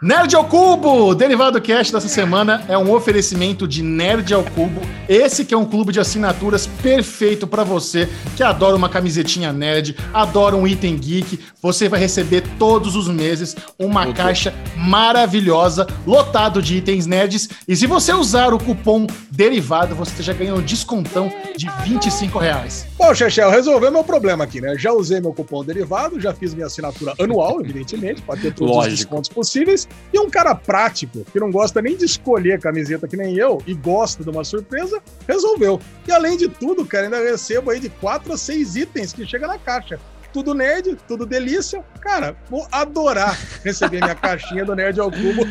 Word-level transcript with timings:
Nerd 0.00 0.36
ao 0.36 0.44
Cubo! 0.44 1.12
Derivado 1.12 1.60
Cast 1.60 1.92
dessa 1.92 2.06
semana 2.06 2.64
é 2.68 2.78
um 2.78 2.92
oferecimento 2.92 3.66
de 3.66 3.82
Nerd 3.82 4.32
ao 4.32 4.44
Cubo. 4.44 4.80
Esse 5.08 5.44
que 5.44 5.52
é 5.52 5.58
um 5.58 5.64
clube 5.64 5.92
de 5.92 5.98
assinaturas 5.98 6.68
perfeito 6.68 7.48
para 7.48 7.64
você 7.64 8.08
que 8.36 8.42
adora 8.44 8.76
uma 8.76 8.88
camisetinha 8.88 9.52
nerd, 9.52 9.96
adora 10.14 10.54
um 10.54 10.68
item 10.68 10.96
geek. 10.96 11.40
Você 11.60 11.88
vai 11.88 11.98
receber 11.98 12.44
todos 12.60 12.94
os 12.94 13.08
meses 13.08 13.56
uma 13.76 14.12
caixa 14.12 14.54
maravilhosa, 14.76 15.84
lotado 16.06 16.62
de 16.62 16.76
itens 16.76 17.04
nerds. 17.06 17.48
E 17.66 17.74
se 17.74 17.86
você 17.86 18.12
usar 18.12 18.54
o 18.54 18.58
cupom 18.58 19.04
Derivado, 19.32 19.94
você 19.94 20.22
já 20.22 20.32
ganha 20.32 20.54
um 20.54 20.60
descontão 20.60 21.32
de 21.56 21.68
25 21.84 22.38
reais. 22.38 22.86
Bom, 22.96 23.14
Chechel, 23.14 23.50
resolveu 23.50 23.90
meu 23.90 24.04
problema 24.04 24.44
aqui, 24.44 24.60
né? 24.60 24.76
Já 24.76 24.92
usei 24.92 25.20
meu 25.20 25.32
cupom 25.32 25.64
Derivado, 25.64 26.20
já 26.20 26.34
fiz 26.34 26.54
minha 26.54 26.66
assinatura 26.66 27.14
anual, 27.18 27.60
evidentemente, 27.60 28.20
para 28.22 28.38
ter 28.38 28.52
todos 28.52 28.74
Lógico. 28.74 28.92
os 28.92 28.98
descontos 29.00 29.28
possíveis. 29.30 29.87
E 30.12 30.18
um 30.18 30.30
cara 30.30 30.54
prático, 30.54 31.24
que 31.24 31.40
não 31.40 31.50
gosta 31.50 31.82
nem 31.82 31.96
de 31.96 32.04
escolher 32.04 32.60
camiseta 32.60 33.06
que 33.06 33.16
nem 33.16 33.36
eu, 33.36 33.62
e 33.66 33.74
gosta 33.74 34.22
de 34.24 34.30
uma 34.30 34.44
surpresa, 34.44 35.02
resolveu. 35.26 35.80
E 36.06 36.12
além 36.12 36.36
de 36.36 36.48
tudo, 36.48 36.84
cara, 36.86 37.04
ainda 37.04 37.18
recebo 37.18 37.70
aí 37.70 37.80
de 37.80 37.88
4 37.88 38.32
a 38.32 38.38
6 38.38 38.76
itens 38.76 39.12
que 39.12 39.26
chega 39.26 39.46
na 39.46 39.58
caixa 39.58 40.00
tudo 40.38 40.54
nerd, 40.54 40.96
tudo 41.08 41.26
delícia. 41.26 41.84
Cara, 42.00 42.36
vou 42.48 42.64
adorar 42.70 43.36
receber 43.64 44.00
minha 44.00 44.14
caixinha 44.16 44.64
do 44.64 44.72
Nerd 44.72 45.00
ao 45.00 45.10
Cubo 45.10 45.42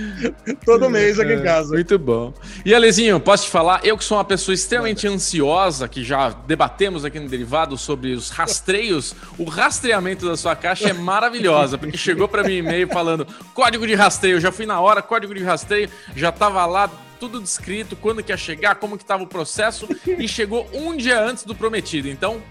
todo 0.63 0.89
mês 0.89 1.19
aqui 1.19 1.33
em 1.33 1.43
casa. 1.43 1.73
Muito 1.73 1.99
bom. 1.99 2.33
E 2.65 2.73
Alezinho, 2.73 3.19
posso 3.19 3.45
te 3.45 3.49
falar? 3.49 3.81
Eu 3.83 3.97
que 3.97 4.03
sou 4.05 4.17
uma 4.17 4.23
pessoa 4.23 4.55
extremamente 4.55 5.05
ansiosa, 5.05 5.89
que 5.89 6.05
já 6.05 6.29
debatemos 6.29 7.03
aqui 7.03 7.19
no 7.19 7.27
Derivado 7.27 7.77
sobre 7.77 8.13
os 8.13 8.29
rastreios, 8.29 9.13
o 9.37 9.43
rastreamento 9.43 10.25
da 10.25 10.37
sua 10.37 10.55
caixa 10.55 10.87
é 10.87 10.93
maravilhosa, 10.93 11.77
porque 11.77 11.97
chegou 11.97 12.29
para 12.29 12.43
mim 12.43 12.57
e-mail 12.57 12.87
falando 12.87 13.27
código 13.53 13.85
de 13.85 13.93
rastreio, 13.93 14.39
já 14.39 14.53
fui 14.53 14.65
na 14.65 14.79
hora, 14.79 15.01
código 15.01 15.35
de 15.35 15.43
rastreio, 15.43 15.89
já 16.15 16.31
tava 16.31 16.65
lá 16.65 16.89
tudo 17.19 17.41
descrito, 17.41 17.95
quando 17.97 18.23
que 18.23 18.31
ia 18.31 18.37
chegar, 18.37 18.75
como 18.75 18.97
que 18.97 19.03
tava 19.03 19.23
o 19.23 19.27
processo, 19.27 19.87
e 20.05 20.27
chegou 20.27 20.69
um 20.73 20.95
dia 20.95 21.21
antes 21.21 21.43
do 21.43 21.53
prometido. 21.53 22.07
Então, 22.07 22.41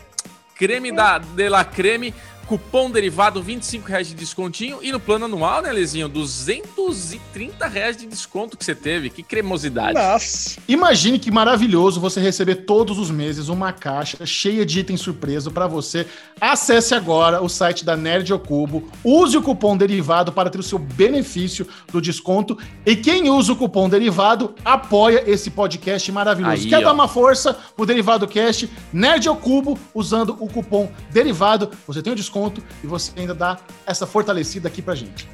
creme 0.57 0.93
da 0.93 1.19
De 1.19 1.49
La 1.49 1.65
Creme 1.65 2.12
Cupom 2.47 2.89
derivado, 2.91 3.42
25 3.42 3.89
reais 3.89 4.06
de 4.06 4.14
descontinho. 4.14 4.78
E 4.80 4.92
no 4.92 5.00
plano 5.00 5.25
anual, 5.25 5.62
né, 5.62 5.72
Lezinho? 5.72 6.08
230 6.08 7.66
reais 7.66 7.97
de 7.97 8.06
desconto 8.06 8.56
que 8.56 8.64
você 8.64 8.75
teve. 8.75 9.11
Que 9.11 9.20
cremosidade. 9.20 9.94
Nossa. 9.94 10.61
Imagine 10.69 11.19
que 11.19 11.28
maravilhoso 11.30 11.98
você 12.00 12.20
receber 12.20 12.67
todos 12.67 13.00
os 13.00 13.11
meses 13.11 13.48
uma 13.48 13.72
caixa 13.72 14.24
cheia 14.24 14.64
de 14.64 14.78
itens 14.78 15.00
surpresa 15.00 15.50
para 15.50 15.67
você. 15.67 16.06
Acesse 16.41 16.94
agora 16.94 17.42
o 17.42 17.48
site 17.48 17.84
da 17.84 17.97
Nerd 17.97 18.33
ao 18.33 18.39
Cubo. 18.39 18.89
Use 19.02 19.36
o 19.36 19.42
cupom 19.42 19.77
derivado 19.77 20.30
para 20.30 20.48
ter 20.48 20.61
o 20.61 20.62
seu 20.62 20.78
benefício 20.78 21.67
do 21.91 22.00
desconto. 22.00 22.56
E 22.84 22.94
quem 22.94 23.28
usa 23.28 23.55
o 23.55 23.56
cupom 23.56 23.89
derivado 23.89 24.55
apoia 24.64 25.24
esse 25.28 25.50
podcast 25.50 26.12
maravilhoso. 26.12 26.62
Aí, 26.62 26.69
Quer 26.69 26.78
ó. 26.78 26.83
dar 26.83 26.92
uma 26.92 27.08
força 27.08 27.55
pro 27.74 27.84
Derivado 27.84 28.28
Cast? 28.28 28.70
Nerd 28.92 29.27
ao 29.27 29.34
Cubo, 29.36 29.77
usando 29.92 30.36
o 30.39 30.48
cupom 30.48 30.89
derivado. 31.11 31.70
Você 31.89 32.00
tem 32.00 32.12
o 32.12 32.17
desconto 32.17 32.36
desconto 32.37 32.62
e 32.84 32.87
você 32.87 33.12
ainda 33.19 33.34
dá 33.34 33.59
essa 33.87 34.06
fortalecida 34.06 34.69
aqui 34.69 34.83
pra 34.83 34.95
gente. 34.95 35.27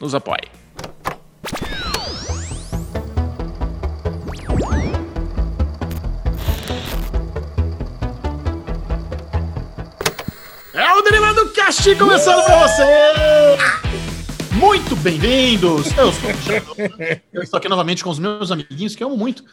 Nos 0.00 0.14
apoie. 0.14 0.50
É 10.74 10.92
o 10.92 11.02
Derivado 11.02 11.48
Cast 11.52 11.94
começando 11.94 12.44
pra 12.44 12.66
você! 12.66 12.84
Muito 14.52 14.96
bem-vindos! 14.96 15.86
Eu 15.96 16.12
sou 16.12 16.76
Eu 17.32 17.42
estou 17.42 17.58
aqui 17.58 17.68
novamente 17.68 18.02
com 18.02 18.10
os 18.10 18.18
meus 18.18 18.50
amiguinhos 18.50 18.96
que 18.96 19.02
eu 19.02 19.08
amo 19.08 19.16
muito. 19.16 19.44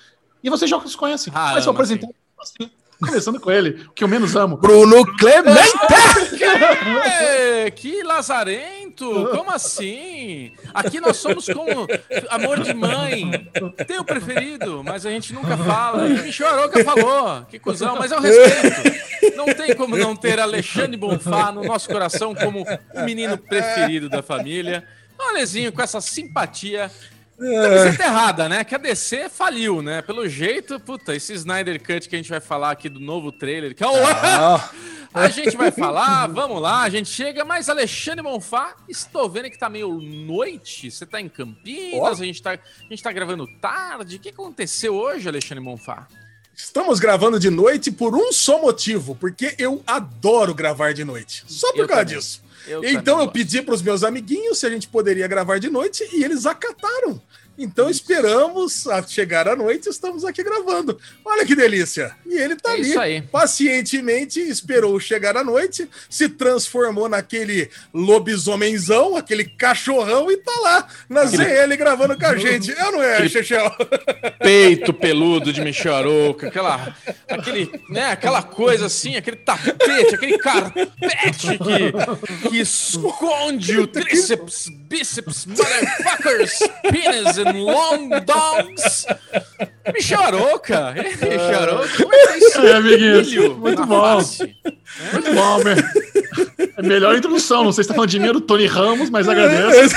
E 0.43 0.49
vocês 0.49 0.69
já 0.69 0.75
os 0.77 0.95
conhecem. 0.95 1.31
Ah, 1.35 1.51
Mas 1.53 1.65
eu 1.65 1.71
apresentar 1.71 2.07
assim. 2.39 2.69
Começando 3.05 3.39
com 3.39 3.51
ele, 3.51 3.85
o 3.87 3.91
que 3.91 4.03
eu 4.03 4.07
menos 4.07 4.35
amo. 4.35 4.57
Bruno 4.57 5.05
Clemente! 5.17 5.73
É, 7.05 7.71
que 7.71 8.03
lazarento! 8.03 9.27
Como 9.31 9.51
assim? 9.51 10.51
Aqui 10.73 10.99
nós 10.99 11.17
somos 11.17 11.47
como 11.47 11.87
amor 12.29 12.59
de 12.61 12.73
mãe. 12.73 13.49
Tem 13.87 13.99
o 13.99 14.03
preferido, 14.03 14.83
mas 14.83 15.05
a 15.05 15.09
gente 15.09 15.33
nunca 15.33 15.57
fala. 15.57 16.07
E 16.07 16.21
Michel 16.21 16.47
Aroca 16.47 16.83
falou. 16.83 17.43
Que 17.49 17.59
cuzão, 17.59 17.95
mas 17.97 18.11
eu 18.11 18.19
respeito. 18.19 19.35
Não 19.35 19.45
tem 19.45 19.75
como 19.75 19.97
não 19.97 20.15
ter 20.15 20.39
Alexandre 20.39 20.97
Bonfá 20.97 21.51
no 21.51 21.63
nosso 21.63 21.89
coração 21.89 22.35
como 22.35 22.63
o 22.93 23.03
menino 23.03 23.37
preferido 23.37 24.09
da 24.09 24.21
família. 24.21 24.83
Alezinho, 25.17 25.71
com 25.71 25.81
essa 25.81 26.01
simpatia 26.01 26.91
Camiseta 27.37 28.03
errada, 28.03 28.49
né? 28.49 28.63
Que 28.63 28.75
a 28.75 28.77
DC 28.77 29.29
faliu, 29.29 29.81
né? 29.81 30.01
Pelo 30.01 30.27
jeito, 30.27 30.79
puta, 30.79 31.15
esse 31.15 31.33
Snyder 31.33 31.81
Cut 31.81 32.07
que 32.07 32.15
a 32.15 32.19
gente 32.19 32.29
vai 32.29 32.39
falar 32.39 32.71
aqui 32.71 32.89
do 32.89 32.99
novo 32.99 33.31
trailer, 33.31 33.75
que 33.75 33.83
é 33.83 33.87
o... 33.87 33.93
Ah. 33.95 34.69
a 35.13 35.29
gente 35.29 35.55
vai 35.55 35.71
falar, 35.71 36.27
vamos 36.27 36.61
lá, 36.61 36.81
a 36.81 36.89
gente 36.89 37.09
chega, 37.09 37.45
mas 37.45 37.69
Alexandre 37.69 38.23
Monfá, 38.23 38.75
estou 38.89 39.29
vendo 39.29 39.49
que 39.49 39.57
tá 39.57 39.69
meio 39.69 39.99
noite, 39.99 40.89
você 40.89 41.05
tá 41.05 41.21
em 41.21 41.29
Campinas, 41.29 42.19
oh. 42.19 42.23
a, 42.23 42.25
gente 42.25 42.41
tá, 42.41 42.51
a 42.51 42.89
gente 42.89 43.03
tá 43.03 43.11
gravando 43.11 43.47
tarde, 43.59 44.15
o 44.15 44.19
que 44.19 44.29
aconteceu 44.29 44.95
hoje, 44.95 45.27
Alexandre 45.27 45.63
Monfá? 45.63 46.07
Estamos 46.55 46.99
gravando 46.99 47.39
de 47.39 47.49
noite 47.49 47.91
por 47.91 48.15
um 48.15 48.31
só 48.31 48.61
motivo, 48.61 49.15
porque 49.15 49.55
eu 49.57 49.83
adoro 49.87 50.53
gravar 50.53 50.93
de 50.93 51.03
noite. 51.03 51.43
Só 51.47 51.71
por 51.71 51.81
eu 51.81 51.87
causa 51.87 52.05
também. 52.05 52.19
disso. 52.19 52.43
Eu 52.67 52.83
então 52.83 53.19
eu 53.19 53.29
pedi 53.29 53.61
para 53.61 53.73
os 53.73 53.81
meus 53.81 54.03
amiguinhos 54.03 54.59
se 54.59 54.65
a 54.65 54.69
gente 54.69 54.87
poderia 54.87 55.27
gravar 55.27 55.59
de 55.59 55.69
noite 55.69 56.07
e 56.13 56.23
eles 56.23 56.45
acataram. 56.45 57.21
Então 57.57 57.89
esperamos 57.89 58.87
a 58.87 59.03
chegar 59.03 59.47
à 59.47 59.55
noite, 59.55 59.87
estamos 59.87 60.25
aqui 60.25 60.43
gravando. 60.43 60.99
Olha 61.23 61.45
que 61.45 61.55
delícia! 61.55 62.15
E 62.25 62.35
ele 62.35 62.55
tá 62.55 62.71
é 62.71 62.97
ali, 62.97 63.21
pacientemente 63.21 64.39
esperou 64.39 64.99
chegar 64.99 65.37
à 65.37 65.43
noite, 65.43 65.87
se 66.09 66.27
transformou 66.29 67.07
naquele 67.07 67.69
lobisomenzão, 67.93 69.15
aquele 69.15 69.45
cachorrão 69.45 70.31
e 70.31 70.37
tá 70.37 70.51
lá 70.61 70.87
na 71.07 71.21
aquele... 71.21 71.43
ZL 71.43 71.77
gravando 71.77 72.17
com 72.17 72.25
a 72.25 72.35
gente. 72.35 72.71
Eu 72.71 72.91
não 72.91 73.03
é, 73.03 73.27
Chechel? 73.29 73.71
Peito 74.39 74.91
peludo 74.91 75.53
de 75.53 75.61
Michel 75.61 75.95
Arouca, 75.95 76.47
aquela, 76.47 76.95
aquele, 77.29 77.69
né, 77.89 78.11
aquela 78.11 78.41
coisa 78.41 78.87
assim, 78.87 79.15
aquele 79.15 79.37
tapete, 79.37 80.15
aquele 80.15 80.37
carpete 80.39 81.57
que, 81.59 82.49
que 82.49 82.59
esconde 82.59 83.77
o 83.79 83.85
tríceps, 83.87 84.71
bíceps, 84.93 85.47
motherfuckers, 85.47 86.59
penis 86.91 87.39
and 87.39 87.53
long 87.53 88.09
dogs. 88.23 89.07
Me 89.91 90.01
chorou, 90.01 90.59
cara. 90.59 91.01
Me 91.01 91.11
chorou. 91.11 91.83
Como 91.97 92.13
é 92.13 92.37
que 92.37 92.57
é, 92.57 92.69
é 92.69 92.75
amiguinho? 92.75 93.57
Muito 93.57 93.85
bom. 93.87 94.17
Muito 95.13 95.33
bom, 95.33 95.63
meu. 95.63 95.75
É 96.77 96.81
melhor 96.83 97.15
introdução. 97.15 97.63
Não 97.63 97.71
sei 97.71 97.83
se 97.83 97.87
tá 97.87 97.95
falando 97.95 98.09
de 98.09 98.19
mim 98.19 98.31
do 98.31 98.41
Tony 98.41 98.67
Ramos, 98.67 99.09
mas 99.09 99.27
agradeço. 99.27 99.95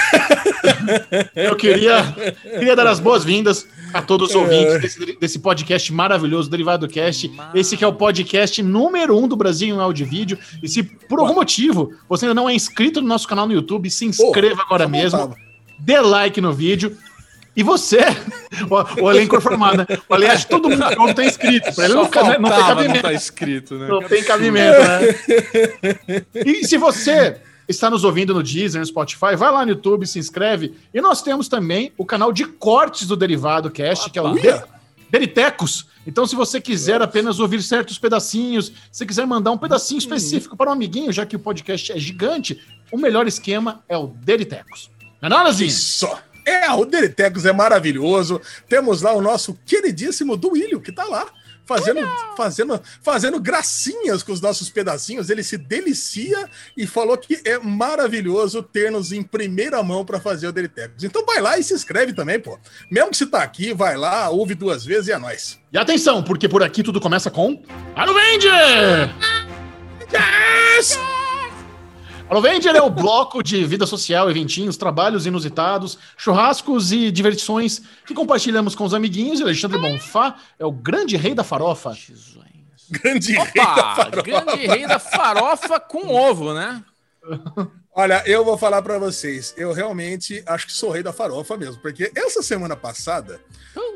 Eu 1.35 1.57
queria, 1.57 2.03
queria 2.43 2.75
dar 2.75 2.87
as 2.87 3.01
boas-vindas 3.01 3.67
a 3.93 4.03
todos 4.03 4.31
os 4.31 4.35
ouvintes 4.35 4.81
desse, 4.81 5.19
desse, 5.19 5.39
podcast 5.39 5.93
maravilhoso, 5.93 6.51
Derivado 6.51 6.89
Cast. 6.89 7.31
Esse 7.55 7.77
que 7.77 7.85
é 7.85 7.87
o 7.87 7.93
podcast 7.93 8.63
número 8.63 9.17
um 9.17 9.27
do 9.27 9.37
Brasil 9.37 9.75
em 9.75 9.81
áudio 9.81 10.07
e 10.07 10.09
vídeo. 10.09 10.39
E 10.63 10.69
se 10.69 10.83
por 10.83 11.19
algum 11.19 11.35
motivo 11.35 11.93
você 12.09 12.27
ainda 12.27 12.35
não 12.35 12.49
é 12.49 12.55
inscrito 12.55 13.01
no 13.01 13.09
nosso 13.09 13.27
canal 13.27 13.47
no 13.47 13.53
YouTube, 13.53 13.91
se 13.91 14.05
inscreva 14.05 14.63
agora 14.63 14.86
mesmo. 14.89 15.35
Dê 15.79 16.01
like 16.01 16.41
no 16.41 16.53
vídeo 16.53 16.97
e 17.57 17.63
você, 17.63 18.01
o, 18.69 19.05
o 19.05 19.11
elenco 19.11 19.41
formado, 19.41 19.79
né? 19.79 19.87
Aliás, 20.11 20.45
todo 20.45 20.69
mundo 20.69 20.85
que 20.87 21.15
tá 21.15 21.25
inscrito. 21.25 21.75
Pra 21.75 21.87
ele 21.87 21.95
não, 21.95 22.05
faltava, 22.05 22.39
não 22.39 22.51
tem 22.51 22.61
cabimento. 22.61 22.95
Não 22.95 23.03
tá 23.03 23.13
escrito, 23.15 23.75
né? 23.77 23.89
Não 23.89 24.03
tem 24.03 24.25
cabimento, 24.25 24.79
né? 24.79 26.25
E 26.45 26.67
se 26.67 26.77
você 26.77 27.41
está 27.67 27.89
nos 27.89 28.05
ouvindo 28.05 28.35
no 28.35 28.43
Deezer, 28.43 28.79
no 28.79 28.87
Spotify, 28.87 29.35
vai 29.37 29.51
lá 29.51 29.65
no 29.65 29.73
YouTube, 29.73 30.07
se 30.07 30.19
inscreve. 30.19 30.75
E 30.93 31.01
nós 31.01 31.23
temos 31.23 31.49
também 31.49 31.93
o 31.97 32.05
canal 32.05 32.31
de 32.31 32.45
cortes 32.45 33.09
do 33.09 33.17
Derivado 33.17 33.71
Cast, 33.71 34.11
que 34.11 34.19
é 34.19 34.23
o 34.23 34.35
Deritecos. 35.11 35.87
Então, 36.07 36.27
se 36.27 36.37
você 36.37 36.61
quiser 36.61 37.01
apenas 37.01 37.41
ouvir 37.41 37.63
certos 37.63 37.99
pedacinhos, 37.99 38.73
se 38.93 39.07
quiser 39.07 39.27
mandar 39.27 39.51
um 39.51 39.59
pedacinho 39.59 39.99
específico 39.99 40.57
para 40.57 40.71
um 40.71 40.73
amiguinho, 40.73 41.13
já 41.13 41.25
que 41.25 41.37
o 41.37 41.39
podcast 41.39 41.91
é 41.93 41.99
gigante, 41.99 42.61
o 42.91 42.99
melhor 42.99 43.27
esquema 43.27 43.85
é 43.89 43.97
o 43.97 44.09
Deritecos. 44.09 44.91
Não 45.21 45.27
é 45.27 45.31
nada, 45.31 45.51
Isso! 45.51 46.09
É, 46.45 46.71
o 46.71 46.85
Deritecos 46.85 47.45
é 47.45 47.53
maravilhoso. 47.53 48.41
Temos 48.69 49.03
lá 49.03 49.13
o 49.13 49.21
nosso 49.21 49.59
queridíssimo 49.67 50.37
Duílio, 50.37 50.81
que 50.81 50.93
tá 50.93 51.05
lá. 51.05 51.27
Fazendo, 51.67 52.01
fazendo, 52.37 52.81
fazendo 53.03 53.41
gracinhas 53.41 54.23
com 54.23 54.31
os 54.31 54.41
nossos 54.41 54.71
pedacinhos, 54.71 55.29
ele 55.29 55.43
se 55.43 55.59
delicia 55.59 56.49
e 56.77 56.87
falou 56.87 57.19
que 57.19 57.41
é 57.45 57.59
maravilhoso 57.59 58.63
ter-nos 58.63 59.11
em 59.11 59.21
primeira 59.21 59.83
mão 59.83 60.05
para 60.05 60.21
fazer 60.21 60.47
o 60.47 60.53
Deritecos. 60.53 61.03
Então 61.03 61.27
vai 61.27 61.41
lá 61.41 61.59
e 61.59 61.65
se 61.65 61.75
inscreve 61.75 62.13
também, 62.13 62.39
pô. 62.39 62.57
Mesmo 62.89 63.11
que 63.11 63.17
você 63.17 63.27
tá 63.27 63.43
aqui, 63.43 63.75
vai 63.75 63.97
lá, 63.97 64.31
ouve 64.31 64.55
duas 64.55 64.85
vezes 64.85 65.09
e 65.09 65.13
é 65.13 65.19
nóis. 65.19 65.59
E 65.73 65.77
atenção, 65.77 66.23
porque 66.23 66.49
por 66.49 66.63
aqui 66.63 66.85
tudo 66.85 67.01
começa 67.01 67.33
com. 67.33 67.61
Vende! 67.97 68.47
Yes! 70.13 71.16
Alô 72.29 72.41
Venger 72.41 72.75
é 72.75 72.83
o 72.83 72.91
bloco 72.91 73.41
de 73.41 73.65
vida 73.65 73.87
social, 73.87 74.29
eventinhos, 74.29 74.77
trabalhos 74.77 75.27
inusitados, 75.27 75.97
churrascos 76.17 76.91
e 76.91 77.13
diversões 77.13 77.81
que 78.05 78.15
compartilhamos 78.15 78.75
com 78.75 78.83
os 78.83 78.93
amiguinhos. 78.93 79.39
E 79.39 79.45
Alexandre 79.45 79.79
Bonfá 79.79 80.37
é 80.59 80.67
o 80.67 80.73
grande 80.73 81.17
rei 81.17 81.37
da 81.37 81.45
farofa. 81.45 81.97
Grande 82.91 83.39
Opa, 83.39 83.45
rei 83.45 83.65
da 83.65 83.95
farofa. 83.95 84.23
Grande 84.23 84.67
rei 84.67 84.87
da 84.89 84.99
farofa 84.99 85.79
com 85.79 86.13
ovo, 86.13 86.53
né? 86.53 86.83
Olha, 87.95 88.23
eu 88.27 88.45
vou 88.45 88.59
falar 88.59 88.83
para 88.83 88.99
vocês, 88.99 89.55
eu 89.57 89.73
realmente 89.73 90.43
acho 90.47 90.67
que 90.67 90.73
sou 90.73 90.91
rei 90.91 91.05
da 91.05 91.13
farofa 91.13 91.57
mesmo, 91.57 91.81
porque 91.81 92.11
essa 92.15 92.43
semana 92.43 92.77
passada, 92.77 93.41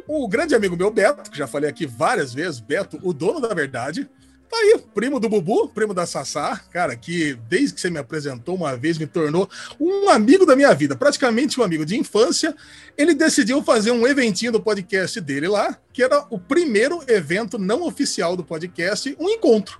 o 0.06 0.26
grande 0.28 0.54
amigo 0.54 0.76
meu 0.76 0.90
Beto, 0.90 1.30
que 1.30 1.36
já 1.36 1.46
falei 1.48 1.68
aqui 1.68 1.84
várias 1.84 2.32
vezes, 2.32 2.60
Beto, 2.60 2.98
o 3.02 3.12
dono 3.12 3.40
da 3.40 3.52
verdade, 3.52 4.08
Tá 4.50 4.56
aí, 4.56 4.82
primo 4.92 5.20
do 5.20 5.28
Bubu, 5.28 5.68
primo 5.68 5.94
da 5.94 6.04
Sassá, 6.04 6.60
cara, 6.72 6.96
que 6.96 7.34
desde 7.48 7.72
que 7.72 7.80
você 7.80 7.88
me 7.88 8.00
apresentou 8.00 8.56
uma 8.56 8.76
vez 8.76 8.98
me 8.98 9.06
tornou 9.06 9.48
um 9.78 10.10
amigo 10.10 10.44
da 10.44 10.56
minha 10.56 10.74
vida, 10.74 10.96
praticamente 10.96 11.60
um 11.60 11.62
amigo 11.62 11.86
de 11.86 11.96
infância. 11.96 12.52
Ele 12.98 13.14
decidiu 13.14 13.62
fazer 13.62 13.92
um 13.92 14.04
eventinho 14.08 14.50
do 14.50 14.60
podcast 14.60 15.20
dele 15.20 15.46
lá, 15.46 15.78
que 15.92 16.02
era 16.02 16.26
o 16.30 16.36
primeiro 16.36 17.00
evento 17.06 17.58
não 17.58 17.82
oficial 17.86 18.36
do 18.36 18.42
podcast, 18.42 19.16
um 19.20 19.28
encontro. 19.28 19.78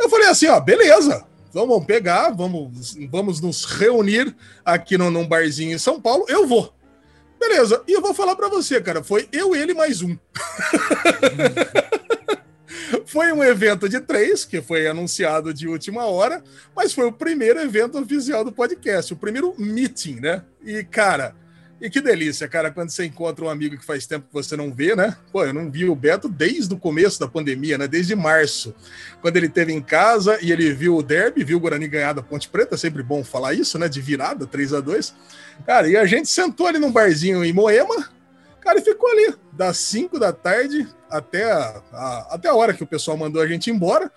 Eu 0.00 0.08
falei 0.08 0.28
assim, 0.28 0.46
ó, 0.46 0.58
beleza, 0.58 1.26
vamos 1.52 1.84
pegar, 1.84 2.30
vamos, 2.30 2.96
vamos 3.10 3.42
nos 3.42 3.66
reunir 3.66 4.34
aqui 4.64 4.96
no, 4.96 5.10
num 5.10 5.28
barzinho 5.28 5.74
em 5.74 5.78
São 5.78 6.00
Paulo, 6.00 6.24
eu 6.28 6.46
vou. 6.46 6.74
Beleza, 7.38 7.82
e 7.86 7.92
eu 7.92 8.00
vou 8.00 8.14
falar 8.14 8.36
para 8.36 8.48
você, 8.48 8.80
cara, 8.80 9.04
foi 9.04 9.28
eu, 9.30 9.54
ele 9.54 9.74
mais 9.74 10.00
um. 10.00 10.16
Foi 13.06 13.32
um 13.32 13.42
evento 13.42 13.88
de 13.88 14.00
três, 14.00 14.44
que 14.44 14.60
foi 14.60 14.86
anunciado 14.86 15.52
de 15.52 15.68
última 15.68 16.04
hora, 16.04 16.42
mas 16.74 16.92
foi 16.92 17.06
o 17.06 17.12
primeiro 17.12 17.60
evento 17.60 17.98
oficial 17.98 18.44
do 18.44 18.52
podcast, 18.52 19.12
o 19.12 19.16
primeiro 19.16 19.54
meeting, 19.58 20.20
né? 20.20 20.42
E, 20.64 20.84
cara, 20.84 21.34
e 21.82 21.90
que 21.90 22.00
delícia, 22.00 22.46
cara, 22.46 22.70
quando 22.70 22.90
você 22.90 23.04
encontra 23.04 23.44
um 23.44 23.48
amigo 23.48 23.76
que 23.76 23.84
faz 23.84 24.06
tempo 24.06 24.28
que 24.28 24.32
você 24.32 24.56
não 24.56 24.72
vê, 24.72 24.94
né? 24.94 25.16
Pô, 25.32 25.44
eu 25.44 25.52
não 25.52 25.68
vi 25.68 25.84
o 25.84 25.96
Beto 25.96 26.28
desde 26.28 26.72
o 26.72 26.78
começo 26.78 27.18
da 27.18 27.26
pandemia, 27.26 27.76
né? 27.76 27.88
Desde 27.88 28.14
março, 28.14 28.72
quando 29.20 29.36
ele 29.36 29.46
esteve 29.46 29.72
em 29.72 29.82
casa 29.82 30.38
e 30.40 30.52
ele 30.52 30.72
viu 30.72 30.96
o 30.96 31.02
derby, 31.02 31.42
viu 31.42 31.56
o 31.56 31.60
Guarani 31.60 31.88
ganhar 31.88 32.12
da 32.12 32.22
Ponte 32.22 32.48
Preta, 32.48 32.76
sempre 32.76 33.02
bom 33.02 33.24
falar 33.24 33.54
isso, 33.54 33.80
né? 33.80 33.88
De 33.88 34.00
virada, 34.00 34.46
3 34.46 34.74
a 34.74 34.80
2 34.80 35.12
Cara, 35.66 35.88
e 35.88 35.96
a 35.96 36.06
gente 36.06 36.28
sentou 36.28 36.68
ali 36.68 36.78
num 36.78 36.92
barzinho 36.92 37.44
em 37.44 37.52
Moema, 37.52 38.08
cara, 38.62 38.78
e 38.78 38.82
ficou 38.82 39.10
ali, 39.10 39.34
das 39.52 39.76
5 39.78 40.18
da 40.18 40.32
tarde 40.32 40.88
até 41.10 41.50
a, 41.50 41.82
a, 41.92 42.34
até 42.34 42.48
a 42.48 42.54
hora 42.54 42.72
que 42.72 42.82
o 42.82 42.86
pessoal 42.86 43.16
mandou 43.16 43.42
a 43.42 43.46
gente 43.46 43.70
embora. 43.70 44.10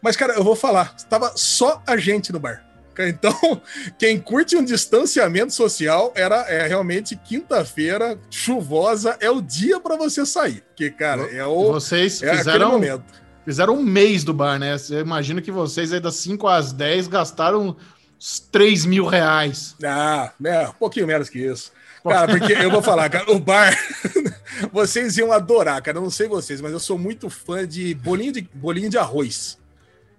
Mas, 0.00 0.16
cara, 0.16 0.34
eu 0.34 0.44
vou 0.44 0.56
falar, 0.56 0.94
estava 0.96 1.32
só 1.36 1.82
a 1.86 1.96
gente 1.96 2.32
no 2.32 2.38
bar. 2.38 2.64
Então, 3.00 3.60
quem 3.98 4.18
curte 4.18 4.56
um 4.56 4.64
distanciamento 4.64 5.52
social 5.52 6.12
era 6.16 6.36
é, 6.48 6.66
realmente 6.66 7.16
quinta-feira, 7.16 8.18
chuvosa, 8.30 9.16
é 9.20 9.30
o 9.30 9.40
dia 9.40 9.78
para 9.78 9.96
você 9.96 10.24
sair. 10.26 10.62
Porque, 10.68 10.90
cara, 10.90 11.22
é 11.22 11.44
o. 11.44 11.72
Vocês 11.72 12.22
é 12.22 12.36
fizeram, 12.36 12.72
momento. 12.72 13.04
fizeram 13.44 13.74
um 13.74 13.82
mês 13.82 14.24
do 14.24 14.34
bar, 14.34 14.58
né? 14.58 14.76
Eu 14.90 15.00
imagino 15.00 15.42
que 15.42 15.50
vocês 15.50 15.92
aí 15.92 16.00
das 16.00 16.16
5 16.16 16.46
às 16.48 16.72
10 16.72 17.08
gastaram 17.08 17.76
uns 18.18 18.40
3 18.50 18.86
mil 18.86 19.06
reais. 19.06 19.76
Ah, 19.84 20.32
é, 20.44 20.68
um 20.68 20.72
pouquinho 20.72 21.06
menos 21.06 21.28
que 21.28 21.38
isso. 21.38 21.72
Cara, 22.08 22.38
porque 22.38 22.52
eu 22.52 22.70
vou 22.70 22.82
falar, 22.82 23.08
cara, 23.08 23.30
o 23.30 23.38
bar, 23.38 23.76
vocês 24.72 25.16
iam 25.18 25.32
adorar, 25.32 25.80
cara. 25.82 25.98
Eu 25.98 26.02
não 26.02 26.10
sei 26.10 26.28
vocês, 26.28 26.60
mas 26.60 26.72
eu 26.72 26.80
sou 26.80 26.98
muito 26.98 27.28
fã 27.30 27.66
de 27.66 27.94
bolinho 27.94 28.32
de, 28.32 28.48
bolinho 28.54 28.90
de 28.90 28.98
arroz. 28.98 29.58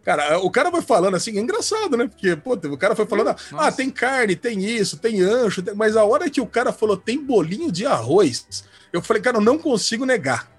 Cara, 0.03 0.39
o 0.39 0.49
cara 0.49 0.71
vai 0.71 0.81
falando 0.81 1.15
assim, 1.15 1.37
é 1.37 1.41
engraçado, 1.41 1.97
né? 1.97 2.07
Porque, 2.07 2.35
pô, 2.35 2.53
o 2.53 2.77
cara 2.77 2.95
foi 2.95 3.05
falando, 3.05 3.27
Nossa. 3.27 3.57
ah, 3.57 3.71
tem 3.71 3.89
carne, 3.89 4.35
tem 4.35 4.63
isso, 4.63 4.97
tem 4.97 5.21
ancho, 5.21 5.61
tem... 5.61 5.75
mas 5.75 5.95
a 5.97 6.03
hora 6.03 6.29
que 6.29 6.41
o 6.41 6.47
cara 6.47 6.71
falou 6.71 6.97
tem 6.97 7.23
bolinho 7.23 7.71
de 7.71 7.85
arroz, 7.85 8.63
eu 8.93 9.01
falei, 9.01 9.21
cara, 9.21 9.37
eu 9.37 9.41
não 9.41 9.57
consigo 9.57 10.05
negar. 10.05 10.58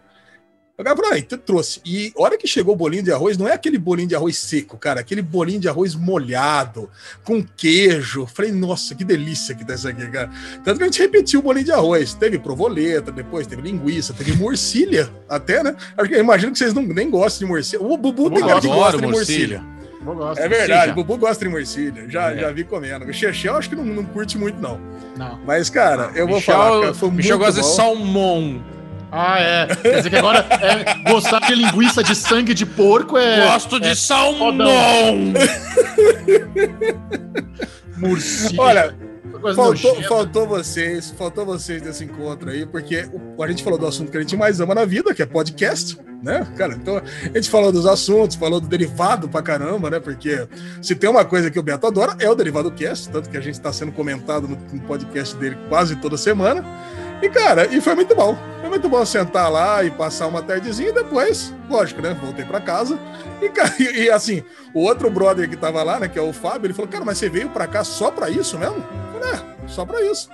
O 0.81 0.85
cara 0.85 0.97
falou, 0.97 1.13
ah, 1.13 1.19
então 1.19 1.39
trouxe. 1.39 1.79
E 1.85 2.11
hora 2.17 2.39
que 2.39 2.47
chegou 2.47 2.73
o 2.73 2.77
bolinho 2.77 3.03
de 3.03 3.13
arroz, 3.13 3.37
não 3.37 3.47
é 3.47 3.53
aquele 3.53 3.77
bolinho 3.77 4.09
de 4.09 4.17
arroz 4.17 4.39
seco, 4.39 4.79
cara, 4.79 5.01
aquele 5.01 5.21
bolinho 5.21 5.61
de 5.61 5.69
arroz 5.69 5.95
molhado, 5.95 6.89
com 7.23 7.45
queijo. 7.45 8.27
Falei, 8.27 8.51
nossa, 8.51 8.95
que 8.95 9.05
delícia 9.05 9.55
que 9.55 9.63
tá 9.63 9.75
isso 9.75 9.87
aqui, 9.87 10.07
cara. 10.07 10.31
Tanto 10.65 10.79
que 10.79 10.85
a 10.85 10.87
gente 10.87 10.99
repetiu 10.99 11.41
o 11.41 11.43
bolinho 11.43 11.67
de 11.67 11.73
arroz. 11.73 12.15
Teve 12.15 12.39
provoleta, 12.39 13.13
depois 13.13 13.47
teve 13.47 13.61
linguiça, 13.61 14.15
teve 14.15 14.33
morcilha 14.33 15.11
até, 15.29 15.63
né? 15.63 15.77
Acho 15.99 16.09
que 16.09 16.15
eu 16.15 16.21
imagino 16.21 16.53
que 16.53 16.59
vocês 16.59 16.73
não, 16.73 16.83
nem 16.83 17.11
gostam 17.11 17.47
de 17.47 17.53
morcilha. 17.53 17.83
O 17.83 17.99
Bubu 17.99 18.31
tem 18.31 18.41
cara 18.41 18.61
que 18.61 18.67
gosta 18.67 18.99
de 18.99 19.07
morcilha. 19.07 19.63
É 20.39 20.49
verdade, 20.49 20.93
o 20.93 20.95
Bubu 20.95 21.19
gosta 21.19 21.45
de 21.45 21.51
morcilha. 21.51 22.09
Já, 22.09 22.33
é. 22.33 22.39
já 22.39 22.51
vi 22.51 22.65
comendo. 22.65 23.05
O 23.05 23.13
Chechel 23.13 23.55
acho 23.55 23.69
que 23.69 23.77
não, 23.77 23.85
não 23.85 24.05
curte 24.05 24.39
muito, 24.39 24.59
não. 24.59 24.81
Não. 25.15 25.39
Mas, 25.45 25.69
cara, 25.69 26.11
eu 26.15 26.27
vou 26.27 26.37
Michel, 26.37 26.55
falar, 26.55 26.81
cara, 26.81 26.95
foi 26.95 27.11
Michel 27.11 27.37
gosta 27.37 27.61
de 27.61 27.67
salmão. 27.67 28.65
Ah, 29.13 29.41
é. 29.41 29.67
Quer 29.67 29.97
dizer 29.97 30.11
que 30.11 30.17
agora 30.17 30.47
é, 30.61 31.11
gostar 31.11 31.41
de 31.41 31.55
linguiça 31.55 32.03
de 32.03 32.15
sangue 32.15 32.55
de 32.55 32.65
porco 32.65 33.19
é. 33.19 33.45
Gosto 33.47 33.81
de 33.81 33.89
é 33.89 33.95
salmão! 33.95 34.55
Murcia. 37.99 38.61
Olha, 38.61 38.95
faltou, 39.55 40.03
faltou 40.03 40.47
vocês, 40.47 41.11
faltou 41.11 41.45
vocês 41.45 41.83
nesse 41.83 42.05
encontro 42.05 42.51
aí, 42.51 42.65
porque 42.65 43.09
a 43.39 43.49
gente 43.49 43.63
falou 43.63 43.79
do 43.79 43.87
assunto 43.87 44.11
que 44.11 44.17
a 44.17 44.21
gente 44.21 44.37
mais 44.37 44.61
ama 44.61 44.75
na 44.75 44.85
vida, 44.85 45.15
que 45.15 45.23
é 45.23 45.27
podcast, 45.27 45.99
né? 46.23 46.47
Cara, 46.57 46.75
então 46.75 46.99
a 46.99 47.37
gente 47.37 47.51
falou 47.51 47.73
dos 47.73 47.87
assuntos, 47.87 48.37
falou 48.37 48.61
do 48.61 48.69
derivado 48.69 49.29
pra 49.29 49.43
caramba, 49.43 49.91
né? 49.91 50.01
Porque 50.01 50.47
se 50.81 50.95
tem 50.95 51.11
uma 51.11 51.25
coisa 51.25 51.51
que 51.51 51.59
o 51.59 51.63
Beto 51.63 51.87
adora, 51.87 52.17
é 52.19 52.29
o 52.29 52.35
Derivado 52.35 52.71
Cast, 52.71 53.11
tanto 53.11 53.29
que 53.29 53.37
a 53.37 53.41
gente 53.41 53.55
está 53.55 53.73
sendo 53.73 53.93
comentado 53.93 54.47
no, 54.47 54.57
no 54.57 54.81
podcast 54.83 55.37
dele 55.37 55.57
quase 55.69 55.97
toda 55.97 56.17
semana. 56.17 56.65
E, 57.23 57.29
cara, 57.29 57.67
e 57.67 57.81
foi 57.81 57.95
muito 57.95 58.15
bom. 58.15 58.37
Foi 58.61 58.69
muito 58.69 58.89
bom 58.89 59.05
sentar 59.05 59.51
lá 59.51 59.85
e 59.85 59.91
passar 59.91 60.27
uma 60.27 60.43
tardezinha 60.43 60.91
e 60.91 60.93
depois, 60.93 61.53
lógico, 61.69 62.01
né? 62.01 62.17
Voltei 62.21 62.45
para 62.45 62.61
casa. 62.61 62.99
E, 63.41 63.49
cara, 63.49 63.75
e, 63.79 64.05
e, 64.05 64.11
assim, 64.11 64.43
o 64.73 64.81
outro 64.81 65.11
brother 65.11 65.49
que 65.49 65.57
tava 65.57 65.83
lá, 65.83 66.01
né, 66.01 66.09
que 66.09 66.19
é 66.19 66.23
o 66.23 66.33
Fábio, 66.33 66.67
ele 66.67 66.75
falou: 66.75 66.91
Cara, 66.91 67.05
mas 67.05 67.19
você 67.19 67.29
veio 67.29 67.49
para 67.51 67.67
cá 67.67 67.85
só 67.85 68.11
para 68.11 68.31
isso 68.31 68.59
mesmo? 68.59 68.77
Eu 68.77 69.21
falei, 69.21 69.35
é, 69.35 69.69
só 69.69 69.85
para 69.85 70.03
isso. 70.03 70.29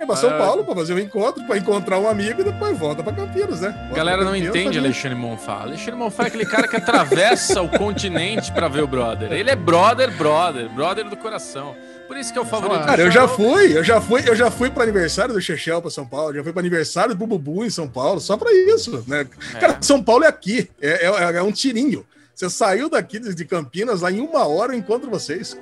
É 0.00 0.06
pra 0.06 0.14
São 0.14 0.30
ah, 0.30 0.38
Paulo 0.38 0.64
pra 0.64 0.74
fazer 0.76 0.94
um 0.94 0.98
encontro, 0.98 1.44
pra 1.44 1.58
encontrar 1.58 1.98
um 1.98 2.08
amigo 2.08 2.40
e 2.40 2.44
depois 2.44 2.78
volta 2.78 3.02
pra 3.02 3.12
Campinas, 3.12 3.60
né? 3.60 3.70
Volta 3.70 3.96
galera 3.96 4.24
não 4.24 4.36
entende 4.36 4.78
Alexandre 4.78 5.18
Monfá. 5.18 5.62
Alexandre 5.62 5.96
Monfá 5.96 6.24
é 6.24 6.26
aquele 6.28 6.46
cara 6.46 6.68
que 6.68 6.76
atravessa 6.76 7.60
o 7.62 7.68
continente 7.68 8.52
pra 8.52 8.68
ver 8.68 8.82
o 8.82 8.86
brother. 8.86 9.32
Ele 9.32 9.50
é 9.50 9.56
brother, 9.56 10.10
brother, 10.16 10.68
brother 10.68 11.08
do 11.08 11.16
coração. 11.16 11.74
Por 12.06 12.16
isso 12.16 12.32
que 12.32 12.38
é 12.38 12.42
o 12.42 12.44
favorito. 12.44 12.86
Cara, 12.86 13.02
eu 13.02 13.10
já 13.10 13.26
fui, 13.26 13.76
eu 13.76 13.82
já 13.82 14.00
fui, 14.00 14.22
eu 14.26 14.34
já 14.34 14.50
fui 14.50 14.70
para 14.70 14.84
aniversário 14.84 15.34
do 15.34 15.40
Chechel 15.40 15.82
para 15.82 15.90
São 15.90 16.06
Paulo, 16.06 16.32
já 16.32 16.42
fui 16.42 16.52
para 16.52 16.60
aniversário 16.60 17.14
do 17.14 17.18
Bububu 17.18 17.64
em 17.64 17.70
São 17.70 17.88
Paulo, 17.88 18.20
só 18.20 18.36
para 18.36 18.50
isso, 18.52 19.04
né? 19.06 19.26
É. 19.54 19.58
Cara, 19.58 19.78
São 19.80 20.02
Paulo 20.02 20.24
é 20.24 20.28
aqui, 20.28 20.70
é, 20.80 21.06
é, 21.06 21.36
é 21.36 21.42
um 21.42 21.52
tirinho. 21.52 22.06
Você 22.38 22.48
saiu 22.48 22.88
daqui 22.88 23.18
de 23.18 23.44
Campinas, 23.44 24.02
lá 24.02 24.12
em 24.12 24.20
uma 24.20 24.46
hora 24.46 24.72
eu 24.72 24.78
encontro 24.78 25.10
vocês. 25.10 25.60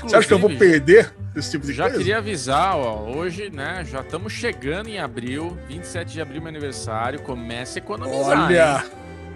Você 0.00 0.16
acha 0.16 0.26
que 0.26 0.32
eu 0.32 0.38
vou 0.38 0.48
perder 0.56 1.12
esse 1.36 1.50
tipo 1.50 1.66
de 1.66 1.74
já 1.74 1.82
coisa? 1.82 1.98
Já 1.98 2.02
queria 2.02 2.16
avisar, 2.16 2.76
ó, 2.78 3.14
hoje, 3.14 3.50
né, 3.50 3.84
já 3.86 4.00
estamos 4.00 4.32
chegando 4.32 4.88
em 4.88 4.98
abril, 4.98 5.54
27 5.68 6.14
de 6.14 6.22
abril, 6.22 6.40
meu 6.40 6.48
aniversário, 6.48 7.20
comece 7.20 7.78
a 7.78 7.82
economizar. 7.82 8.46
Olha! 8.46 8.84
Hein? 8.86 8.90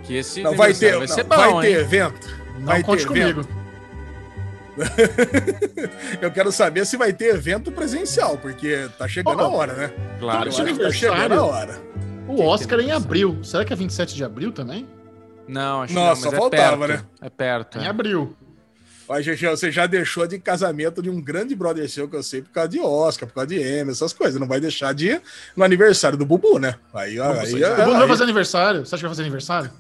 Que 0.05 0.17
esse 0.17 0.43
não, 0.43 0.55
vai 0.55 0.73
ter, 0.73 0.97
vai, 0.97 1.07
não, 1.07 1.25
bom, 1.25 1.37
vai 1.57 1.61
ter 1.61 1.73
evento. 1.79 2.43
Não 2.55 2.65
vai 2.65 2.83
conte 2.83 3.03
ter 3.03 3.09
comigo. 3.09 3.41
Evento. 3.41 3.63
eu 6.23 6.31
quero 6.31 6.51
saber 6.51 6.87
se 6.87 6.97
vai 6.97 7.13
ter 7.13 7.35
evento 7.35 7.71
presencial, 7.71 8.39
porque 8.39 8.89
tá 8.97 9.07
chegando 9.07 9.41
oh, 9.41 9.45
a 9.45 9.49
hora, 9.49 9.75
né? 9.75 9.93
Claro, 10.19 10.49
acho 10.49 10.65
que 10.65 10.75
tá 10.79 10.91
chegando 10.91 11.35
a 11.35 11.45
hora. 11.45 11.83
O 12.27 12.43
Oscar 12.43 12.81
é 12.81 12.85
em 12.85 12.93
abril. 12.93 13.39
Será 13.43 13.63
que 13.63 13.75
é 13.75 13.77
27 13.77 14.15
de 14.15 14.25
abril 14.25 14.51
também? 14.51 14.89
Não, 15.49 15.83
acho 15.83 15.95
Nossa, 15.95 16.23
que 16.23 16.25
não, 16.25 16.31
só 16.31 16.37
é 16.37 16.41
faltava, 16.41 16.87
perto, 16.87 17.03
né? 17.03 17.09
É 17.21 17.31
perto. 17.31 17.79
Em 17.79 17.85
é. 17.85 17.89
abril. 17.89 18.37
Mas, 19.09 19.25
Gigi, 19.25 19.47
você 19.47 19.71
já 19.71 19.87
deixou 19.87 20.27
de 20.27 20.39
casamento 20.39 21.03
de 21.03 21.11
um 21.11 21.21
grande 21.21 21.55
brother 21.55 21.89
seu 21.89 22.09
que 22.09 22.17
eu 22.17 22.23
sei 22.23 22.41
por 22.41 22.51
causa 22.51 22.69
de 22.71 22.81
Oscar, 22.81 23.29
por 23.29 23.35
causa 23.35 23.49
de 23.49 23.57
Emmy, 23.57 23.91
essas 23.91 24.13
coisas. 24.13 24.41
Não 24.41 24.47
vai 24.47 24.61
deixar 24.61 24.95
de 24.95 25.09
ir 25.09 25.23
no 25.55 25.65
aniversário 25.65 26.17
do 26.17 26.25
Bubu, 26.25 26.59
né? 26.59 26.77
Aí, 26.95 27.21
aí, 27.21 27.39
aí, 27.39 27.65
o 27.65 27.77
Bubu 27.77 27.91
não 27.91 27.99
vai 27.99 28.09
fazer 28.09 28.23
aniversário? 28.23 28.87
Você 28.87 28.95
acha 28.95 29.03
que 29.03 29.03
vai 29.03 29.11
fazer 29.11 29.23
aniversário? 29.23 29.71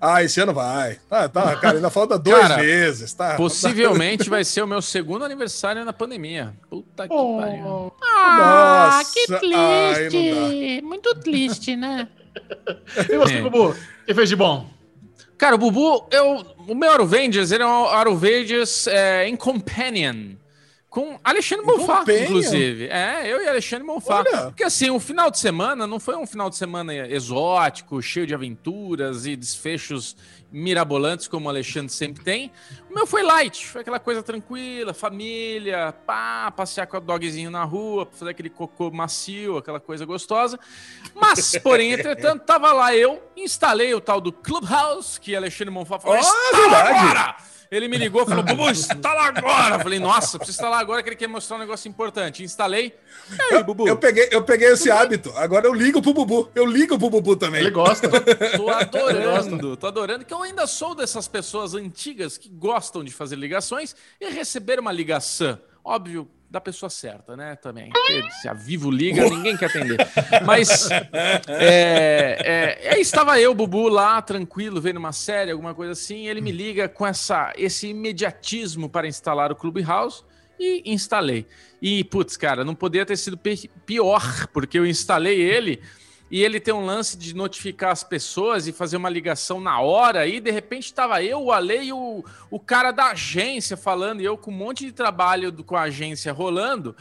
Ah, 0.00 0.22
esse 0.22 0.40
ano 0.40 0.52
vai. 0.52 0.98
Ah, 1.10 1.28
tá, 1.28 1.56
cara, 1.56 1.76
ainda 1.76 1.90
falta 1.90 2.18
dois 2.18 2.48
cara, 2.48 2.58
meses. 2.58 3.14
Tá, 3.14 3.36
possivelmente 3.36 4.28
vai 4.30 4.44
ser 4.44 4.62
o 4.62 4.66
meu 4.66 4.82
segundo 4.82 5.24
aniversário 5.24 5.84
na 5.84 5.92
pandemia. 5.92 6.52
Puta 6.68 7.08
que 7.08 7.14
oh. 7.14 7.38
pariu. 7.38 7.92
Ah, 8.02 8.98
Nossa. 8.98 9.12
que 9.14 9.26
triste. 9.26 10.32
Ai, 10.34 10.80
Muito 10.82 11.14
triste, 11.14 11.76
né? 11.76 12.08
e 13.08 13.16
você, 13.16 13.36
é. 13.36 13.42
Bubu? 13.42 13.70
O 13.70 13.76
que 14.06 14.12
fez 14.12 14.28
de 14.28 14.36
bom? 14.36 14.75
Cara, 15.38 15.54
o 15.54 15.58
Bubu, 15.58 16.06
eu, 16.10 16.44
o 16.66 16.74
meu 16.74 16.90
Aruvengers, 16.90 17.50
ele 17.52 17.62
é 17.62 17.66
um 17.66 17.84
Aruvengers 17.84 18.86
é, 18.86 19.28
em 19.28 19.36
Companion 19.36 20.36
com 20.96 21.20
Alexandre 21.22 21.66
Monfá, 21.66 22.04
inclusive. 22.08 22.86
É, 22.86 23.30
eu 23.30 23.42
e 23.42 23.46
Alexandre 23.46 23.84
Monfá. 23.84 24.24
Porque 24.24 24.64
assim, 24.64 24.88
o 24.88 24.98
final 24.98 25.30
de 25.30 25.38
semana 25.38 25.86
não 25.86 26.00
foi 26.00 26.16
um 26.16 26.26
final 26.26 26.48
de 26.48 26.56
semana 26.56 26.94
exótico, 26.94 28.00
cheio 28.00 28.26
de 28.26 28.32
aventuras 28.32 29.26
e 29.26 29.36
desfechos 29.36 30.16
mirabolantes, 30.50 31.28
como 31.28 31.46
o 31.46 31.48
Alexandre 31.48 31.92
sempre 31.92 32.22
tem. 32.24 32.52
O 32.90 32.94
meu 32.94 33.06
foi 33.06 33.22
light, 33.22 33.66
foi 33.66 33.80
aquela 33.80 33.98
coisa 33.98 34.22
tranquila, 34.22 34.94
família, 34.94 35.94
pá, 36.06 36.50
passear 36.50 36.86
com 36.86 36.96
o 36.96 37.00
dogzinho 37.00 37.50
na 37.50 37.64
rua, 37.64 38.08
fazer 38.12 38.30
aquele 38.30 38.50
cocô 38.50 38.90
macio, 38.90 39.56
aquela 39.56 39.80
coisa 39.80 40.04
gostosa. 40.04 40.58
Mas, 41.14 41.56
porém, 41.62 41.92
entretanto, 41.92 42.44
tava 42.44 42.72
lá 42.72 42.94
eu, 42.94 43.22
instalei 43.36 43.94
o 43.94 44.00
tal 44.00 44.20
do 44.20 44.32
Clubhouse, 44.32 45.20
que 45.20 45.34
Alexandre 45.34 45.72
Monfá 45.72 45.98
falou, 45.98 46.18
oh, 46.18 46.56
verdade. 46.56 46.98
agora! 46.98 47.36
Ele 47.70 47.88
me 47.88 47.96
ligou 47.96 48.22
e 48.22 48.26
falou: 48.26 48.42
Bubu, 48.42 48.70
instala 48.70 49.22
agora. 49.22 49.76
Eu 49.76 49.80
falei: 49.80 49.98
Nossa, 49.98 50.38
preciso 50.38 50.58
instalar 50.58 50.80
agora 50.80 51.02
que 51.02 51.08
ele 51.08 51.16
quer 51.16 51.26
mostrar 51.26 51.56
um 51.56 51.60
negócio 51.60 51.88
importante. 51.88 52.42
Instalei. 52.42 52.94
Aí, 53.30 53.56
eu, 53.58 53.64
Bubu? 53.64 53.88
Eu 53.88 53.96
peguei, 53.96 54.28
eu 54.30 54.42
peguei 54.42 54.68
esse 54.68 54.90
hábito. 54.90 55.32
Agora 55.36 55.66
eu 55.66 55.74
ligo 55.74 56.00
pro 56.00 56.14
Bubu. 56.14 56.50
Eu 56.54 56.64
ligo 56.66 56.98
pro 56.98 57.10
Bubu 57.10 57.36
também. 57.36 57.60
Ele 57.60 57.70
gosta. 57.70 58.08
Tô 58.56 58.70
adorando. 58.70 59.76
Tô 59.76 59.86
adorando. 59.86 60.24
Que 60.24 60.32
eu 60.32 60.42
ainda 60.42 60.66
sou 60.66 60.94
dessas 60.94 61.26
pessoas 61.26 61.74
antigas 61.74 62.38
que 62.38 62.48
gostam 62.48 63.02
de 63.02 63.12
fazer 63.12 63.36
ligações 63.36 63.94
e 64.20 64.28
receber 64.30 64.78
uma 64.78 64.92
ligação. 64.92 65.58
Óbvio, 65.84 66.28
da 66.50 66.60
pessoa 66.60 66.88
certa, 66.88 67.36
né? 67.36 67.56
Também. 67.56 67.90
Se 68.40 68.48
a 68.48 68.52
Vivo 68.52 68.90
liga, 68.90 69.28
ninguém 69.28 69.56
quer 69.56 69.66
atender. 69.66 69.98
Mas 70.44 70.88
é, 71.48 72.80
é, 72.84 72.90
aí 72.92 73.00
estava 73.00 73.40
eu, 73.40 73.54
Bubu, 73.54 73.88
lá, 73.88 74.20
tranquilo, 74.22 74.80
vendo 74.80 74.98
uma 74.98 75.12
série, 75.12 75.50
alguma 75.50 75.74
coisa 75.74 75.92
assim. 75.92 76.26
ele 76.26 76.40
me 76.40 76.52
liga 76.52 76.88
com 76.88 77.06
essa, 77.06 77.52
esse 77.56 77.88
imediatismo 77.88 78.88
para 78.88 79.08
instalar 79.08 79.50
o 79.50 79.56
Clubhouse 79.56 80.22
e 80.58 80.82
instalei. 80.90 81.46
E, 81.82 82.04
putz, 82.04 82.36
cara, 82.36 82.64
não 82.64 82.74
poderia 82.74 83.04
ter 83.04 83.16
sido 83.16 83.38
pior, 83.84 84.46
porque 84.52 84.78
eu 84.78 84.86
instalei 84.86 85.40
ele 85.40 85.82
e 86.30 86.42
ele 86.42 86.58
tem 86.58 86.74
um 86.74 86.84
lance 86.84 87.16
de 87.16 87.34
notificar 87.34 87.92
as 87.92 88.02
pessoas 88.02 88.66
e 88.66 88.72
fazer 88.72 88.96
uma 88.96 89.08
ligação 89.08 89.60
na 89.60 89.80
hora, 89.80 90.26
e 90.26 90.40
de 90.40 90.50
repente 90.50 90.86
estava 90.86 91.22
eu, 91.22 91.42
o 91.42 91.52
Ale 91.52 91.84
e 91.84 91.92
o, 91.92 92.24
o 92.50 92.58
cara 92.58 92.90
da 92.90 93.10
agência 93.10 93.76
falando, 93.76 94.20
e 94.20 94.24
eu 94.24 94.36
com 94.36 94.50
um 94.50 94.56
monte 94.56 94.84
de 94.84 94.92
trabalho 94.92 95.52
do, 95.52 95.62
com 95.62 95.76
a 95.76 95.82
agência 95.82 96.32
rolando, 96.32 96.96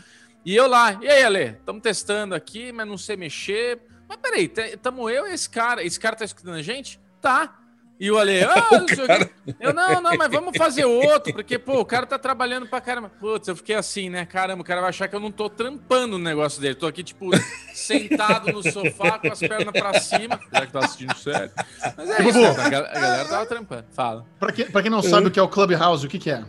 e 0.45 0.55
eu 0.55 0.67
lá, 0.67 0.99
e 1.01 1.09
aí, 1.09 1.23
Ale, 1.23 1.57
estamos 1.59 1.81
testando 1.81 2.35
aqui, 2.35 2.71
mas 2.71 2.87
não 2.87 2.99
sei 2.99 3.17
mexer. 3.17 3.81
Mas 4.07 4.19
peraí, 4.19 4.51
estamos 4.73 5.11
eu 5.11 5.25
e 5.27 5.33
esse 5.33 5.49
cara, 5.49 5.83
esse 5.83 5.99
cara 5.99 6.15
tá 6.15 6.23
escutando 6.23 6.53
a 6.53 6.61
gente? 6.61 6.99
Tá. 7.19 7.64
E 7.99 8.11
o 8.11 8.17
Ale, 8.17 8.43
ah, 8.43 8.67
não 8.71 8.85
cara... 9.07 9.29
eu 9.59 9.73
não, 9.73 10.01
não, 10.01 10.17
mas 10.17 10.29
vamos 10.29 10.57
fazer 10.57 10.85
outro, 10.85 11.33
porque, 11.33 11.57
pô, 11.57 11.79
o 11.79 11.85
cara 11.85 12.05
tá 12.05 12.19
trabalhando 12.19 12.67
pra 12.67 12.81
caramba. 12.81 13.09
Putz, 13.09 13.47
eu 13.47 13.55
fiquei 13.55 13.75
assim, 13.75 14.09
né? 14.09 14.25
Caramba, 14.25 14.61
o 14.61 14.65
cara 14.65 14.81
vai 14.81 14.89
achar 14.89 15.07
que 15.07 15.15
eu 15.15 15.19
não 15.19 15.31
tô 15.31 15.49
trampando 15.49 16.17
no 16.17 16.23
negócio 16.23 16.61
dele. 16.61 16.75
Tô 16.75 16.87
aqui, 16.87 17.03
tipo, 17.03 17.29
sentado 17.73 18.51
no 18.51 18.61
sofá 18.63 19.17
com 19.17 19.31
as 19.31 19.39
pernas 19.39 19.71
pra 19.71 19.99
cima. 19.99 20.39
Já 20.51 20.65
que 20.65 20.71
tá 20.73 20.79
assistindo 20.79 21.15
sério. 21.15 21.51
Mas 21.95 22.09
é 22.09 22.23
isso, 22.23 22.39
né? 22.39 22.47
a 22.49 22.69
galera 22.69 23.25
tava 23.25 23.45
trampando. 23.45 23.85
Fala. 23.91 24.25
Pra, 24.39 24.51
que, 24.51 24.65
pra 24.65 24.81
quem 24.81 24.91
não 24.91 25.01
sabe 25.01 25.27
o 25.27 25.31
que 25.31 25.39
é 25.39 25.43
o 25.43 25.47
Clubhouse, 25.47 26.05
o 26.05 26.09
que, 26.09 26.19
que 26.19 26.29
é? 26.29 26.43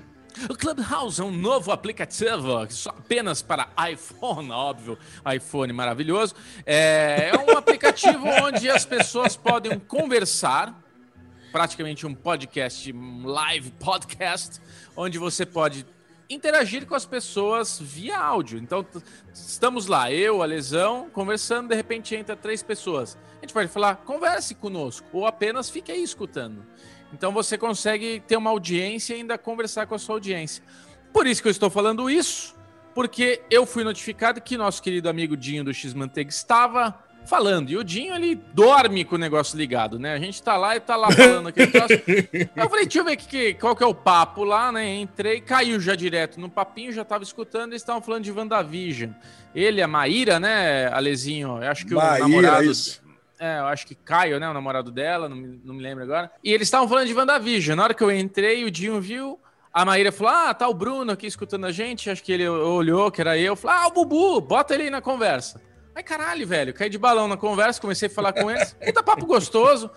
O 0.51 0.55
Clubhouse 0.55 1.21
é 1.21 1.25
um 1.25 1.31
novo 1.31 1.73
aplicativo 1.73 2.67
só 2.69 2.91
apenas 2.91 3.41
para 3.41 3.69
iPhone, 3.91 4.51
óbvio, 4.51 4.99
iPhone 5.35 5.73
maravilhoso. 5.73 6.35
É, 6.67 7.31
é 7.33 7.39
um 7.39 7.57
aplicativo 7.57 8.27
onde 8.43 8.69
as 8.69 8.85
pessoas 8.85 9.35
podem 9.35 9.79
conversar 9.79 10.86
praticamente 11.53 12.07
um 12.07 12.15
podcast, 12.15 12.93
um 12.93 13.27
live 13.27 13.71
podcast, 13.73 14.61
onde 14.97 15.19
você 15.19 15.47
pode 15.47 15.87
interagir 16.29 16.87
com 16.87 16.95
as 16.95 17.07
pessoas 17.07 17.79
via 17.81 18.19
áudio. 18.19 18.59
Então, 18.59 18.85
estamos 19.33 19.87
lá, 19.87 20.11
eu, 20.11 20.43
a 20.43 20.47
Lesão, 20.47 21.09
conversando, 21.11 21.69
de 21.69 21.75
repente 21.75 22.15
entra 22.15 22.35
três 22.37 22.63
pessoas. 22.63 23.17
A 23.39 23.41
gente 23.41 23.53
pode 23.53 23.69
falar, 23.69 23.97
converse 23.97 24.55
conosco, 24.55 25.07
ou 25.13 25.27
apenas 25.27 25.71
fique 25.71 25.93
aí 25.93 26.03
escutando. 26.03 26.65
Então, 27.13 27.33
você 27.33 27.57
consegue 27.57 28.21
ter 28.27 28.37
uma 28.37 28.51
audiência 28.51 29.15
e 29.15 29.19
ainda 29.19 29.39
conversar 29.39 29.87
com 29.87 29.95
a 29.95 29.99
sua 29.99 30.17
audiência. 30.17 30.63
Por 31.13 31.27
isso 31.27 31.41
que 31.41 31.49
eu 31.49 31.53
estou 31.53 31.71
falando 31.71 32.11
isso, 32.11 32.55
porque 32.95 33.43
eu 33.51 33.65
fui 33.65 33.85
notificado 33.85 34.41
que 34.41 34.57
nosso 34.57 34.83
querido 34.83 35.09
amigo 35.09 35.37
Dinho 35.37 35.63
do 35.63 35.73
X-Manteiga 35.73 36.31
estava 36.31 37.06
falando. 37.27 37.71
E 37.71 37.77
o 37.77 37.85
Dinho, 37.85 38.15
ele 38.15 38.35
dorme 38.35 39.05
com 39.05 39.17
o 39.17 39.19
negócio 39.19 39.57
ligado, 39.57 39.99
né? 39.99 40.15
A 40.15 40.19
gente 40.19 40.43
tá 40.43 40.57
lá 40.57 40.77
e 40.77 40.81
tá 40.81 40.97
lá 40.97 41.11
falando 41.11 41.49
aquele 41.49 41.71
troço. 41.71 41.93
eu 42.57 42.71
falei, 42.71 42.85
deixa 42.85 42.99
eu 43.01 43.05
ver 43.05 43.17
que, 43.17 43.55
qual 43.55 43.75
que 43.75 43.83
é 43.83 43.87
o 43.87 43.95
papo 43.95 44.45
lá, 44.45 44.71
né? 44.73 44.97
Entrei, 44.97 45.41
caiu 45.41 45.81
já 45.81 45.95
direto 45.95 46.41
no 46.41 46.49
papinho, 46.49 46.93
já 46.93 47.05
tava 47.05 47.25
escutando, 47.25 47.73
eles 47.73 47.83
estavam 47.83 48.01
falando 48.01 48.25
de 48.25 48.33
WandaVision. 48.33 49.11
Ele, 49.55 49.83
a 49.83 49.89
Maíra, 49.89 50.39
né, 50.39 50.87
Alezinho? 50.93 51.63
Eu 51.63 51.71
acho 51.71 51.87
que 51.87 51.95
Maíra, 51.95 52.25
o 52.25 52.29
namorado... 52.29 52.65
Isso. 52.65 53.05
É, 53.39 53.59
eu 53.59 53.67
acho 53.67 53.87
que 53.87 53.95
Caio, 53.95 54.41
né, 54.41 54.49
o 54.49 54.55
namorado 54.55 54.91
dela, 54.91 55.29
não 55.29 55.37
me, 55.37 55.61
não 55.63 55.75
me 55.75 55.83
lembro 55.83 56.05
agora. 56.05 56.31
E 56.43 56.53
eles 56.53 56.67
estavam 56.67 56.89
falando 56.89 57.07
de 57.07 57.15
WandaVision. 57.15 57.77
Na 57.77 57.85
hora 57.85 57.95
que 57.95 58.03
eu 58.03 58.11
entrei, 58.11 58.65
o 58.65 58.71
Dinho 58.71 59.01
viu... 59.01 59.39
A 59.73 59.85
Maíra 59.85 60.11
falou: 60.11 60.33
Ah, 60.33 60.55
tá 60.55 60.67
o 60.67 60.73
Bruno 60.73 61.13
aqui 61.13 61.27
escutando 61.27 61.67
a 61.67 61.71
gente. 61.71 62.09
Acho 62.09 62.23
que 62.23 62.33
ele 62.33 62.49
olhou, 62.49 63.11
que 63.11 63.21
era 63.21 63.37
eu. 63.37 63.55
Falei: 63.55 63.77
Ah, 63.77 63.89
o 63.89 63.91
Bubu, 63.91 64.41
bota 64.41 64.73
ele 64.73 64.85
aí 64.85 64.91
na 64.91 65.03
conversa. 65.03 65.61
Aí, 65.97 66.03
caralho, 66.03 66.47
velho, 66.47 66.75
caí 66.75 66.91
de 66.91 66.99
balão 66.99 67.27
na 67.27 67.39
conversa, 67.39 67.81
comecei 67.81 68.07
a 68.07 68.11
falar 68.11 68.35
com 68.35 68.51
eles. 68.51 68.75
Puta 68.75 69.03
papo 69.03 69.25
gostoso. 69.25 69.91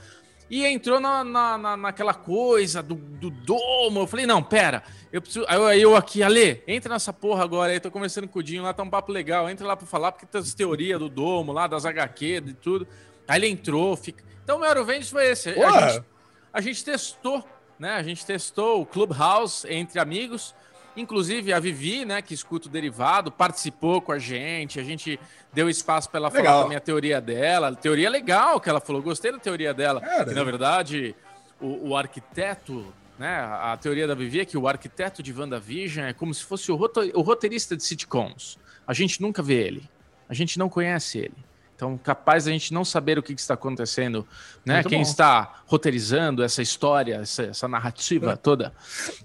E 0.50 0.66
entrou 0.66 0.98
na, 0.98 1.26
na, 1.26 1.58
na, 1.58 1.76
naquela 1.76 2.14
coisa 2.14 2.82
do, 2.82 2.96
do 2.96 3.30
domo. 3.30 4.00
Eu 4.00 4.08
falei, 4.08 4.26
não, 4.26 4.42
pera. 4.42 4.82
Eu 5.12 5.22
preciso. 5.22 5.46
Aí 5.50 5.58
eu, 5.58 5.92
eu 5.92 5.96
aqui, 5.98 6.24
Ale, 6.24 6.64
entra 6.66 6.94
nessa 6.94 7.12
porra 7.12 7.44
agora 7.44 7.74
aí. 7.74 7.82
Tô 7.82 7.92
conversando 7.92 8.30
com 8.30 8.40
o 8.40 8.44
Dinho 8.44 8.64
lá, 8.64 8.74
tá 8.74 8.82
um 8.82 8.90
papo 8.90 9.12
legal. 9.12 9.50
Entra 9.50 9.68
lá 9.68 9.76
pra 9.76 9.86
falar, 9.86 10.14
porque 10.14 10.26
tem 10.26 10.40
as 10.40 10.54
teorias 10.54 10.98
do 10.98 11.10
domo 11.10 11.52
lá, 11.52 11.68
das 11.68 11.86
HQ, 11.86 12.42
de 12.46 12.54
tudo. 12.54 12.88
Aí 13.28 13.38
ele 13.38 13.50
entrou, 13.50 13.94
fica. 13.98 14.24
Então 14.42 14.56
o 14.56 14.60
meu 14.62 14.70
Eurovendes 14.70 15.10
foi 15.10 15.26
esse. 15.30 15.50
A 15.50 15.90
gente, 15.90 16.06
a 16.54 16.62
gente 16.62 16.86
testou, 16.86 17.46
né? 17.78 17.96
A 17.96 18.04
gente 18.04 18.26
testou 18.26 18.82
o 18.82 18.86
Clubhouse 18.86 19.68
entre 19.70 20.00
amigos. 20.00 20.56
Inclusive 20.96 21.54
a 21.54 21.60
Vivi, 21.60 22.04
né, 22.04 22.22
que 22.22 22.34
escuta 22.34 22.68
o 22.68 22.72
derivado, 22.72 23.32
participou 23.32 24.02
com 24.02 24.12
a 24.12 24.20
gente. 24.20 24.80
A 24.80 24.84
gente 24.84 25.20
deu 25.54 25.70
espaço 25.70 26.10
para 26.10 26.20
ela 26.20 26.30
legal. 26.30 26.46
falar 26.46 26.66
a 26.66 26.68
minha 26.68 26.80
teoria 26.80 27.22
dela. 27.22 27.76
Teoria 27.76 28.10
legal 28.10 28.60
que 28.60 28.70
ela 28.70 28.82
falou, 28.82 29.02
gostei 29.02 29.32
da 29.32 29.40
teoria 29.40 29.74
dela. 29.74 30.02
Na 30.34 30.44
verdade, 30.44 31.16
o, 31.60 31.90
o, 31.90 31.98
arquiteto, 31.98 32.94
né? 33.18 33.40
A 33.40 33.78
teoria 33.78 34.08
da 34.08 34.16
Vivi 34.16 34.42
é 34.42 34.46
que 34.46 34.58
o 34.58 34.68
arquiteto 34.68 35.22
de 35.22 35.34
WandaVision 35.34 36.08
é 36.08 36.14
como 36.14 36.34
se 36.34 36.44
fosse 36.44 36.72
o, 36.72 36.76
o 36.76 37.22
roteirista 37.22 37.76
de 37.78 37.84
sitcoms. 37.84 38.58
A 38.86 38.94
gente 38.94 39.22
nunca 39.22 39.42
vê 39.42 39.56
ele. 39.56 39.90
A 40.28 40.34
gente 40.34 40.60
não 40.60 40.70
conhece 40.70 41.20
ele. 41.20 41.49
Então, 41.80 41.98
capaz 41.98 42.46
a 42.46 42.52
gente 42.52 42.74
não 42.74 42.84
saber 42.84 43.18
o 43.18 43.24
que, 43.24 43.34
que 43.34 43.40
está 43.40 43.54
acontecendo, 43.54 44.28
né? 44.66 44.74
Muito 44.74 44.90
Quem 44.90 44.98
bom. 44.98 45.02
está 45.02 45.62
roteirizando 45.66 46.44
essa 46.44 46.62
história, 46.62 47.22
essa, 47.22 47.44
essa 47.44 47.70
narrativa 47.70 48.34
é. 48.34 48.36
toda. 48.36 48.74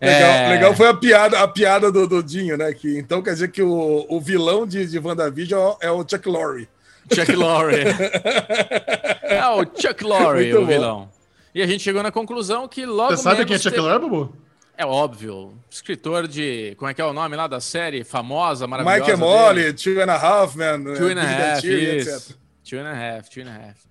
Legal, 0.00 0.30
é... 0.30 0.48
legal, 0.50 0.74
foi 0.76 0.86
a 0.86 0.94
piada, 0.94 1.40
a 1.40 1.48
piada 1.48 1.90
do, 1.90 2.06
do 2.06 2.22
Dinho, 2.22 2.56
né? 2.56 2.72
Que, 2.72 2.96
então 2.96 3.20
quer 3.20 3.32
dizer 3.32 3.50
que 3.50 3.60
o, 3.60 4.06
o 4.08 4.20
vilão 4.20 4.64
de, 4.68 4.86
de 4.86 5.00
WandaVision 5.00 5.74
é 5.80 5.90
o 5.90 6.06
Chuck 6.08 6.28
Lorre. 6.28 6.68
Chuck 7.12 7.32
Lorre. 7.32 7.82
é 9.24 9.44
o 9.48 9.64
Chuck 9.64 10.04
Lorre, 10.04 10.44
Muito 10.44 10.58
o 10.58 10.60
bom. 10.60 10.66
vilão. 10.66 11.08
E 11.52 11.60
a 11.60 11.66
gente 11.66 11.82
chegou 11.82 12.04
na 12.04 12.12
conclusão 12.12 12.68
que 12.68 12.86
logo. 12.86 13.16
Você 13.16 13.24
sabe 13.24 13.44
quem 13.44 13.56
é 13.56 13.58
Chuck 13.58 13.76
Lorre, 13.76 13.98
Bubu? 13.98 14.32
É 14.78 14.86
óbvio. 14.86 15.58
Escritor 15.68 16.28
de. 16.28 16.76
Como 16.76 16.88
é 16.88 16.94
que 16.94 17.02
é 17.02 17.04
o 17.04 17.12
nome 17.12 17.34
lá 17.34 17.48
da 17.48 17.58
série 17.58 18.04
famosa, 18.04 18.68
maravilhosa? 18.68 19.10
Mike 19.10 19.18
Molly, 19.18 19.72
Two 19.72 20.00
and 20.00 20.12
a 20.12 20.16
Half, 20.16 20.54
man. 20.54 20.84
Two 20.84 21.08
and 21.08 21.18
a 21.18 21.54
Half, 21.56 21.64
isso. 21.64 22.43
Two 22.64 22.78
and 22.78 22.88
a 22.88 22.94
half, 22.94 23.28
two 23.28 23.40
and 23.40 23.50
a 23.50 23.52
half. 23.52 23.86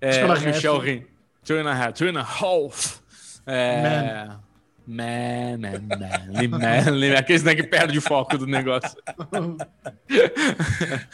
É, 0.00 0.44
Michel 0.44 0.80
Rin. 0.80 1.06
Two 1.44 1.58
and 1.58 1.68
a 1.68 1.74
half, 1.74 1.94
two 1.94 2.08
and 2.08 2.18
a 2.18 2.22
half. 2.22 3.00
É, 3.46 3.82
Man, 3.82 4.40
man, 4.88 5.58
man, 5.58 5.82
man. 6.48 7.18
Aqueles 7.18 7.42
né, 7.42 7.54
que 7.54 7.62
perde 7.62 7.98
o 7.98 8.02
foco 8.02 8.38
do 8.38 8.46
negócio. 8.46 8.96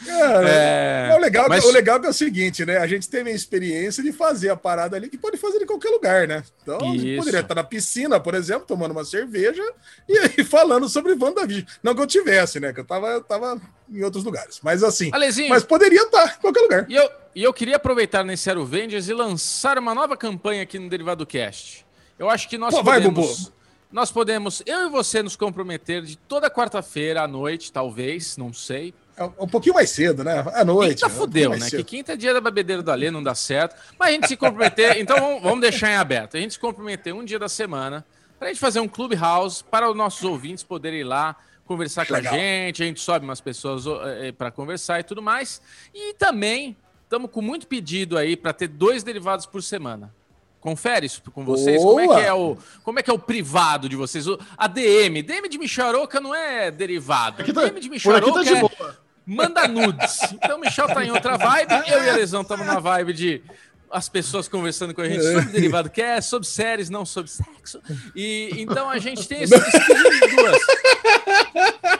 Cara, 0.05 0.49
é, 0.49 1.09
é, 1.11 1.15
o, 1.15 1.19
legal, 1.19 1.49
mas... 1.49 1.65
o 1.65 1.71
legal 1.71 2.01
é 2.01 2.07
o 2.07 2.13
seguinte, 2.13 2.65
né? 2.65 2.77
A 2.77 2.87
gente 2.87 3.09
teve 3.09 3.29
a 3.29 3.33
experiência 3.33 4.01
de 4.01 4.13
fazer 4.13 4.49
a 4.49 4.55
parada 4.55 4.95
ali 4.95 5.09
que 5.09 5.17
pode 5.17 5.35
fazer 5.35 5.61
em 5.61 5.65
qualquer 5.65 5.89
lugar, 5.89 6.25
né? 6.25 6.41
Então, 6.61 6.77
a 6.77 6.97
gente 6.97 7.17
poderia 7.17 7.41
estar 7.41 7.55
na 7.55 7.65
piscina, 7.65 8.17
por 8.17 8.33
exemplo, 8.33 8.65
tomando 8.65 8.91
uma 8.91 9.03
cerveja 9.03 9.63
e 10.07 10.17
aí 10.17 10.43
falando 10.47 10.87
sobre 10.87 11.11
WandaVision. 11.13 11.65
Não 11.83 11.93
que 11.93 12.01
eu 12.01 12.07
tivesse, 12.07 12.61
né? 12.61 12.71
Que 12.71 12.79
eu 12.79 12.85
tava, 12.85 13.07
eu 13.07 13.21
tava 13.21 13.59
em 13.91 14.03
outros 14.03 14.23
lugares. 14.23 14.61
Mas 14.63 14.83
assim, 14.83 15.09
Alezinho, 15.13 15.49
mas 15.49 15.63
poderia 15.63 16.03
estar 16.03 16.37
em 16.37 16.41
qualquer 16.41 16.61
lugar. 16.61 16.85
E 16.89 16.95
eu, 16.95 17.09
e 17.35 17.43
eu 17.43 17.53
queria 17.53 17.75
aproveitar 17.75 18.23
nesse 18.23 18.49
Aero 18.49 18.65
Vendes 18.65 19.09
e 19.09 19.13
lançar 19.13 19.77
uma 19.77 19.93
nova 19.93 20.15
campanha 20.15 20.63
aqui 20.63 20.79
no 20.79 20.87
Derivado 20.87 21.25
Cast. 21.25 21.85
Eu 22.17 22.29
acho 22.29 22.47
que 22.47 22.57
nós 22.57 22.73
Pô, 22.73 22.81
podemos... 22.81 23.13
Vai, 23.13 23.35
Bubu 23.35 23.55
nós 23.95 24.11
podemos, 24.11 24.61
eu 24.65 24.87
e 24.87 24.89
você, 24.89 25.23
nos 25.23 25.37
comprometer 25.37 26.01
de 26.01 26.17
toda 26.17 26.49
quarta-feira 26.49 27.21
à 27.21 27.27
noite, 27.29 27.71
talvez, 27.71 28.35
não 28.35 28.51
sei. 28.51 28.93
É 29.15 29.23
um 29.23 29.47
pouquinho 29.47 29.73
mais 29.73 29.89
cedo, 29.89 30.21
né? 30.21 30.43
À 30.53 30.65
noite. 30.65 30.95
Quinta 30.95 31.09
fudeu, 31.09 31.51
um 31.51 31.53
né? 31.53 31.61
Cedo. 31.61 31.77
Que 31.77 31.95
quinta 31.95 32.11
é 32.11 32.17
dia 32.17 32.33
da 32.33 32.41
bebedeira 32.41 32.83
do 32.83 32.91
Alê, 32.91 33.09
não 33.09 33.23
dá 33.23 33.33
certo. 33.33 33.73
Mas 33.97 34.09
a 34.09 34.11
gente 34.11 34.27
se 34.27 34.35
comprometer, 34.35 34.97
então 34.99 35.39
vamos 35.39 35.61
deixar 35.61 35.91
em 35.91 35.95
aberto. 35.95 36.35
A 36.35 36.41
gente 36.41 36.55
se 36.55 36.59
comprometer 36.59 37.13
um 37.13 37.23
dia 37.23 37.39
da 37.39 37.47
semana 37.47 38.05
para 38.37 38.49
a 38.49 38.51
gente 38.51 38.59
fazer 38.59 38.81
um 38.81 38.87
clubhouse 38.89 39.63
para 39.63 39.89
os 39.89 39.95
nossos 39.95 40.25
ouvintes 40.25 40.61
poderem 40.61 40.99
ir 40.99 41.05
lá 41.05 41.33
conversar 41.65 42.05
com 42.05 42.15
Legal. 42.15 42.33
a 42.33 42.37
gente, 42.37 42.83
a 42.83 42.85
gente 42.87 42.99
sobe 42.99 43.23
umas 43.23 43.39
pessoas 43.39 43.85
é, 44.19 44.33
para 44.33 44.51
conversar 44.51 44.99
e 44.99 45.03
tudo 45.03 45.21
mais. 45.21 45.61
E 45.93 46.13
também 46.15 46.75
estamos 47.05 47.31
com 47.31 47.41
muito 47.41 47.65
pedido 47.65 48.17
aí 48.17 48.35
para 48.35 48.51
ter 48.51 48.67
dois 48.67 49.03
derivados 49.03 49.45
por 49.45 49.63
semana. 49.63 50.13
Confere 50.65 51.05
isso 51.05 51.21
com 51.31 51.45
vocês. 51.45 51.79
Como 51.79 51.99
é, 51.99 52.07
que 52.07 52.25
é 52.25 52.33
o, 52.33 52.57
como 52.83 52.99
é 52.99 53.03
que 53.03 53.11
é 53.11 53.13
o 53.13 53.19
privado 53.19 53.87
de 53.87 53.95
vocês? 53.95 54.25
O, 54.25 54.39
a 54.57 54.67
DM. 54.67 55.21
DM 55.21 55.47
de 55.47 55.59
Micharoca 55.59 56.19
não 56.19 56.33
é 56.33 56.71
derivado. 56.71 57.43
Tá, 57.53 57.65
DM 57.67 57.79
de 57.79 57.87
Micharoca 57.87 58.43
tá 58.43 58.89
é, 58.89 58.93
manda 59.23 59.67
nudes. 59.67 60.21
Então 60.33 60.57
o 60.57 60.59
Michel 60.59 60.87
tá 60.87 61.05
em 61.05 61.11
outra 61.11 61.37
vibe, 61.37 61.71
eu 61.87 62.03
e 62.03 62.09
a 62.09 62.15
Lesão 62.15 62.41
estamos 62.41 62.65
na 62.65 62.79
vibe 62.79 63.13
de 63.13 63.43
as 63.91 64.09
pessoas 64.09 64.47
conversando 64.47 64.91
com 64.91 65.01
a 65.01 65.07
gente 65.07 65.21
sobre 65.21 65.51
derivado 65.51 65.87
que 65.87 66.01
é, 66.01 66.19
sobre 66.19 66.47
séries, 66.47 66.89
não 66.89 67.05
sobre 67.05 67.29
sexo. 67.29 67.79
E 68.15 68.49
então 68.57 68.89
a 68.89 68.97
gente 68.97 69.27
tem 69.27 69.43
esse, 69.43 69.53
esse 69.53 69.79
de 69.79 70.35
duas. 70.35 70.57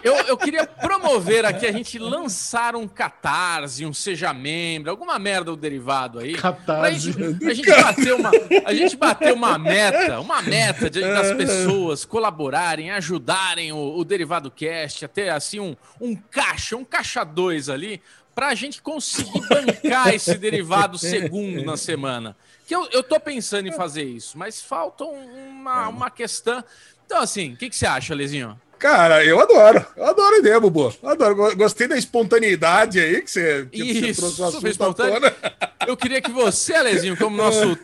Eu, 0.03 0.15
eu 0.27 0.37
queria 0.37 0.65
promover 0.67 1.45
aqui 1.45 1.65
a 1.65 1.71
gente 1.71 1.97
lançar 1.97 2.75
um 2.75 2.87
catarse, 2.87 3.85
um 3.85 3.93
seja 3.93 4.33
membro, 4.33 4.91
alguma 4.91 5.17
merda 5.17 5.45
do 5.45 5.57
derivado 5.57 6.19
aí. 6.19 6.33
Catarse. 6.33 7.11
Pra 7.11 7.23
gente, 7.23 7.39
pra 7.39 7.53
gente 7.53 7.81
bater 7.81 8.13
uma, 8.13 8.31
a 8.65 8.73
gente 8.73 8.95
bater 8.95 9.33
uma 9.33 9.57
meta, 9.57 10.19
uma 10.19 10.41
meta 10.41 10.89
de, 10.89 11.01
das 11.01 11.35
pessoas 11.35 12.05
colaborarem, 12.05 12.91
ajudarem 12.91 13.71
o, 13.71 13.97
o 13.97 14.03
Derivado 14.03 14.51
Cast, 14.51 15.05
até 15.05 15.29
assim 15.29 15.59
um, 15.59 15.75
um 15.99 16.15
caixa, 16.15 16.75
um 16.75 16.85
caixa 16.85 17.23
dois 17.23 17.69
ali, 17.69 18.01
para 18.35 18.49
a 18.49 18.55
gente 18.55 18.81
conseguir 18.81 19.41
bancar 19.47 20.13
esse 20.13 20.35
derivado 20.35 20.97
segundo 20.97 21.63
na 21.63 21.77
semana. 21.77 22.35
Que 22.67 22.75
eu, 22.75 22.87
eu 22.91 23.01
tô 23.01 23.19
pensando 23.19 23.67
em 23.67 23.71
fazer 23.71 24.03
isso, 24.03 24.37
mas 24.37 24.61
falta 24.61 25.05
uma, 25.05 25.87
uma 25.87 26.09
questão. 26.11 26.63
Então, 27.05 27.21
assim, 27.21 27.53
o 27.53 27.57
que, 27.57 27.69
que 27.69 27.75
você 27.75 27.85
acha, 27.85 28.13
Lezinho? 28.15 28.59
Cara, 28.79 29.23
eu 29.23 29.39
adoro. 29.39 29.85
Eu 29.95 30.05
adoro 30.05 30.35
a 30.35 30.39
ideia, 30.39 30.59
Bubu. 30.59 30.93
Adoro. 31.03 31.55
Gostei 31.55 31.87
da 31.87 31.97
espontaneidade 31.97 32.99
aí 32.99 33.21
que 33.21 33.31
você, 33.31 33.67
que 33.71 33.83
Isso, 33.83 34.21
você 34.21 34.35
trouxe 34.35 34.57
o 34.57 35.87
Eu 35.87 35.97
queria 35.97 36.21
que 36.21 36.31
você, 36.31 36.73
Alezinho, 36.75 37.17
como 37.17 37.37
nosso 37.37 37.77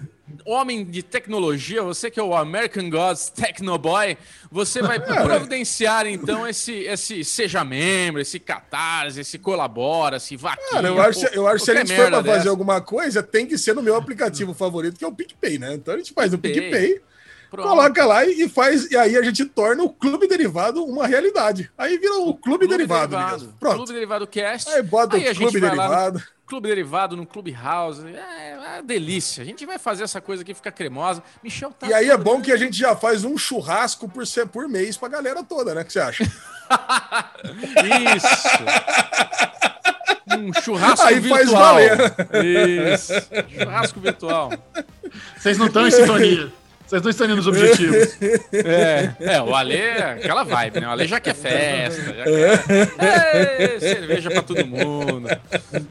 homem 0.45 0.85
de 0.85 1.03
tecnologia, 1.03 1.83
você 1.83 2.09
que 2.09 2.19
é 2.19 2.23
o 2.23 2.35
American 2.35 2.89
Gods 2.89 3.29
Technoboy, 3.29 4.17
você 4.51 4.81
vai 4.81 4.99
providenciar 4.99 6.05
então 6.07 6.47
esse, 6.47 6.73
esse 6.83 7.23
seja 7.23 7.63
membro, 7.63 8.21
esse 8.21 8.39
catarse, 8.39 9.21
esse 9.21 9.37
colabora, 9.37 10.17
esse 10.17 10.35
vaquinha. 10.35 10.69
Cara, 10.71 10.87
eu 10.87 11.01
acho, 11.01 11.25
eu 11.27 11.47
acho 11.47 11.59
que 11.59 11.65
se 11.65 11.71
a 11.71 11.75
gente 11.75 11.95
for 11.95 12.07
pra 12.07 12.23
fazer 12.23 12.49
alguma 12.49 12.81
coisa, 12.81 13.21
tem 13.21 13.45
que 13.45 13.57
ser 13.57 13.75
no 13.75 13.83
meu 13.83 13.95
aplicativo 13.95 14.53
favorito, 14.53 14.97
que 14.97 15.05
é 15.05 15.07
o 15.07 15.11
PicPay, 15.11 15.57
né? 15.57 15.73
Então 15.73 15.93
a 15.93 15.97
gente 15.97 16.13
faz 16.13 16.31
no 16.31 16.37
PicPay. 16.37 17.01
Pronto. 17.51 17.67
Coloca 17.67 18.05
lá 18.05 18.25
e 18.25 18.47
faz, 18.47 18.89
e 18.89 18.95
aí 18.95 19.17
a 19.17 19.21
gente 19.21 19.43
torna 19.43 19.83
o 19.83 19.89
Clube 19.89 20.25
Derivado 20.25 20.85
uma 20.85 21.05
realidade. 21.05 21.69
Aí 21.77 21.97
vira 21.97 22.13
o 22.13 22.33
Clube, 22.33 22.59
Clube 22.59 22.67
Derivado. 22.69 23.13
derivado. 23.13 23.53
Pronto. 23.59 23.75
Clube 23.75 23.91
Derivado 23.91 24.25
Cast. 24.25 24.69
Aí 24.69 24.81
bota 24.81 25.17
aí 25.17 25.29
o 25.29 25.35
Clube 25.35 25.59
Derivado. 25.59 26.23
Clube 26.47 26.69
Derivado 26.69 27.17
no 27.17 27.25
Clube 27.25 27.51
House. 27.51 27.99
É, 28.05 28.51
é 28.51 28.57
uma 28.57 28.81
delícia. 28.81 29.41
A 29.41 29.45
gente 29.45 29.65
vai 29.65 29.77
fazer 29.77 30.03
essa 30.03 30.21
coisa 30.21 30.43
aqui 30.43 30.53
ficar 30.53 30.71
cremosa. 30.71 31.21
Michel 31.43 31.73
tá. 31.77 31.87
E 31.87 31.93
aí 31.93 32.09
é 32.09 32.15
bom 32.15 32.41
que 32.41 32.53
a 32.53 32.57
gente 32.57 32.77
já 32.77 32.95
faz 32.95 33.25
um 33.25 33.37
churrasco 33.37 34.07
por, 34.07 34.25
ser, 34.25 34.47
por 34.47 34.69
mês 34.69 34.95
pra 34.95 35.09
galera 35.09 35.43
toda, 35.43 35.75
né? 35.75 35.81
O 35.81 35.85
que 35.85 35.91
você 35.91 35.99
acha? 35.99 36.23
Isso. 38.15 38.63
um 40.39 40.53
churrasco 40.53 41.05
aí 41.05 41.19
virtual. 41.19 41.37
Faz 41.37 41.51
valer. 41.51 42.93
Isso. 42.93 43.13
Churrasco 43.59 43.99
virtual. 43.99 44.51
Vocês 45.37 45.57
não 45.57 45.67
estão 45.67 45.85
em 45.85 45.91
sintonia. 45.91 46.60
Vocês 46.91 47.03
não 47.03 47.09
estão 47.09 47.25
indo 47.25 47.37
nos 47.37 47.47
objetivos. 47.47 48.17
É, 48.51 49.15
é, 49.19 49.41
o 49.41 49.55
Ale 49.55 49.75
é 49.75 50.11
aquela 50.11 50.43
vibe, 50.43 50.81
né? 50.81 50.87
O 50.87 50.91
Ale 50.91 51.07
já 51.07 51.19
quer 51.19 51.33
festa, 51.33 52.01
já 52.01 52.23
quer 52.23 53.75
é, 53.77 53.79
cerveja 53.79 54.29
pra 54.29 54.41
todo 54.41 54.65
mundo. 54.65 55.27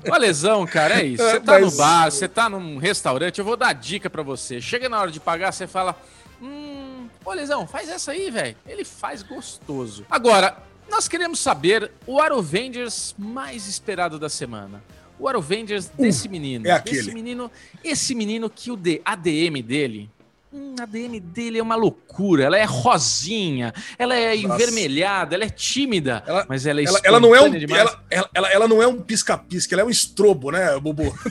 O 0.07 0.13
Alezão, 0.13 0.67
cara, 0.67 1.01
é 1.01 1.05
isso. 1.07 1.23
Você 1.23 1.41
tá 1.41 1.59
no 1.59 1.71
bar, 1.71 2.11
você 2.11 2.29
tá 2.29 2.49
num 2.49 2.77
restaurante, 2.77 3.39
eu 3.39 3.45
vou 3.45 3.57
dar 3.57 3.73
dica 3.73 4.11
pra 4.11 4.23
você. 4.23 4.61
Chega 4.61 4.89
na 4.89 5.01
hora 5.01 5.11
de 5.11 5.19
pagar, 5.19 5.53
você 5.53 5.67
fala: 5.67 5.97
Hum, 6.41 7.09
ô 7.25 7.31
Alezão, 7.31 7.67
faz 7.67 7.89
essa 7.89 8.13
aí, 8.13 8.31
velho. 8.31 8.57
Ele 8.67 8.85
faz 8.85 9.23
gostoso. 9.23 10.05
Agora, 10.11 10.57
nós 10.91 11.09
queremos 11.09 11.41
saber 11.41 11.91
o 12.07 12.21
Arovengers 12.21 13.15
mais 13.19 13.67
esperado 13.67 14.19
da 14.19 14.29
semana. 14.29 14.83
O 15.19 15.29
Arovengers 15.29 15.89
desse 15.89 16.29
uh, 16.29 16.31
menino. 16.31 16.67
É 16.67 16.73
aquele. 16.73 17.01
Esse 17.01 17.15
menino, 17.15 17.51
esse 17.83 18.15
menino 18.15 18.51
que 18.51 18.71
o 18.71 18.79
ADM 19.05 19.63
dele 19.63 20.11
Hum, 20.53 20.75
a 20.81 20.85
DM 20.85 21.21
dele 21.21 21.61
é 21.61 21.63
uma 21.63 21.77
loucura. 21.77 22.43
Ela 22.43 22.59
é 22.59 22.65
rosinha, 22.65 23.73
ela 23.97 24.17
é 24.17 24.35
envermelhada, 24.35 25.37
ela 25.37 25.45
é 25.45 25.49
tímida, 25.49 26.25
ela, 26.27 26.45
mas 26.49 26.67
ela 26.67 26.81
é 26.81 26.85
ela, 26.85 27.01
ela 27.05 27.21
não 27.21 27.33
é 27.33 27.41
um, 27.41 27.55
ela, 27.55 28.05
ela, 28.11 28.51
ela, 28.51 28.67
não 28.67 28.83
é 28.83 28.87
um 28.87 29.01
pisca-pisca, 29.01 29.77
ela 29.77 29.83
é 29.83 29.85
um 29.85 29.91
estrobo, 29.91 30.51
né, 30.51 30.77
Bubu? 30.81 31.15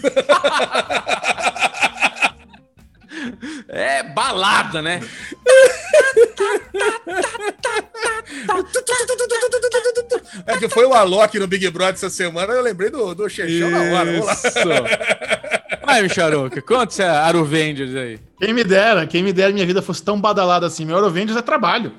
é 3.67 4.03
balada, 4.03 4.81
né? 4.81 5.01
É 10.45 10.57
que 10.57 10.69
foi 10.69 10.85
o 10.85 10.93
Alok 10.93 11.37
no 11.37 11.47
Big 11.47 11.69
Brother 11.69 11.95
essa 11.95 12.09
semana, 12.09 12.53
eu 12.53 12.61
lembrei 12.61 12.89
do, 12.89 13.13
do 13.13 13.27
Xexão 13.27 13.69
na 13.69 13.81
hora. 13.81 14.21
Vai, 15.85 16.03
Micharuca, 16.03 16.61
conta 16.61 16.93
esse 16.93 17.03
Arovengers 17.03 17.93
aí. 17.95 18.28
Quem 18.39 18.53
me 18.53 18.63
dera, 18.63 19.05
quem 19.05 19.21
me 19.21 19.33
dera 19.33 19.51
minha 19.51 19.65
vida 19.65 19.81
fosse 19.81 20.01
tão 20.01 20.19
badalada 20.19 20.65
assim. 20.65 20.85
Meu 20.85 20.97
Arovengers 20.97 21.37
é 21.37 21.41
trabalho. 21.41 21.93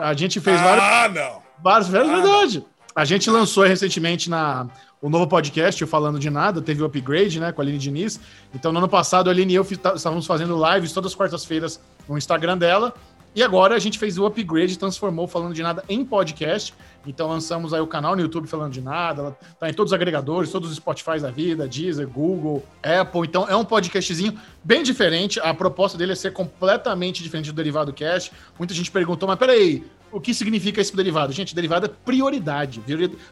A 0.00 0.14
gente 0.14 0.40
fez 0.40 0.58
ah, 0.58 0.64
vários. 0.64 0.84
Ah, 0.84 1.08
não! 1.08 1.42
Vários, 1.62 1.92
é 1.92 1.98
ah, 1.98 2.02
verdade. 2.02 2.58
Não. 2.58 2.66
A 2.94 3.04
gente 3.04 3.28
lançou 3.30 3.64
recentemente 3.64 4.28
na, 4.28 4.66
o 5.00 5.10
novo 5.10 5.26
podcast, 5.26 5.82
o 5.82 5.86
Falando 5.86 6.18
de 6.18 6.30
Nada, 6.30 6.62
teve 6.62 6.82
o 6.82 6.86
upgrade, 6.86 7.40
né, 7.40 7.50
com 7.50 7.60
a 7.60 7.64
Aline 7.64 7.78
Diniz. 7.78 8.20
Então, 8.54 8.70
no 8.70 8.78
ano 8.78 8.88
passado, 8.88 9.28
a 9.28 9.32
Aline 9.32 9.52
e 9.52 9.56
eu 9.56 9.66
estávamos 9.94 10.26
fazendo 10.26 10.56
lives 10.72 10.92
todas 10.92 11.12
as 11.12 11.16
quartas-feiras 11.16 11.80
no 12.08 12.16
Instagram 12.16 12.56
dela. 12.56 12.94
E 13.34 13.42
agora 13.42 13.74
a 13.74 13.78
gente 13.78 13.98
fez 13.98 14.18
o 14.18 14.26
upgrade, 14.26 14.78
transformou 14.78 15.26
Falando 15.26 15.54
de 15.54 15.62
Nada 15.62 15.82
em 15.88 16.04
podcast. 16.04 16.74
Então 17.06 17.28
lançamos 17.28 17.72
aí 17.72 17.80
o 17.80 17.86
canal 17.86 18.14
no 18.14 18.20
YouTube 18.20 18.46
Falando 18.46 18.72
de 18.72 18.82
Nada, 18.82 19.36
tá 19.58 19.70
em 19.70 19.72
todos 19.72 19.90
os 19.90 19.94
agregadores, 19.94 20.50
todos 20.50 20.70
os 20.70 20.76
Spotify 20.76 21.18
da 21.18 21.30
vida, 21.30 21.66
Deezer, 21.66 22.06
Google, 22.06 22.62
Apple. 22.82 23.22
Então 23.22 23.48
é 23.48 23.56
um 23.56 23.64
podcastzinho 23.64 24.38
bem 24.62 24.82
diferente. 24.82 25.40
A 25.40 25.54
proposta 25.54 25.96
dele 25.96 26.12
é 26.12 26.14
ser 26.14 26.32
completamente 26.32 27.22
diferente 27.22 27.46
do 27.46 27.54
Derivado 27.54 27.92
Cast. 27.92 28.30
Muita 28.58 28.74
gente 28.74 28.90
perguntou, 28.90 29.26
mas 29.26 29.38
peraí, 29.38 29.82
o 30.12 30.20
que 30.20 30.34
significa 30.34 30.80
esse 30.80 30.94
derivado? 30.94 31.32
Gente, 31.32 31.54
derivado 31.54 31.86
é 31.86 31.88
prioridade. 31.88 32.82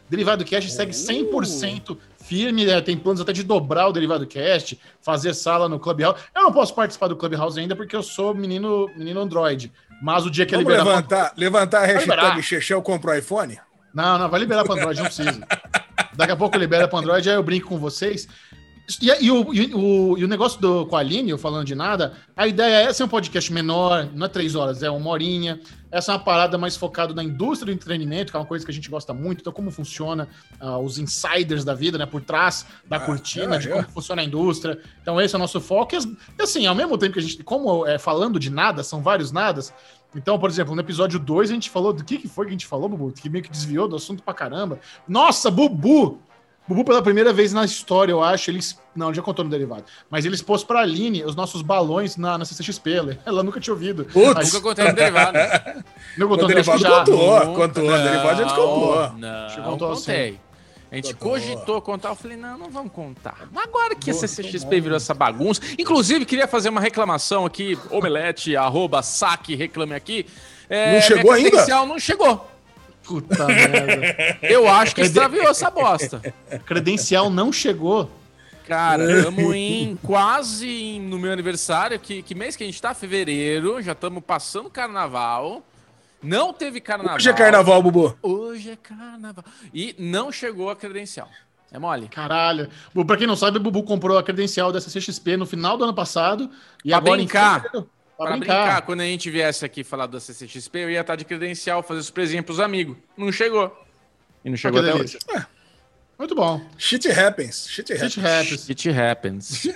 Derivado 0.09 0.43
Cash 0.43 0.71
segue 0.73 0.91
100% 0.91 1.95
firme, 2.17 2.65
né? 2.65 2.81
tem 2.81 2.97
planos 2.97 3.21
até 3.21 3.31
de 3.31 3.43
dobrar 3.43 3.87
o 3.87 3.93
Derivado 3.93 4.25
Cast, 4.25 4.79
fazer 4.99 5.35
sala 5.35 5.69
no 5.69 5.79
Clubhouse. 5.79 6.19
Eu 6.35 6.41
não 6.41 6.51
posso 6.51 6.73
participar 6.73 7.07
do 7.07 7.15
Clubhouse 7.15 7.59
ainda 7.59 7.75
porque 7.75 7.95
eu 7.95 8.01
sou 8.01 8.33
menino, 8.33 8.89
menino 8.97 9.21
Android. 9.21 9.71
Mas 10.01 10.25
o 10.25 10.31
dia 10.31 10.45
que 10.45 10.55
Vamos 10.55 10.67
liberar. 10.67 10.83
Levantar, 10.83 11.33
levantar 11.37 11.83
a 11.83 11.85
hashtag 11.85 12.41
Chechel 12.41 12.81
comprou 12.81 13.15
iPhone? 13.15 13.59
Não, 13.93 14.17
não, 14.17 14.29
vai 14.29 14.39
liberar 14.39 14.63
para 14.63 14.75
Android, 14.75 14.99
não 14.99 15.05
precisa. 15.05 15.47
Daqui 16.15 16.31
a 16.31 16.35
pouco 16.35 16.57
libera 16.57 16.87
para 16.87 16.99
Android, 16.99 17.29
aí 17.29 17.35
eu 17.35 17.43
brinco 17.43 17.67
com 17.67 17.77
vocês. 17.77 18.27
E, 19.01 19.07
e, 19.25 19.31
o, 19.31 19.53
e, 19.53 19.73
o, 19.73 20.17
e 20.17 20.23
o 20.23 20.27
negócio 20.27 20.59
do, 20.59 20.85
com 20.85 20.95
a 20.95 20.99
Aline, 20.99 21.29
eu 21.29 21.37
falando 21.37 21.65
de 21.65 21.75
nada, 21.75 22.13
a 22.35 22.47
ideia 22.47 22.89
é 22.89 22.93
ser 22.93 23.03
um 23.03 23.07
podcast 23.07 23.51
menor, 23.53 24.07
não 24.13 24.25
é 24.25 24.29
três 24.29 24.55
horas, 24.55 24.81
é 24.81 24.89
uma 24.89 25.09
horinha. 25.09 25.59
Essa 25.91 26.13
é 26.13 26.15
uma 26.15 26.23
parada 26.23 26.57
mais 26.57 26.77
focada 26.77 27.13
na 27.13 27.23
indústria 27.23 27.73
do 27.73 27.75
entretenimento, 27.75 28.31
que 28.31 28.37
é 28.37 28.39
uma 28.39 28.45
coisa 28.45 28.63
que 28.63 28.71
a 28.71 28.73
gente 28.73 28.89
gosta 28.89 29.13
muito. 29.13 29.41
Então, 29.41 29.51
como 29.51 29.69
funciona 29.69 30.27
uh, 30.61 30.77
os 30.77 30.97
insiders 30.97 31.65
da 31.65 31.73
vida, 31.73 31.97
né? 31.97 32.05
Por 32.05 32.21
trás 32.21 32.65
da 32.85 32.95
ah, 32.95 32.99
cortina, 33.01 33.55
é, 33.55 33.59
de 33.59 33.67
como 33.67 33.81
é. 33.81 33.83
funciona 33.83 34.21
a 34.21 34.25
indústria. 34.25 34.79
Então, 35.01 35.19
esse 35.19 35.35
é 35.35 35.37
o 35.37 35.39
nosso 35.39 35.59
foco. 35.59 35.95
E, 35.95 36.41
assim, 36.41 36.65
ao 36.65 36.73
mesmo 36.73 36.97
tempo 36.97 37.13
que 37.13 37.19
a 37.19 37.21
gente, 37.21 37.43
como 37.43 37.85
é, 37.85 37.99
falando 37.99 38.39
de 38.39 38.49
nada, 38.49 38.83
são 38.83 39.01
vários 39.01 39.31
nadas. 39.31 39.73
Então, 40.15 40.37
por 40.37 40.49
exemplo, 40.49 40.75
no 40.75 40.81
episódio 40.81 41.19
2 41.19 41.51
a 41.51 41.53
gente 41.53 41.69
falou 41.69 41.93
do 41.93 42.03
que, 42.03 42.17
que 42.17 42.27
foi 42.27 42.45
que 42.45 42.49
a 42.49 42.53
gente 42.53 42.67
falou, 42.67 42.89
Bubu? 42.89 43.11
Que 43.11 43.29
meio 43.29 43.43
que 43.43 43.51
desviou 43.51 43.87
do 43.87 43.95
assunto 43.95 44.23
pra 44.23 44.33
caramba. 44.33 44.79
Nossa, 45.07 45.49
Bubu! 45.49 46.21
Bubu, 46.67 46.85
pela 46.85 47.01
primeira 47.01 47.33
vez 47.33 47.51
na 47.51 47.65
história, 47.65 48.11
eu 48.11 48.23
acho, 48.23 48.49
eles. 48.49 48.79
Não, 48.95 49.13
já 49.13 49.21
contou 49.21 49.43
no 49.43 49.51
derivado. 49.51 49.83
Mas 50.09 50.25
eles 50.25 50.41
pôs 50.41 50.63
pra 50.63 50.81
Aline 50.81 51.23
os 51.23 51.35
nossos 51.35 51.61
balões 51.61 52.17
na, 52.17 52.37
na 52.37 52.45
CCXP. 52.45 53.19
Ela 53.25 53.43
nunca 53.43 53.59
tinha 53.59 53.73
ouvido. 53.73 54.05
Putz. 54.05 54.53
Nunca 54.53 54.61
contei 54.61 54.87
no 54.87 54.93
derivado. 54.93 55.37
Não 56.17 56.27
contou 56.27 56.47
no 56.47 56.53
derivado. 56.53 56.79
Já. 56.79 56.99
Contou, 56.99 57.55
contou. 57.55 57.83
No 57.83 58.03
derivado 58.03 58.29
a 58.29 58.43
gente 58.43 58.55
contou. 58.55 59.13
Não, 59.17 59.63
contou 59.63 59.95
contei. 59.95 60.29
Assim. 60.29 60.39
A 60.91 60.95
gente 60.97 61.15
cogitou 61.15 61.81
contar, 61.81 62.09
eu 62.09 62.15
falei, 62.15 62.35
não, 62.35 62.57
não 62.57 62.69
vamos 62.69 62.91
contar. 62.91 63.47
Agora 63.55 63.95
que 63.95 64.11
a 64.11 64.13
CCXP 64.13 64.81
virou 64.81 64.97
essa 64.97 65.13
bagunça. 65.13 65.61
Inclusive, 65.79 66.25
queria 66.25 66.49
fazer 66.49 66.67
uma 66.67 66.81
reclamação 66.81 67.45
aqui, 67.45 67.79
omelete, 67.89 68.57
arroba, 68.57 69.01
saque, 69.01 69.55
reclame 69.55 69.95
aqui. 69.95 70.25
É, 70.69 70.95
não 70.95 71.01
chegou 71.01 71.31
ainda? 71.31 71.65
Não 71.85 71.97
chegou. 71.97 72.45
Puta 73.03 73.45
merda. 73.47 74.37
Eu 74.41 74.67
acho 74.67 74.93
que 74.95 75.01
extraviou 75.01 75.47
essa 75.49 75.69
bosta. 75.69 76.21
Credencial 76.65 77.29
não 77.29 77.51
chegou. 77.51 78.09
Cara, 78.67 79.03
estamos 79.19 79.53
em 79.55 79.97
quase 80.03 80.99
no 80.99 81.19
meu 81.19 81.31
aniversário. 81.33 81.99
Que, 81.99 82.21
que 82.21 82.33
mês 82.35 82.55
que 82.55 82.63
a 82.63 82.65
gente 82.65 82.81
tá? 82.81 82.93
Fevereiro. 82.93 83.81
Já 83.81 83.91
estamos 83.93 84.23
passando 84.23 84.69
carnaval. 84.69 85.61
Não 86.23 86.53
teve 86.53 86.79
carnaval. 86.79 87.15
Hoje 87.15 87.29
é 87.29 87.33
carnaval, 87.33 87.81
Bubu. 87.81 88.15
Hoje 88.21 88.69
é 88.71 88.75
carnaval. 88.75 89.43
E 89.73 89.95
não 89.97 90.31
chegou 90.31 90.69
a 90.69 90.75
credencial. 90.75 91.27
É 91.71 91.79
mole. 91.79 92.07
Caralho. 92.07 92.69
Pra 93.07 93.17
quem 93.17 93.25
não 93.25 93.35
sabe, 93.35 93.57
o 93.57 93.61
Bubu 93.61 93.81
comprou 93.83 94.17
a 94.17 94.23
credencial 94.23 94.71
da 94.71 94.79
CCXP 94.79 95.35
no 95.37 95.45
final 95.45 95.77
do 95.77 95.83
ano 95.83 95.93
passado. 95.93 96.49
E 96.85 96.89
Pra 96.89 96.97
agora 96.97 97.17
brincar. 97.17 97.57
em 97.59 97.61
fevereiro, 97.63 97.89
Pra 98.21 98.31
Pra 98.31 98.37
brincar. 98.37 98.63
brincar. 98.65 98.81
quando 98.83 99.01
a 99.01 99.05
gente 99.05 99.29
viesse 99.29 99.65
aqui 99.65 99.83
falar 99.83 100.05
do 100.05 100.19
CCXP, 100.19 100.79
eu 100.79 100.89
ia 100.89 101.01
estar 101.01 101.15
de 101.15 101.25
credencial, 101.25 101.81
fazer 101.83 102.03
surpresinha 102.03 102.43
pros 102.43 102.59
amigos. 102.59 102.95
Não 103.17 103.31
chegou. 103.31 103.75
E 104.45 104.49
não 104.49 104.57
chegou 104.57 104.79
até 104.81 104.93
hoje. 104.93 105.17
Muito 106.17 106.35
bom. 106.35 106.61
Shit 106.77 107.07
happens. 107.11 107.67
Shit 107.67 107.91
happens. 107.93 108.11
Shit 108.13 108.19
happens. 108.19 108.69
It 108.69 108.89
happens. 108.91 109.67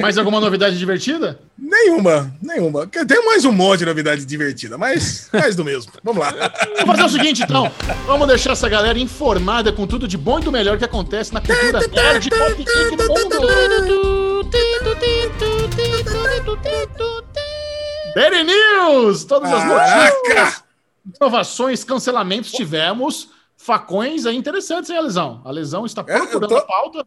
Mais 0.00 0.18
alguma 0.18 0.40
novidade 0.40 0.76
divertida? 0.76 1.38
Nenhuma, 1.56 2.34
nenhuma. 2.42 2.84
Tem 2.88 3.24
mais 3.24 3.44
um 3.44 3.52
monte 3.52 3.78
de 3.80 3.86
novidade 3.86 4.24
divertida, 4.24 4.76
mas 4.76 5.28
mais 5.32 5.54
do 5.54 5.64
mesmo. 5.64 5.92
Vamos 6.02 6.20
lá. 6.20 6.32
Vamos 6.78 6.96
fazer 7.00 7.04
o 7.04 7.08
seguinte, 7.08 7.44
então. 7.44 7.70
Vamos 8.06 8.26
deixar 8.26 8.52
essa 8.52 8.68
galera 8.68 8.98
informada 8.98 9.72
com 9.72 9.86
tudo 9.86 10.08
de 10.08 10.18
bom 10.18 10.40
e 10.40 10.42
do 10.42 10.50
melhor 10.50 10.78
que 10.78 10.84
acontece 10.84 11.32
na 11.32 11.40
cultura 11.40 11.78
nerd 11.78 12.28
pop 12.28 12.54
geek 12.56 12.96
do 12.96 13.08
mundo. 13.08 14.42
Daily 18.14 18.44
News! 18.44 19.24
Todas 19.24 19.50
as 19.52 19.64
notícias, 19.64 20.64
inovações, 21.20 21.84
cancelamentos 21.84 22.50
tivemos. 22.52 23.30
Facões 23.56 24.26
aí 24.26 24.36
interessantes, 24.36 24.90
hein, 24.90 24.98
Alisão? 24.98 25.40
A 25.44 25.50
Lesão 25.50 25.86
está 25.86 26.02
É, 26.06 26.18
procurando 26.18 26.48
tô- 26.48 26.56
a 26.56 26.62
pauta. 26.62 27.06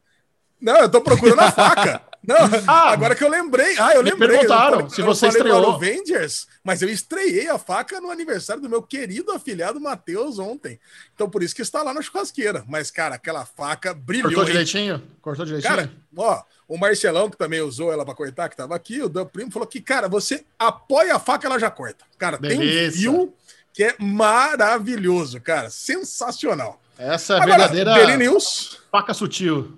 Não, 0.61 0.77
eu 0.77 0.89
tô 0.89 1.01
procurando 1.01 1.39
a 1.41 1.51
faca. 1.51 2.01
Não, 2.27 2.35
Ah, 2.67 2.91
agora 2.91 3.15
que 3.15 3.23
eu 3.23 3.29
lembrei. 3.29 3.75
Ah, 3.77 3.93
eu 3.93 4.03
me 4.03 4.11
lembrei. 4.11 4.37
perguntaram 4.37 4.81
eu, 4.81 4.89
se 4.89 5.01
eu 5.01 5.05
você 5.05 5.27
estreou. 5.27 5.73
Avengers, 5.75 6.47
mas 6.63 6.81
eu 6.81 6.89
estreiei 6.89 7.49
a 7.49 7.57
faca 7.57 7.99
no 8.01 8.09
aniversário 8.09 8.61
do 8.61 8.69
meu 8.69 8.81
querido 8.81 9.31
afilhado 9.31 9.79
Matheus 9.79 10.39
ontem. 10.39 10.79
Então 11.13 11.29
por 11.29 11.43
isso 11.43 11.55
que 11.55 11.61
está 11.61 11.83
lá 11.83 11.93
na 11.93 12.01
churrasqueira. 12.01 12.63
Mas, 12.67 12.89
cara, 12.91 13.15
aquela 13.15 13.45
faca 13.45 13.93
brilhou. 13.93 14.29
Cortou 14.29 14.45
direitinho? 14.45 15.01
Cortou 15.21 15.45
direitinho? 15.45 15.75
Cara, 15.75 15.91
ó, 16.17 16.41
o 16.67 16.77
Marcelão, 16.77 17.29
que 17.29 17.37
também 17.37 17.61
usou 17.61 17.91
ela 17.91 18.03
pra 18.03 18.15
cortar, 18.15 18.49
que 18.49 18.57
tava 18.57 18.75
aqui, 18.75 19.01
o 19.01 19.09
Dan 19.09 19.25
Primo, 19.25 19.51
falou 19.51 19.67
que, 19.67 19.79
cara, 19.79 20.07
você 20.07 20.43
apoia 20.57 21.15
a 21.15 21.19
faca, 21.19 21.47
ela 21.47 21.59
já 21.59 21.69
corta. 21.69 22.05
Cara, 22.17 22.37
tem 22.37 22.55
um 22.55 22.59
Beleza. 22.59 22.97
fio 22.97 23.33
que 23.73 23.83
é 23.83 23.95
maravilhoso, 23.99 25.39
cara. 25.41 25.69
Sensacional. 25.69 26.81
Essa 26.97 27.35
é 27.35 27.41
a 27.41 27.45
verdadeira 27.45 27.91
faca 28.89 29.13
sutil. 29.13 29.77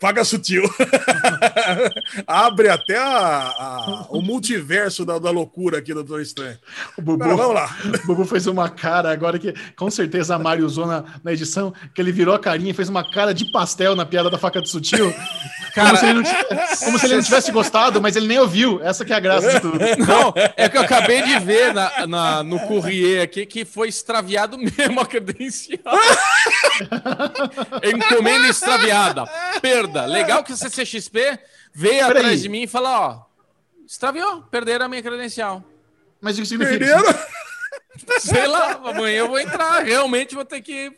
Faca 0.00 0.24
sutil. 0.24 0.62
Abre 2.26 2.68
até 2.68 2.98
a- 2.98 3.54
a- 3.58 4.06
o 4.10 4.20
multiverso 4.20 5.04
da, 5.04 5.18
da 5.18 5.30
loucura 5.30 5.78
aqui 5.78 5.94
do 5.94 6.02
Doutor 6.02 6.20
Estranho. 6.22 6.58
O 6.96 7.02
Bubu, 7.02 7.24
Agora, 7.24 7.36
vamos 7.36 7.54
lá. 7.54 7.76
o 8.04 8.06
Bubu 8.06 8.24
fez 8.24 8.46
uma 8.46 8.68
cara 8.68 9.10
agora 9.12 9.38
que 9.38 9.54
com 9.76 9.90
certeza 9.90 10.34
a 10.34 10.38
Mari 10.38 10.62
usou 10.62 10.86
na, 10.86 11.04
na 11.22 11.32
edição, 11.32 11.72
que 11.94 12.00
ele 12.00 12.12
virou 12.12 12.34
a 12.34 12.38
carinha 12.38 12.70
e 12.70 12.74
fez 12.74 12.88
uma 12.88 13.08
cara 13.10 13.32
de 13.32 13.50
pastel 13.50 13.94
na 13.96 14.04
piada 14.04 14.28
da 14.30 14.38
faca 14.38 14.60
de 14.60 14.68
sutil. 14.68 15.12
como, 15.74 15.96
se 15.96 16.04
ele 16.06 16.14
não 16.14 16.22
tivesse, 16.22 16.84
como 16.84 16.98
se 16.98 17.06
ele 17.06 17.16
não 17.16 17.22
tivesse 17.22 17.52
gostado, 17.52 18.00
mas 18.02 18.14
ele 18.16 18.26
nem 18.26 18.38
ouviu. 18.38 18.80
Essa 18.82 19.04
que 19.04 19.12
é 19.12 19.16
a 19.16 19.20
graça 19.20 19.54
de 19.54 19.60
tudo. 19.60 19.78
Não, 20.06 20.32
é 20.56 20.68
que 20.68 20.76
eu 20.76 20.82
acabei 20.82 21.22
de 21.22 21.38
ver 21.40 21.72
na, 21.72 22.06
na- 22.06 22.42
no 22.42 22.60
Courrier 22.60 23.22
aqui 23.22 23.46
que 23.46 23.64
foi 23.64 23.88
extraviado 23.88 24.58
mesmo 24.58 25.00
a 25.00 25.06
credencial. 25.06 25.80
Encomenda 27.82 28.48
extraviada. 28.48 29.24
Perda. 29.92 30.06
Legal 30.06 30.42
que 30.44 30.52
o 30.52 30.56
CCXP 30.56 31.38
veio 31.72 32.06
Peraí. 32.06 32.18
atrás 32.18 32.42
de 32.42 32.48
mim 32.48 32.62
e 32.62 32.66
falou, 32.66 32.90
ó, 32.90 33.22
extraviou, 33.86 34.42
perderam 34.42 34.86
a 34.86 34.88
minha 34.88 35.02
credencial. 35.02 35.62
Mas 36.20 36.36
o 36.38 36.40
que 36.42 36.46
significa? 36.48 36.78
Perderam? 36.78 37.18
Sei 38.18 38.46
lá, 38.46 38.80
amanhã 38.84 39.18
eu 39.20 39.28
vou 39.28 39.38
entrar. 39.38 39.82
Realmente 39.84 40.34
vou 40.34 40.44
ter 40.44 40.60
que 40.60 40.92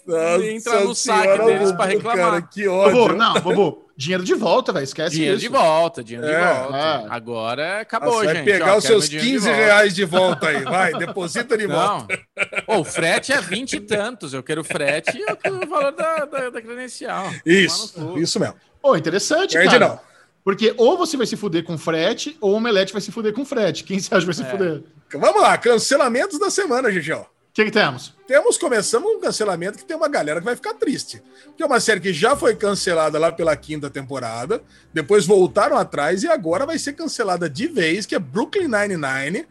entrar 0.54 0.80
no 0.80 0.88
Nossa 0.88 1.12
saque 1.12 1.44
deles 1.44 1.72
para 1.72 1.84
reclamar. 1.86 2.16
Cara, 2.30 2.42
que 2.42 2.66
ódio. 2.66 3.14
Não, 3.14 3.34
Bubu, 3.34 3.86
dinheiro 3.96 4.24
de 4.24 4.34
volta, 4.34 4.72
velho. 4.72 4.84
Esquece 4.84 5.14
Dinheiro 5.16 5.36
isso. 5.36 5.42
de 5.42 5.48
volta, 5.48 6.02
dinheiro 6.02 6.26
É, 6.26 6.38
de 6.54 6.58
volta. 6.60 6.76
é. 6.78 7.06
Agora 7.10 7.80
acabou, 7.80 8.12
Nossa, 8.14 8.24
vai 8.26 8.34
gente. 8.36 8.44
pegar 8.46 8.74
Ó, 8.74 8.78
os 8.78 8.84
seus 8.84 9.10
meu 9.10 9.20
dinheiro 9.20 9.26
de 9.26 9.32
15 9.34 9.46
volta. 9.46 9.62
reais 9.64 9.94
de 9.94 10.04
volta 10.06 10.48
aí. 10.48 10.62
Vai, 10.64 10.92
deposita 10.94 11.58
de 11.58 11.66
volta. 11.66 12.18
Não. 12.66 12.80
O 12.80 12.84
frete 12.84 13.30
é 13.32 13.40
20 13.42 13.74
e 13.74 13.80
tantos. 13.80 14.32
Eu 14.32 14.42
quero 14.42 14.64
frete 14.64 15.18
e 15.18 15.20
eu 15.22 15.36
quero 15.36 15.62
o 15.64 15.68
valor 15.68 15.92
da, 15.92 16.24
da, 16.24 16.50
da 16.50 16.62
credencial. 16.62 17.30
Isso, 17.44 18.14
isso 18.18 18.40
mesmo. 18.40 18.54
Pô, 18.86 18.96
interessante, 18.96 19.54
Perde 19.54 19.70
cara. 19.78 19.88
não. 19.88 20.00
Porque 20.44 20.72
ou 20.76 20.96
você 20.96 21.16
vai 21.16 21.26
se 21.26 21.34
fuder 21.36 21.64
com 21.64 21.76
frete, 21.76 22.36
ou 22.40 22.52
o 22.52 22.54
Omelete 22.54 22.92
vai 22.92 23.02
se 23.02 23.10
fuder 23.10 23.32
com 23.32 23.44
frete. 23.44 23.82
Quem 23.82 23.98
você 23.98 24.14
acha 24.14 24.20
que 24.20 24.26
vai 24.26 24.34
se 24.34 24.42
É. 24.42 24.50
fuder? 24.50 24.82
O 25.12 25.18
Vamos 25.18 25.42
lá, 25.42 25.58
cancelamentos 25.58 26.38
da 26.38 26.50
semana, 26.50 26.90
Gigião. 26.92 27.26
que, 27.52 27.64
que 27.64 27.70
temos? 27.70 28.14
Temos, 28.28 28.56
começamos 28.58 29.10
um 29.10 29.18
cancelamento 29.18 29.78
que 29.78 29.84
tem 29.84 29.96
uma 29.96 30.08
galera 30.08 30.38
que 30.40 30.44
vai 30.44 30.54
ficar 30.54 30.74
triste. 30.74 31.20
Que 31.56 31.62
é 31.62 31.66
uma 31.66 31.80
série 31.80 32.00
que 32.00 32.12
já 32.12 32.36
foi 32.36 32.54
cancelada 32.54 33.18
lá 33.18 33.32
pela 33.32 33.56
quinta 33.56 33.88
temporada, 33.90 34.62
depois 34.92 35.26
voltaram 35.26 35.76
atrás 35.76 36.22
e 36.22 36.28
agora 36.28 36.64
vai 36.66 36.78
ser 36.78 36.92
cancelada 36.92 37.48
de 37.50 37.66
vez, 37.66 38.04
que 38.06 38.14
é 38.14 38.18
Brooklyn 38.18 38.68
Nine-Nine. 38.68 39.46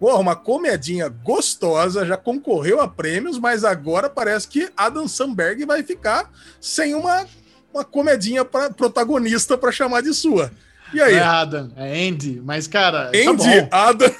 Porra, 0.00 0.18
uma 0.18 0.34
comedinha 0.34 1.08
gostosa, 1.10 2.06
já 2.06 2.16
concorreu 2.16 2.80
a 2.80 2.88
prêmios, 2.88 3.38
mas 3.38 3.62
agora 3.62 4.08
parece 4.08 4.48
que 4.48 4.70
Adam 4.74 5.06
Samberg 5.06 5.64
vai 5.66 5.82
ficar 5.82 6.32
sem 6.58 6.94
uma, 6.94 7.26
uma 7.72 7.84
comedinha 7.84 8.44
pra, 8.44 8.70
protagonista 8.70 9.56
para 9.56 9.70
chamar 9.72 10.02
de 10.02 10.12
sua. 10.14 10.50
E 10.92 10.96
Não 10.96 11.04
aí? 11.04 11.14
é 11.14 11.20
Adam, 11.20 11.70
é 11.76 12.08
Andy. 12.08 12.40
Mas, 12.44 12.66
cara, 12.66 13.10
Andy, 13.14 13.62
tá 13.68 13.68
bom. 13.68 13.68
Adam, 13.70 14.10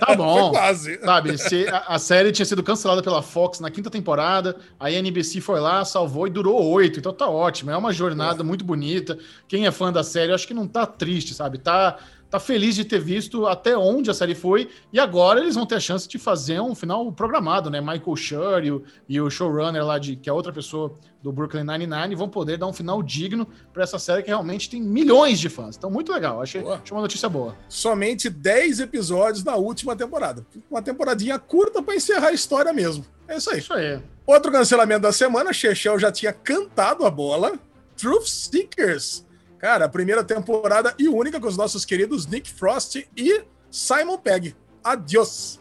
Tá 0.00 0.14
bom. 0.14 0.50
quase. 0.52 0.98
Sabe, 1.00 1.36
se 1.36 1.66
a, 1.68 1.78
a 1.88 1.98
série 1.98 2.32
tinha 2.32 2.46
sido 2.46 2.62
cancelada 2.62 3.02
pela 3.02 3.20
Fox 3.22 3.60
na 3.60 3.70
quinta 3.70 3.90
temporada, 3.90 4.56
aí 4.78 4.94
a 4.96 4.98
NBC 5.00 5.40
foi 5.40 5.60
lá, 5.60 5.84
salvou 5.84 6.26
e 6.26 6.30
durou 6.30 6.64
oito, 6.70 6.98
então 7.00 7.12
tá 7.12 7.28
ótimo. 7.28 7.70
É 7.70 7.76
uma 7.76 7.92
jornada 7.92 8.42
muito 8.44 8.64
bonita. 8.64 9.18
Quem 9.48 9.66
é 9.66 9.70
fã 9.72 9.92
da 9.92 10.02
série, 10.04 10.32
acho 10.32 10.46
que 10.46 10.54
não 10.54 10.66
tá 10.66 10.86
triste, 10.86 11.34
sabe? 11.34 11.58
Tá, 11.58 11.98
tá 12.30 12.38
feliz 12.38 12.74
de 12.74 12.84
ter 12.84 13.00
visto 13.00 13.46
até 13.46 13.76
onde 13.76 14.10
a 14.10 14.14
série 14.14 14.34
foi, 14.34 14.68
e 14.92 15.00
agora 15.00 15.40
eles 15.40 15.54
vão 15.54 15.64
ter 15.64 15.76
a 15.76 15.80
chance 15.80 16.06
de 16.06 16.18
fazer 16.18 16.60
um 16.60 16.74
final 16.74 17.10
programado, 17.12 17.70
né? 17.70 17.80
Michael 17.80 18.16
Schur 18.16 18.64
e 18.64 18.70
o, 18.70 18.84
e 19.08 19.20
o 19.20 19.30
showrunner 19.30 19.84
lá, 19.84 19.98
de, 19.98 20.16
que 20.16 20.28
é 20.28 20.32
outra 20.32 20.52
pessoa 20.52 20.94
do 21.22 21.32
Brooklyn 21.32 21.64
Nine-Nine, 21.64 22.14
vão 22.14 22.28
poder 22.28 22.58
dar 22.58 22.66
um 22.66 22.72
final 22.72 23.02
digno 23.02 23.46
pra 23.72 23.82
essa 23.82 23.98
série 23.98 24.22
que 24.22 24.28
realmente 24.28 24.68
tem 24.68 24.80
milhões 24.80 25.40
de 25.40 25.48
fãs. 25.48 25.76
Então, 25.76 25.90
muito 25.90 26.12
legal. 26.12 26.40
Achei, 26.42 26.60
achei 26.60 26.92
uma 26.92 27.02
notícia 27.02 27.28
boa. 27.28 27.56
somente 27.68 28.28
10 28.28 28.80
episódios 28.80 29.42
na 29.42 29.56
última 29.56 29.96
temporada. 29.96 30.46
Uma 30.70 30.82
temporadinha 30.82 31.38
curta 31.38 31.82
para 31.82 31.96
encerrar 31.96 32.28
a 32.28 32.32
história 32.32 32.72
mesmo. 32.72 33.04
É 33.26 33.36
isso 33.36 33.50
aí. 33.50 33.58
Isso 33.58 33.72
aí. 33.72 34.00
Outro 34.26 34.52
cancelamento 34.52 35.02
da 35.02 35.12
semana, 35.12 35.52
Chechel 35.52 35.98
já 35.98 36.12
tinha 36.12 36.32
cantado 36.32 37.04
a 37.04 37.10
bola. 37.10 37.58
Truth 37.96 38.26
Seekers. 38.26 39.26
Cara, 39.58 39.86
a 39.86 39.88
primeira 39.88 40.22
temporada 40.22 40.94
e 40.98 41.08
única 41.08 41.40
com 41.40 41.48
os 41.48 41.56
nossos 41.56 41.84
queridos 41.84 42.26
Nick 42.26 42.50
Frost 42.50 42.96
e 43.16 43.42
Simon 43.70 44.16
Pegg. 44.18 44.54
Adiós. 44.84 45.60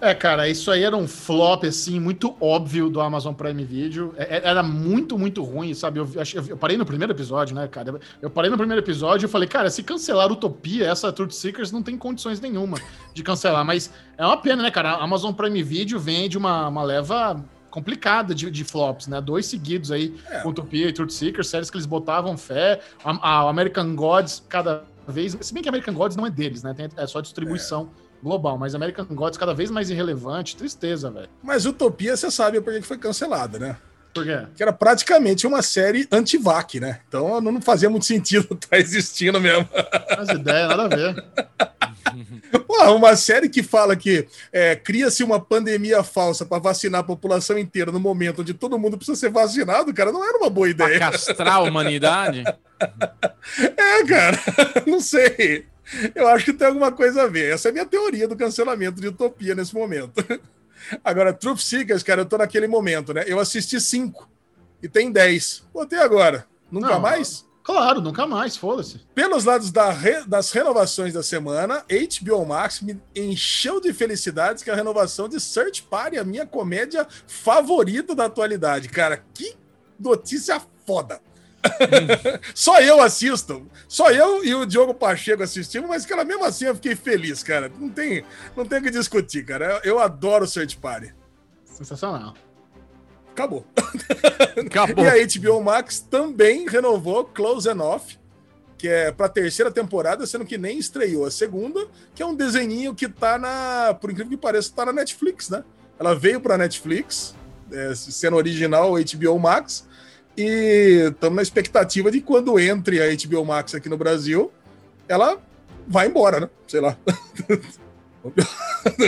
É, 0.00 0.12
cara, 0.12 0.48
isso 0.48 0.70
aí 0.70 0.82
era 0.82 0.96
um 0.96 1.06
flop, 1.06 1.64
assim, 1.64 1.98
muito 2.00 2.34
óbvio 2.40 2.90
do 2.90 3.00
Amazon 3.00 3.32
Prime 3.32 3.64
Video. 3.64 4.12
É- 4.18 4.36
é- 4.38 4.48
Era 4.48 4.62
muito, 4.62 5.16
muito 5.18 5.42
ruim, 5.42 5.72
sabe? 5.72 5.98
Eu, 6.00 6.08
acho- 6.18 6.36
eu 6.38 6.56
parei 6.56 6.76
no 6.76 6.84
primeiro 6.84 7.12
episódio, 7.12 7.54
né, 7.54 7.66
cara? 7.68 7.98
Eu 8.20 8.28
parei 8.28 8.50
no 8.50 8.56
primeiro 8.56 8.82
episódio 8.82 9.26
e 9.26 9.28
falei, 9.30 9.48
cara, 9.48 9.70
se 9.70 9.82
cancelar 9.82 10.30
Utopia, 10.30 10.86
essa 10.86 11.12
Truth 11.12 11.32
Seekers 11.32 11.70
não 11.72 11.82
tem 11.82 11.96
condições 11.96 12.40
nenhuma 12.40 12.78
de 13.14 13.22
cancelar. 13.22 13.64
Mas 13.64 13.90
é 14.18 14.26
uma 14.26 14.36
pena, 14.36 14.62
né, 14.64 14.70
cara? 14.70 14.90
A 14.90 15.04
Amazon 15.04 15.32
Prime 15.32 15.62
Video 15.62 15.98
vem 15.98 16.28
de 16.28 16.36
uma, 16.36 16.68
uma 16.68 16.82
leva 16.82 17.42
complicada 17.74 18.32
de, 18.32 18.48
de 18.52 18.62
flops, 18.62 19.08
né? 19.08 19.20
Dois 19.20 19.46
seguidos 19.46 19.90
aí, 19.90 20.14
É. 20.30 20.46
Utopia 20.46 20.88
e 20.88 20.92
Truth 20.92 21.10
Seekers, 21.10 21.48
séries 21.48 21.68
que 21.70 21.76
eles 21.76 21.86
botavam 21.86 22.38
fé. 22.38 22.80
A, 23.04 23.10
a 23.46 23.50
American 23.50 23.96
Gods, 23.96 24.44
cada 24.48 24.84
vez... 25.08 25.36
Se 25.40 25.52
bem 25.52 25.60
que 25.60 25.68
American 25.68 25.92
Gods 25.92 26.16
não 26.16 26.24
é 26.24 26.30
deles, 26.30 26.62
né? 26.62 26.72
Tem- 26.72 26.88
é 26.96 27.06
só 27.08 27.20
distribuição 27.20 27.90
global, 28.22 28.56
mas 28.56 28.76
American 28.76 29.04
Gods 29.06 29.36
cada 29.36 29.52
vez 29.52 29.72
mais 29.72 29.90
irrelevante, 29.90 30.56
tristeza, 30.56 31.10
velho. 31.10 31.28
Mas 31.42 31.66
Utopia, 31.66 32.16
você 32.16 32.30
sabe 32.30 32.60
por 32.60 32.72
que 32.72 32.80
que 32.80 32.86
foi 32.86 32.96
cancelada, 32.96 33.58
né? 33.58 33.76
Por 34.14 34.22
quê? 34.24 34.46
Que 34.54 34.62
era 34.62 34.72
praticamente 34.72 35.44
uma 35.44 35.60
série 35.60 36.06
anti-vac, 36.12 36.78
né? 36.78 37.00
Então 37.08 37.40
não 37.40 37.60
fazia 37.60 37.90
muito 37.90 38.06
sentido 38.06 38.46
estar 38.54 38.78
existindo 38.78 39.40
mesmo. 39.40 39.68
As 40.16 40.28
ideias, 40.28 40.68
nada 40.68 40.84
a 40.84 40.88
ver. 40.88 41.24
Uma 42.90 43.16
série 43.16 43.48
que 43.48 43.62
fala 43.62 43.94
que 43.96 44.26
é, 44.52 44.74
cria-se 44.76 45.22
uma 45.24 45.40
pandemia 45.40 46.02
falsa 46.02 46.44
para 46.44 46.58
vacinar 46.60 47.00
a 47.00 47.04
população 47.04 47.58
inteira 47.58 47.90
no 47.92 48.00
momento 48.00 48.42
onde 48.42 48.54
todo 48.54 48.78
mundo 48.78 48.96
precisa 48.96 49.16
ser 49.18 49.30
vacinado, 49.30 49.92
cara, 49.94 50.10
não 50.12 50.22
era 50.26 50.38
uma 50.38 50.50
boa 50.50 50.72
Pra 50.74 50.86
ideia. 50.86 50.98
castrar 51.10 51.54
a 51.56 51.60
humanidade? 51.60 52.44
É, 53.76 54.04
cara, 54.04 54.38
não 54.86 55.00
sei. 55.00 55.66
Eu 56.14 56.28
acho 56.28 56.46
que 56.46 56.52
tem 56.52 56.66
alguma 56.66 56.90
coisa 56.92 57.22
a 57.22 57.26
ver. 57.26 57.52
Essa 57.54 57.68
é 57.68 57.70
a 57.70 57.72
minha 57.72 57.86
teoria 57.86 58.26
do 58.26 58.36
cancelamento 58.36 59.00
de 59.00 59.08
Utopia 59.08 59.54
nesse 59.54 59.74
momento. 59.74 60.24
Agora, 61.02 61.32
Truth 61.32 61.60
Seekers, 61.60 62.02
cara, 62.02 62.22
eu 62.22 62.26
tô 62.26 62.36
naquele 62.36 62.66
momento, 62.66 63.14
né? 63.14 63.24
Eu 63.26 63.38
assisti 63.38 63.80
cinco 63.80 64.28
e 64.82 64.88
tem 64.88 65.10
dez. 65.10 65.62
Botei 65.72 65.98
agora. 65.98 66.46
Nunca 66.70 66.88
Não, 66.88 67.00
mais? 67.00 67.46
Claro, 67.64 68.02
nunca 68.02 68.26
mais, 68.26 68.58
foda-se. 68.58 68.98
Pelos 69.14 69.44
lados 69.44 69.72
da 69.72 69.90
re- 69.90 70.22
das 70.26 70.52
renovações 70.52 71.14
da 71.14 71.22
semana, 71.22 71.82
HBO 71.88 72.44
Max 72.44 72.82
me 72.82 73.00
encheu 73.16 73.80
de 73.80 73.90
felicidades 73.94 74.62
que 74.62 74.70
a 74.70 74.74
renovação 74.74 75.30
de 75.30 75.40
Search 75.40 75.82
Party, 75.84 76.18
a 76.18 76.24
minha 76.24 76.44
comédia 76.46 77.06
favorita 77.26 78.14
da 78.14 78.26
atualidade. 78.26 78.88
Cara, 78.90 79.24
que 79.32 79.56
notícia 79.98 80.60
foda. 80.86 81.22
Só 82.54 82.80
eu 82.82 83.00
assisto. 83.00 83.66
Só 83.88 84.10
eu 84.10 84.44
e 84.44 84.54
o 84.54 84.66
Diogo 84.66 84.92
Pacheco 84.92 85.42
assistimos, 85.42 85.88
mas, 85.88 86.04
cara, 86.04 86.22
mesmo 86.22 86.44
assim 86.44 86.66
eu 86.66 86.74
fiquei 86.74 86.94
feliz, 86.94 87.42
cara. 87.42 87.72
Não 87.80 87.88
tem, 87.88 88.26
não 88.54 88.66
tem 88.66 88.78
o 88.78 88.82
que 88.82 88.90
discutir, 88.90 89.42
cara. 89.42 89.80
Eu, 89.82 89.92
eu 89.94 89.98
adoro 89.98 90.46
Search 90.46 90.76
Party. 90.76 91.14
Sensacional. 91.64 92.34
Acabou. 93.34 93.66
Acabou. 94.56 95.04
E 95.04 95.08
a 95.08 95.26
HBO 95.26 95.60
Max 95.60 95.98
também 95.98 96.66
renovou 96.68 97.24
Close 97.24 97.68
Enough, 97.68 98.02
que 98.78 98.86
é 98.88 99.10
pra 99.10 99.28
terceira 99.28 99.70
temporada, 99.70 100.24
sendo 100.24 100.44
que 100.44 100.56
nem 100.56 100.78
estreou 100.78 101.26
a 101.26 101.30
segunda, 101.30 101.86
que 102.14 102.22
é 102.22 102.26
um 102.26 102.34
desenhinho 102.34 102.94
que 102.94 103.08
tá 103.08 103.36
na, 103.36 103.92
por 104.00 104.10
incrível 104.10 104.30
que 104.30 104.36
pareça, 104.36 104.72
tá 104.74 104.86
na 104.86 104.92
Netflix, 104.92 105.50
né? 105.50 105.64
Ela 105.98 106.14
veio 106.14 106.40
pra 106.40 106.56
Netflix, 106.56 107.34
é, 107.72 107.94
sendo 107.94 108.36
original 108.36 108.92
HBO 108.92 109.38
Max, 109.38 109.86
e 110.36 111.08
estamos 111.10 111.36
na 111.36 111.42
expectativa 111.42 112.10
de 112.10 112.20
quando 112.20 112.58
entre 112.58 113.02
a 113.02 113.06
HBO 113.14 113.44
Max 113.44 113.74
aqui 113.74 113.88
no 113.88 113.96
Brasil, 113.96 114.52
ela 115.08 115.38
vai 115.86 116.06
embora, 116.06 116.40
né? 116.40 116.48
Sei 116.66 116.80
lá. 116.80 116.96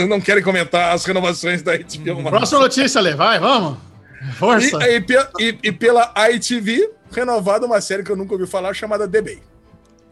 Não 0.08 0.20
querem 0.20 0.42
comentar 0.42 0.92
as 0.94 1.04
renovações 1.04 1.62
da 1.62 1.76
HBO 1.76 2.22
Max. 2.22 2.30
Próxima 2.30 2.60
notícia, 2.60 3.00
Lê, 3.00 3.14
vai, 3.14 3.38
vamos. 3.38 3.78
Força. 4.38 4.78
E, 4.88 5.04
e 5.40 5.58
e- 5.62 5.72
pela 5.72 6.12
ITV, 6.30 6.90
renovada 7.10 7.66
uma 7.66 7.80
série 7.80 8.02
que 8.02 8.10
eu 8.10 8.16
nunca 8.16 8.34
ouvi 8.34 8.46
falar, 8.46 8.74
chamada 8.74 9.08
The 9.08 9.22
Bay. 9.22 9.42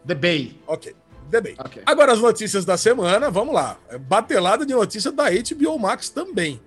The 0.05 0.15
Bay. 0.15 0.61
Ok, 0.67 0.95
The 1.31 1.41
Bay. 1.41 1.55
Ok. 1.57 1.83
Agora 1.85 2.13
as 2.13 2.19
notícias 2.19 2.65
da 2.65 2.77
semana, 2.77 3.29
vamos 3.29 3.53
lá. 3.53 3.77
É 3.89 3.97
Batelada 3.97 4.65
de 4.65 4.73
notícia 4.73 5.11
da 5.11 5.25
HBO 5.29 5.79
Max 5.79 6.09
também. 6.09 6.61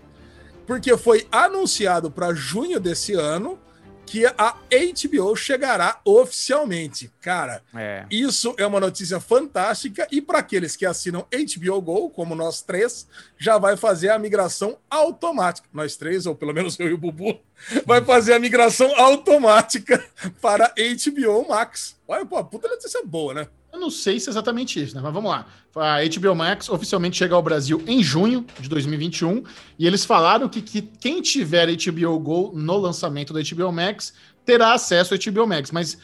Porque 0.66 0.96
foi 0.96 1.26
anunciado 1.32 2.10
para 2.10 2.34
junho 2.34 2.78
desse 2.78 3.14
ano 3.14 3.58
que 4.08 4.24
a 4.26 4.56
HBO 4.72 5.36
chegará 5.36 6.00
oficialmente. 6.04 7.10
Cara, 7.20 7.62
É. 7.76 8.06
isso 8.10 8.54
é 8.58 8.66
uma 8.66 8.80
notícia 8.80 9.20
fantástica 9.20 10.06
e 10.10 10.20
para 10.22 10.38
aqueles 10.38 10.76
que 10.76 10.86
assinam 10.86 11.26
HBO 11.30 11.80
Go, 11.80 12.10
como 12.10 12.34
nós 12.34 12.62
três, 12.62 13.06
já 13.38 13.58
vai 13.58 13.76
fazer 13.76 14.08
a 14.10 14.18
migração 14.18 14.78
automática. 14.90 15.68
Nós 15.72 15.96
três, 15.96 16.26
ou 16.26 16.34
pelo 16.34 16.54
menos 16.54 16.78
eu 16.80 16.88
e 16.88 16.92
o 16.94 16.98
Bubu, 16.98 17.38
vai 17.84 18.02
fazer 18.04 18.32
a 18.34 18.38
migração 18.38 18.90
automática 18.98 20.02
para 20.40 20.72
HBO 20.74 21.48
Max. 21.48 21.96
Olha, 22.06 22.24
pô, 22.24 22.42
puta 22.44 22.68
notícia 22.68 23.02
boa, 23.04 23.34
né? 23.34 23.48
Eu 23.78 23.80
não 23.80 23.90
sei 23.90 24.18
se 24.18 24.28
é 24.28 24.32
exatamente 24.32 24.82
isso, 24.82 24.96
né? 24.96 25.00
Mas 25.00 25.14
vamos 25.14 25.30
lá. 25.30 25.46
A 25.76 25.98
HBO 26.02 26.34
Max 26.34 26.68
oficialmente 26.68 27.16
chega 27.16 27.36
ao 27.36 27.42
Brasil 27.42 27.80
em 27.86 28.02
junho 28.02 28.44
de 28.58 28.68
2021 28.68 29.44
e 29.78 29.86
eles 29.86 30.04
falaram 30.04 30.48
que, 30.48 30.60
que 30.60 30.82
quem 30.82 31.22
tiver 31.22 31.68
HBO 31.68 32.18
Go 32.18 32.50
no 32.52 32.76
lançamento 32.76 33.32
da 33.32 33.40
HBO 33.40 33.70
Max 33.70 34.12
terá 34.44 34.72
acesso 34.72 35.14
ao 35.14 35.20
HBO 35.20 35.46
Max, 35.46 35.70
mas 35.70 35.96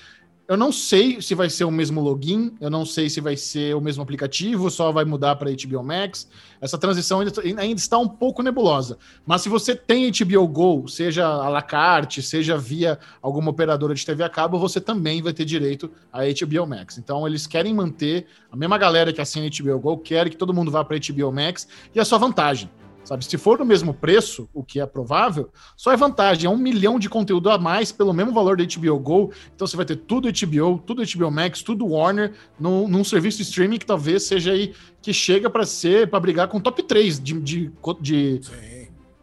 eu 0.47 0.57
não 0.57 0.71
sei 0.71 1.23
se 1.23 1.35
vai 1.35 1.49
ser 1.49 1.65
o 1.65 1.71
mesmo 1.71 2.01
login, 2.01 2.55
eu 2.61 2.69
não 2.69 2.85
sei 2.85 3.09
se 3.09 3.21
vai 3.21 3.37
ser 3.37 3.75
o 3.75 3.81
mesmo 3.81 4.03
aplicativo, 4.03 4.71
só 4.71 4.93
vai 4.93 5.05
mudar 5.05 5.37
para 5.37 5.51
HBO 5.51 5.83
Max. 5.83 6.29
Essa 6.61 6.77
transição 6.77 7.21
ainda, 7.21 7.33
ainda 7.43 7.81
está 7.81 7.99
um 7.99 8.09
pouco 8.09 8.43
nebulosa. 8.43 8.99
Mas 9.27 9.41
se 9.41 9.49
você 9.49 9.75
tem 9.75 10.11
HBO 10.11 10.47
Go, 10.47 10.89
seja 10.89 11.27
à 11.27 11.49
la 11.49 11.63
carte, 11.63 12.23
seja 12.23 12.59
via 12.59 12.99
alguma 13.23 13.51
operadora 13.51 13.95
de 13.95 14.05
TV 14.05 14.23
a 14.23 14.29
cabo, 14.29 14.59
você 14.59 14.81
também 14.81 15.23
vai 15.23 15.33
ter 15.33 15.47
direito 15.47 15.91
a 16.13 16.21
HBO 16.25 16.67
Max. 16.67 16.99
Então 16.99 17.27
eles 17.27 17.47
querem 17.47 17.73
manter 17.73 18.27
a 18.53 18.57
mesma 18.57 18.77
galera 18.77 19.13
que 19.13 19.23
assina 19.23 19.49
HBO 19.49 19.79
Go, 19.79 19.99
quer 19.99 20.29
que 20.29 20.37
todo 20.37 20.53
mundo 20.53 20.71
vá 20.71 20.85
para 20.85 20.99
HBO 20.99 21.33
Max 21.33 21.67
e 21.95 21.99
é 21.99 22.05
só 22.05 22.19
vantagem. 22.19 22.69
Sabe, 23.05 23.23
se 23.25 23.37
for 23.37 23.59
no 23.59 23.67
mesmo 23.67 23.93
preço, 23.93 24.49
o 24.55 24.65
que 24.65 24.81
é 24.81 24.87
provável, 24.87 25.51
só 25.77 25.93
é 25.93 25.97
vantagem. 25.97 26.47
É 26.47 26.51
um 26.51 26.57
milhão 26.57 26.99
de 26.99 27.09
conteúdo 27.11 27.51
a 27.51 27.59
mais 27.59 27.93
pelo 27.93 28.15
mesmo 28.15 28.33
valor 28.33 28.57
da 28.57 28.65
HBO 28.65 28.99
Go. 28.99 29.31
Então 29.55 29.67
você 29.67 29.77
vai 29.77 29.85
ter 29.85 29.97
tudo 29.97 30.27
HBO, 30.29 30.79
tudo 30.79 31.03
HBO 31.05 31.31
Max, 31.31 31.63
tudo 31.63 31.87
Warner, 31.87 32.33
num, 32.59 32.89
num 32.89 33.05
serviço 33.05 33.37
de 33.37 33.43
streaming 33.43 33.77
que 33.79 33.85
talvez 33.85 34.23
seja 34.23 34.53
aí 34.53 34.73
que 35.03 35.13
chega 35.13 35.51
para 35.51 35.67
ser, 35.67 36.09
para 36.09 36.19
brigar 36.19 36.49
com 36.49 36.57
o 36.57 36.61
top 36.63 36.83
3 36.83 37.21
de, 37.23 37.39
de, 37.41 37.71
de- 38.01 38.41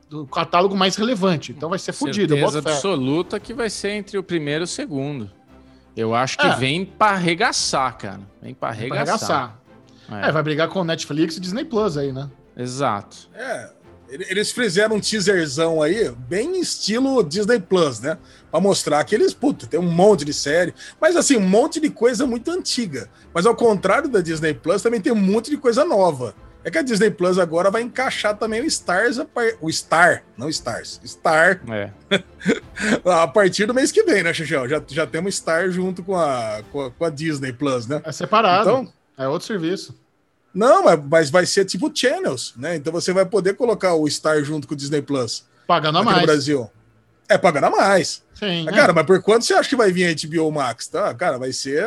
do 0.10 0.28
catálogo 0.28 0.76
mais 0.76 0.96
relevante. 0.96 1.52
Então 1.52 1.70
vai 1.70 1.80
ser 1.80 1.94
fodido. 1.94 2.36
Certeza 2.36 2.60
absoluta 2.60 3.40
que 3.40 3.54
vai 3.54 3.70
ser 3.70 3.92
entre 3.94 4.18
o 4.18 4.24
primeiro 4.24 4.64
e 4.64 4.66
o 4.66 4.68
segundo. 4.68 5.32
Eu 5.98 6.14
acho 6.14 6.38
que 6.38 6.46
É. 6.46 6.56
vem 6.56 6.86
pra 6.86 7.12
arregaçar, 7.12 7.98
cara. 7.98 8.22
Vem 8.42 8.54
Pra 8.54 8.70
arregaçar. 8.70 9.58
arregaçar. 10.10 10.28
É. 10.30 10.32
vai 10.32 10.44
brigar 10.44 10.68
com 10.68 10.82
o 10.82 10.84
Netflix 10.84 11.38
e 11.38 11.40
Disney 11.40 11.64
Plus 11.66 11.98
aí, 11.98 12.12
né? 12.12 12.30
Exato. 12.56 13.30
É, 13.34 13.70
ele- 14.10 14.26
eles 14.30 14.52
fizeram 14.52 14.96
um 14.96 15.00
teaserzão 15.00 15.82
aí, 15.82 16.10
bem 16.28 16.60
estilo 16.60 17.24
Disney 17.24 17.60
Plus, 17.60 18.00
né? 18.00 18.18
Pra 18.50 18.60
mostrar 18.60 19.04
que 19.06 19.16
eles, 19.16 19.34
puta, 19.34 19.66
tem 19.68 19.80
um 19.80 19.84
monte 19.92 20.26
de 20.26 20.34
série, 20.34 20.74
mas 21.00 21.16
assim, 21.16 21.38
um 21.38 21.48
monte 21.48 21.80
de 21.80 21.90
coisa 21.90 22.26
muito 22.26 22.52
antiga. 22.52 23.10
Mas 23.34 23.46
ao 23.46 23.56
contrário 23.56 24.10
da 24.10 24.20
Disney 24.22 24.54
Plus, 24.54 24.82
também 24.82 25.00
tem 25.00 25.12
um 25.14 25.16
monte 25.16 25.50
de 25.50 25.58
coisa 25.58 25.86
nova. 25.86 26.36
É 26.64 26.70
que 26.70 26.78
a 26.78 26.84
Disney 26.84 27.10
Plus 27.10 27.40
agora 27.40 27.72
vai 27.72 27.82
encaixar 27.82 28.38
também 28.38 28.62
o 28.62 28.66
Stars, 28.66 29.18
a 29.18 29.26
par- 29.26 29.54
o 29.62 29.72
Star, 29.72 30.24
não 30.38 30.48
Stars, 30.48 31.02
Star, 31.04 31.60
É. 31.68 31.90
a 33.04 33.28
partir 33.28 33.66
do 33.66 33.74
mês 33.74 33.92
que 33.92 34.04
vem, 34.04 34.22
né, 34.22 34.32
Xixel? 34.34 34.68
Já, 34.70 34.82
já 34.88 35.08
temos 35.08 35.36
Star 35.36 35.72
junto 35.72 36.04
com 36.04 36.16
a, 36.16 36.62
com 36.72 36.82
a, 36.82 36.92
com 36.92 37.06
a 37.06 37.10
Disney 37.10 37.52
Plus, 37.54 37.88
né? 37.88 38.02
É 38.06 38.12
separado. 38.12 38.70
Então, 38.70 38.94
É 39.18 39.28
outro 39.28 39.48
serviço. 39.48 40.00
Não, 40.54 40.84
mas, 40.84 41.00
mas 41.10 41.30
vai 41.30 41.46
ser 41.46 41.66
tipo 41.66 41.92
Channels, 41.94 42.54
né? 42.58 42.76
Então 42.76 42.92
você 42.92 43.14
vai 43.14 43.26
poder 43.26 43.56
colocar 43.56 43.94
o 43.96 44.10
Star 44.10 44.44
junto 44.44 44.68
com 44.68 44.74
o 44.74 44.78
Disney 44.78 45.02
Plus. 45.02 45.46
Pagando 45.68 45.98
a 45.98 46.02
aqui 46.02 46.10
no 46.10 46.16
mais. 46.16 46.26
Brasil. 46.26 46.70
É 47.30 47.38
pagando 47.38 47.66
a 47.68 47.70
mais. 47.70 48.22
Sim. 48.34 48.66
Ah, 48.68 48.72
é. 48.72 48.76
Cara, 48.76 48.92
mas 48.94 49.06
por 49.06 49.22
quanto 49.22 49.46
você 49.46 49.54
acha 49.54 49.70
que 49.70 49.76
vai 49.76 49.92
vir 49.92 50.06
a 50.06 50.28
HBO 50.28 50.52
Max? 50.52 50.88
Tá? 50.88 51.14
Cara, 51.14 51.38
vai 51.38 51.54
ser. 51.54 51.82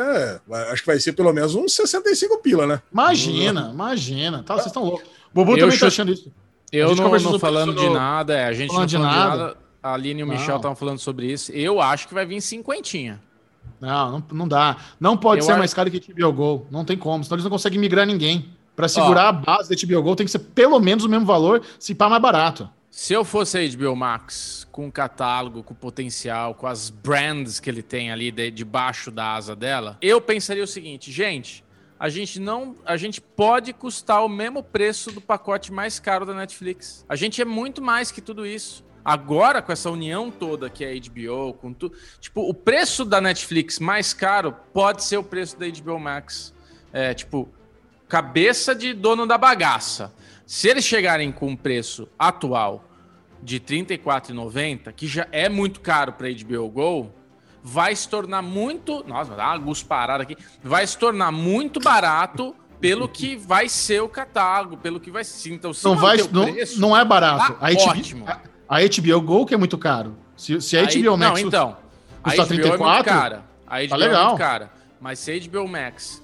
vai- 0.47 0.71
acho 0.71 0.81
que 0.81 0.87
vai 0.87 0.99
ser 0.99 1.13
pelo 1.13 1.31
menos 1.31 1.53
uns 1.53 1.73
65 1.75 2.39
pila, 2.39 2.65
né? 2.65 2.81
Imagina, 2.91 3.69
imagina. 3.71 4.41
Tá, 4.43 4.55
vocês 4.55 4.67
estão 4.67 4.83
loucos. 4.83 5.07
Eu 5.35 5.45
também 5.45 5.77
tá 5.77 5.87
achando 5.87 6.11
isso. 6.11 6.31
Eu 6.71 6.95
não, 6.95 7.09
não 7.19 7.39
falando 7.39 7.75
de 7.75 7.85
no- 7.85 7.93
nada, 7.93 8.33
é, 8.35 8.45
a 8.45 8.53
gente 8.53 8.69
falando 8.69 8.79
não 8.81 8.85
de 8.87 8.95
falando 8.97 9.11
de 9.11 9.17
nada. 9.19 9.37
nada. 9.43 9.57
A 9.83 9.93
Aline 9.93 10.21
e 10.21 10.23
o 10.23 10.25
Não. 10.25 10.33
Michel 10.33 10.55
estavam 10.55 10.75
falando 10.75 10.97
sobre 10.97 11.31
isso. 11.31 11.51
Eu 11.51 11.79
acho 11.79 12.07
que 12.07 12.13
vai 12.15 12.25
vir 12.25 12.41
cinquentinha. 12.41 13.21
Não, 13.79 14.11
não, 14.11 14.23
não 14.31 14.47
dá. 14.47 14.77
Não 14.99 15.17
pode 15.17 15.39
Eu 15.41 15.45
ser 15.45 15.51
acho- 15.51 15.59
mais 15.59 15.73
caro 15.73 15.91
que 15.91 15.99
HBO 16.13 16.31
Go. 16.33 16.67
Não 16.71 16.85
tem 16.85 16.97
como. 16.97 17.23
Senão 17.23 17.35
eles 17.35 17.43
não 17.43 17.51
conseguem 17.51 17.79
migrar 17.79 18.05
ninguém. 18.05 18.49
Pra 18.75 18.87
segurar 18.89 19.29
a 19.29 19.31
base 19.31 19.69
da 19.69 19.75
HBO 19.75 20.03
Go 20.03 20.15
tem 20.15 20.25
que 20.25 20.31
ser 20.31 20.39
pelo 20.39 20.79
menos 20.79 21.05
o 21.05 21.09
mesmo 21.09 21.25
valor, 21.25 21.61
se 21.79 21.95
pá 21.95 22.09
mais 22.09 22.21
barato. 22.21 22.69
Se 22.91 23.13
eu 23.13 23.23
fosse 23.25 23.57
a 23.57 23.61
HBO 23.61 23.95
Max, 23.95 24.65
com 24.71 24.87
o 24.87 24.91
catálogo, 24.91 25.63
com 25.63 25.73
o 25.73 25.77
potencial, 25.77 26.53
com 26.55 26.67
as 26.67 26.89
brands 26.89 27.59
que 27.59 27.69
ele 27.69 27.81
tem 27.81 28.11
ali 28.11 28.31
de- 28.31 28.51
debaixo 28.51 29.11
da 29.11 29.33
asa 29.35 29.55
dela, 29.55 29.97
eu 30.01 30.21
pensaria 30.21 30.63
o 30.63 30.67
seguinte, 30.67 31.11
gente, 31.11 31.63
a 31.99 32.07
gente 32.07 32.39
não, 32.39 32.75
a 32.85 32.95
gente 32.95 33.19
pode 33.19 33.73
custar 33.73 34.23
o 34.23 34.29
mesmo 34.29 34.61
preço 34.63 35.11
do 35.11 35.19
pacote 35.19 35.71
mais 35.73 35.99
caro 35.99 36.25
da 36.25 36.33
Netflix. 36.33 37.05
A 37.07 37.15
gente 37.17 37.41
é 37.41 37.45
muito 37.45 37.81
mais 37.81 38.11
que 38.11 38.21
tudo 38.21 38.45
isso. 38.45 38.83
Agora, 39.05 39.61
com 39.61 39.71
essa 39.71 39.91
união 39.91 40.31
toda 40.31 40.67
que 40.67 40.83
é 40.83 40.91
a 40.91 40.95
HBO, 40.95 41.53
com 41.53 41.71
tudo, 41.71 41.95
tipo, 42.19 42.41
o 42.41 42.55
preço 42.55 43.05
da 43.05 43.21
Netflix 43.21 43.77
mais 43.77 44.15
caro 44.15 44.51
pode 44.73 45.03
ser 45.03 45.17
o 45.17 45.23
preço 45.23 45.55
da 45.59 45.67
HBO 45.67 45.99
Max. 45.99 46.51
É, 46.91 47.13
tipo, 47.13 47.47
cabeça 48.09 48.73
de 48.73 48.93
dono 48.93 49.27
da 49.27 49.37
bagaça. 49.37 50.11
Se 50.47 50.67
eles 50.67 50.83
chegarem 50.83 51.31
com 51.31 51.49
um 51.49 51.55
preço 51.55 52.07
atual 52.17 52.83
de 53.43 53.57
R$ 53.57 53.85
34,90, 53.85 54.91
que 54.91 55.05
já 55.05 55.27
é 55.31 55.47
muito 55.47 55.81
caro 55.81 56.13
para 56.13 56.27
HBO 56.27 56.67
Go, 56.69 57.13
vai 57.63 57.95
se 57.95 58.09
tornar 58.09 58.41
muito. 58.41 59.03
Nossa, 59.07 59.29
vai 59.29 59.37
dar 59.37 59.49
uma 59.49 59.57
gusparada 59.57 60.23
aqui. 60.23 60.35
Vai 60.63 60.87
se 60.87 60.97
tornar 60.97 61.31
muito 61.31 61.79
barato 61.79 62.55
pelo 62.79 63.07
que 63.07 63.35
vai 63.35 63.69
ser 63.69 64.01
o 64.01 64.09
catálogo, 64.09 64.77
pelo 64.77 64.99
que 64.99 65.11
vai 65.11 65.23
ser. 65.23 65.53
Então, 65.53 65.73
se 65.73 65.83
Não, 65.83 65.95
vai, 65.95 66.17
não, 66.31 66.51
preço, 66.51 66.79
não 66.79 66.95
é 66.95 67.05
barato. 67.05 67.53
tá 67.53 67.67
a, 67.67 67.71
HBO, 67.71 67.81
ótimo. 67.81 68.25
a, 68.27 68.39
a 68.67 68.77
HBO 68.81 69.21
Go 69.21 69.45
que 69.45 69.53
é 69.53 69.57
muito 69.57 69.77
caro. 69.77 70.15
Se, 70.35 70.59
se 70.61 70.77
a 70.77 70.81
Aí- 70.81 71.01
HBO 71.03 71.17
Max. 71.17 71.31
Não, 71.41 71.47
então. 71.47 71.77
A 72.23 72.29
custa 72.31 72.43
HBO 72.45 72.53
é 72.53 72.57
34, 72.57 72.83
muito 72.93 73.05
cara. 73.05 73.43
A 73.67 73.75
HBO 73.83 73.93
é 73.93 73.97
legal. 73.97 74.27
muito 74.29 74.37
cara. 74.39 74.71
Mas 74.99 75.19
se 75.19 75.31
a 75.31 75.39
HBO 75.39 75.67
Max 75.67 76.21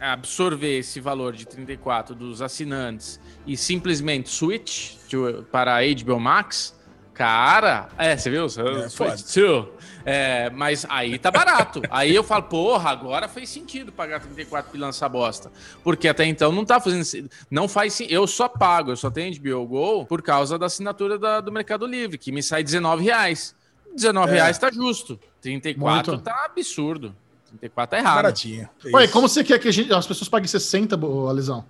absorver 0.00 0.78
esse 0.78 1.00
valor 1.00 1.32
de 1.32 1.46
34 1.46 2.14
dos 2.14 2.42
assinantes 2.42 3.18
e 3.46 3.56
simplesmente 3.56 4.28
switch 4.28 4.96
to- 5.08 5.44
para 5.50 5.76
a 5.76 5.80
HBO 5.82 6.18
Max, 6.20 6.74
cara, 7.14 7.88
é, 7.96 8.16
você 8.16 8.28
viu? 8.28 8.46
É, 8.46 8.88
to. 9.32 9.68
É, 10.04 10.50
mas 10.50 10.84
aí 10.90 11.18
tá 11.18 11.30
barato. 11.30 11.80
aí 11.90 12.14
eu 12.14 12.22
falo, 12.22 12.42
porra, 12.42 12.90
agora 12.90 13.26
fez 13.28 13.48
sentido 13.48 13.90
pagar 13.90 14.20
34 14.20 14.70
pila 14.70 14.86
nessa 14.88 15.08
bosta. 15.08 15.50
Porque 15.82 16.06
até 16.08 16.26
então 16.26 16.52
não 16.52 16.64
tá 16.64 16.78
fazendo. 16.78 17.04
se- 17.04 17.26
Não 17.50 17.66
faz 17.66 17.98
Eu 18.00 18.26
só 18.26 18.48
pago, 18.48 18.90
eu 18.92 18.96
só 18.96 19.10
tenho 19.10 19.34
HBO 19.40 19.66
Go 19.66 20.06
por 20.06 20.20
causa 20.20 20.58
da 20.58 20.66
assinatura 20.66 21.18
da- 21.18 21.40
do 21.40 21.50
Mercado 21.50 21.86
Livre, 21.86 22.18
que 22.18 22.30
me 22.30 22.42
sai 22.42 22.62
19 22.62 23.02
reais. 23.02 23.54
19 23.94 24.32
É. 24.32 24.34
reais 24.34 24.58
tá 24.58 24.70
justo. 24.70 25.18
34 25.40 26.12
Muito. 26.12 26.24
tá 26.24 26.44
absurdo. 26.44 27.14
34 27.48 27.96
é 27.96 28.00
errado. 28.02 28.14
Baratinho. 28.16 28.68
É 28.84 28.88
Ué, 28.96 29.08
como 29.08 29.28
você 29.28 29.42
quer 29.44 29.58
que 29.58 29.70
gente, 29.72 29.92
as 29.94 30.06
pessoas 30.06 30.28
paguem 30.28 30.48
60, 30.48 30.98
Alisão? 31.30 31.64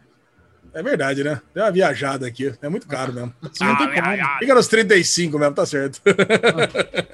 É 0.75 0.83
verdade, 0.83 1.23
né? 1.23 1.41
Deu 1.55 1.63
uma 1.65 1.71
viajada 1.71 2.27
aqui. 2.27 2.53
É 2.61 2.69
muito 2.69 2.87
caro 2.87 3.13
mesmo. 3.13 3.33
Ah, 3.61 4.39
Fica 4.39 4.55
nos 4.55 4.67
35 4.67 5.39
mesmo, 5.39 5.55
tá 5.55 5.65
certo. 5.65 6.01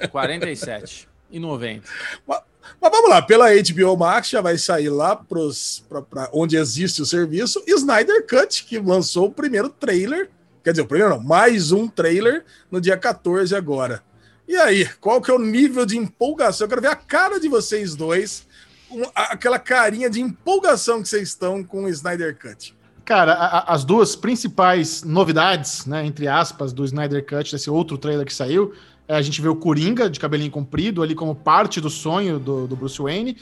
47 0.09 1.07
e 1.29 1.39
90. 1.39 1.87
Mas, 2.27 2.39
mas, 2.79 2.91
vamos 2.91 3.09
lá, 3.09 3.21
pela 3.21 3.49
HBO 3.51 3.95
Max 3.95 4.29
já 4.29 4.41
vai 4.41 4.57
sair 4.57 4.89
lá 4.89 5.15
pros, 5.15 5.83
pra, 5.87 6.01
pra 6.01 6.29
onde 6.33 6.57
existe 6.57 7.01
o 7.01 7.05
serviço. 7.05 7.61
Snyder 7.67 8.25
Cut, 8.25 8.65
que 8.65 8.79
lançou 8.79 9.27
o 9.27 9.31
primeiro 9.31 9.69
trailer. 9.69 10.29
Quer 10.63 10.71
dizer, 10.71 10.81
o 10.81 10.87
primeiro 10.87 11.13
não, 11.13 11.21
mais 11.21 11.71
um 11.71 11.87
trailer 11.87 12.43
no 12.71 12.81
dia 12.81 12.97
14 12.97 13.55
agora. 13.55 14.01
E 14.47 14.55
aí, 14.55 14.87
qual 14.99 15.21
que 15.21 15.29
é 15.29 15.33
o 15.33 15.39
nível 15.39 15.85
de 15.85 15.97
empolgação? 15.97 16.65
Eu 16.65 16.69
quero 16.69 16.81
ver 16.81 16.89
a 16.89 16.95
cara 16.95 17.39
de 17.39 17.47
vocês 17.47 17.95
dois, 17.95 18.47
um, 18.89 19.03
aquela 19.15 19.59
carinha 19.59 20.09
de 20.09 20.19
empolgação 20.19 21.01
que 21.01 21.09
vocês 21.09 21.29
estão 21.29 21.63
com 21.63 21.83
o 21.83 21.89
Snyder 21.89 22.37
Cut. 22.37 22.75
Cara, 23.11 23.33
a, 23.33 23.73
as 23.73 23.83
duas 23.83 24.15
principais 24.15 25.03
novidades, 25.03 25.85
né, 25.85 26.05
entre 26.05 26.29
aspas, 26.29 26.71
do 26.71 26.85
Snyder 26.85 27.25
Cut, 27.25 27.51
desse 27.51 27.69
outro 27.69 27.97
trailer 27.97 28.25
que 28.25 28.33
saiu, 28.33 28.71
é 29.05 29.13
a 29.17 29.21
gente 29.21 29.41
vê 29.41 29.49
o 29.49 29.55
Coringa 29.57 30.09
de 30.09 30.17
cabelinho 30.17 30.49
comprido 30.49 31.03
ali 31.03 31.13
como 31.13 31.35
parte 31.35 31.81
do 31.81 31.89
sonho 31.89 32.39
do, 32.39 32.67
do 32.67 32.73
Bruce 32.73 33.01
Wayne. 33.01 33.35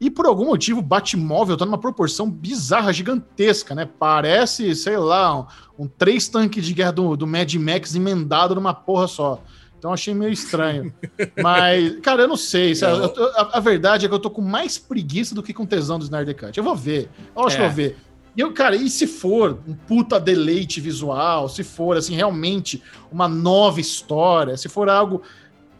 E 0.00 0.10
por 0.10 0.26
algum 0.26 0.46
motivo, 0.46 0.80
o 0.80 0.82
Batmóvel 0.82 1.56
tá 1.56 1.64
numa 1.64 1.78
proporção 1.78 2.28
bizarra, 2.28 2.92
gigantesca, 2.92 3.72
né? 3.72 3.88
Parece, 4.00 4.74
sei 4.74 4.98
lá, 4.98 5.38
um, 5.38 5.46
um 5.78 5.86
três 5.86 6.26
tanques 6.26 6.66
de 6.66 6.74
guerra 6.74 6.90
do, 6.90 7.16
do 7.16 7.24
Mad 7.24 7.54
Max 7.54 7.94
emendado 7.94 8.56
numa 8.56 8.74
porra 8.74 9.06
só. 9.06 9.40
Então 9.78 9.92
achei 9.92 10.12
meio 10.12 10.32
estranho. 10.32 10.92
Mas, 11.40 12.00
cara, 12.00 12.22
eu 12.22 12.28
não 12.28 12.36
sei. 12.36 12.74
Sabe? 12.74 13.12
Eu, 13.16 13.26
a, 13.36 13.58
a, 13.58 13.60
verdade 13.60 14.06
é 14.06 14.08
que 14.08 14.14
eu 14.14 14.18
tô 14.18 14.28
com 14.28 14.42
mais 14.42 14.76
preguiça 14.76 15.36
do 15.36 15.42
que 15.42 15.54
com 15.54 15.64
tesão 15.64 16.00
do 16.00 16.04
Snyder 16.04 16.34
Cut. 16.34 16.58
Eu 16.58 16.64
vou 16.64 16.74
ver. 16.74 17.08
Eu 17.36 17.46
acho 17.46 17.54
é. 17.54 17.58
que 17.58 17.62
eu 17.62 17.68
vou 17.68 17.76
ver. 17.76 17.96
E 18.36 18.40
eu, 18.40 18.52
cara, 18.52 18.74
e 18.74 18.90
se 18.90 19.06
for 19.06 19.60
um 19.66 19.74
puta 19.74 20.18
deleite 20.18 20.80
visual, 20.80 21.48
se 21.48 21.62
for, 21.62 21.96
assim, 21.96 22.14
realmente 22.16 22.82
uma 23.10 23.28
nova 23.28 23.80
história, 23.80 24.56
se 24.56 24.68
for 24.68 24.88
algo, 24.88 25.22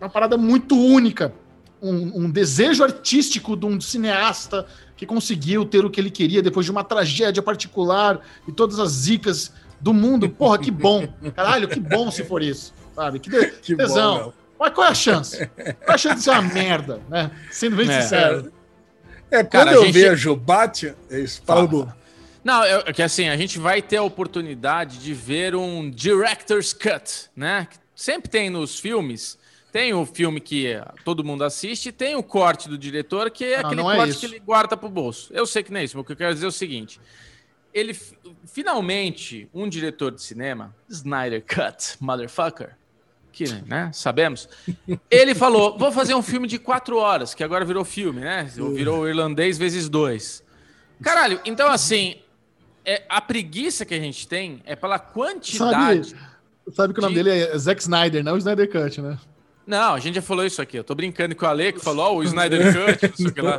uma 0.01 0.09
parada 0.09 0.37
muito 0.37 0.79
única, 0.79 1.33
um, 1.83 2.25
um 2.25 2.31
desejo 2.31 2.85
artístico 2.85 3.57
de 3.57 3.67
um 3.67 3.81
cineasta 3.81 4.67
que 4.97 5.05
conseguiu 5.05 5.65
ter 5.65 5.85
o 5.85 5.91
que 5.91 6.01
ele 6.01 6.11
queria 6.11 6.43
depois 6.43 6.65
de 6.65 6.73
uma 6.73 6.85
tragédia 6.85 7.43
particular 7.43 8.21
e 8.47 8.53
todas 8.53 8.79
as 8.79 8.91
zicas 8.91 9.53
do 9.81 9.93
mundo, 9.93 10.29
porra, 10.29 10.59
que 10.59 10.71
bom. 10.71 11.07
Caralho, 11.35 11.69
que 11.69 11.81
bom 11.81 12.11
se 12.11 12.25
for 12.25 12.43
isso, 12.43 12.73
sabe? 12.95 13.19
Que, 13.19 13.29
de, 13.29 13.51
que 13.61 13.77
tesão. 13.77 14.27
Bom, 14.27 14.33
Mas 14.59 14.73
qual 14.73 14.87
é 14.87 14.91
a 14.91 14.95
chance? 14.95 15.47
Qual 15.47 15.89
é 15.89 15.93
a 15.93 15.99
chance 15.99 16.17
de 16.17 16.23
ser 16.23 16.31
uma 16.31 16.43
merda, 16.43 17.01
né? 17.11 17.31
Sendo 17.51 17.77
bem 17.77 17.91
é. 17.91 18.01
sincero. 18.01 18.53
É, 19.31 19.43
quando 19.43 19.51
Cara, 19.51 19.73
eu 19.73 19.85
gente... 19.85 19.93
vejo 19.93 20.37
Batman, 20.37 20.95
é 21.11 21.21
isso, 21.21 21.43
fala, 21.45 21.69
fala. 21.69 21.97
Não, 22.45 22.63
é 22.63 22.93
que 22.93 23.03
assim, 23.03 23.29
a 23.29 23.37
gente 23.37 23.59
vai 23.59 23.81
ter 23.81 23.97
a 23.97 24.03
oportunidade 24.03 24.99
de 24.99 25.15
ver 25.15 25.55
um 25.55 25.91
director's 25.91 26.75
cut, 26.75 27.31
né? 27.35 27.67
Sempre 27.95 28.29
tem 28.29 28.51
nos 28.51 28.79
filmes. 28.79 29.39
Tem 29.73 29.93
o 29.93 30.07
filme 30.07 30.41
que 30.41 30.81
todo 31.05 31.25
mundo 31.25 31.43
assiste, 31.43 31.91
tem 31.91 32.15
o 32.15 32.23
corte 32.23 32.69
do 32.69 32.79
diretor, 32.79 33.29
que 33.29 33.45
é 33.45 33.59
aquele 33.59 33.81
é 33.81 33.83
corte 33.83 34.13
é 34.13 34.21
que 34.21 34.27
ele 34.27 34.39
guarda 34.39 34.77
pro 34.77 34.89
bolso. 34.89 35.33
Eu 35.33 35.47
sei 35.47 35.65
que 35.65 35.73
não 35.73 35.81
é 35.81 35.85
isso, 35.85 35.97
mas 35.97 36.03
o 36.03 36.07
que 36.07 36.13
eu 36.13 36.17
quero 36.17 36.33
dizer 36.33 36.47
é 36.47 36.49
o 36.49 36.53
seguinte: 36.53 37.01
ele 37.73 37.93
finalmente, 38.47 39.49
um 39.53 39.69
diretor 39.69 40.13
de 40.13 40.23
cinema, 40.23 40.73
Snyder 40.89 41.43
Cut, 41.43 41.97
motherfucker, 41.99 42.77
que 43.33 43.53
né, 43.67 43.91
sabemos, 43.93 44.49
ele 45.11 45.35
falou: 45.35 45.77
vou 45.77 45.91
fazer 45.91 46.15
um 46.15 46.23
filme 46.23 46.47
de 46.47 46.59
quatro 46.59 46.97
horas, 46.97 47.35
que 47.35 47.43
agora 47.43 47.65
virou 47.65 47.85
filme, 47.85 48.21
né? 48.21 48.45
Virou 48.45 49.09
irlandês 49.09 49.59
vezes 49.59 49.89
dois. 49.89 50.45
Caralho, 51.03 51.41
então 51.45 51.69
assim, 51.69 52.21
é, 52.85 53.03
a 53.09 53.21
preguiça 53.21 53.85
que 53.85 53.95
a 53.95 53.99
gente 53.99 54.29
tem 54.29 54.61
é 54.65 54.77
pela 54.77 54.99
quantidade. 54.99 56.11
Sabe, 56.11 56.75
sabe 56.75 56.95
que 56.95 57.01
o 57.01 57.03
nome 57.03 57.15
dele 57.15 57.31
é 57.31 57.59
Zack 57.59 57.81
Snyder, 57.81 58.23
não 58.23 58.35
o 58.35 58.39
Snyder 58.39 58.71
Cut, 58.71 59.01
né? 59.01 59.19
Não, 59.67 59.95
a 59.95 59.99
gente 59.99 60.17
já 60.17 60.23
falou 60.23 60.45
isso 60.45 60.61
aqui. 60.61 60.77
Eu 60.77 60.85
tô 60.85 60.95
brincando 60.95 61.35
com 61.35 61.47
o 61.47 61.49
Ale, 61.49 61.73
que 61.73 61.81
falou, 61.81 62.05
ó, 62.05 62.13
oh, 62.13 62.19
o 62.19 62.23
Snyder 62.23 62.61
Cut, 62.73 63.09
não 63.09 63.17
sei 63.17 63.27
o 63.27 63.33
que 63.33 63.41
lá. 63.41 63.59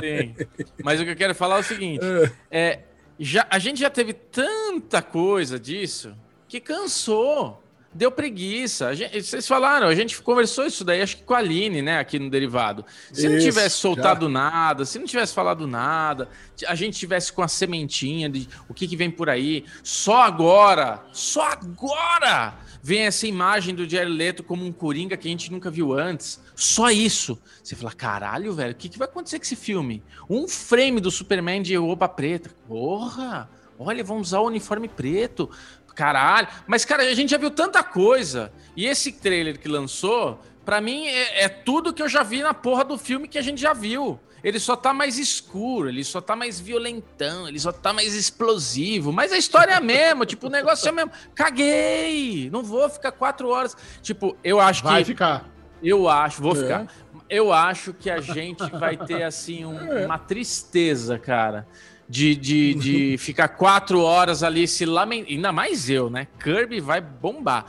Sim. 0.00 0.34
Mas 0.82 1.00
o 1.00 1.04
que 1.04 1.10
eu 1.10 1.16
quero 1.16 1.34
falar 1.34 1.58
é 1.58 1.60
o 1.60 1.62
seguinte: 1.62 2.04
é, 2.50 2.80
já, 3.18 3.46
a 3.50 3.58
gente 3.58 3.78
já 3.80 3.90
teve 3.90 4.14
tanta 4.14 5.02
coisa 5.02 5.58
disso 5.58 6.14
que 6.48 6.60
cansou. 6.60 7.61
Deu 7.94 8.10
preguiça. 8.10 8.94
Gente, 8.94 9.22
vocês 9.22 9.46
falaram, 9.46 9.86
a 9.86 9.94
gente 9.94 10.20
conversou 10.22 10.66
isso 10.66 10.84
daí, 10.84 11.02
acho 11.02 11.18
que 11.18 11.24
com 11.24 11.34
a 11.34 11.38
Aline, 11.38 11.82
né, 11.82 11.98
aqui 11.98 12.18
no 12.18 12.30
Derivado. 12.30 12.84
Se 13.12 13.26
isso, 13.26 13.28
não 13.28 13.38
tivesse 13.38 13.76
soltado 13.76 14.26
já. 14.26 14.32
nada, 14.32 14.84
se 14.84 14.98
não 14.98 15.06
tivesse 15.06 15.34
falado 15.34 15.66
nada, 15.66 16.28
a 16.66 16.74
gente 16.74 16.98
tivesse 16.98 17.32
com 17.32 17.42
a 17.42 17.48
sementinha 17.48 18.28
de 18.28 18.48
o 18.68 18.74
que, 18.74 18.88
que 18.88 18.96
vem 18.96 19.10
por 19.10 19.28
aí, 19.28 19.64
só 19.82 20.22
agora, 20.22 21.02
só 21.12 21.42
agora 21.42 22.54
vem 22.82 23.02
essa 23.02 23.26
imagem 23.26 23.74
do 23.74 23.88
Jared 23.88 24.12
Leto 24.12 24.42
como 24.42 24.66
um 24.66 24.72
coringa 24.72 25.16
que 25.16 25.28
a 25.28 25.30
gente 25.30 25.52
nunca 25.52 25.70
viu 25.70 25.92
antes. 25.92 26.40
Só 26.56 26.90
isso. 26.90 27.40
Você 27.62 27.76
fala, 27.76 27.92
caralho, 27.92 28.52
velho, 28.52 28.72
o 28.72 28.74
que, 28.74 28.88
que 28.88 28.98
vai 28.98 29.06
acontecer 29.06 29.38
com 29.38 29.44
esse 29.44 29.54
filme? 29.54 30.02
Um 30.28 30.48
frame 30.48 31.00
do 31.00 31.10
Superman 31.10 31.62
de 31.62 31.76
roupa 31.76 32.08
preta. 32.08 32.50
Porra! 32.66 33.48
Olha, 33.78 34.04
vamos 34.04 34.28
usar 34.28 34.40
o 34.40 34.46
uniforme 34.46 34.88
preto. 34.88 35.50
Caralho. 35.94 36.48
Mas, 36.66 36.84
cara, 36.84 37.02
a 37.02 37.14
gente 37.14 37.30
já 37.30 37.38
viu 37.38 37.50
tanta 37.50 37.82
coisa. 37.82 38.52
E 38.76 38.86
esse 38.86 39.12
trailer 39.12 39.58
que 39.58 39.68
lançou, 39.68 40.40
para 40.64 40.80
mim, 40.80 41.06
é, 41.06 41.44
é, 41.44 41.48
tudo 41.48 41.92
que 41.92 42.02
eu 42.02 42.08
já 42.08 42.22
vi 42.22 42.42
na 42.42 42.54
porra 42.54 42.84
do 42.84 42.96
filme 42.96 43.28
que 43.28 43.38
a 43.38 43.42
gente 43.42 43.60
já 43.60 43.72
viu. 43.72 44.18
Ele 44.42 44.58
só 44.58 44.74
tá 44.74 44.92
mais 44.92 45.18
escuro, 45.18 45.88
ele 45.88 46.02
só 46.02 46.20
tá 46.20 46.34
mais 46.34 46.58
violentão, 46.58 47.46
ele 47.46 47.60
só 47.60 47.70
tá 47.70 47.92
mais 47.92 48.14
explosivo. 48.14 49.12
Mas 49.12 49.32
a 49.32 49.38
história 49.38 49.72
é 49.72 49.76
a 49.76 49.80
mesma, 49.80 50.26
tipo, 50.26 50.48
o 50.48 50.50
negócio 50.50 50.88
é 50.88 50.90
o 50.90 50.94
mesmo. 50.94 51.12
Caguei! 51.34 52.50
Não 52.50 52.62
vou 52.62 52.88
ficar 52.88 53.12
quatro 53.12 53.48
horas. 53.48 53.76
Tipo, 54.02 54.36
eu 54.42 54.58
acho 54.58 54.82
vai 54.82 54.92
que. 54.92 54.96
Vai 54.96 55.04
ficar. 55.04 55.52
Eu 55.82 56.08
acho, 56.08 56.42
vou 56.42 56.52
é. 56.52 56.56
ficar. 56.56 56.86
Eu 57.28 57.52
acho 57.52 57.92
que 57.94 58.10
a 58.10 58.20
gente 58.20 58.68
vai 58.70 58.96
ter, 58.96 59.22
assim, 59.22 59.64
um, 59.64 59.80
é. 59.80 60.04
uma 60.04 60.18
tristeza, 60.18 61.18
cara 61.18 61.66
de, 62.12 62.36
de, 62.36 62.74
de 62.74 63.16
ficar 63.18 63.48
quatro 63.48 64.02
horas 64.02 64.42
ali 64.42 64.68
se 64.68 64.84
lamentando. 64.84 65.30
Ainda 65.30 65.50
mais 65.50 65.88
eu, 65.88 66.10
né? 66.10 66.28
Kirby 66.38 66.78
vai 66.78 67.00
bombar. 67.00 67.64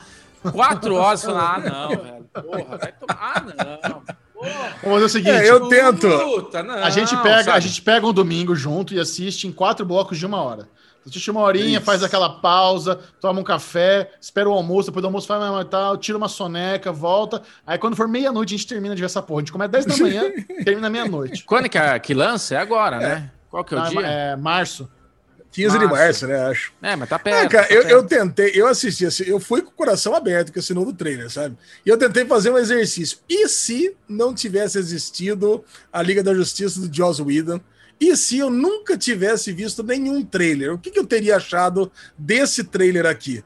Quatro 0.52 0.96
horas 0.96 1.24
falando, 1.24 1.40
ah, 1.40 1.58
não, 1.58 1.88
velho. 1.88 2.24
Porra, 2.34 2.76
vai 2.76 2.92
tomar. 2.92 3.18
Ah, 3.18 3.40
não. 3.40 4.00
Porra. 4.34 4.74
Vamos 4.82 4.82
fazer 4.82 5.04
o 5.04 5.08
seguinte: 5.08 5.30
é, 5.30 5.50
eu 5.50 5.68
tento. 5.68 6.06
Puta, 6.06 6.62
não, 6.62 6.74
a, 6.74 6.90
gente 6.90 7.16
pega, 7.22 7.54
a 7.54 7.60
gente 7.60 7.80
pega 7.80 8.06
um 8.06 8.12
domingo 8.12 8.54
junto 8.54 8.92
e 8.92 9.00
assiste 9.00 9.48
em 9.48 9.52
quatro 9.52 9.86
blocos 9.86 10.18
de 10.18 10.26
uma 10.26 10.42
hora. 10.42 10.68
Assiste 11.06 11.30
uma 11.30 11.40
horinha, 11.40 11.78
Isso. 11.78 11.84
faz 11.84 12.02
aquela 12.02 12.30
pausa, 12.40 12.98
toma 13.20 13.38
um 13.38 13.44
café, 13.44 14.10
espera 14.18 14.48
o 14.48 14.52
almoço, 14.52 14.88
depois 14.88 15.02
do 15.02 15.06
almoço 15.06 15.26
faz 15.26 15.42
uma 15.42 15.62
tal, 15.62 15.98
tira 15.98 16.16
uma 16.16 16.28
soneca, 16.28 16.90
volta. 16.90 17.42
Aí 17.66 17.76
quando 17.76 17.94
for 17.94 18.08
meia-noite, 18.08 18.54
a 18.54 18.56
gente 18.56 18.66
termina 18.66 18.94
de 18.94 19.00
ver 19.02 19.06
essa 19.06 19.20
porra. 19.20 19.40
A 19.40 19.42
gente 19.42 19.52
começa 19.52 19.68
10 19.68 19.84
da 19.84 19.96
manhã, 19.98 20.22
termina 20.64 20.88
meia-noite. 20.88 21.44
Quando 21.44 21.68
que, 21.68 21.78
que 22.00 22.14
lança? 22.14 22.54
É 22.54 22.58
agora, 22.58 22.96
é. 22.96 23.00
né? 23.00 23.30
Qual 23.54 23.64
que 23.64 23.72
é 23.72 23.78
o 23.78 23.80
ah, 23.80 23.88
dia? 23.88 24.00
É 24.00 24.36
março. 24.36 24.90
15 25.52 25.78
de 25.78 25.86
março, 25.86 26.26
né? 26.26 26.44
Acho. 26.48 26.72
É, 26.82 26.96
mas 26.96 27.08
tá 27.08 27.20
perto. 27.20 27.46
É, 27.46 27.48
cara, 27.48 27.68
tá 27.68 27.72
eu, 27.72 27.82
perto. 27.82 27.92
eu 27.92 28.02
tentei, 28.02 28.50
eu 28.52 28.66
assisti, 28.66 29.06
assim, 29.06 29.22
eu 29.28 29.38
fui 29.38 29.62
com 29.62 29.68
o 29.68 29.74
coração 29.74 30.12
aberto 30.12 30.52
com 30.52 30.58
esse 30.58 30.74
novo 30.74 30.92
trailer, 30.92 31.30
sabe? 31.30 31.56
E 31.86 31.88
eu 31.88 31.96
tentei 31.96 32.24
fazer 32.24 32.50
um 32.50 32.58
exercício. 32.58 33.18
E 33.28 33.48
se 33.48 33.96
não 34.08 34.34
tivesse 34.34 34.76
existido 34.76 35.64
a 35.92 36.02
Liga 36.02 36.20
da 36.20 36.34
Justiça 36.34 36.80
do 36.80 36.92
Joss 36.92 37.22
Whedon? 37.22 37.60
E 38.00 38.16
se 38.16 38.38
eu 38.38 38.50
nunca 38.50 38.98
tivesse 38.98 39.52
visto 39.52 39.84
nenhum 39.84 40.24
trailer? 40.24 40.74
O 40.74 40.78
que, 40.78 40.90
que 40.90 40.98
eu 40.98 41.06
teria 41.06 41.36
achado 41.36 41.92
desse 42.18 42.64
trailer 42.64 43.06
aqui? 43.06 43.44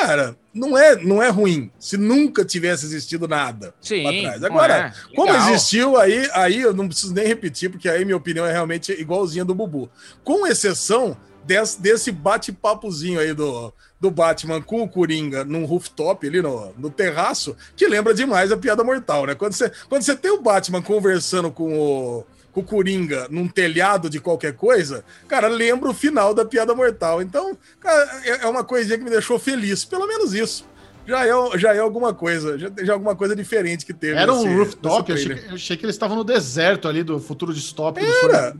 Cara, 0.00 0.36
não 0.54 0.76
é, 0.78 0.96
não 0.96 1.22
é 1.22 1.28
ruim 1.28 1.70
se 1.78 1.96
nunca 1.96 2.44
tivesse 2.44 2.86
existido 2.86 3.26
nada 3.26 3.74
Sim, 3.80 4.06
atrás. 4.06 4.44
Agora, 4.44 4.74
é. 4.74 5.14
como 5.14 5.34
existiu, 5.34 5.96
aí, 5.96 6.28
aí 6.32 6.60
eu 6.60 6.72
não 6.72 6.86
preciso 6.88 7.14
nem 7.14 7.26
repetir, 7.26 7.70
porque 7.70 7.88
aí 7.88 8.04
minha 8.04 8.16
opinião 8.16 8.46
é 8.46 8.52
realmente 8.52 8.92
igualzinha 8.92 9.44
do 9.44 9.54
Bubu. 9.54 9.90
Com 10.22 10.46
exceção 10.46 11.16
desse, 11.44 11.80
desse 11.80 12.12
bate-papozinho 12.12 13.18
aí 13.18 13.32
do, 13.32 13.72
do 14.00 14.10
Batman 14.10 14.60
com 14.60 14.82
o 14.82 14.88
Coringa 14.88 15.44
num 15.44 15.64
rooftop 15.64 16.26
ali 16.26 16.42
no, 16.42 16.72
no 16.76 16.90
terraço, 16.90 17.56
que 17.74 17.86
lembra 17.88 18.14
demais 18.14 18.52
a 18.52 18.56
piada 18.56 18.84
mortal, 18.84 19.26
né? 19.26 19.34
Quando 19.34 19.54
você, 19.54 19.72
quando 19.88 20.02
você 20.02 20.14
tem 20.14 20.30
o 20.30 20.42
Batman 20.42 20.82
conversando 20.82 21.50
com 21.50 21.78
o 21.78 22.24
o 22.58 22.62
Coringa 22.62 23.26
num 23.30 23.48
telhado 23.48 24.10
de 24.10 24.20
qualquer 24.20 24.54
coisa, 24.54 25.04
cara, 25.26 25.48
lembra 25.48 25.90
o 25.90 25.94
final 25.94 26.34
da 26.34 26.44
piada 26.44 26.74
mortal. 26.74 27.22
Então, 27.22 27.56
cara, 27.80 28.20
é, 28.24 28.44
é 28.44 28.46
uma 28.46 28.64
coisinha 28.64 28.98
que 28.98 29.04
me 29.04 29.10
deixou 29.10 29.38
feliz, 29.38 29.84
pelo 29.84 30.06
menos 30.06 30.34
isso. 30.34 30.66
Já 31.08 31.26
é, 31.26 31.58
já 31.58 31.74
é 31.74 31.78
alguma 31.78 32.12
coisa, 32.12 32.58
já, 32.58 32.70
já 32.82 32.92
é 32.92 32.94
alguma 32.94 33.16
coisa 33.16 33.34
diferente 33.34 33.86
que 33.86 33.94
teve. 33.94 34.14
Era 34.14 34.30
um 34.30 34.42
nesse, 34.42 34.54
rooftop, 34.54 35.10
nesse 35.10 35.26
eu, 35.26 35.32
achei, 35.34 35.48
eu 35.48 35.54
achei, 35.54 35.76
que 35.78 35.86
eles 35.86 35.94
estavam 35.94 36.14
no 36.14 36.22
deserto 36.22 36.86
ali 36.86 37.02
do 37.02 37.18
futuro 37.18 37.54
distópico. 37.54 38.06
Era, 38.24 38.54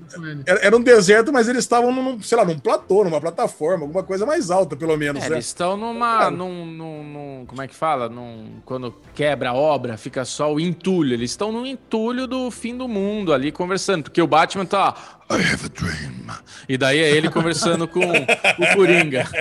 era, 0.46 0.60
era, 0.60 0.76
um 0.76 0.80
deserto, 0.80 1.30
mas 1.30 1.46
eles 1.46 1.64
estavam, 1.64 1.92
num, 1.92 2.22
sei 2.22 2.38
lá, 2.38 2.46
num 2.46 2.58
platô, 2.58 3.04
numa 3.04 3.20
plataforma, 3.20 3.84
alguma 3.84 4.02
coisa 4.02 4.24
mais 4.24 4.50
alta, 4.50 4.74
pelo 4.74 4.96
menos. 4.96 5.22
É, 5.24 5.28
né? 5.28 5.36
Eles 5.36 5.46
estão 5.46 5.76
numa, 5.76 6.30
num, 6.30 6.64
num, 6.64 7.04
num, 7.04 7.44
como 7.46 7.60
é 7.60 7.68
que 7.68 7.74
fala? 7.74 8.08
Num, 8.08 8.62
quando 8.64 8.94
quebra 9.14 9.50
a 9.50 9.54
obra, 9.54 9.98
fica 9.98 10.24
só 10.24 10.50
o 10.50 10.58
entulho. 10.58 11.12
Eles 11.12 11.32
estão 11.32 11.52
no 11.52 11.66
entulho 11.66 12.26
do 12.26 12.50
fim 12.50 12.74
do 12.74 12.88
mundo 12.88 13.34
ali, 13.34 13.52
conversando, 13.52 14.04
porque 14.04 14.22
o 14.22 14.26
Batman 14.26 14.64
tá, 14.64 15.17
I 15.30 15.34
have 15.34 15.66
a 15.66 15.68
dream. 15.68 16.26
E 16.68 16.78
daí 16.78 16.98
é 17.00 17.10
ele 17.10 17.30
conversando 17.30 17.86
com 17.86 18.00
o 18.00 18.74
Coringa. 18.74 19.26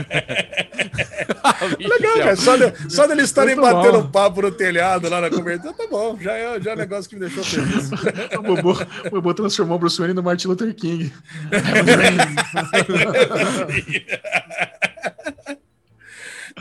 Legal, 1.79 2.17
cara. 2.17 2.35
Só, 2.35 2.57
de, 2.57 2.93
só 2.93 3.07
deles 3.07 3.25
estarem 3.25 3.55
batendo 3.55 4.01
bom. 4.01 4.09
papo 4.09 4.41
no 4.41 4.51
telhado 4.51 5.09
lá 5.09 5.21
na 5.21 5.29
conversa, 5.29 5.73
tá 5.73 5.88
bom. 5.89 6.17
Já 6.19 6.33
é, 6.33 6.61
já 6.61 6.71
é 6.71 6.73
um 6.73 6.77
negócio 6.77 7.09
que 7.09 7.15
me 7.15 7.21
deixou 7.21 7.43
feliz. 7.43 7.89
o, 8.38 8.41
Bobo, 8.41 8.71
o 9.05 9.09
Bobo 9.09 9.33
transformou 9.33 9.77
o 9.77 9.79
Bruce 9.79 9.97
Wayne 9.97 10.13
no 10.13 10.21
Martin 10.23 10.47
Luther 10.49 10.73
King. 10.75 11.13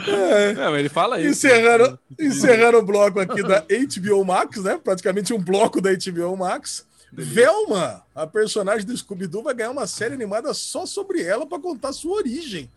É. 0.07 0.53
Não, 0.55 0.77
ele 0.77 0.89
fala 0.89 1.19
isso. 1.21 1.31
Encerrando, 1.31 1.99
encerrando 2.19 2.79
o 2.79 2.83
bloco 2.83 3.19
aqui 3.19 3.43
da 3.43 3.61
HBO 3.61 4.25
Max, 4.25 4.63
né? 4.63 4.79
Praticamente 4.83 5.33
um 5.33 5.39
bloco 5.39 5.81
da 5.81 5.91
HBO 5.93 6.37
Max. 6.37 6.85
Velma, 7.17 8.05
a 8.15 8.27
personagem 8.27 8.87
do 8.87 8.97
Scooby-Doo, 8.97 9.43
vai 9.43 9.55
ganhar 9.55 9.71
uma 9.71 9.87
série 9.87 10.15
animada 10.15 10.53
só 10.53 10.85
sobre 10.85 11.23
ela 11.23 11.47
para 11.47 11.59
contar 11.59 11.93
sua 11.93 12.17
origem. 12.17 12.71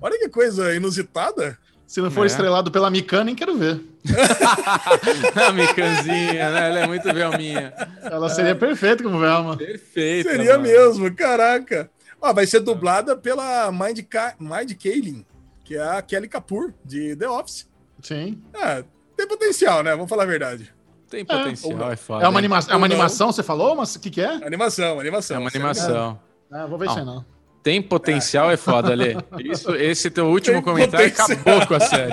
Olha 0.00 0.18
que 0.18 0.28
coisa 0.28 0.74
inusitada. 0.74 1.58
Se 1.86 2.00
não 2.00 2.10
for 2.10 2.24
é. 2.24 2.26
estrelado 2.26 2.70
pela 2.70 2.90
Mikan, 2.90 3.24
nem 3.24 3.34
quero 3.34 3.56
ver. 3.56 3.80
a 5.48 5.52
Mikanzinha, 5.52 6.50
né? 6.50 6.68
Ela 6.68 6.80
é 6.80 6.86
muito 6.86 7.04
Velminha. 7.04 7.72
Ela 8.02 8.28
seria 8.28 8.50
é. 8.50 8.54
perfeita 8.54 9.02
como 9.02 9.20
Velma. 9.20 9.56
Perfeita. 9.56 10.30
Seria 10.30 10.58
mano. 10.58 10.64
mesmo, 10.64 11.14
caraca. 11.14 11.88
Ó, 12.20 12.32
vai 12.34 12.46
ser 12.46 12.60
dublada 12.60 13.16
pela 13.16 13.70
Mind, 13.72 14.00
Ka 14.02 14.34
Mind 14.38 14.72
Kaling, 14.74 15.24
que 15.64 15.76
é 15.76 15.82
a 15.82 16.02
Kelly 16.02 16.28
Kapoor, 16.28 16.74
de 16.84 17.16
The 17.16 17.28
Office. 17.28 17.66
Sim. 18.02 18.42
É, 18.52 18.84
tem 19.16 19.26
potencial, 19.26 19.82
né? 19.82 19.92
Vamos 19.92 20.08
falar 20.08 20.24
a 20.24 20.26
verdade. 20.26 20.75
Tem 21.16 21.24
potencial, 21.24 21.90
é, 21.90 21.92
é 21.94 21.96
foda. 21.96 22.24
É 22.24 22.28
uma, 22.28 22.38
anima 22.38 22.58
é 22.68 22.76
uma 22.76 22.84
animação, 22.84 23.32
você 23.32 23.42
falou? 23.42 23.74
Mas 23.74 23.94
o 23.94 24.00
que, 24.00 24.10
que 24.10 24.20
é? 24.20 24.34
Animação, 24.44 25.00
animação. 25.00 25.36
É 25.36 25.40
uma 25.40 25.48
animação. 25.48 26.20
Ah, 26.52 26.66
vou 26.66 26.78
ver 26.78 26.90
se 26.90 27.00
não. 27.00 27.24
Tem 27.62 27.80
potencial, 27.80 28.50
é, 28.50 28.54
é 28.54 28.56
foda, 28.56 28.92
Ale. 28.92 29.16
Isso, 29.38 29.74
esse 29.74 30.10
teu 30.10 30.26
último 30.26 30.56
tem 30.56 30.62
comentário 30.62 31.10
potencial. 31.10 31.38
acabou 31.40 31.66
com 31.66 31.74
a 31.74 31.80
série. 31.80 32.12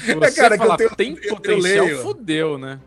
Você 0.00 0.10
é, 0.12 0.30
cara, 0.32 0.58
falar, 0.58 0.76
que 0.76 0.82
eu 0.82 0.94
tenho, 0.96 1.16
tem 1.16 1.30
potencial, 1.30 1.86
eu 1.86 2.02
fudeu, 2.02 2.58
né? 2.58 2.80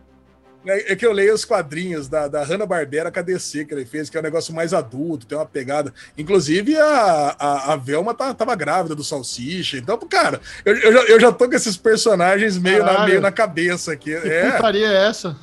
É, 0.66 0.94
é 0.94 0.96
que 0.96 1.06
eu 1.06 1.12
leio 1.12 1.34
os 1.34 1.44
quadrinhos 1.44 2.08
da, 2.08 2.28
da 2.28 2.44
Hanna-Barbera 2.44 3.12
KDC 3.12 3.66
que 3.66 3.74
ele 3.74 3.86
fez, 3.86 4.10
que 4.10 4.18
é 4.18 4.20
um 4.20 4.24
negócio 4.24 4.54
mais 4.54 4.74
adulto, 4.74 5.26
tem 5.26 5.38
uma 5.38 5.46
pegada. 5.46 5.94
Inclusive, 6.18 6.78
a, 6.78 7.36
a, 7.38 7.74
a 7.74 7.76
Velma 7.76 8.14
tá, 8.14 8.34
tava 8.34 8.56
grávida 8.56 8.96
do 8.96 9.04
Salsicha. 9.04 9.78
Então, 9.78 9.98
cara, 10.00 10.40
eu, 10.64 10.76
eu, 10.76 10.94
já, 10.94 11.00
eu 11.04 11.20
já 11.20 11.32
tô 11.32 11.48
com 11.48 11.56
esses 11.56 11.76
personagens 11.76 12.58
meio, 12.58 12.84
na, 12.84 13.06
meio 13.06 13.22
na 13.22 13.32
cabeça 13.32 13.94
aqui. 13.94 14.20
Que 14.20 14.30
é. 14.30 14.52
putaria 14.52 14.88
é 14.88 15.08
essa? 15.08 15.36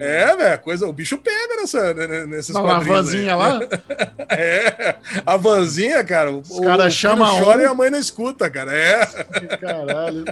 É, 0.00 0.36
velho, 0.36 0.58
coisa, 0.60 0.86
o 0.86 0.92
bicho 0.92 1.18
pega 1.18 1.56
nessa, 1.56 1.94
né, 1.94 2.06
né, 2.06 2.26
nesses 2.26 2.54
Não, 2.54 2.66
a 2.68 2.78
vanzinha 2.78 3.36
lá? 3.36 3.60
é, 4.30 4.96
a 5.24 5.36
vanzinha, 5.36 6.02
cara. 6.04 6.30
Os 6.30 6.60
caras 6.60 6.94
chamam 6.94 7.40
chora 7.40 7.58
um... 7.58 7.62
e 7.62 7.64
a 7.66 7.74
mãe 7.74 7.90
não 7.90 7.98
escuta, 7.98 8.50
cara. 8.50 8.72
É. 8.74 9.06
Caralho. 9.60 10.24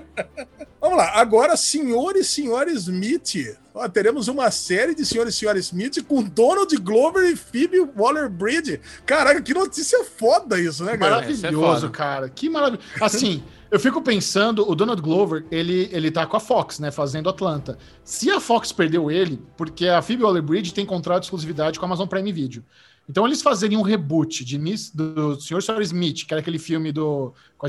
Vamos 0.81 0.97
lá, 0.97 1.13
agora, 1.15 1.57
senhor 1.57 2.17
e 2.17 2.25
senhora 2.25 2.71
Smith. 2.71 3.57
Ó, 3.75 3.87
teremos 3.89 4.29
uma 4.29 4.51
série 4.51 4.95
de 4.95 5.05
senhor 5.05 5.29
e 5.29 5.33
senhora 5.33 5.59
Smith 5.59 6.03
com 6.05 6.23
Donald 6.23 6.75
Glover 6.79 7.31
e 7.31 7.37
Phoebe 7.37 7.81
Waller-Bridge. 7.97 8.81
Caraca, 9.05 9.43
que 9.43 9.55
notícia 9.55 10.05
foda 10.05 10.59
isso, 10.59 10.85
né, 10.85 10.97
cara? 10.97 11.17
Maravilhoso, 11.17 11.87
é 11.87 11.91
cara. 11.91 12.29
Que 12.29 12.49
maravilhoso. 12.49 12.85
Assim. 13.01 13.43
Eu 13.71 13.79
fico 13.79 14.03
pensando, 14.03 14.69
o 14.69 14.75
Donald 14.75 15.01
Glover, 15.01 15.47
ele, 15.51 15.89
ele 15.93 16.11
tá 16.11 16.27
com 16.27 16.37
a 16.37 16.41
Fox, 16.41 16.81
né, 16.81 16.91
fazendo 16.91 17.29
Atlanta. 17.29 17.79
Se 18.03 18.29
a 18.31 18.41
Fox 18.41 18.73
perdeu 18.73 19.11
ele, 19.11 19.41
porque 19.57 19.87
a 19.87 20.03
Phoebe 20.03 20.25
Waller-Bridge 20.25 20.75
tem 20.75 20.85
contrato 20.85 21.21
de 21.21 21.27
exclusividade 21.27 21.79
com 21.79 21.85
a 21.85 21.89
Amazon 21.89 22.09
Prime 22.09 22.33
Video. 22.33 22.65
Então 23.09 23.27
eles 23.27 23.43
fazerem 23.43 23.77
um 23.77 23.83
reboot 23.83 24.45
de 24.45 24.59
Miss, 24.59 24.91
do 24.91 25.41
Sr. 25.41 25.63
Sr. 25.63 25.81
Smith, 25.83 26.27
que 26.27 26.35
era 26.35 26.41
aquele 26.41 26.59
filme 26.59 26.91
do 26.93 27.33
com 27.57 27.67
a 27.67 27.69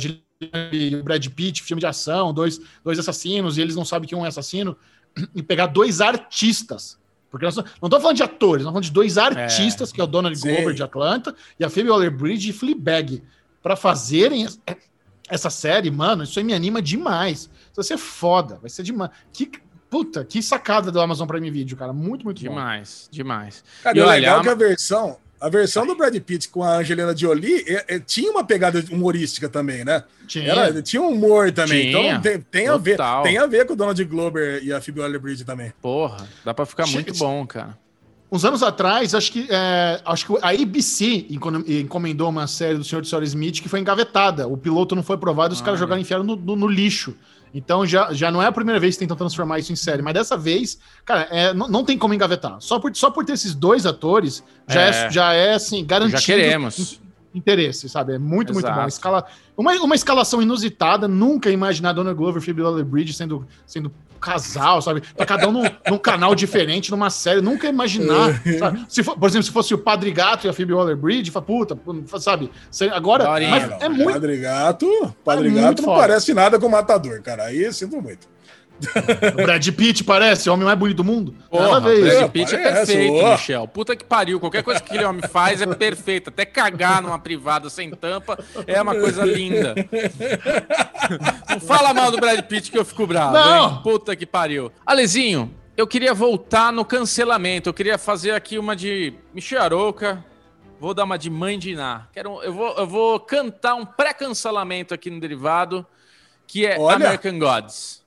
e 0.71 0.95
o 0.95 1.03
Brad 1.03 1.25
Pitt, 1.27 1.61
filme 1.61 1.79
de 1.79 1.85
ação, 1.85 2.33
dois, 2.33 2.59
dois 2.83 2.97
assassinos, 2.97 3.57
e 3.57 3.61
eles 3.61 3.75
não 3.75 3.85
sabem 3.85 4.09
que 4.09 4.15
um 4.15 4.25
é 4.25 4.27
assassino, 4.27 4.75
e 5.35 5.43
pegar 5.43 5.67
dois 5.67 6.01
artistas. 6.01 6.99
Porque 7.29 7.45
nós 7.45 7.55
não 7.55 7.63
estou 7.63 7.99
falando 8.01 8.17
de 8.17 8.23
atores, 8.23 8.63
nós 8.63 8.71
falando 8.71 8.83
de 8.83 8.91
dois 8.91 9.17
artistas, 9.17 9.91
é, 9.91 9.93
que 9.93 10.01
é 10.01 10.03
o 10.03 10.07
Donald. 10.07 10.37
Glover 10.39 10.73
de 10.73 10.83
Atlanta 10.83 11.35
e 11.59 11.63
a 11.63 11.69
Phoebe 11.69 11.89
Waller-Bridge 11.89 12.47
de 12.47 12.53
Fleabag, 12.53 13.23
para 13.61 13.75
fazerem 13.75 14.47
essa 15.31 15.49
série, 15.49 15.89
mano, 15.89 16.23
isso 16.23 16.37
aí 16.37 16.45
me 16.45 16.53
anima 16.53 16.81
demais. 16.81 17.39
Isso 17.39 17.75
vai 17.77 17.85
ser 17.85 17.97
foda, 17.97 18.59
vai 18.61 18.69
ser 18.69 18.83
demais. 18.83 19.11
Que, 19.31 19.49
puta, 19.89 20.25
que 20.25 20.43
sacada 20.43 20.91
do 20.91 20.99
Amazon 20.99 21.25
Prime 21.25 21.49
Video, 21.49 21.77
cara. 21.77 21.93
Muito, 21.93 22.25
muito 22.25 22.39
demais, 22.39 23.07
bom. 23.09 23.15
demais. 23.15 23.63
Cara, 23.81 23.97
e 23.97 24.01
o 24.01 24.05
legal 24.05 24.41
é 24.41 24.43
que 24.43 24.49
a 24.49 24.55
versão, 24.55 25.17
a 25.39 25.47
versão 25.47 25.87
do 25.87 25.95
Brad 25.95 26.13
Pitt 26.19 26.49
com 26.49 26.61
a 26.61 26.79
Angelina 26.79 27.15
Jolie 27.15 27.63
é, 27.65 27.95
é, 27.95 27.99
tinha 27.99 28.29
uma 28.29 28.43
pegada 28.43 28.83
humorística 28.91 29.47
também, 29.47 29.85
né? 29.85 30.03
Tinha. 30.27 30.51
Era, 30.51 30.81
tinha 30.81 31.01
humor 31.01 31.49
também. 31.53 31.87
Então 31.87 32.01
tinha. 32.01 32.11
Então 32.15 32.21
tem, 32.21 32.41
tem 32.41 32.67
a 32.67 32.75
ver, 32.75 32.97
tem 33.23 33.37
a 33.37 33.47
ver 33.47 33.65
com 33.65 33.71
o 33.71 33.75
Donald 33.77 34.03
Glover 34.03 34.61
e 34.61 34.73
a 34.73 34.81
Phoebe 34.81 34.99
Waller-Bridge 34.99 35.45
também. 35.45 35.71
Porra, 35.81 36.27
dá 36.43 36.53
para 36.53 36.65
ficar 36.65 36.85
muito 36.87 37.13
bom, 37.13 37.47
cara. 37.47 37.77
Uns 38.31 38.45
anos 38.45 38.63
atrás, 38.63 39.13
acho 39.13 39.29
que, 39.29 39.45
é, 39.49 39.99
acho 40.05 40.25
que 40.25 40.33
a 40.41 40.51
ABC 40.51 41.27
encomendou 41.67 42.29
uma 42.29 42.47
série 42.47 42.77
do 42.77 42.83
Senhor 42.83 43.01
e 43.01 43.05
Senhora 43.05 43.25
Smith 43.25 43.59
que 43.59 43.67
foi 43.67 43.81
engavetada. 43.81 44.47
O 44.47 44.55
piloto 44.55 44.95
não 44.95 45.03
foi 45.03 45.17
aprovado 45.17 45.53
e 45.53 45.55
os 45.55 45.61
ah, 45.61 45.65
caras 45.65 45.77
jogaram 45.77 46.01
enfiaram 46.01 46.23
no, 46.23 46.37
no, 46.37 46.55
no, 46.55 46.67
lixo. 46.67 47.13
Então 47.53 47.85
já, 47.85 48.13
já 48.13 48.31
não 48.31 48.41
é 48.41 48.45
a 48.45 48.51
primeira 48.53 48.79
vez 48.79 48.95
que 48.95 48.99
tentam 48.99 49.17
transformar 49.17 49.59
isso 49.59 49.73
em 49.73 49.75
série, 49.75 50.01
mas 50.01 50.13
dessa 50.13 50.37
vez, 50.37 50.79
cara, 51.03 51.27
é, 51.29 51.53
não, 51.53 51.67
não 51.67 51.83
tem 51.83 51.97
como 51.97 52.13
engavetar. 52.13 52.55
Só 52.61 52.79
por, 52.79 52.95
só 52.95 53.11
por 53.11 53.25
ter 53.25 53.33
esses 53.33 53.53
dois 53.53 53.85
atores, 53.85 54.41
já 54.65 54.81
é, 54.81 54.89
é 54.89 55.11
já 55.11 55.33
é 55.33 55.53
assim, 55.55 55.83
garantido. 55.83 56.21
Já 56.21 56.25
queremos. 56.25 57.01
Interesse, 57.35 57.89
sabe? 57.89 58.13
É 58.13 58.17
muito, 58.17 58.53
Exato. 58.53 58.65
muito 58.65 58.81
bom. 58.81 58.87
Escala, 58.87 59.25
uma, 59.57 59.73
uma 59.73 59.95
escalação 59.95 60.41
inusitada, 60.41 61.05
nunca 61.05 61.49
imaginar 61.49 61.91
Dona 61.91 62.13
Glover 62.13 62.41
e 62.41 62.45
Phoebe 62.45 62.61
Waller-Bridge 62.61 63.11
sendo, 63.11 63.45
sendo 63.65 63.91
casal, 64.21 64.81
sabe? 64.81 65.01
Pra 65.15 65.25
cada 65.25 65.49
um 65.49 65.51
num, 65.51 65.63
num, 65.89 65.97
canal 65.97 66.35
diferente, 66.35 66.91
numa 66.91 67.09
série. 67.09 67.41
Nunca 67.41 67.67
imaginar. 67.67 68.41
Se 68.87 69.03
for, 69.03 69.17
por 69.17 69.27
exemplo, 69.27 69.43
se 69.43 69.51
fosse 69.51 69.73
o 69.73 69.77
Padre 69.77 70.11
Gato 70.11 70.45
e 70.45 70.49
a 70.49 70.53
Phoebe 70.53 70.73
Waller-Bridge, 70.73 71.31
puta, 71.31 71.77
sabe? 72.19 72.51
Agora, 72.93 73.25
mas 73.27 73.81
é 73.81 73.89
muito... 73.89 74.13
Padre 74.13 74.37
Gato, 74.37 75.15
Padre 75.25 75.47
é 75.47 75.51
Gato 75.51 75.81
não 75.81 75.89
foda. 75.89 76.01
parece 76.01 76.33
nada 76.33 76.59
com 76.59 76.67
o 76.67 76.71
Matador, 76.71 77.21
cara. 77.21 77.45
Aí 77.45 77.71
sinto 77.73 78.01
muito. 78.01 78.30
O 79.33 79.43
Brad 79.43 79.67
Pitt 79.69 80.03
parece 80.03 80.49
o 80.49 80.53
homem 80.53 80.65
mais 80.65 80.77
bonito 80.77 80.97
do 80.97 81.03
mundo. 81.03 81.35
Porra, 81.49 81.77
o 81.77 81.81
Brad 81.81 82.29
Pitt 82.31 82.55
é, 82.55 82.59
é 82.59 82.71
perfeito. 82.71 83.25
Michel. 83.25 83.67
Puta 83.67 83.95
que 83.95 84.03
pariu. 84.03 84.39
Qualquer 84.39 84.63
coisa 84.63 84.79
que 84.79 84.89
aquele 84.89 85.05
homem 85.05 85.21
faz 85.27 85.61
é 85.61 85.65
perfeito. 85.65 86.29
Até 86.29 86.45
cagar 86.45 87.01
numa 87.01 87.19
privada 87.19 87.69
sem 87.69 87.91
tampa 87.91 88.37
é 88.67 88.81
uma 88.81 88.95
coisa 88.95 89.23
linda. 89.23 89.75
Não 91.49 91.59
fala 91.59 91.93
mal 91.93 92.11
do 92.11 92.17
Brad 92.17 92.41
Pitt 92.43 92.71
que 92.71 92.77
eu 92.77 92.85
fico 92.85 93.07
bravo. 93.07 93.33
Não. 93.33 93.69
Hein? 93.69 93.79
Puta 93.83 94.15
que 94.15 94.25
pariu. 94.25 94.71
Alezinho, 94.85 95.53
eu 95.75 95.87
queria 95.87 96.13
voltar 96.13 96.71
no 96.71 96.85
cancelamento. 96.85 97.69
Eu 97.69 97.73
queria 97.73 97.97
fazer 97.97 98.31
aqui 98.31 98.57
uma 98.57 98.75
de 98.75 99.13
Michel 99.33 99.61
Aroca. 99.61 100.23
Vou 100.79 100.93
dar 100.93 101.03
uma 101.03 101.17
de 101.17 101.29
Mãe 101.29 101.59
de 101.59 101.71
Iná. 101.71 102.07
Quero, 102.11 102.41
eu, 102.41 102.53
vou, 102.53 102.75
eu 102.75 102.87
vou 102.87 103.19
cantar 103.19 103.75
um 103.75 103.85
pré-cancelamento 103.85 104.95
aqui 104.95 105.11
no 105.11 105.19
Derivado, 105.19 105.85
que 106.47 106.65
é 106.65 106.79
Olha. 106.79 106.95
American 106.95 107.37
Gods. 107.37 108.00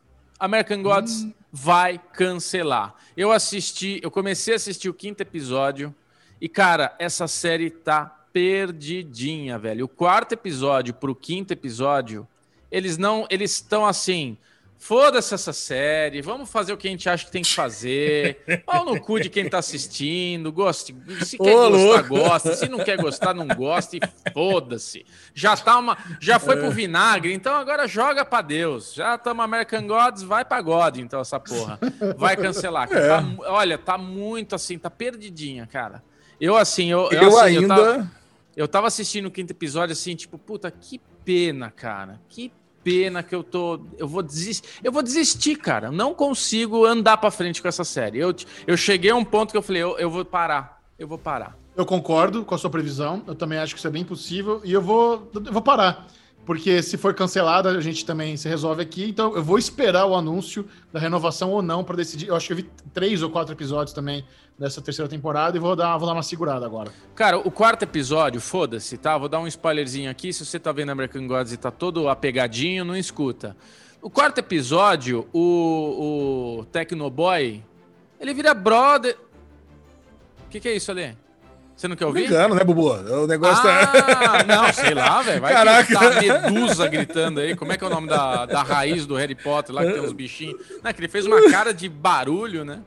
American 0.44 0.82
Gods 0.82 1.22
hum. 1.22 1.32
vai 1.52 1.98
cancelar. 2.12 2.94
Eu 3.16 3.32
assisti, 3.32 4.00
eu 4.02 4.10
comecei 4.10 4.54
a 4.54 4.56
assistir 4.56 4.88
o 4.88 4.94
quinto 4.94 5.22
episódio 5.22 5.94
e, 6.40 6.48
cara, 6.48 6.94
essa 6.98 7.26
série 7.26 7.70
tá 7.70 8.04
perdidinha, 8.32 9.58
velho. 9.58 9.86
O 9.86 9.88
quarto 9.88 10.32
episódio 10.32 10.92
pro 10.92 11.14
quinto 11.14 11.52
episódio, 11.52 12.28
eles 12.70 12.98
não, 12.98 13.26
eles 13.30 13.52
estão 13.52 13.86
assim, 13.86 14.36
Foda-se 14.84 15.32
essa 15.32 15.54
série, 15.54 16.20
vamos 16.20 16.50
fazer 16.50 16.74
o 16.74 16.76
que 16.76 16.86
a 16.86 16.90
gente 16.90 17.08
acha 17.08 17.24
que 17.24 17.32
tem 17.32 17.40
que 17.40 17.54
fazer. 17.54 18.44
Pau 18.66 18.84
no 18.84 19.00
cu 19.00 19.18
de 19.18 19.30
quem 19.30 19.48
tá 19.48 19.56
assistindo, 19.56 20.52
goste. 20.52 20.94
Se 21.22 21.38
quer 21.38 21.56
Ô, 21.56 21.70
gostar, 21.70 21.78
louco. 21.78 22.08
gosta. 22.08 22.54
Se 22.54 22.68
não 22.68 22.84
quer 22.84 22.98
gostar, 22.98 23.32
não 23.32 23.48
gosta 23.48 23.96
e 23.96 24.00
foda-se. 24.34 25.06
Já 25.32 25.56
tá 25.56 25.78
uma, 25.78 25.96
já 26.20 26.38
foi 26.38 26.58
pro 26.58 26.70
vinagre, 26.70 27.32
então 27.32 27.54
agora 27.54 27.88
joga 27.88 28.26
para 28.26 28.42
Deus. 28.42 28.92
Já 28.92 29.14
estamos 29.14 29.42
American 29.42 29.86
Gods, 29.86 30.22
vai 30.22 30.44
para 30.44 30.60
God, 30.60 30.98
então 30.98 31.18
essa 31.18 31.40
porra. 31.40 31.78
Vai 32.18 32.36
cancelar. 32.36 32.86
É. 32.94 33.08
Tá, 33.08 33.24
olha, 33.50 33.78
tá 33.78 33.96
muito 33.96 34.54
assim, 34.54 34.78
tá 34.78 34.90
perdidinha, 34.90 35.66
cara. 35.66 36.04
Eu 36.38 36.58
assim, 36.58 36.90
eu, 36.90 37.08
eu, 37.10 37.22
eu 37.22 37.38
assim, 37.38 37.56
ainda 37.56 37.62
eu 37.62 37.68
tava, 37.68 38.10
eu 38.54 38.68
tava 38.68 38.86
assistindo 38.88 39.26
o 39.26 39.30
quinto 39.30 39.52
episódio 39.52 39.94
assim, 39.94 40.14
tipo, 40.14 40.36
puta, 40.36 40.70
que 40.70 41.00
pena, 41.24 41.70
cara. 41.70 42.20
Que 42.28 42.52
pena 42.84 43.22
que 43.22 43.34
eu 43.34 43.42
tô. 43.42 43.80
Eu 43.98 44.06
vou 44.06 44.22
desistir. 44.22 44.68
Eu 44.84 44.92
vou 44.92 45.02
desistir, 45.02 45.56
cara. 45.56 45.90
Não 45.90 46.14
consigo 46.14 46.84
andar 46.84 47.16
para 47.16 47.30
frente 47.30 47.60
com 47.62 47.66
essa 47.66 47.82
série. 47.82 48.18
Eu, 48.18 48.34
eu 48.66 48.76
cheguei 48.76 49.10
a 49.10 49.16
um 49.16 49.24
ponto 49.24 49.50
que 49.50 49.56
eu 49.56 49.62
falei, 49.62 49.82
eu, 49.82 49.98
eu 49.98 50.10
vou 50.10 50.24
parar. 50.24 50.82
Eu 50.98 51.08
vou 51.08 51.18
parar. 51.18 51.56
Eu 51.74 51.84
concordo 51.84 52.44
com 52.44 52.54
a 52.54 52.58
sua 52.58 52.70
previsão. 52.70 53.24
Eu 53.26 53.34
também 53.34 53.58
acho 53.58 53.74
que 53.74 53.78
isso 53.78 53.88
é 53.88 53.90
bem 53.90 54.04
possível. 54.04 54.60
E 54.62 54.72
eu 54.72 54.82
vou, 54.82 55.30
eu 55.34 55.52
vou 55.52 55.62
parar. 55.62 56.06
Porque 56.44 56.82
se 56.82 56.96
for 56.96 57.14
cancelada, 57.14 57.70
a 57.70 57.80
gente 57.80 58.04
também 58.04 58.36
se 58.36 58.48
resolve 58.48 58.82
aqui. 58.82 59.08
Então 59.08 59.34
eu 59.34 59.42
vou 59.42 59.58
esperar 59.58 60.06
o 60.06 60.14
anúncio 60.14 60.66
da 60.92 61.00
renovação 61.00 61.50
ou 61.50 61.62
não 61.62 61.82
para 61.82 61.96
decidir. 61.96 62.28
Eu 62.28 62.36
acho 62.36 62.46
que 62.46 62.52
eu 62.52 62.56
vi 62.58 62.70
três 62.92 63.22
ou 63.22 63.30
quatro 63.30 63.54
episódios 63.54 63.94
também 63.94 64.24
dessa 64.58 64.80
terceira 64.80 65.08
temporada 65.08 65.56
e 65.56 65.60
vou 65.60 65.74
dar, 65.74 65.96
vou 65.96 66.06
dar 66.06 66.12
uma 66.12 66.22
segurada 66.22 66.66
agora. 66.66 66.92
Cara, 67.14 67.38
o 67.38 67.50
quarto 67.50 67.82
episódio, 67.82 68.40
foda-se, 68.40 68.98
tá? 68.98 69.16
Vou 69.16 69.28
dar 69.28 69.40
um 69.40 69.46
spoilerzinho 69.46 70.10
aqui. 70.10 70.32
Se 70.32 70.44
você 70.44 70.58
tá 70.58 70.70
vendo 70.70 70.90
American 70.90 71.26
Gods 71.26 71.52
e 71.52 71.56
tá 71.56 71.70
todo 71.70 72.08
apegadinho, 72.08 72.84
não 72.84 72.96
escuta. 72.96 73.56
O 74.02 74.10
quarto 74.10 74.38
episódio, 74.38 75.26
o, 75.32 76.58
o 76.60 76.64
Tecnoboy, 76.66 77.64
ele 78.20 78.34
vira 78.34 78.52
brother. 78.52 79.16
O 80.46 80.50
que, 80.50 80.60
que 80.60 80.68
é 80.68 80.76
isso 80.76 80.90
ali? 80.90 81.16
Você 81.76 81.88
não 81.88 81.96
quer 81.96 82.06
ouvir? 82.06 82.26
Engano, 82.26 82.54
né, 82.54 82.62
Bubu? 82.62 82.92
O 82.92 83.26
negócio 83.26 83.68
ah, 83.68 83.92
tá... 83.92 84.44
não, 84.44 84.72
sei 84.72 84.94
lá, 84.94 85.22
velho. 85.22 85.40
Vai 85.40 85.52
Caraca. 85.52 85.86
que 85.86 85.92
tá 85.92 86.50
Medusa 86.50 86.86
gritando 86.86 87.40
aí. 87.40 87.56
Como 87.56 87.72
é 87.72 87.76
que 87.76 87.82
é 87.82 87.86
o 87.86 87.90
nome 87.90 88.08
da, 88.08 88.46
da 88.46 88.62
raiz 88.62 89.06
do 89.06 89.16
Harry 89.16 89.34
Potter 89.34 89.74
lá, 89.74 89.84
que 89.84 89.92
tem 89.92 90.00
uns 90.00 90.12
bichinhos? 90.12 90.56
Não, 90.82 90.90
é 90.90 90.92
que 90.92 91.00
ele 91.00 91.08
fez 91.08 91.26
uma 91.26 91.50
cara 91.50 91.74
de 91.74 91.88
barulho, 91.88 92.64
né? 92.64 92.80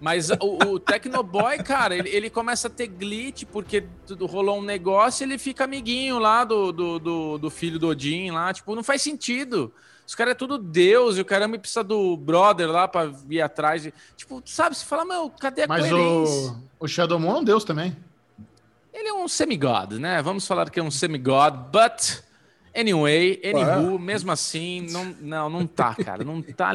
Mas 0.00 0.30
o, 0.30 0.58
o 0.66 0.80
Tecnoboy, 0.80 1.58
cara, 1.58 1.94
ele, 1.94 2.08
ele 2.08 2.28
começa 2.28 2.66
a 2.66 2.70
ter 2.70 2.88
glitch 2.88 3.44
porque 3.44 3.84
rolou 4.22 4.58
um 4.58 4.62
negócio 4.62 5.22
e 5.22 5.28
ele 5.28 5.38
fica 5.38 5.62
amiguinho 5.62 6.18
lá 6.18 6.42
do, 6.42 6.72
do, 6.72 6.98
do, 6.98 7.38
do 7.38 7.50
filho 7.50 7.78
do 7.78 7.86
Odin 7.86 8.32
lá. 8.32 8.52
Tipo, 8.52 8.74
não 8.74 8.82
faz 8.82 9.00
sentido. 9.00 9.72
Os 10.04 10.16
caras 10.16 10.32
é 10.32 10.34
tudo 10.34 10.58
Deus 10.58 11.16
e 11.16 11.20
o 11.20 11.24
caramba 11.24 11.56
precisa 11.58 11.84
do 11.84 12.16
brother 12.16 12.68
lá 12.68 12.88
pra 12.88 13.06
vir 13.06 13.42
atrás. 13.42 13.88
Tipo, 14.16 14.42
sabe, 14.44 14.76
você 14.76 14.84
fala, 14.84 15.04
meu, 15.04 15.30
cadê 15.30 15.62
a 15.62 15.68
Mas 15.68 15.88
coerência? 15.88 16.50
Mas 16.50 16.62
o, 16.80 16.84
o 16.84 16.88
Shadow 16.88 17.20
Moon 17.20 17.36
é 17.36 17.38
um 17.38 17.44
Deus 17.44 17.62
também. 17.62 17.96
Ele 18.92 19.08
é 19.08 19.12
um 19.12 19.26
semigod, 19.26 19.98
né? 19.98 20.20
Vamos 20.22 20.46
falar 20.46 20.68
que 20.70 20.78
é 20.78 20.82
um 20.82 20.90
semigod, 20.90 21.56
but 21.72 22.22
anyway, 22.74 23.40
anywho, 23.44 23.98
mesmo 23.98 24.30
assim, 24.30 24.86
não, 24.90 25.04
não, 25.20 25.50
não 25.50 25.66
tá, 25.66 25.94
cara. 25.94 26.24
Não 26.24 26.42
tá, 26.42 26.72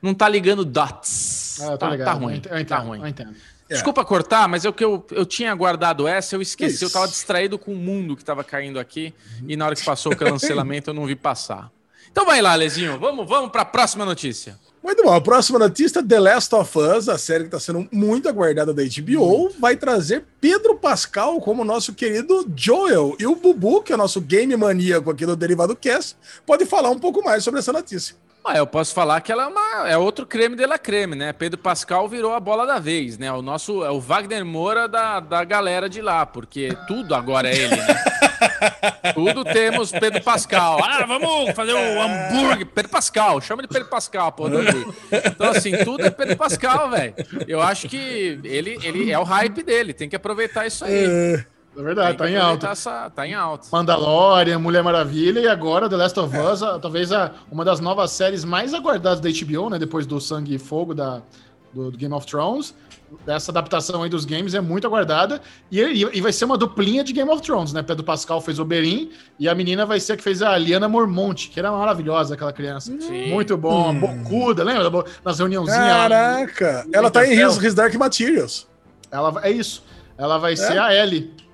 não 0.00 0.14
tá 0.14 0.28
ligando 0.28 0.64
dots. 0.64 1.60
Ah, 1.60 1.76
tá, 1.76 1.96
tá, 1.98 2.12
ruim. 2.12 2.42
Eu 2.50 2.58
entendo, 2.58 2.66
tá 2.66 2.78
ruim. 2.78 3.00
Eu. 3.00 3.26
É. 3.70 3.74
Desculpa 3.74 4.02
cortar, 4.02 4.48
mas 4.48 4.64
é 4.64 4.68
o 4.68 4.72
que 4.72 4.82
eu, 4.82 5.06
eu 5.10 5.26
tinha 5.26 5.54
guardado 5.54 6.08
essa, 6.08 6.34
eu 6.34 6.40
esqueci. 6.40 6.76
Isso. 6.76 6.84
Eu 6.86 6.90
tava 6.90 7.06
distraído 7.06 7.58
com 7.58 7.72
o 7.72 7.76
mundo 7.76 8.16
que 8.16 8.24
tava 8.24 8.42
caindo 8.42 8.78
aqui 8.78 9.12
e 9.46 9.56
na 9.56 9.66
hora 9.66 9.74
que 9.74 9.84
passou 9.84 10.12
o 10.12 10.16
cancelamento 10.16 10.88
eu 10.88 10.94
não 10.94 11.04
vi 11.04 11.14
passar. 11.14 11.70
Então 12.10 12.24
vai 12.24 12.40
lá, 12.40 12.54
Lezinho, 12.54 12.98
vamos, 12.98 13.28
vamos 13.28 13.50
para 13.50 13.62
a 13.62 13.66
próxima 13.66 14.06
notícia. 14.06 14.58
Muito 14.88 15.02
bom. 15.02 15.12
A 15.12 15.20
próxima 15.20 15.58
notícia: 15.58 16.02
The 16.02 16.18
Last 16.18 16.54
of 16.54 16.78
Us, 16.78 17.10
a 17.10 17.18
série 17.18 17.40
que 17.40 17.48
está 17.48 17.60
sendo 17.60 17.86
muito 17.92 18.26
aguardada 18.26 18.72
da 18.72 18.82
HBO, 18.82 19.50
vai 19.60 19.76
trazer 19.76 20.24
Pedro 20.40 20.76
Pascal 20.76 21.42
como 21.42 21.62
nosso 21.62 21.92
querido 21.92 22.50
Joel. 22.56 23.14
E 23.18 23.26
o 23.26 23.36
Bubu, 23.36 23.82
que 23.82 23.92
é 23.92 23.98
nosso 23.98 24.18
game 24.18 24.56
maníaco 24.56 25.10
aqui 25.10 25.26
do 25.26 25.36
Derivado 25.36 25.76
Cast, 25.76 26.16
pode 26.46 26.64
falar 26.64 26.88
um 26.88 26.98
pouco 26.98 27.22
mais 27.22 27.44
sobre 27.44 27.60
essa 27.60 27.70
notícia. 27.70 28.16
Ah, 28.48 28.56
eu 28.56 28.66
posso 28.66 28.94
falar 28.94 29.20
que 29.20 29.30
ela 29.30 29.42
é, 29.42 29.46
uma, 29.46 29.88
é 29.90 29.98
outro 29.98 30.24
creme 30.24 30.56
de 30.56 30.64
la 30.64 30.78
creme, 30.78 31.14
né? 31.14 31.34
Pedro 31.34 31.58
Pascal 31.58 32.08
virou 32.08 32.32
a 32.32 32.40
bola 32.40 32.66
da 32.66 32.78
vez, 32.78 33.18
né? 33.18 33.30
O 33.30 33.42
nosso 33.42 33.84
é 33.84 33.90
o 33.90 34.00
Wagner 34.00 34.42
Moura 34.42 34.88
da, 34.88 35.20
da 35.20 35.44
galera 35.44 35.86
de 35.86 36.00
lá, 36.00 36.24
porque 36.24 36.74
tudo 36.86 37.14
agora 37.14 37.50
é 37.50 37.54
ele, 37.54 37.76
né? 37.76 38.04
tudo 39.12 39.44
temos 39.44 39.92
Pedro 39.92 40.22
Pascal. 40.22 40.80
Ah, 40.82 41.04
vamos 41.04 41.54
fazer 41.54 41.74
o 41.74 42.00
hambúrguer. 42.00 42.66
Pedro 42.66 42.90
Pascal, 42.90 43.38
chama 43.42 43.60
de 43.60 43.68
Pedro 43.68 43.88
Pascal, 43.88 44.32
pô. 44.32 44.46
Então, 44.48 45.50
assim, 45.50 45.72
tudo 45.84 46.06
é 46.06 46.10
Pedro 46.10 46.38
Pascal, 46.38 46.88
velho. 46.88 47.14
Eu 47.46 47.60
acho 47.60 47.86
que 47.86 48.40
ele, 48.44 48.78
ele 48.82 49.12
é 49.12 49.18
o 49.18 49.24
hype 49.24 49.62
dele, 49.62 49.92
tem 49.92 50.08
que 50.08 50.16
aproveitar 50.16 50.66
isso 50.66 50.86
aí. 50.86 51.04
É. 51.06 51.57
É 51.78 51.82
verdade, 51.82 52.18
tá 52.18 52.28
em 52.28 52.36
alta. 52.36 52.68
Essa, 52.70 53.08
tá 53.08 53.24
em 53.24 53.34
alta. 53.34 53.68
Mandalorian, 53.70 54.58
Mulher 54.58 54.82
Maravilha 54.82 55.38
e 55.38 55.46
agora 55.46 55.88
The 55.88 55.94
Last 55.94 56.18
of 56.18 56.36
Us, 56.36 56.60
a, 56.60 56.76
talvez 56.76 57.12
a, 57.12 57.30
uma 57.52 57.64
das 57.64 57.78
novas 57.78 58.10
séries 58.10 58.44
mais 58.44 58.74
aguardadas 58.74 59.20
da 59.20 59.30
HBO, 59.30 59.70
né? 59.70 59.78
Depois 59.78 60.04
do 60.04 60.20
Sangue 60.20 60.56
e 60.56 60.58
Fogo 60.58 60.92
da, 60.92 61.22
do, 61.72 61.92
do 61.92 61.96
Game 61.96 62.12
of 62.12 62.26
Thrones. 62.26 62.74
Essa 63.28 63.52
adaptação 63.52 64.02
aí 64.02 64.10
dos 64.10 64.24
games 64.24 64.54
é 64.54 64.60
muito 64.60 64.88
aguardada. 64.88 65.40
E, 65.70 65.80
e, 65.80 66.18
e, 66.18 66.20
vai 66.20 66.32
ser 66.32 66.46
uma 66.46 66.58
duplinha 66.58 67.04
de 67.04 67.12
Game 67.12 67.30
of 67.30 67.42
Thrones, 67.42 67.72
né? 67.72 67.80
Pedro 67.80 68.02
Pascal 68.02 68.40
fez 68.40 68.58
Oberyn 68.58 69.10
e 69.38 69.48
a 69.48 69.54
menina 69.54 69.86
vai 69.86 70.00
ser 70.00 70.14
a 70.14 70.16
que 70.16 70.22
fez 70.22 70.42
a 70.42 70.58
Liana 70.58 70.88
Mormonte, 70.88 71.48
que 71.48 71.60
era 71.60 71.70
maravilhosa 71.70 72.34
aquela 72.34 72.52
criança. 72.52 72.92
Sim. 73.00 73.30
Muito 73.30 73.56
bom, 73.56 73.90
hum. 73.90 74.00
bocuda, 74.00 74.64
lembra? 74.64 75.04
Nas 75.24 75.38
reuniãozinhas. 75.38 75.78
Caraca! 75.78 76.86
Ela 76.92 77.08
tá 77.08 77.24
em 77.24 77.40
His, 77.40 77.56
His 77.62 77.72
Dark 77.72 77.94
Materials. 77.94 78.66
Ela, 79.12 79.40
é 79.44 79.50
isso. 79.52 79.84
Ela 80.18 80.38
vai 80.38 80.54
é? 80.54 80.56
ser 80.56 80.76
a 80.76 80.92
Ellie. 80.92 81.47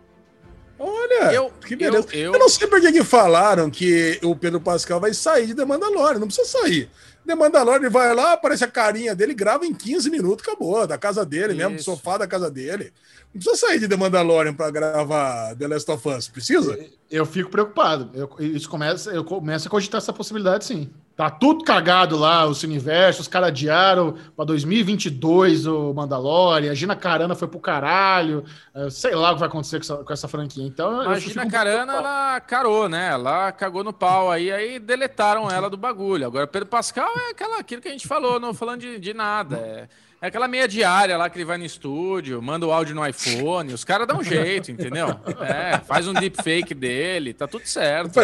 Olha, 0.78 1.32
eu, 1.32 1.50
que 1.66 1.76
beleza. 1.76 2.08
Eu, 2.12 2.20
eu... 2.20 2.32
eu 2.34 2.38
não 2.38 2.48
sei 2.48 2.66
por 2.66 2.80
que, 2.80 2.92
que 2.92 3.04
falaram 3.04 3.70
que 3.70 4.18
o 4.22 4.34
Pedro 4.34 4.60
Pascal 4.60 5.00
vai 5.00 5.14
sair 5.14 5.46
de 5.46 5.54
The 5.54 5.64
Mandalorian. 5.64 6.18
Não 6.18 6.26
precisa 6.26 6.48
sair. 6.48 6.90
The 7.26 7.34
Mandalorian 7.34 7.88
vai 7.88 8.14
lá, 8.14 8.34
aparece 8.34 8.64
a 8.64 8.68
carinha 8.68 9.14
dele, 9.14 9.32
grava 9.32 9.64
em 9.64 9.72
15 9.72 10.10
minutos, 10.10 10.46
acabou. 10.46 10.86
Da 10.86 10.98
casa 10.98 11.24
dele 11.24 11.52
Isso. 11.52 11.56
mesmo, 11.56 11.76
do 11.76 11.82
sofá 11.82 12.18
da 12.18 12.26
casa 12.26 12.50
dele. 12.50 12.92
Não 13.32 13.40
precisa 13.40 13.66
sair 13.66 13.78
de 13.78 13.88
The 13.88 13.96
Mandalorian 13.96 14.54
para 14.54 14.70
gravar 14.70 15.54
The 15.56 15.68
Last 15.68 15.90
of 15.90 16.08
Us. 16.08 16.28
Precisa? 16.28 16.78
Eu 17.10 17.24
fico 17.24 17.50
preocupado. 17.50 18.10
Eu, 18.14 18.30
isso 18.38 18.68
começa, 18.68 19.10
eu 19.10 19.24
começo 19.24 19.68
a 19.68 19.70
cogitar 19.70 19.98
essa 19.98 20.12
possibilidade, 20.12 20.64
sim. 20.64 20.90
Tá 21.16 21.30
tudo 21.30 21.64
cagado 21.64 22.16
lá, 22.18 22.44
o 22.44 22.52
universo, 22.64 23.20
os 23.20 23.28
caras 23.28 23.48
adiaram 23.48 24.16
pra 24.34 24.44
2022 24.44 25.64
o 25.64 25.94
Mandalorian, 25.94 26.72
a 26.72 26.74
Gina 26.74 26.96
Carana 26.96 27.36
foi 27.36 27.46
pro 27.46 27.60
caralho, 27.60 28.44
é, 28.74 28.90
sei 28.90 29.14
lá 29.14 29.30
o 29.30 29.34
que 29.34 29.40
vai 29.40 29.48
acontecer 29.48 29.76
com 29.76 29.82
essa, 29.82 29.96
com 29.98 30.12
essa 30.12 30.26
franquia. 30.26 30.66
Então, 30.66 31.02
a 31.02 31.18
Gina 31.20 31.48
Carana, 31.48 31.94
ela 31.94 32.40
carou, 32.40 32.88
né? 32.88 33.10
Ela 33.10 33.52
cagou 33.52 33.84
no 33.84 33.92
pau 33.92 34.28
aí, 34.28 34.50
aí 34.50 34.80
deletaram 34.80 35.48
ela 35.48 35.70
do 35.70 35.76
bagulho. 35.76 36.26
Agora, 36.26 36.48
Pedro 36.48 36.68
Pascal 36.68 37.12
é 37.28 37.30
aquela, 37.30 37.60
aquilo 37.60 37.80
que 37.80 37.88
a 37.88 37.92
gente 37.92 38.08
falou, 38.08 38.40
não 38.40 38.52
falando 38.52 38.80
de, 38.80 38.98
de 38.98 39.14
nada. 39.14 39.56
É 39.56 39.88
é 40.24 40.28
aquela 40.28 40.48
meia 40.48 40.66
diária 40.66 41.18
lá 41.18 41.28
que 41.28 41.36
ele 41.36 41.44
vai 41.44 41.58
no 41.58 41.66
estúdio, 41.66 42.40
manda 42.40 42.66
o 42.66 42.72
áudio 42.72 42.94
no 42.94 43.06
iPhone, 43.06 43.74
os 43.74 43.84
caras 43.84 44.06
dão 44.06 44.20
um 44.20 44.24
jeito, 44.24 44.70
entendeu? 44.70 45.08
É, 45.44 45.78
faz 45.80 46.08
um 46.08 46.14
deepfake 46.14 46.72
dele, 46.72 47.34
tá 47.34 47.46
tudo 47.46 47.66
certo. 47.66 48.18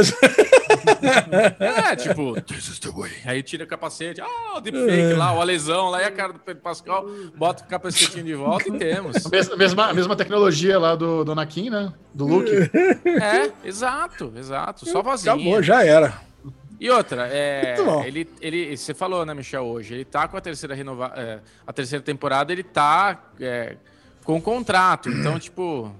É, 1.58 1.96
tipo, 1.96 2.40
this 2.42 2.68
is 2.68 2.78
the 2.78 2.90
way. 2.90 3.10
Aí 3.26 3.42
tira 3.42 3.64
o 3.64 3.66
capacete, 3.66 4.20
ah, 4.20 4.56
o 4.56 4.60
deepfake 4.60 5.12
lá, 5.12 5.34
o 5.34 5.40
alesão 5.42 5.90
lá 5.90 6.00
e 6.00 6.04
a 6.06 6.10
cara 6.10 6.32
do 6.32 6.38
Pedro 6.38 6.62
Pascal, 6.62 7.06
bota 7.36 7.64
o 7.64 7.66
capacetinho 7.66 8.24
de 8.24 8.34
volta 8.34 8.68
e 8.68 8.78
temos. 8.78 9.16
A 9.26 9.56
mesma, 9.56 9.90
a 9.90 9.92
mesma 9.92 10.16
tecnologia 10.16 10.78
lá 10.78 10.94
do, 10.94 11.22
do 11.22 11.32
Anakin, 11.32 11.68
né? 11.68 11.92
Do 12.14 12.26
Luke. 12.26 12.50
É, 13.04 13.50
exato, 13.68 14.32
exato. 14.36 14.88
Só 14.88 15.02
vozinha. 15.02 15.34
Acabou, 15.34 15.62
já 15.62 15.84
era. 15.84 16.29
E 16.80 16.88
outra, 16.88 17.28
é, 17.30 17.76
ele, 18.06 18.26
ele, 18.40 18.74
você 18.74 18.94
falou, 18.94 19.26
né, 19.26 19.34
Michel, 19.34 19.66
hoje, 19.66 19.92
ele 19.92 20.04
tá 20.04 20.26
com 20.26 20.38
a 20.38 20.40
terceira 20.40 20.74
renova, 20.74 21.12
é, 21.14 21.40
a 21.66 21.72
terceira 21.74 22.02
temporada, 22.02 22.50
ele 22.50 22.62
tá 22.62 23.32
é, 23.38 23.76
com 24.24 24.40
contrato. 24.40 25.10
Então, 25.10 25.36
tipo, 25.38 25.94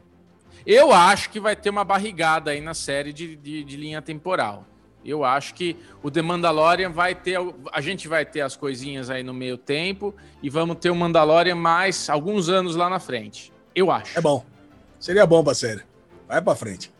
eu 0.64 0.90
acho 0.90 1.28
que 1.28 1.38
vai 1.38 1.54
ter 1.54 1.68
uma 1.68 1.84
barrigada 1.84 2.52
aí 2.52 2.62
na 2.62 2.72
série 2.72 3.12
de, 3.12 3.36
de, 3.36 3.62
de, 3.62 3.76
linha 3.76 4.00
temporal. 4.00 4.64
Eu 5.04 5.22
acho 5.22 5.52
que 5.52 5.76
o 6.02 6.10
The 6.10 6.22
Mandalorian 6.22 6.90
vai 6.90 7.14
ter. 7.14 7.38
A 7.72 7.80
gente 7.82 8.08
vai 8.08 8.24
ter 8.24 8.40
as 8.40 8.56
coisinhas 8.56 9.10
aí 9.10 9.22
no 9.22 9.34
meio 9.34 9.58
tempo 9.58 10.14
e 10.42 10.48
vamos 10.48 10.76
ter 10.76 10.88
o 10.88 10.94
Mandalorian 10.94 11.56
mais 11.56 12.08
alguns 12.08 12.48
anos 12.48 12.74
lá 12.74 12.88
na 12.88 12.98
frente. 12.98 13.52
Eu 13.74 13.90
acho. 13.90 14.18
É 14.18 14.20
bom. 14.22 14.46
Seria 14.98 15.26
bom 15.26 15.44
pra 15.44 15.54
série. 15.54 15.82
Vai 16.26 16.40
pra 16.40 16.54
frente. 16.54 16.90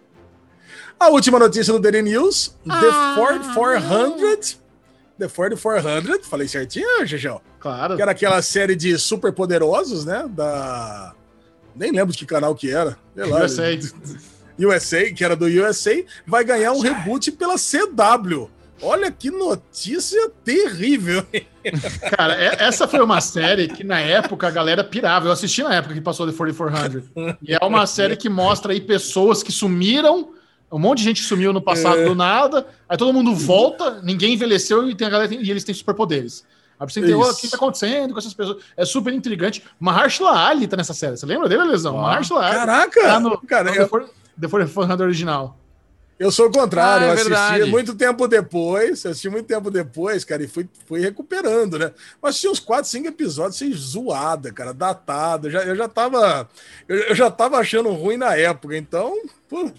A 1.01 1.09
última 1.09 1.38
notícia 1.38 1.72
do 1.72 1.78
Daily 1.78 2.03
News: 2.03 2.55
ah, 2.68 2.78
The 2.78 3.14
Ford 3.14 3.55
400. 3.55 4.61
The 5.18 5.28
Ford 5.28 5.57
400, 5.59 6.26
falei 6.26 6.46
certinho, 6.46 7.07
Jejão? 7.07 7.40
Claro. 7.59 7.96
Que 7.96 8.03
era 8.03 8.11
aquela 8.11 8.42
série 8.42 8.76
de 8.76 8.98
super 8.98 9.32
poderosos, 9.32 10.05
né? 10.05 10.28
Da. 10.28 11.14
Nem 11.74 11.90
lembro 11.90 12.12
de 12.12 12.18
que 12.18 12.26
canal 12.26 12.55
que 12.55 12.70
era. 12.70 12.98
Sei 13.14 13.24
lá, 13.24 13.44
USA. 13.44 13.64
USA, 14.59 15.11
que 15.11 15.24
era 15.24 15.34
do 15.34 15.46
USA, 15.46 16.05
vai 16.26 16.44
ganhar 16.44 16.72
um 16.72 16.80
reboot 16.80 17.32
pela 17.32 17.55
CW. 17.55 18.51
Olha 18.82 19.11
que 19.11 19.30
notícia 19.30 20.30
terrível. 20.44 21.24
Cara, 22.14 22.34
essa 22.34 22.86
foi 22.86 23.01
uma 23.01 23.22
série 23.22 23.68
que 23.68 23.84
na 23.84 24.01
época 24.01 24.48
a 24.48 24.51
galera 24.51 24.84
pirava. 24.84 25.28
Eu 25.28 25.32
assisti 25.32 25.62
na 25.62 25.74
época 25.74 25.94
que 25.94 26.01
passou 26.01 26.26
The 26.26 26.36
4400. 26.36 27.11
E 27.42 27.55
é 27.55 27.59
uma 27.64 27.86
série 27.86 28.16
que 28.16 28.28
mostra 28.28 28.72
aí 28.72 28.80
pessoas 28.80 29.42
que 29.42 29.53
sumiram 29.53 30.34
um 30.71 30.79
monte 30.79 30.99
de 30.99 31.05
gente 31.05 31.23
sumiu 31.23 31.53
no 31.53 31.61
passado 31.61 32.01
é. 32.01 32.05
do 32.05 32.14
nada, 32.14 32.66
aí 32.89 32.97
todo 32.97 33.12
mundo 33.12 33.35
volta, 33.35 34.01
ninguém 34.03 34.35
envelheceu 34.35 34.89
e, 34.89 34.95
tem 34.95 35.07
a 35.07 35.11
galera, 35.11 35.35
e 35.35 35.51
eles 35.51 35.64
têm 35.64 35.75
superpoderes. 35.75 36.45
Aí 36.79 36.89
você 36.89 37.01
entendeu 37.01 37.21
o 37.21 37.35
que 37.35 37.45
está 37.45 37.57
acontecendo 37.57 38.12
com 38.12 38.18
essas 38.18 38.33
pessoas. 38.33 38.62
É 38.75 38.87
super 38.87 39.12
intrigante. 39.12 39.62
Mahershala 39.79 40.47
Ali 40.47 40.66
tá 40.66 40.79
nessa 40.79 40.95
série. 40.95 41.14
Você 41.14 41.27
lembra 41.27 41.47
dele, 41.47 41.64
Lesão? 41.64 41.97
Oh. 41.97 42.03
Mahershala 42.03 42.47
Ali. 42.47 42.55
Caraca! 42.55 43.01
Tá 43.03 43.21
no, 43.21 43.39
cara, 43.43 43.71
no 43.71 43.77
eu... 43.77 44.11
The 44.41 44.49
400 44.49 45.01
original. 45.01 45.59
Eu 46.18 46.31
sou 46.31 46.49
o 46.49 46.53
contrário, 46.53 47.07
ah, 47.07 47.07
é 47.07 47.09
eu 47.09 47.14
assisti 47.14 47.31
verdade. 47.31 47.71
muito 47.71 47.95
tempo 47.95 48.29
depois, 48.29 49.07
assisti 49.07 49.31
muito 49.31 49.47
tempo 49.47 49.71
depois, 49.71 50.23
cara, 50.23 50.43
e 50.43 50.47
fui, 50.47 50.68
fui 50.85 51.01
recuperando, 51.01 51.79
né? 51.79 51.93
Mas 52.21 52.39
tinha 52.39 52.53
uns 52.53 52.61
4, 52.61 52.91
5 52.91 53.09
episódios 53.09 53.57
sem 53.57 53.73
zoada, 53.73 54.53
cara, 54.53 54.75
datado. 54.75 55.47
Eu 55.47 55.51
já, 55.51 55.61
eu 55.61 55.75
já 55.75 55.89
tava. 55.89 56.47
Eu, 56.87 56.97
eu, 56.99 57.14
já 57.14 57.31
tava 57.31 57.57
achando 57.57 57.89
ruim 57.91 58.18
na 58.18 58.37
época, 58.37 58.77
então. 58.77 59.14
Pô, 59.49 59.73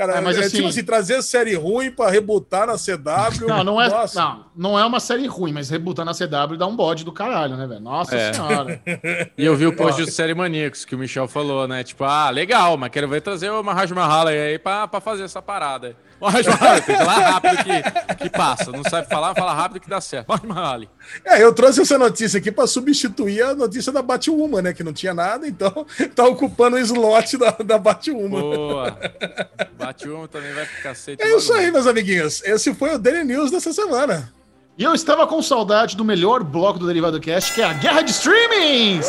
Cara, 0.00 0.14
é, 0.14 0.20
mas 0.22 0.38
é, 0.38 0.40
assim, 0.40 0.56
tipo 0.56 0.68
assim, 0.68 0.82
trazer 0.82 1.20
série 1.20 1.54
ruim 1.54 1.90
para 1.90 2.10
rebutar 2.10 2.66
na 2.66 2.76
CW. 2.76 3.46
Não, 3.46 3.62
não 3.62 3.82
é, 3.82 3.86
não, 4.14 4.46
não 4.56 4.78
é 4.78 4.82
uma 4.86 4.98
série 4.98 5.26
ruim, 5.26 5.52
mas 5.52 5.68
rebutar 5.68 6.06
na 6.06 6.14
CW 6.14 6.56
dá 6.56 6.66
um 6.66 6.74
bode 6.74 7.04
do 7.04 7.12
caralho, 7.12 7.54
né, 7.54 7.66
velho? 7.66 7.82
Nossa 7.82 8.16
é. 8.16 8.32
senhora. 8.32 8.80
e 9.36 9.44
eu 9.44 9.54
vi 9.54 9.66
o 9.66 9.76
post 9.76 10.02
do 10.02 10.10
Série 10.10 10.32
Maníacos 10.32 10.86
que 10.86 10.94
o 10.94 10.98
Michel 10.98 11.28
falou, 11.28 11.68
né? 11.68 11.84
Tipo, 11.84 12.04
ah, 12.04 12.30
legal, 12.30 12.78
mas 12.78 12.88
quero 12.88 13.08
ver 13.08 13.20
trazer 13.20 13.50
o 13.50 13.62
Mahaj 13.62 13.92
Mahala 13.92 14.30
aí 14.30 14.58
pra, 14.58 14.88
pra 14.88 15.02
fazer 15.02 15.24
essa 15.24 15.42
parada. 15.42 15.94
Mahaj 16.20 16.46
Mahala, 16.46 16.80
tem 16.82 16.96
que 16.96 17.04
falar 17.04 17.30
rápido 17.30 17.56
que, 17.64 18.14
que 18.16 18.30
passa. 18.30 18.70
Não 18.70 18.84
sabe 18.84 19.08
falar, 19.08 19.34
fala 19.34 19.54
rápido 19.54 19.80
que 19.80 19.88
dá 19.88 20.00
certo. 20.00 20.28
Mahaj 20.28 20.46
Mahala. 20.46 20.86
É, 21.24 21.42
eu 21.42 21.52
trouxe 21.52 21.80
essa 21.80 21.98
notícia 21.98 22.38
aqui 22.38 22.52
para 22.52 22.66
substituir 22.66 23.42
a 23.42 23.54
notícia 23.54 23.90
da 23.90 24.02
Batwoman, 24.02 24.62
né? 24.62 24.72
Que 24.74 24.84
não 24.84 24.92
tinha 24.92 25.14
nada, 25.14 25.46
então 25.46 25.86
tá 26.14 26.24
ocupando 26.24 26.76
o 26.76 26.78
slot 26.80 27.36
da, 27.38 27.50
da 27.64 27.78
Batwoman. 27.78 28.40
Boa. 28.40 28.98
Batwoman 29.78 30.26
também 30.26 30.52
vai 30.52 30.66
ficar 30.66 30.90
cacete. 30.90 31.22
É 31.22 31.36
isso 31.36 31.52
aí, 31.52 31.70
meus 31.70 31.86
amiguinhos. 31.86 32.42
Esse 32.44 32.74
foi 32.74 32.94
o 32.94 32.98
Daily 32.98 33.24
News 33.24 33.50
dessa 33.50 33.72
semana. 33.72 34.32
E 34.76 34.84
eu 34.84 34.94
estava 34.94 35.26
com 35.26 35.42
saudade 35.42 35.96
do 35.96 36.04
melhor 36.04 36.42
bloco 36.42 36.78
do 36.78 36.86
Derivado 36.86 37.20
Cast, 37.20 37.52
que 37.52 37.60
é 37.60 37.64
a 37.64 37.72
Guerra 37.72 38.02
de 38.02 38.12
Streamings! 38.12 39.06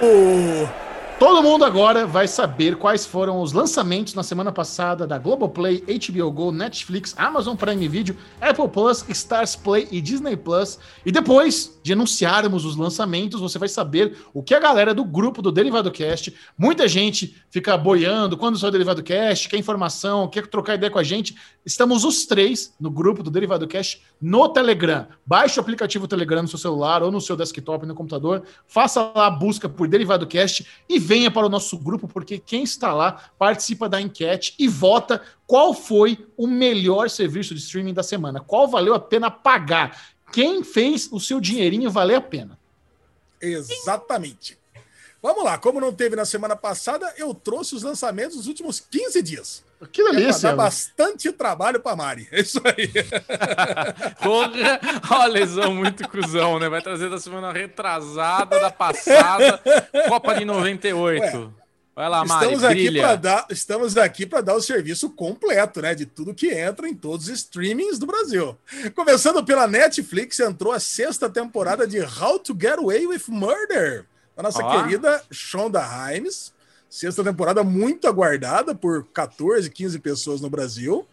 Uh! 0.00 0.68
Todo 1.22 1.40
mundo 1.40 1.64
agora 1.64 2.04
vai 2.04 2.26
saber 2.26 2.74
quais 2.74 3.06
foram 3.06 3.40
os 3.40 3.52
lançamentos 3.52 4.12
na 4.12 4.24
semana 4.24 4.50
passada 4.50 5.06
da 5.06 5.18
Globoplay, 5.18 5.80
HBO 5.86 6.32
Go, 6.32 6.50
Netflix, 6.50 7.14
Amazon 7.16 7.54
Prime 7.54 7.86
Video, 7.86 8.16
Apple 8.40 8.66
Plus, 8.66 9.08
Stars 9.08 9.54
Play 9.54 9.86
e 9.92 10.00
Disney 10.00 10.36
Plus. 10.36 10.80
E 11.06 11.12
depois 11.12 11.78
de 11.80 11.92
anunciarmos 11.92 12.64
os 12.64 12.74
lançamentos, 12.74 13.40
você 13.40 13.56
vai 13.56 13.68
saber 13.68 14.16
o 14.34 14.42
que 14.42 14.52
a 14.52 14.58
galera 14.58 14.92
do 14.92 15.04
grupo 15.04 15.40
do 15.40 15.52
Derivado 15.52 15.92
Cast, 15.92 16.34
muita 16.58 16.88
gente 16.88 17.40
fica 17.50 17.76
boiando 17.76 18.36
quando 18.36 18.58
sai 18.58 18.70
o 18.70 18.72
Derivado 18.72 19.00
Cast, 19.00 19.48
quer 19.48 19.58
informação, 19.58 20.26
quer 20.26 20.48
trocar 20.48 20.74
ideia 20.74 20.90
com 20.90 20.98
a 20.98 21.04
gente. 21.04 21.36
Estamos 21.64 22.04
os 22.04 22.26
três 22.26 22.74
no 22.80 22.90
grupo 22.90 23.22
do 23.22 23.30
Derivado 23.30 23.68
Cast 23.68 24.02
no 24.20 24.48
Telegram. 24.48 25.06
Baixe 25.24 25.60
o 25.60 25.62
aplicativo 25.62 26.08
Telegram 26.08 26.42
no 26.42 26.48
seu 26.48 26.58
celular 26.58 27.00
ou 27.00 27.12
no 27.12 27.20
seu 27.20 27.36
desktop 27.36 27.86
no 27.86 27.94
computador, 27.94 28.42
faça 28.66 29.12
lá 29.14 29.26
a 29.26 29.30
busca 29.30 29.68
por 29.68 29.86
Derivado 29.86 30.26
Cast 30.26 30.66
e 30.88 30.98
venha 31.12 31.30
para 31.30 31.46
o 31.46 31.50
nosso 31.50 31.76
grupo, 31.76 32.08
porque 32.08 32.38
quem 32.38 32.62
está 32.62 32.94
lá 32.94 33.30
participa 33.38 33.86
da 33.86 34.00
enquete 34.00 34.54
e 34.58 34.66
vota 34.66 35.20
qual 35.46 35.74
foi 35.74 36.26
o 36.38 36.46
melhor 36.46 37.10
serviço 37.10 37.54
de 37.54 37.60
streaming 37.60 37.92
da 37.92 38.02
semana, 38.02 38.40
qual 38.40 38.66
valeu 38.66 38.94
a 38.94 38.98
pena 38.98 39.30
pagar, 39.30 40.14
quem 40.32 40.64
fez 40.64 41.10
o 41.12 41.20
seu 41.20 41.38
dinheirinho 41.38 41.90
valer 41.90 42.14
a 42.14 42.20
pena. 42.22 42.58
Exatamente. 43.38 44.58
Vamos 45.20 45.44
lá, 45.44 45.58
como 45.58 45.82
não 45.82 45.92
teve 45.92 46.16
na 46.16 46.24
semana 46.24 46.56
passada, 46.56 47.12
eu 47.18 47.34
trouxe 47.34 47.74
os 47.74 47.82
lançamentos 47.82 48.38
dos 48.38 48.46
últimos 48.46 48.80
15 48.80 49.22
dias. 49.22 49.62
Que 49.90 50.02
delícia. 50.04 50.48
É 50.48 50.50
dá 50.50 50.56
bastante 50.56 51.32
trabalho 51.32 51.80
para 51.80 51.96
Mari. 51.96 52.28
É 52.30 52.40
isso 52.40 52.60
aí. 52.64 52.90
Porra, 54.22 54.80
ó, 55.10 55.26
lesão 55.26 55.74
muito 55.74 56.08
cruzão, 56.08 56.58
né? 56.58 56.68
Vai 56.68 56.82
trazer 56.82 57.10
da 57.10 57.18
semana 57.18 57.52
retrasada, 57.52 58.60
da 58.60 58.70
passada, 58.70 59.60
Copa 60.08 60.34
de 60.34 60.44
98. 60.44 61.22
Ué, 61.22 61.62
Vai 61.94 62.08
lá, 62.08 62.24
Mari, 62.24 62.54
estamos 62.54 62.64
aqui 62.64 62.98
para 62.98 63.16
dar, 63.16 63.46
estamos 63.50 63.96
aqui 63.98 64.24
para 64.24 64.40
dar 64.40 64.54
o 64.54 64.62
serviço 64.62 65.10
completo, 65.10 65.82
né, 65.82 65.94
de 65.94 66.06
tudo 66.06 66.34
que 66.34 66.48
entra 66.48 66.88
em 66.88 66.94
todos 66.94 67.26
os 67.26 67.34
streamings 67.34 67.98
do 67.98 68.06
Brasil. 68.06 68.56
Começando 68.94 69.44
pela 69.44 69.66
Netflix, 69.66 70.40
entrou 70.40 70.72
a 70.72 70.80
sexta 70.80 71.28
temporada 71.28 71.86
de 71.86 72.00
How 72.00 72.38
to 72.38 72.56
Get 72.58 72.78
Away 72.78 73.06
with 73.06 73.24
Murder, 73.28 74.06
da 74.34 74.42
nossa 74.42 74.62
querida 74.62 75.22
Shonda 75.30 75.80
Rhimes. 75.82 76.51
Sexta 76.92 77.24
temporada 77.24 77.64
muito 77.64 78.06
aguardada 78.06 78.74
por 78.74 79.06
14, 79.14 79.70
15 79.70 79.98
pessoas 80.00 80.42
no 80.42 80.50
Brasil. 80.50 81.06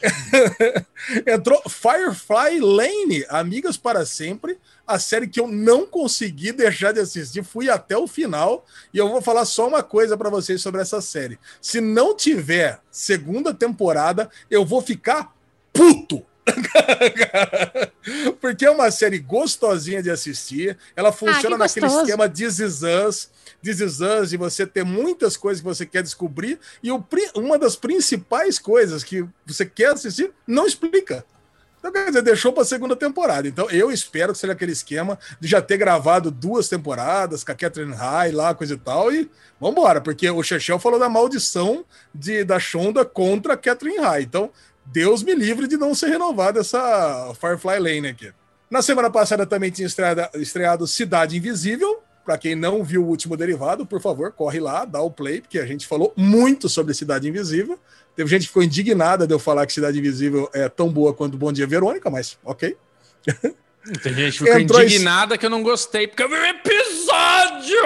Entrou 1.28 1.62
Firefly 1.68 2.58
Lane, 2.58 3.26
Amigas 3.28 3.76
para 3.76 4.06
Sempre, 4.06 4.58
a 4.86 4.98
série 4.98 5.28
que 5.28 5.38
eu 5.38 5.46
não 5.46 5.84
consegui 5.84 6.50
deixar 6.50 6.92
de 6.92 7.00
assistir. 7.00 7.44
Fui 7.44 7.68
até 7.68 7.94
o 7.94 8.06
final 8.06 8.64
e 8.92 8.96
eu 8.96 9.10
vou 9.10 9.20
falar 9.20 9.44
só 9.44 9.68
uma 9.68 9.82
coisa 9.82 10.16
para 10.16 10.30
vocês 10.30 10.62
sobre 10.62 10.80
essa 10.80 11.02
série. 11.02 11.38
Se 11.60 11.78
não 11.78 12.16
tiver 12.16 12.80
segunda 12.90 13.52
temporada, 13.52 14.30
eu 14.50 14.64
vou 14.64 14.80
ficar 14.80 15.36
puto. 15.74 16.24
Porque 18.40 18.64
é 18.64 18.70
uma 18.70 18.90
série 18.90 19.18
gostosinha 19.18 20.02
de 20.02 20.10
assistir. 20.10 20.76
Ela 20.96 21.12
funciona 21.12 21.56
ah, 21.56 21.58
naquele 21.58 21.86
esquema 21.86 22.26
Is 22.26 22.58
Us 22.82 23.30
This 23.62 23.80
Is 23.80 24.00
Us, 24.00 24.30
de 24.30 24.36
você 24.36 24.66
ter 24.66 24.84
muitas 24.84 25.36
coisas 25.36 25.60
que 25.60 25.66
você 25.66 25.84
quer 25.84 26.02
descobrir, 26.02 26.58
e 26.82 26.90
o, 26.92 27.04
uma 27.34 27.58
das 27.58 27.76
principais 27.76 28.58
coisas 28.58 29.02
que 29.02 29.26
você 29.44 29.66
quer 29.66 29.92
assistir 29.92 30.30
não 30.46 30.66
explica. 30.66 31.24
Então, 31.78 31.92
quer 31.92 32.06
dizer, 32.06 32.22
deixou 32.22 32.52
para 32.52 32.64
a 32.64 32.66
segunda 32.66 32.96
temporada. 32.96 33.46
Então, 33.46 33.70
eu 33.70 33.90
espero 33.90 34.32
que 34.32 34.38
seja 34.38 34.52
aquele 34.52 34.72
esquema 34.72 35.16
de 35.38 35.46
já 35.46 35.62
ter 35.62 35.76
gravado 35.76 36.28
duas 36.28 36.68
temporadas 36.68 37.44
com 37.44 37.52
a 37.52 37.54
Catherine 37.54 37.94
High 37.94 38.32
lá, 38.32 38.52
coisa 38.52 38.74
e 38.74 38.78
tal, 38.78 39.12
e 39.12 39.30
vambora, 39.60 40.00
porque 40.00 40.28
o 40.28 40.42
Chechel 40.42 40.80
falou 40.80 40.98
da 40.98 41.08
maldição 41.08 41.84
de, 42.12 42.42
da 42.42 42.58
Shonda 42.58 43.04
contra 43.04 43.54
a 43.54 43.56
Catherine 43.56 43.98
High. 43.98 44.22
Então, 44.22 44.50
Deus 44.92 45.22
me 45.22 45.34
livre 45.34 45.66
de 45.66 45.76
não 45.76 45.94
ser 45.94 46.08
renovada 46.08 46.60
essa 46.60 47.32
Firefly 47.40 47.78
Lane 47.78 48.08
aqui. 48.08 48.32
Na 48.70 48.82
semana 48.82 49.10
passada 49.10 49.46
também 49.46 49.70
tinha 49.70 49.86
estreado, 49.86 50.28
estreado 50.34 50.86
Cidade 50.86 51.36
Invisível, 51.36 52.02
para 52.24 52.36
quem 52.36 52.54
não 52.54 52.84
viu 52.84 53.02
o 53.02 53.08
último 53.08 53.36
derivado, 53.36 53.86
por 53.86 54.00
favor, 54.00 54.32
corre 54.32 54.60
lá, 54.60 54.84
dá 54.84 55.00
o 55.00 55.10
play, 55.10 55.40
porque 55.40 55.58
a 55.58 55.66
gente 55.66 55.86
falou 55.86 56.12
muito 56.16 56.68
sobre 56.68 56.92
Cidade 56.92 57.28
Invisível. 57.28 57.78
Teve 58.14 58.28
gente 58.28 58.42
que 58.42 58.48
ficou 58.48 58.62
indignada 58.62 59.26
de 59.26 59.32
eu 59.32 59.38
falar 59.38 59.66
que 59.66 59.72
Cidade 59.72 59.98
Invisível 59.98 60.50
é 60.52 60.68
tão 60.68 60.90
boa 60.90 61.14
quanto 61.14 61.38
Bom 61.38 61.52
Dia 61.52 61.66
Verônica, 61.66 62.10
mas 62.10 62.38
ok. 62.44 62.76
Tem 64.02 64.12
gente 64.12 64.38
que 64.38 64.44
ficou 64.44 64.60
Entrou 64.60 64.82
indignada 64.82 65.34
esse... 65.34 65.38
que 65.38 65.46
eu 65.46 65.50
não 65.50 65.62
gostei, 65.62 66.06
porque 66.06 66.22
eu 66.22 66.28
vi 66.28 66.34
um 66.34 66.44
episódio! 66.44 67.78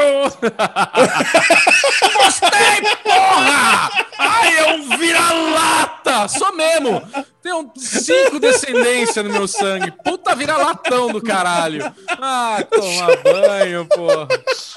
gostei, 2.15 2.81
porra! 3.05 3.91
Ai, 4.19 4.57
é 4.57 4.73
um 4.75 4.99
vira-lata! 4.99 5.92
Sou 6.29 6.55
mesmo! 6.55 7.03
Tenho 7.43 7.71
cinco 7.77 8.39
descendências 8.39 9.25
no 9.25 9.33
meu 9.33 9.49
sangue. 9.49 9.91
Puta 10.05 10.35
vira-latão 10.35 11.09
do 11.09 11.21
caralho. 11.21 11.93
Ah, 12.09 12.65
tomar 12.71 13.17
banho, 13.17 13.85
porra. 13.87 14.29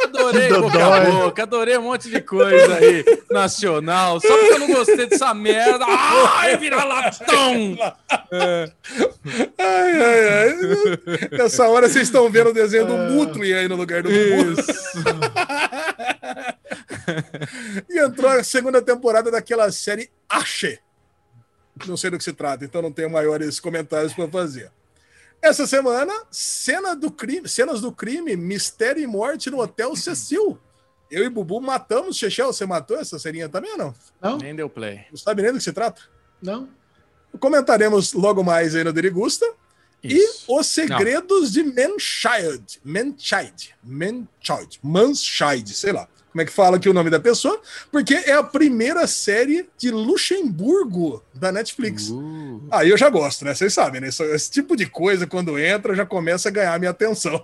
Adorei 0.04 0.50
boca 0.50 0.86
a 0.86 1.12
boca, 1.12 1.44
adorei 1.44 1.78
um 1.78 1.84
monte 1.84 2.10
de 2.10 2.20
coisa 2.22 2.76
aí. 2.76 3.06
Nacional. 3.30 4.20
Só 4.20 4.36
porque 4.36 4.54
eu 4.54 4.60
não 4.60 4.68
gostei 4.68 5.06
dessa 5.06 5.32
merda. 5.34 5.86
Ai, 5.88 6.58
vira-latão! 6.58 7.78
É. 8.32 8.72
Ai, 9.60 10.02
ai, 10.02 10.28
ai. 10.28 10.56
Nessa 11.38 11.68
hora 11.68 11.88
vocês 11.88 12.08
estão 12.08 12.28
vendo 12.32 12.50
o 12.50 12.54
desenho 12.54 12.88
do 12.88 12.98
Mutli 12.98 13.54
aí 13.54 13.68
no 13.68 13.76
lugar 13.76 14.02
do 14.02 14.12
Isso. 14.12 14.66
e 17.90 18.00
entrou 18.00 18.32
a 18.32 18.44
segunda 18.44 18.82
temporada 18.82 19.30
daquela 19.30 19.72
série 19.72 20.10
Ache 20.28 20.80
não 21.88 21.98
sei 21.98 22.10
do 22.10 22.18
que 22.18 22.24
se 22.24 22.34
trata, 22.34 22.64
então 22.64 22.82
não 22.82 22.92
tenho 22.92 23.10
maiores 23.10 23.60
comentários 23.60 24.14
para 24.14 24.28
fazer. 24.28 24.72
Essa 25.42 25.68
semana, 25.68 26.14
cena 26.32 26.96
do 26.96 27.12
crime, 27.12 27.48
cenas 27.48 27.82
do 27.82 27.92
crime, 27.92 28.36
mistério 28.36 29.04
e 29.04 29.08
morte 29.08 29.50
no 29.50 29.60
Hotel 29.60 29.96
Cecil. 29.96 30.58
Eu 31.12 31.24
e 31.24 31.30
Bubu 31.30 31.62
matamos 31.62 32.18
Chechel. 32.18 32.52
Você 32.52 32.66
matou 32.66 32.98
essa 32.98 33.20
serinha 33.20 33.48
também 33.48 33.72
ou 33.74 33.78
não? 33.78 33.96
Não. 34.20 34.38
Nem 34.38 34.56
deu 34.56 34.68
play. 34.70 35.06
Não 35.12 35.18
sabe 35.18 35.44
nem 35.44 35.52
do 35.52 35.58
que 35.60 35.64
se 35.64 35.74
trata? 35.74 36.02
Não. 36.42 36.68
Comentaremos 37.40 38.14
logo 38.14 38.44
mais 38.44 38.76
aí 38.76 38.84
no 38.84 38.92
Derigusta. 38.92 39.46
E 40.04 40.20
Os 40.48 40.68
Segredos 40.68 41.54
não. 41.56 41.64
de 41.64 41.64
Manchild. 41.64 42.82
Manchild. 42.84 43.76
Manchild. 43.84 44.80
Manchild, 44.82 45.74
sei 45.74 45.92
lá 45.92 46.08
como 46.36 46.42
é 46.42 46.46
que 46.46 46.52
fala 46.52 46.76
aqui 46.76 46.90
o 46.90 46.94
nome 46.94 47.10
da 47.10 47.18
pessoa, 47.18 47.62
porque 47.90 48.14
é 48.14 48.34
a 48.34 48.44
primeira 48.44 49.08
série 49.08 49.70
de 49.78 49.90
Luxemburgo 49.90 51.24
da 51.34 51.50
Netflix. 51.50 52.10
Uh. 52.10 52.62
Aí 52.70 52.90
eu 52.90 52.98
já 52.98 53.10
gosto, 53.10 53.46
né? 53.46 53.56
Vocês 53.56 53.74
sabem, 53.74 54.02
né? 54.02 54.10
Esse, 54.10 54.22
esse, 54.22 54.52
tipo 54.52 54.76
de 54.76 54.86
coisa, 54.86 55.26
quando 55.26 55.58
entra, 55.58 55.96
já 55.96 56.06
começa 56.06 56.50
a 56.50 56.52
ganhar 56.52 56.78
minha 56.78 56.92
atenção. 56.92 57.42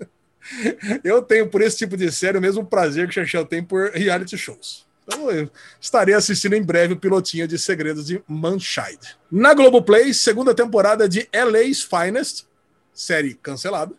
eu 1.04 1.20
tenho 1.20 1.46
por 1.46 1.60
esse 1.60 1.76
tipo 1.76 1.94
de 1.94 2.10
série 2.10 2.38
o 2.38 2.40
mesmo 2.40 2.64
prazer 2.64 3.06
que 3.06 3.20
o 3.20 3.22
Chachel 3.22 3.44
tem 3.44 3.62
por 3.62 3.90
reality 3.90 4.38
shows. 4.38 4.86
Então 5.04 5.30
eu 5.30 5.50
estarei 5.78 6.14
assistindo 6.14 6.54
em 6.54 6.62
breve 6.62 6.94
o 6.94 6.98
pilotinho 6.98 7.46
de 7.46 7.58
Segredos 7.58 8.06
de 8.06 8.22
Manchild. 8.26 9.14
Na 9.30 9.52
Globoplay, 9.52 10.14
segunda 10.14 10.54
temporada 10.54 11.06
de 11.06 11.28
LA's 11.34 11.82
Finest, 11.82 12.46
série 12.94 13.34
cancelada. 13.34 13.94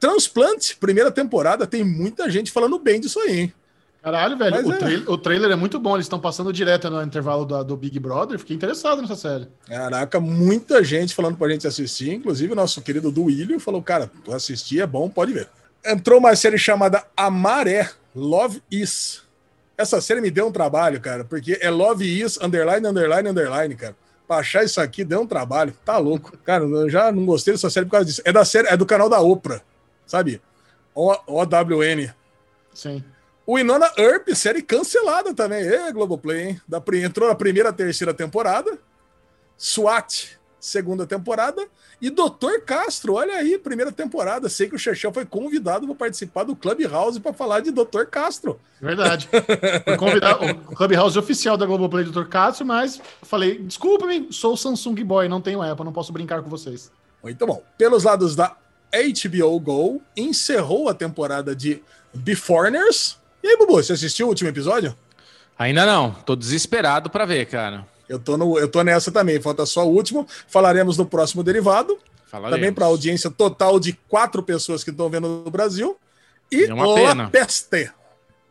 Transplante, 0.00 0.76
primeira 0.76 1.12
temporada, 1.12 1.66
tem 1.66 1.84
muita 1.84 2.30
gente 2.30 2.50
falando 2.50 2.78
bem 2.78 2.98
disso 2.98 3.20
aí, 3.20 3.40
hein? 3.40 3.54
Caralho, 4.02 4.38
velho, 4.38 4.66
o, 4.66 4.72
é. 4.72 5.12
o, 5.12 5.18
trailer 5.18 5.50
é 5.50 5.56
muito 5.56 5.78
bom. 5.78 5.94
Eles 5.94 6.06
estão 6.06 6.18
passando 6.18 6.52
direto 6.52 6.88
no 6.88 7.02
intervalo 7.02 7.44
do, 7.44 7.62
do, 7.62 7.76
Big 7.76 7.98
Brother. 8.00 8.38
Fiquei 8.38 8.56
interessado 8.56 9.02
nessa 9.02 9.14
série. 9.14 9.46
Caraca, 9.66 10.18
muita 10.18 10.82
gente 10.82 11.14
falando 11.14 11.36
pra 11.36 11.50
gente 11.50 11.66
assistir. 11.66 12.14
Inclusive, 12.14 12.54
o 12.54 12.56
nosso 12.56 12.80
querido 12.80 13.10
Duílio 13.10 13.60
falou: 13.60 13.82
Cara, 13.82 14.10
assistir 14.32 14.80
é 14.80 14.86
bom, 14.86 15.10
pode 15.10 15.34
ver. 15.34 15.48
Entrou 15.84 16.18
uma 16.18 16.34
série 16.34 16.56
chamada 16.56 17.04
Amaré 17.14 17.90
Love 18.16 18.62
Is. 18.70 19.22
Essa 19.76 20.00
série 20.00 20.22
me 20.22 20.30
deu 20.30 20.46
um 20.46 20.52
trabalho, 20.52 20.98
cara, 21.00 21.24
porque 21.24 21.58
é 21.60 21.70
Love 21.70 22.04
Is, 22.04 22.38
underline, 22.40 22.86
underline, 22.86 23.28
underline, 23.28 23.74
cara. 23.76 23.96
Pra 24.26 24.38
achar 24.38 24.64
isso 24.64 24.80
aqui 24.80 25.04
deu 25.04 25.22
um 25.22 25.26
trabalho. 25.26 25.74
Tá 25.84 25.98
louco. 25.98 26.38
Cara, 26.38 26.64
eu 26.64 26.88
já 26.88 27.12
não 27.12 27.26
gostei 27.26 27.52
dessa 27.52 27.68
série 27.68 27.84
por 27.84 27.92
causa 27.92 28.06
disso. 28.06 28.22
É 28.24 28.32
da 28.32 28.44
série, 28.46 28.68
é 28.68 28.76
do 28.76 28.86
canal 28.86 29.08
da 29.10 29.20
Oprah, 29.20 29.60
sabe? 30.10 30.42
O 30.92 31.14
OWN. 31.28 32.12
Sim. 32.74 33.04
O 33.46 33.56
Inona 33.56 33.92
Earp, 33.96 34.28
série 34.34 34.60
cancelada 34.60 35.32
também. 35.32 35.62
É, 35.62 35.92
Globoplay, 35.92 36.48
hein? 36.48 36.60
Da, 36.66 36.82
entrou 36.96 37.28
na 37.28 37.34
primeira, 37.36 37.72
terceira 37.72 38.12
temporada. 38.12 38.76
SWAT, 39.56 40.36
segunda 40.58 41.06
temporada. 41.06 41.64
E 42.02 42.10
Doutor 42.10 42.62
Castro, 42.62 43.14
olha 43.14 43.34
aí, 43.34 43.56
primeira 43.56 43.92
temporada. 43.92 44.48
Sei 44.48 44.68
que 44.68 44.74
o 44.74 44.78
Chechel 44.78 45.12
foi 45.12 45.24
convidado 45.24 45.86
para 45.86 45.94
participar 45.94 46.42
do 46.42 46.56
Clubhouse 46.56 47.20
para 47.20 47.32
falar 47.32 47.60
de 47.60 47.70
Doutor 47.70 48.06
Castro. 48.06 48.58
Verdade. 48.80 49.28
Foi 49.84 49.96
convidado, 49.96 50.44
o 50.44 50.74
Clubhouse 50.74 51.16
oficial 51.16 51.56
da 51.56 51.66
Globoplay 51.66 52.02
Doutor 52.02 52.28
Castro, 52.28 52.66
mas 52.66 53.00
falei, 53.22 53.58
desculpa-me, 53.58 54.32
sou 54.32 54.56
Samsung 54.56 55.04
Boy, 55.04 55.28
não 55.28 55.40
tenho 55.40 55.62
Apple, 55.62 55.84
não 55.84 55.92
posso 55.92 56.12
brincar 56.12 56.42
com 56.42 56.50
vocês. 56.50 56.90
Muito 57.22 57.46
bom. 57.46 57.62
Pelos 57.78 58.04
lados 58.04 58.34
da 58.34 58.56
HBO 58.92 59.58
Go, 59.60 60.02
encerrou 60.16 60.88
a 60.88 60.94
temporada 60.94 61.54
de 61.54 61.82
Beforeigners. 62.12 63.18
E 63.42 63.48
aí, 63.48 63.56
Bubu, 63.56 63.74
você 63.74 63.92
assistiu 63.92 64.26
o 64.26 64.28
último 64.28 64.48
episódio? 64.48 64.94
Ainda 65.58 65.86
não, 65.86 66.12
tô 66.12 66.34
desesperado 66.34 67.10
para 67.10 67.24
ver, 67.24 67.46
cara. 67.46 67.86
Eu 68.08 68.18
tô, 68.18 68.36
no, 68.36 68.58
eu 68.58 68.68
tô 68.68 68.82
nessa 68.82 69.12
também, 69.12 69.40
falta 69.40 69.64
só 69.64 69.86
o 69.86 69.92
último. 69.92 70.26
Falaremos 70.48 70.96
no 70.96 71.06
próximo 71.06 71.44
derivado. 71.44 71.96
Falaremos. 72.26 72.58
Também 72.58 72.72
para 72.72 72.86
audiência 72.86 73.30
total 73.30 73.78
de 73.78 73.92
quatro 74.08 74.42
pessoas 74.42 74.82
que 74.82 74.90
estão 74.90 75.08
vendo 75.08 75.42
no 75.44 75.50
Brasil. 75.50 75.96
E 76.50 76.64
é 76.64 76.74
uma 76.74 76.94
pena. 76.94 77.30
Peste. 77.30 77.90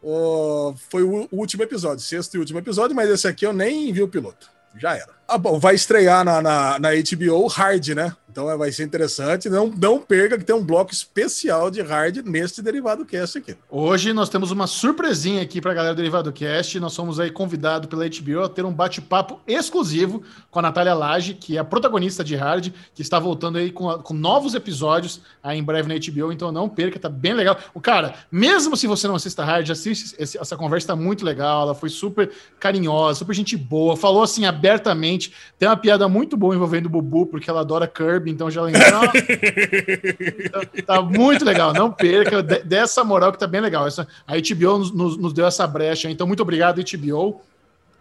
Oh, 0.02 0.74
foi 0.90 1.04
o 1.04 1.28
último 1.32 1.64
episódio, 1.64 2.04
sexto 2.04 2.36
e 2.36 2.38
último 2.40 2.60
episódio, 2.60 2.96
mas 2.96 3.10
esse 3.10 3.28
aqui 3.28 3.46
eu 3.46 3.52
nem 3.52 3.92
vi 3.92 4.02
o 4.02 4.08
piloto. 4.08 4.50
Já 4.78 4.96
era. 4.96 5.19
Ah, 5.32 5.38
bom, 5.38 5.60
vai 5.60 5.76
estrear 5.76 6.26
na, 6.26 6.42
na, 6.42 6.80
na 6.80 6.90
HBO 6.90 7.46
Hard, 7.46 7.90
né? 7.90 8.16
Então 8.32 8.50
é, 8.50 8.56
vai 8.56 8.72
ser 8.72 8.84
interessante. 8.84 9.50
Não, 9.50 9.68
não 9.68 10.00
perca 10.00 10.38
que 10.38 10.44
tem 10.44 10.56
um 10.56 10.64
bloco 10.64 10.94
especial 10.94 11.70
de 11.72 11.82
hard 11.82 12.18
neste 12.26 12.62
Derivado 12.62 13.06
Cast 13.06 13.40
aqui. 13.40 13.58
Hoje 13.70 14.14
nós 14.14 14.30
temos 14.30 14.52
uma 14.52 14.68
surpresinha 14.68 15.42
aqui 15.42 15.60
para 15.60 15.72
a 15.72 15.74
galera 15.74 15.94
do 15.94 15.98
Derivado 15.98 16.32
Cast. 16.32 16.80
Nós 16.80 16.94
somos 16.94 17.20
aí 17.20 17.32
convidados 17.32 17.90
pela 17.90 18.08
HBO 18.08 18.44
a 18.46 18.50
ter 18.50 18.64
um 18.64 18.72
bate-papo 18.72 19.42
exclusivo 19.48 20.24
com 20.52 20.60
a 20.60 20.62
Natália 20.62 20.94
Lage, 20.94 21.34
que 21.34 21.58
é 21.58 21.60
a 21.60 21.66
protagonista 21.66 22.24
de 22.24 22.36
Hard, 22.36 22.72
que 22.94 23.02
está 23.02 23.20
voltando 23.20 23.58
aí 23.58 23.72
com, 23.72 23.92
com 24.00 24.14
novos 24.14 24.54
episódios 24.54 25.22
aí 25.44 25.58
em 25.58 25.64
breve 25.64 25.90
na 25.90 25.96
HBO. 25.96 26.32
Então 26.32 26.52
não 26.52 26.70
perca, 26.70 27.00
tá 27.00 27.10
bem 27.10 27.34
legal. 27.34 27.58
O 27.74 27.82
cara, 27.82 28.14
mesmo 28.32 28.78
se 28.78 28.86
você 28.86 29.08
não 29.08 29.16
assista 29.16 29.44
Hard, 29.44 29.70
assiste 29.70 30.16
esse, 30.20 30.38
essa 30.38 30.56
conversa 30.56 30.88
tá 30.88 30.96
muito 30.96 31.26
legal. 31.26 31.64
Ela 31.64 31.76
foi 31.76 31.90
super 31.90 32.32
carinhosa, 32.60 33.20
super 33.20 33.34
gente 33.34 33.58
boa, 33.58 33.98
falou 33.98 34.22
assim 34.22 34.46
abertamente. 34.46 35.19
Tem 35.58 35.68
uma 35.68 35.76
piada 35.78 36.08
muito 36.08 36.38
boa 36.38 36.56
envolvendo 36.56 36.86
o 36.86 36.90
Bubu, 36.90 37.26
porque 37.26 37.50
ela 37.50 37.62
adora 37.62 37.88
Kirby 37.88 38.32
então 38.32 38.50
já 38.50 38.62
lembrou. 38.62 38.84
tá, 40.52 40.84
tá 40.86 41.02
muito 41.02 41.44
legal, 41.44 41.74
não 41.74 41.92
perca 41.92 42.42
dessa 42.42 43.04
moral 43.04 43.32
que 43.32 43.40
tá 43.40 43.48
bem 43.48 43.62
legal. 43.62 43.88
Essa, 43.88 44.08
a 44.26 44.36
HBO 44.36 44.78
nos, 44.78 44.92
nos, 44.92 45.18
nos 45.18 45.34
deu 45.34 45.46
essa 45.46 45.66
brecha, 45.68 46.10
então 46.10 46.26
muito 46.28 46.42
obrigado, 46.42 46.82
HBO. 46.82 47.42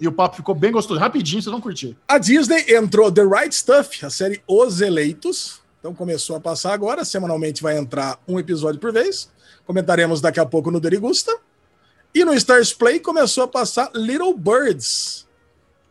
E 0.01 0.07
o 0.07 0.13
papo 0.13 0.37
ficou 0.37 0.55
bem 0.55 0.71
gostoso, 0.71 1.01
rapidinho, 1.01 1.43
vocês 1.43 1.51
vão 1.51 1.61
curtir. 1.61 1.97
A 2.07 2.19
Disney 2.19 2.65
entrou 2.69 3.11
The 3.11 3.25
Right 3.25 3.55
Stuff, 3.55 4.05
a 4.05 4.11
série 4.11 4.41
Os 4.47 4.81
Eleitos. 4.81 5.61
Então 5.81 5.95
começou 5.95 6.37
a 6.37 6.41
passar 6.41 6.73
agora, 6.73 7.05
semanalmente 7.05 7.63
vai 7.63 7.77
entrar 7.77 8.19
um 8.27 8.39
episódio 8.39 8.81
por 8.81 8.93
vez. 8.93 9.29
Comentaremos 9.67 10.21
daqui 10.21 10.41
a 10.41 10.47
pouco 10.47 10.71
no 10.71 10.81
Derigusta. 10.81 11.37
E 12.15 12.25
no 12.25 12.33
Stars 12.35 12.73
Play 12.73 13.01
começou 13.01 13.45
a 13.45 13.49
passar 13.49 13.91
Little 13.95 14.37
Birds, 14.37 15.27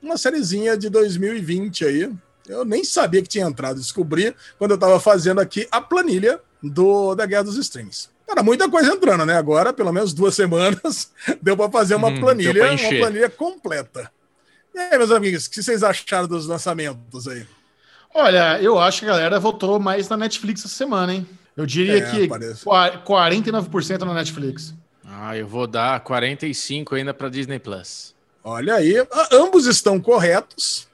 uma 0.01 0.17
sériezinha 0.17 0.77
de 0.77 0.89
2020 0.89 1.85
aí, 1.85 2.11
eu 2.47 2.63
nem 2.63 2.83
sabia 2.83 3.21
que 3.21 3.27
tinha 3.27 3.45
entrado. 3.45 3.79
Descobri 3.79 4.35
quando 4.57 4.71
eu 4.71 4.75
estava 4.75 4.99
fazendo 4.99 5.39
aqui 5.39 5.67
a 5.71 5.81
planilha 5.81 6.39
do 6.61 7.13
da 7.15 7.25
Guerra 7.25 7.43
dos 7.43 7.57
Streams. 7.57 8.09
Cara, 8.27 8.43
muita 8.43 8.69
coisa 8.69 8.91
entrando, 8.91 9.25
né? 9.25 9.35
Agora, 9.35 9.71
pelo 9.71 9.91
menos 9.93 10.13
duas 10.13 10.35
semanas, 10.35 11.11
deu 11.41 11.55
para 11.55 11.71
fazer 11.71 11.95
uma 11.95 12.09
hum, 12.09 12.19
planilha, 12.19 12.71
uma 12.71 12.99
planilha 12.99 13.29
completa. 13.29 14.11
E 14.75 14.79
aí, 14.79 14.97
meus 14.97 15.11
amigos, 15.11 15.45
o 15.45 15.49
que 15.49 15.63
vocês 15.63 15.81
acharam 15.81 16.27
dos 16.27 16.45
lançamentos 16.45 17.27
aí? 17.27 17.45
Olha, 18.13 18.61
eu 18.61 18.79
acho 18.79 18.99
que 18.99 19.05
a 19.05 19.09
galera 19.09 19.39
votou 19.39 19.79
mais 19.79 20.09
na 20.09 20.17
Netflix 20.17 20.65
essa 20.65 20.73
semana, 20.73 21.13
hein? 21.13 21.27
Eu 21.55 21.65
diria 21.65 21.97
é, 21.97 22.11
que 22.11 22.27
parece. 22.27 22.63
49% 22.63 23.99
na 24.01 24.13
Netflix. 24.13 24.73
Ah, 25.03 25.35
eu 25.35 25.47
vou 25.47 25.65
dar 25.65 25.99
45 26.01 26.95
ainda 26.95 27.13
para 27.13 27.29
Disney 27.29 27.59
Plus. 27.59 28.13
Olha 28.49 28.75
aí, 28.75 28.95
ambos 29.29 29.65
estão 29.65 29.99
corretos. 29.99 30.87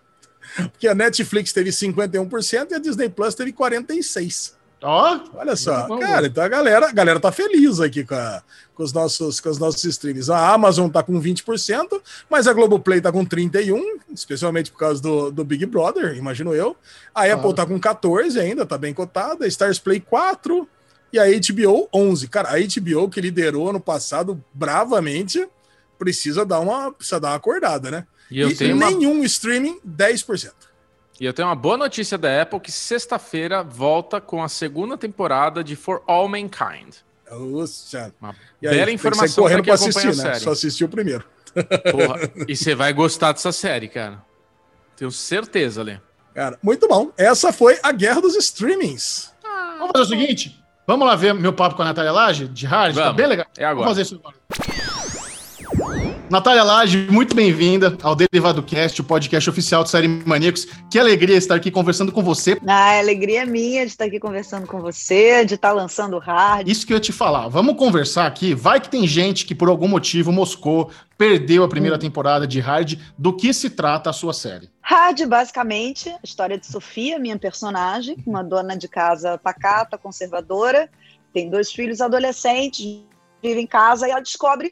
Porque 0.55 0.87
a 0.87 0.95
Netflix 0.95 1.53
teve 1.53 1.69
51% 1.69 2.71
e 2.71 2.73
a 2.73 2.79
Disney 2.79 3.09
Plus 3.09 3.35
teve 3.35 3.53
46%. 3.53 4.53
Ó, 4.85 5.15
oh, 5.15 5.37
olha 5.37 5.55
só, 5.55 5.87
cara, 5.97 6.27
então 6.27 6.43
a 6.43 6.47
galera, 6.49 6.89
a 6.89 6.91
galera 6.91 7.17
tá 7.17 7.31
feliz 7.31 7.79
aqui 7.79 8.03
com, 8.03 8.15
a, 8.15 8.43
com, 8.75 8.83
os 8.83 8.91
nossos, 8.91 9.39
com 9.39 9.49
os 9.49 9.57
nossos 9.57 9.83
streams. 9.85 10.29
A 10.29 10.51
Amazon 10.51 10.89
tá 10.89 11.01
com 11.01 11.21
20%, 11.21 12.01
mas 12.29 12.47
a 12.47 12.53
Globoplay 12.53 12.99
tá 12.99 13.09
com 13.09 13.25
31%, 13.25 13.81
especialmente 14.13 14.71
por 14.71 14.79
causa 14.79 15.01
do, 15.01 15.31
do 15.31 15.45
Big 15.45 15.65
Brother, 15.67 16.17
imagino 16.17 16.53
eu. 16.53 16.75
A 17.15 17.23
Apple 17.31 17.51
ah. 17.51 17.53
tá 17.53 17.65
com 17.65 17.79
14% 17.79 18.41
ainda, 18.41 18.65
tá 18.65 18.77
bem 18.77 18.93
cotada. 18.93 19.45
A 19.45 19.47
Stars 19.47 19.79
Play 19.79 20.01
4%, 20.01 20.67
e 21.13 21.19
a 21.19 21.25
HBO 21.27 21.87
11%. 21.93 22.27
Cara, 22.29 22.49
a 22.49 22.59
HBO 22.59 23.07
que 23.07 23.21
liderou 23.21 23.69
ano 23.69 23.79
passado 23.79 24.43
bravamente, 24.53 25.47
precisa 25.97 26.45
dar 26.45 26.59
uma, 26.59 26.91
precisa 26.91 27.19
dar 27.19 27.29
uma 27.29 27.35
acordada, 27.35 27.89
né? 27.91 28.07
E, 28.29 28.39
eu 28.39 28.49
e 28.49 28.55
tenho 28.55 28.75
nenhum 28.75 29.13
uma... 29.13 29.25
streaming, 29.25 29.79
10%. 29.87 30.51
E 31.19 31.25
eu 31.25 31.33
tenho 31.33 31.47
uma 31.47 31.55
boa 31.55 31.77
notícia 31.77 32.17
da 32.17 32.41
Apple 32.41 32.59
que 32.59 32.71
sexta-feira 32.71 33.63
volta 33.63 34.19
com 34.19 34.43
a 34.43 34.49
segunda 34.49 34.97
temporada 34.97 35.63
de 35.63 35.75
For 35.75 36.01
All 36.07 36.27
Mankind. 36.27 36.95
Nossa. 37.29 38.13
Uma 38.21 38.35
e 38.61 38.69
bela 38.69 38.87
aí, 38.87 38.93
informação 38.93 39.45
para 39.45 39.61
quem 39.61 39.73
assistir, 39.73 40.15
né? 40.15 40.35
Só 40.35 40.51
assistiu 40.51 40.87
o 40.87 40.89
primeiro. 40.89 41.23
Porra, 41.91 42.31
e 42.47 42.55
você 42.55 42.73
vai 42.73 42.91
gostar 42.93 43.31
dessa 43.31 43.51
série, 43.51 43.87
cara. 43.87 44.23
Tenho 44.95 45.11
certeza, 45.11 45.83
Lê. 45.83 45.97
Cara, 46.33 46.57
muito 46.63 46.87
bom. 46.87 47.11
Essa 47.15 47.53
foi 47.53 47.79
a 47.83 47.91
guerra 47.91 48.21
dos 48.21 48.35
streamings. 48.35 49.31
Ah, 49.43 49.75
vamos 49.79 49.91
fazer 49.95 50.03
o 50.03 50.19
seguinte? 50.19 50.63
Vamos 50.85 51.07
lá 51.07 51.15
ver 51.15 51.33
meu 51.33 51.53
papo 51.53 51.75
com 51.75 51.83
a 51.83 51.85
Natália 51.85 52.11
Lage, 52.11 52.47
de 52.47 52.65
hard? 52.65 52.95
Tá 52.95 53.13
bem 53.13 53.27
legal. 53.27 53.45
É 53.57 53.65
agora. 53.65 53.85
Vamos 53.85 53.91
fazer 53.91 54.01
isso 54.01 54.15
agora. 54.15 54.82
Natália 56.29 56.63
Lage, 56.63 57.07
muito 57.11 57.35
bem-vinda 57.35 57.97
ao 58.01 58.15
Derivado 58.15 58.63
Cast, 58.63 58.99
o 58.99 59.03
podcast 59.03 59.49
oficial 59.49 59.83
do 59.83 59.89
Série 59.89 60.07
Maníacos. 60.07 60.65
Que 60.89 60.97
alegria 60.97 61.35
estar 61.35 61.55
aqui 61.55 61.69
conversando 61.69 62.11
com 62.11 62.23
você. 62.23 62.57
Ah, 62.65 62.97
alegria 62.97 63.43
é 63.43 63.45
minha 63.45 63.85
de 63.85 63.91
estar 63.91 64.05
aqui 64.05 64.19
conversando 64.19 64.65
com 64.65 64.81
você, 64.81 65.45
de 65.45 65.55
estar 65.55 65.73
lançando 65.73 66.17
hard. 66.17 66.67
Isso 66.67 66.87
que 66.87 66.93
eu 66.93 66.97
ia 66.97 67.01
te 67.01 67.11
falar. 67.11 67.49
Vamos 67.49 67.75
conversar 67.75 68.25
aqui. 68.25 68.55
Vai 68.55 68.79
que 68.79 68.89
tem 68.89 69.05
gente 69.05 69.45
que 69.45 69.53
por 69.53 69.67
algum 69.67 69.87
motivo 69.87 70.31
moscou, 70.31 70.89
perdeu 71.17 71.63
a 71.63 71.67
primeira 71.67 71.97
hum. 71.97 71.99
temporada 71.99 72.47
de 72.47 72.59
Hard. 72.59 72.97
Do 73.17 73.35
que 73.35 73.53
se 73.53 73.69
trata 73.69 74.09
a 74.09 74.13
sua 74.13 74.33
série? 74.33 74.69
Hard, 74.81 75.25
basicamente, 75.27 76.09
a 76.09 76.19
história 76.23 76.57
de 76.57 76.65
Sofia, 76.65 77.19
minha 77.19 77.37
personagem, 77.37 78.17
uma 78.25 78.43
dona 78.43 78.77
de 78.77 78.87
casa 78.87 79.37
pacata, 79.37 79.97
conservadora, 79.97 80.89
tem 81.33 81.49
dois 81.49 81.71
filhos 81.71 82.01
adolescentes, 82.01 83.01
vive 83.41 83.59
em 83.59 83.67
casa 83.67 84.07
e 84.07 84.11
ela 84.11 84.21
descobre 84.21 84.71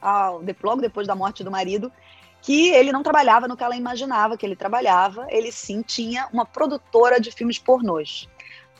ao, 0.00 0.42
logo 0.62 0.80
depois 0.80 1.06
da 1.06 1.14
morte 1.14 1.42
do 1.44 1.50
marido, 1.50 1.92
que 2.40 2.70
ele 2.70 2.92
não 2.92 3.02
trabalhava 3.02 3.48
no 3.48 3.56
que 3.56 3.64
ela 3.64 3.76
imaginava 3.76 4.36
que 4.36 4.46
ele 4.46 4.56
trabalhava, 4.56 5.26
ele 5.28 5.50
sim 5.50 5.82
tinha 5.82 6.28
uma 6.32 6.46
produtora 6.46 7.20
de 7.20 7.30
filmes 7.30 7.58
pornôs. 7.58 8.28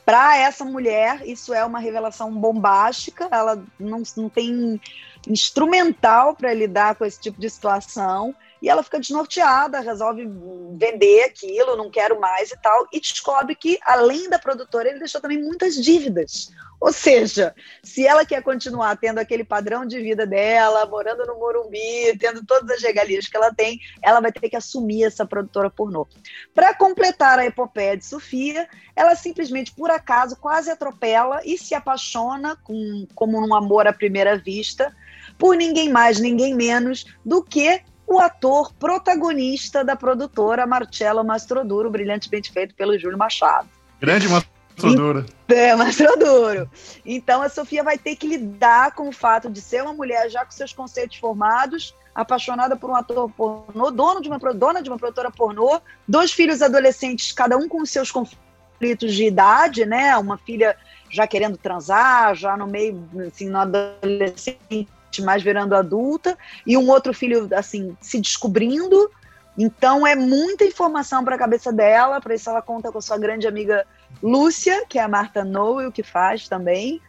Para 0.05 0.37
essa 0.37 0.65
mulher, 0.65 1.21
isso 1.27 1.53
é 1.53 1.63
uma 1.63 1.79
revelação 1.79 2.33
bombástica, 2.33 3.27
ela 3.31 3.63
não, 3.79 4.01
não 4.17 4.29
tem 4.29 4.81
instrumental 5.27 6.35
para 6.35 6.53
lidar 6.53 6.95
com 6.95 7.05
esse 7.05 7.19
tipo 7.19 7.39
de 7.39 7.49
situação, 7.49 8.33
e 8.61 8.69
ela 8.69 8.83
fica 8.83 8.99
desnorteada, 8.99 9.79
resolve 9.79 10.27
vender 10.73 11.23
aquilo, 11.23 11.75
não 11.75 11.89
quero 11.89 12.19
mais 12.19 12.51
e 12.51 12.57
tal, 12.57 12.87
e 12.91 12.99
descobre 12.99 13.55
que, 13.55 13.79
além 13.83 14.29
da 14.29 14.39
produtora, 14.39 14.89
ele 14.89 14.99
deixou 14.99 15.21
também 15.21 15.41
muitas 15.41 15.75
dívidas. 15.75 16.49
Ou 16.79 16.93
seja, 16.93 17.53
se 17.83 18.07
ela 18.07 18.25
quer 18.25 18.41
continuar 18.41 18.95
tendo 18.95 19.19
aquele 19.19 19.43
padrão 19.43 19.85
de 19.85 19.99
vida 19.99 20.25
dela, 20.25 20.85
morando 20.85 21.25
no 21.25 21.37
Morumbi, 21.37 22.17
tendo 22.17 22.45
todas 22.45 22.69
as 22.69 22.81
regalias 22.81 23.27
que 23.27 23.35
ela 23.35 23.53
tem, 23.53 23.79
ela 24.01 24.21
vai 24.21 24.31
ter 24.31 24.49
que 24.49 24.55
assumir 24.55 25.03
essa 25.03 25.25
produtora 25.25 25.69
pornô. 25.69 26.07
Para 26.55 26.73
completar 26.73 27.37
a 27.37 27.45
epopeia 27.45 27.97
de 27.97 28.05
Sofia, 28.05 28.67
ela 28.95 29.13
simplesmente, 29.13 29.73
por 29.73 29.91
acaso, 29.91 30.37
quase 30.37 30.71
atropela 30.71 31.41
e 31.43 31.57
se 31.57 31.75
apaixona, 31.75 32.55
com, 32.63 33.05
como 33.13 33.45
um 33.45 33.53
amor 33.53 33.85
à 33.85 33.91
primeira 33.91 34.37
vista, 34.37 34.95
por 35.37 35.57
ninguém 35.57 35.89
mais, 35.89 36.17
ninguém 36.19 36.55
menos 36.55 37.05
do 37.25 37.43
que 37.43 37.81
o 38.09 38.19
ator 38.19 38.73
protagonista 38.73 39.83
da 39.85 39.95
produtora 39.95 40.65
Marcello 40.65 41.23
Mastroduro, 41.23 41.91
brilhantemente 41.91 42.51
feito 42.51 42.73
pelo 42.73 42.97
Júlio 42.97 43.17
Machado. 43.17 43.69
Grande 44.01 44.27
Mastroduro. 44.27 45.25
É, 45.47 45.75
Mastroduro. 45.75 46.67
Então 47.05 47.43
a 47.43 47.49
Sofia 47.49 47.83
vai 47.83 47.99
ter 47.99 48.15
que 48.15 48.25
lidar 48.25 48.95
com 48.95 49.09
o 49.09 49.11
fato 49.11 49.47
de 49.47 49.61
ser 49.61 49.83
uma 49.83 49.93
mulher 49.93 50.27
já 50.27 50.43
com 50.43 50.51
seus 50.51 50.73
conceitos 50.73 51.17
formados, 51.17 51.93
apaixonada 52.15 52.75
por 52.75 52.89
um 52.89 52.95
ator 52.95 53.29
pornô, 53.29 53.91
dono 53.91 54.21
de 54.21 54.27
uma, 54.27 54.39
dona 54.39 54.81
de 54.81 54.89
uma 54.89 54.97
produtora 54.97 55.29
pornô, 55.29 55.79
dois 56.07 56.31
filhos 56.31 56.63
adolescentes, 56.63 57.31
cada 57.31 57.57
um 57.57 57.69
com 57.69 57.85
seus 57.85 58.11
conflitos 58.11 59.13
de 59.13 59.25
idade, 59.25 59.85
né? 59.85 60.17
Uma 60.17 60.37
filha 60.37 60.75
já 61.11 61.27
querendo 61.27 61.57
transar, 61.57 62.33
já 62.33 62.57
no 62.57 62.65
meio, 62.65 63.07
assim, 63.27 63.49
no 63.49 63.59
adolescente, 63.59 64.87
mais 65.17 65.41
virando 65.41 65.75
adulta, 65.75 66.37
e 66.65 66.77
um 66.77 66.89
outro 66.89 67.13
filho, 67.13 67.49
assim, 67.55 67.97
se 67.99 68.19
descobrindo. 68.19 69.09
Então 69.57 70.05
é 70.05 70.15
muita 70.15 70.63
informação 70.63 71.23
para 71.23 71.35
a 71.35 71.39
cabeça 71.39 71.71
dela, 71.73 72.21
para 72.21 72.35
isso 72.35 72.49
ela 72.49 72.61
conta 72.61 72.91
com 72.91 72.97
a 72.97 73.01
sua 73.01 73.17
grande 73.17 73.47
amiga 73.47 73.85
Lúcia, 74.21 74.85
que 74.87 74.97
é 74.97 75.01
a 75.01 75.07
Marta 75.07 75.43
Noel, 75.43 75.91
que 75.91 76.03
faz 76.03 76.47
também. 76.47 77.01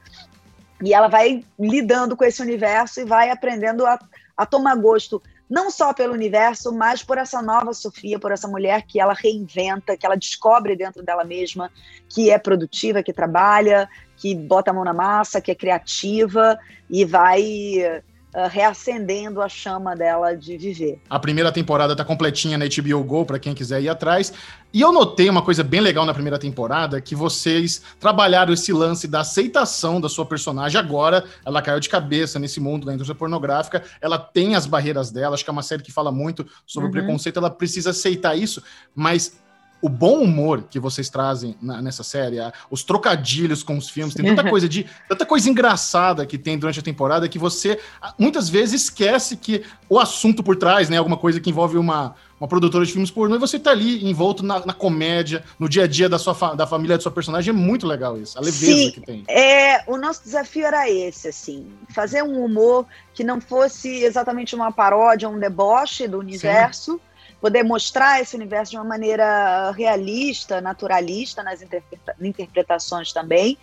E 0.82 0.94
ela 0.94 1.08
vai 1.08 1.44
lidando 1.58 2.16
com 2.16 2.24
esse 2.24 2.40
universo 2.40 3.00
e 3.00 3.04
vai 3.04 3.30
aprendendo 3.30 3.86
a, 3.86 3.98
a 4.36 4.46
tomar 4.46 4.74
gosto 4.76 5.22
não 5.50 5.68
só 5.68 5.92
pelo 5.92 6.14
universo, 6.14 6.72
mas 6.72 7.02
por 7.02 7.18
essa 7.18 7.42
nova 7.42 7.74
Sofia, 7.74 8.20
por 8.20 8.30
essa 8.30 8.46
mulher 8.46 8.82
que 8.82 9.00
ela 9.00 9.12
reinventa, 9.12 9.96
que 9.96 10.06
ela 10.06 10.16
descobre 10.16 10.76
dentro 10.76 11.02
dela 11.02 11.24
mesma, 11.24 11.70
que 12.08 12.30
é 12.30 12.38
produtiva, 12.38 13.02
que 13.02 13.12
trabalha, 13.12 13.88
que 14.16 14.32
bota 14.32 14.70
a 14.70 14.74
mão 14.74 14.84
na 14.84 14.94
massa, 14.94 15.40
que 15.40 15.50
é 15.50 15.54
criativa 15.54 16.56
e 16.88 17.04
vai 17.04 18.02
uh, 18.34 18.48
reacendendo 18.48 19.40
a 19.40 19.48
chama 19.48 19.94
dela 19.94 20.36
de 20.36 20.56
viver. 20.56 21.00
A 21.08 21.18
primeira 21.18 21.50
temporada 21.52 21.94
tá 21.94 22.04
completinha 22.04 22.56
na 22.56 22.66
HBO 22.66 23.02
Go 23.04 23.24
para 23.24 23.38
quem 23.38 23.54
quiser 23.54 23.82
ir 23.82 23.88
atrás. 23.88 24.32
E 24.72 24.80
eu 24.80 24.92
notei 24.92 25.28
uma 25.28 25.42
coisa 25.42 25.64
bem 25.64 25.80
legal 25.80 26.06
na 26.06 26.14
primeira 26.14 26.38
temporada, 26.38 27.00
que 27.00 27.14
vocês 27.14 27.82
trabalharam 27.98 28.52
esse 28.52 28.72
lance 28.72 29.08
da 29.08 29.20
aceitação 29.20 30.00
da 30.00 30.08
sua 30.08 30.24
personagem 30.24 30.78
agora. 30.78 31.24
Ela 31.44 31.60
caiu 31.60 31.80
de 31.80 31.88
cabeça 31.88 32.38
nesse 32.38 32.60
mundo 32.60 32.86
da 32.86 32.94
indústria 32.94 33.16
pornográfica. 33.16 33.82
Ela 34.00 34.18
tem 34.18 34.54
as 34.54 34.66
barreiras 34.66 35.10
dela. 35.10 35.34
Acho 35.34 35.42
que 35.42 35.50
é 35.50 35.52
uma 35.52 35.62
série 35.62 35.82
que 35.82 35.90
fala 35.90 36.12
muito 36.12 36.46
sobre 36.64 36.86
uhum. 36.86 36.90
o 36.90 36.92
preconceito. 36.92 37.38
Ela 37.38 37.50
precisa 37.50 37.90
aceitar 37.90 38.36
isso, 38.36 38.62
mas 38.94 39.40
o 39.82 39.88
bom 39.88 40.20
humor 40.20 40.64
que 40.68 40.78
vocês 40.78 41.08
trazem 41.08 41.56
na, 41.60 41.80
nessa 41.80 42.02
série, 42.02 42.36
os 42.70 42.82
trocadilhos 42.82 43.62
com 43.62 43.76
os 43.76 43.88
filmes, 43.88 44.14
tem 44.14 44.24
tanta 44.24 44.48
coisa 44.50 44.68
de 44.68 44.86
tanta 45.08 45.24
coisa 45.24 45.48
engraçada 45.48 46.26
que 46.26 46.38
tem 46.38 46.58
durante 46.58 46.80
a 46.80 46.82
temporada 46.82 47.28
que 47.28 47.38
você 47.38 47.78
muitas 48.18 48.48
vezes 48.48 48.82
esquece 48.82 49.36
que 49.36 49.62
o 49.88 49.98
assunto 49.98 50.42
por 50.42 50.56
trás, 50.56 50.88
né, 50.88 50.96
alguma 50.96 51.16
coisa 51.16 51.40
que 51.40 51.50
envolve 51.50 51.78
uma, 51.78 52.14
uma 52.38 52.48
produtora 52.48 52.84
de 52.84 52.92
filmes 52.92 53.10
pornô, 53.10 53.36
e 53.36 53.38
você 53.38 53.58
tá 53.58 53.70
ali 53.70 54.08
envolto 54.08 54.44
na, 54.44 54.64
na 54.64 54.72
comédia, 54.72 55.42
no 55.58 55.68
dia 55.68 55.84
a 55.84 55.86
dia 55.86 56.08
da 56.08 56.18
sua 56.18 56.54
da 56.54 56.66
família 56.66 56.96
da 56.96 57.02
sua 57.02 57.12
personagem, 57.12 57.50
é 57.50 57.56
muito 57.56 57.86
legal 57.86 58.18
isso, 58.18 58.38
a 58.38 58.40
leveza 58.40 58.76
Sim, 58.76 58.90
que 58.92 59.00
tem. 59.00 59.24
É, 59.28 59.82
o 59.86 59.96
nosso 59.96 60.22
desafio 60.24 60.66
era 60.66 60.88
esse, 60.90 61.28
assim, 61.28 61.66
fazer 61.88 62.22
um 62.22 62.44
humor 62.44 62.86
que 63.14 63.24
não 63.24 63.40
fosse 63.40 64.02
exatamente 64.02 64.54
uma 64.54 64.70
paródia, 64.70 65.28
um 65.28 65.38
deboche 65.38 66.06
do 66.06 66.18
universo. 66.18 66.92
Sim 66.92 67.09
poder 67.40 67.62
mostrar 67.62 68.20
esse 68.20 68.36
universo 68.36 68.72
de 68.72 68.76
uma 68.76 68.84
maneira 68.84 69.70
realista, 69.72 70.60
naturalista 70.60 71.42
nas 71.42 71.62
interpreta 71.62 72.14
interpretações 72.20 73.12
também, 73.12 73.56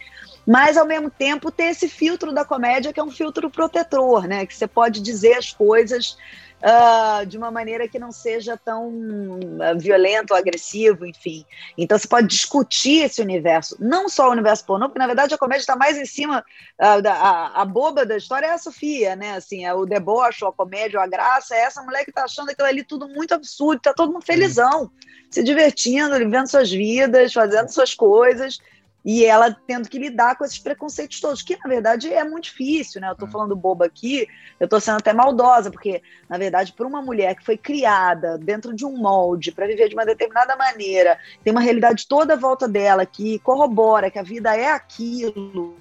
mas 0.46 0.78
ao 0.78 0.86
mesmo 0.86 1.10
tempo 1.10 1.52
ter 1.52 1.66
esse 1.66 1.88
filtro 1.88 2.34
da 2.34 2.44
comédia 2.44 2.92
que 2.92 3.00
é 3.00 3.04
um 3.04 3.12
filtro 3.12 3.50
protetor, 3.50 4.28
né? 4.28 4.46
Que 4.46 4.56
você 4.56 4.68
pode 4.68 5.02
dizer 5.02 5.34
as 5.34 5.52
coisas 5.52 6.18
uh, 6.62 7.26
de 7.26 7.38
uma 7.38 7.52
maneira 7.52 7.88
que 7.88 8.00
não 8.00 8.12
seja 8.12 8.58
tão 8.58 8.90
uh, 8.90 9.78
violento, 9.78 10.34
agressivo, 10.34 11.06
enfim. 11.06 11.46
Então 11.78 11.98
você 11.98 12.08
pode 12.08 12.28
discutir 12.28 13.04
esse 13.04 13.22
universo, 13.22 13.76
não 13.80 14.10
só 14.10 14.28
o 14.28 14.32
universo 14.32 14.66
pornô, 14.66 14.88
porque 14.88 15.00
na 15.00 15.08
verdade 15.08 15.34
a 15.34 15.38
comédia 15.38 15.62
está 15.62 15.76
mais 15.76 15.98
em 15.98 16.06
cima, 16.06 16.44
uh, 16.80 17.02
da, 17.02 17.14
a, 17.14 17.62
a, 17.62 17.66
boba 17.66 18.06
da 18.06 18.18
história 18.18 18.48
é 18.48 18.52
a 18.52 18.58
Sofia, 18.58 19.16
né? 19.16 19.36
Assim, 19.36 19.66
é 19.66 19.74
o 19.74 19.86
deboche, 19.86 20.46
a 20.46 20.52
comédia, 20.52 21.00
a 21.00 21.08
graça, 21.08 21.56
é 21.56 21.62
essa 21.62 21.82
mulher 21.84 22.04
que 22.04 22.12
está 22.12 22.24
achando 22.24 22.50
aquilo 22.50 22.68
ali 22.68 22.84
tudo 22.84 23.08
muito 23.08 23.34
absurdo, 23.34 23.82
tá 23.82 23.94
todo 23.94 24.12
mundo 24.12 24.26
felizão, 24.26 24.92
se 25.30 25.44
divertindo, 25.44 26.18
vivendo 26.18 26.48
suas 26.48 26.72
vidas, 26.72 27.34
fazendo 27.34 27.70
suas 27.70 27.94
coisas 27.94 28.60
e 29.08 29.24
ela 29.24 29.56
tendo 29.66 29.88
que 29.88 29.98
lidar 29.98 30.36
com 30.36 30.44
esses 30.44 30.60
preconceitos 30.60 31.22
todos, 31.22 31.42
que 31.42 31.56
na 31.56 31.70
verdade 31.70 32.14
é 32.14 32.26
muito 32.26 32.44
difícil, 32.44 33.00
né? 33.00 33.10
Eu 33.10 33.16
tô 33.16 33.26
é. 33.26 33.30
falando 33.30 33.56
boba 33.56 33.86
aqui, 33.86 34.28
eu 34.60 34.68
tô 34.68 34.82
sendo 34.82 34.98
até 34.98 35.14
maldosa, 35.14 35.72
porque 35.72 36.04
na 36.28 36.38
verdade, 36.38 36.74
para 36.74 36.86
uma 36.86 37.02
mulher 37.02 37.34
que 37.34 37.46
foi 37.46 37.56
criada 37.56 38.38
dentro 38.38 38.76
de 38.76 38.86
um 38.86 38.98
molde 38.98 39.54
para 39.54 39.66
viver 39.66 39.88
de 39.88 39.96
uma 39.96 40.06
determinada 40.06 40.58
maneira, 40.58 41.18
tem 41.42 41.52
uma 41.52 41.62
realidade 41.62 42.06
toda 42.06 42.34
à 42.34 42.36
volta 42.36 42.68
dela 42.68 43.06
que 43.06 43.40
corrobora 43.40 44.12
que 44.12 44.20
a 44.20 44.24
vida 44.24 44.54
é 44.58 44.70
aquilo, 44.70 45.78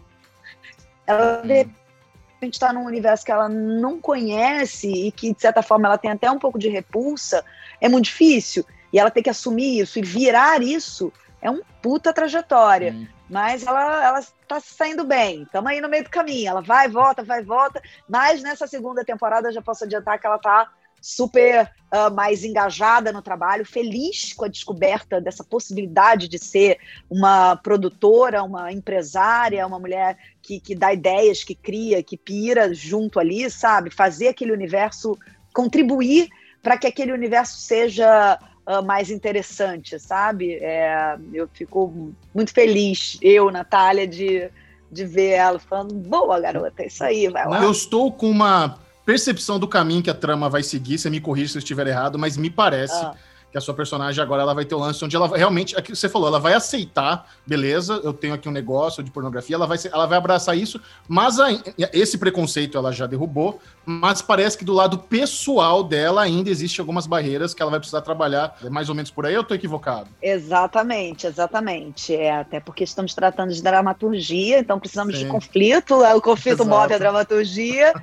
ela 1.05 1.43
de 1.43 1.53
repente 1.53 2.55
está 2.55 2.73
num 2.73 2.85
universo 2.85 3.25
que 3.25 3.33
ela 3.33 3.49
não 3.49 4.01
conhece 4.01 4.89
e 4.89 5.11
que 5.11 5.35
de 5.35 5.41
certa 5.41 5.65
forma 5.65 5.89
ela 5.89 5.99
tem 5.99 6.13
até 6.13 6.31
um 6.31 6.39
pouco 6.39 6.61
de 6.61 6.69
repulsa, 6.69 7.45
é 7.81 7.89
muito 7.89 8.05
difícil. 8.05 8.65
E 8.93 9.01
ela 9.01 9.11
tem 9.11 9.21
que 9.21 9.31
assumir 9.31 9.81
isso 9.81 9.99
e 9.99 10.03
virar 10.03 10.63
isso 10.63 11.13
é 11.43 11.51
um 11.51 11.61
puta 11.83 12.13
trajetória. 12.13 12.93
Hum. 12.93 13.16
Mas 13.29 13.67
ela, 13.67 14.05
ela 14.05 14.21
tá 14.47 14.61
saindo 14.61 15.05
bem. 15.05 15.43
Estamos 15.43 15.71
aí 15.71 15.81
no 15.81 15.89
meio 15.89 16.05
do 16.05 16.11
caminho. 16.11 16.49
Ela 16.49 16.61
vai, 16.61 16.89
volta, 16.89 17.25
vai, 17.25 17.43
volta. 17.43 17.83
Mas 18.09 18.43
nessa 18.43 18.67
segunda 18.67 19.05
temporada 19.05 19.49
eu 19.49 19.53
já 19.53 19.63
posso 19.63 19.85
adiantar 19.85 20.19
que 20.19 20.27
ela 20.27 20.39
tá 20.39 20.71
super 21.01 21.71
uh, 21.93 22.13
mais 22.13 22.43
engajada 22.43 23.13
no 23.13 23.23
trabalho, 23.23 23.65
feliz 23.65 24.33
com 24.33 24.45
a 24.45 24.49
descoberta 24.49 25.21
dessa 25.21 25.45
possibilidade 25.45 26.27
de 26.27 26.39
ser 26.39 26.79
uma 27.09 27.55
produtora, 27.57 28.43
uma 28.43 28.73
empresária, 28.73 29.67
uma 29.67 29.79
mulher 29.79 30.19
que, 30.43 30.59
que 30.59 30.75
dá 30.75 30.93
ideias, 30.93 31.45
que 31.45 31.55
cria, 31.55 32.03
que 32.03 32.17
pira 32.17 32.75
junto 32.75 33.21
ali, 33.21 33.49
sabe? 33.51 33.91
Fazer 33.91 34.29
aquele 34.29 34.53
universo, 34.53 35.17
contribuir 35.55 36.29
para 36.61 36.77
que 36.77 36.87
aquele 36.87 37.13
universo 37.13 37.59
seja 37.59 38.39
uh, 38.67 38.85
mais 38.85 39.11
interessante, 39.11 39.99
sabe? 39.99 40.55
É, 40.55 41.17
eu 41.33 41.49
fico 41.53 42.13
muito 42.35 42.53
feliz, 42.53 43.19
eu, 43.23 43.51
Natália, 43.51 44.07
de, 44.07 44.51
de 44.91 45.05
ver 45.05 45.31
ela 45.31 45.59
falando, 45.59 45.95
boa, 45.95 46.41
garota, 46.41 46.83
é 46.83 46.87
isso 46.87 47.05
aí, 47.05 47.29
vai 47.29 47.47
lá. 47.47 47.63
Eu 47.63 47.71
estou 47.71 48.13
com 48.13 48.31
uma 48.31 48.79
percepção 49.05 49.59
do 49.59 49.69
caminho 49.69 50.03
que 50.03 50.11
a 50.11 50.15
trama 50.15 50.49
vai 50.49 50.63
seguir, 50.63 50.99
você 50.99 51.09
me 51.09 51.21
corrige 51.21 51.53
se 51.53 51.59
eu 51.59 51.61
estiver 51.61 51.87
errado, 51.87 52.19
mas 52.19 52.37
me 52.37 52.51
parece 52.51 52.95
ah 52.95 53.15
que 53.57 53.59
a 53.59 53.61
sua 53.63 53.73
personagem 53.73 54.23
agora 54.23 54.43
ela 54.43 54.53
vai 54.53 54.67
ter 54.67 54.75
o 54.75 54.79
um 54.79 54.83
lance 54.83 55.03
onde 55.03 55.17
ela 55.17 55.35
realmente, 55.35 55.75
aqui 55.77 55.97
você 55.97 56.11
falou, 56.11 56.29
ela 56.29 56.39
vai 56.39 56.53
aceitar, 56.53 57.27
beleza, 57.47 57.99
eu 58.05 58.13
tenho 58.13 58.35
aqui 58.35 58.47
um 58.51 58.53
negócio 58.53 59.03
de 59.03 59.11
pornografia, 59.11 59.57
ela 59.57 59.67
vai, 59.67 59.79
ela 59.91 60.05
vai 60.05 60.19
abraçar 60.19 60.57
isso, 60.59 60.79
mas 61.09 61.41
a, 61.41 61.49
esse 61.91 62.19
preconceito 62.19 62.77
ela 62.77 62.93
já 62.93 63.07
derrubou, 63.07 63.59
mas 63.87 64.21
parece 64.21 64.59
que 64.59 64.65
do 64.65 64.75
lado 64.75 64.99
pessoal 64.99 65.83
dela 65.83 66.23
ainda 66.23 66.51
existe 66.51 66.81
algumas 66.81 67.07
barreiras 67.07 67.55
que 67.55 67.63
ela 67.63 67.71
vai 67.71 67.81
precisar 67.81 68.03
trabalhar, 68.03 68.59
é 68.63 68.69
mais 68.69 68.91
ou 68.91 68.95
menos 68.95 69.11
por 69.11 69.25
aí, 69.25 69.33
eu 69.33 69.43
tô 69.43 69.55
equivocado? 69.55 70.09
Exatamente, 70.21 71.27
exatamente, 71.27 72.15
é, 72.15 72.37
até 72.37 72.61
porque 72.61 72.85
estamos 72.85 73.15
tratando 73.15 73.55
de 73.55 73.63
dramaturgia, 73.63 74.59
então 74.59 74.79
precisamos 74.79 75.17
Sim. 75.17 75.25
de 75.25 75.31
conflito, 75.31 76.05
é, 76.05 76.15
o 76.15 76.21
conflito 76.21 76.63
Exato. 76.63 76.69
move 76.69 76.93
a 76.93 76.99
dramaturgia, 76.99 77.95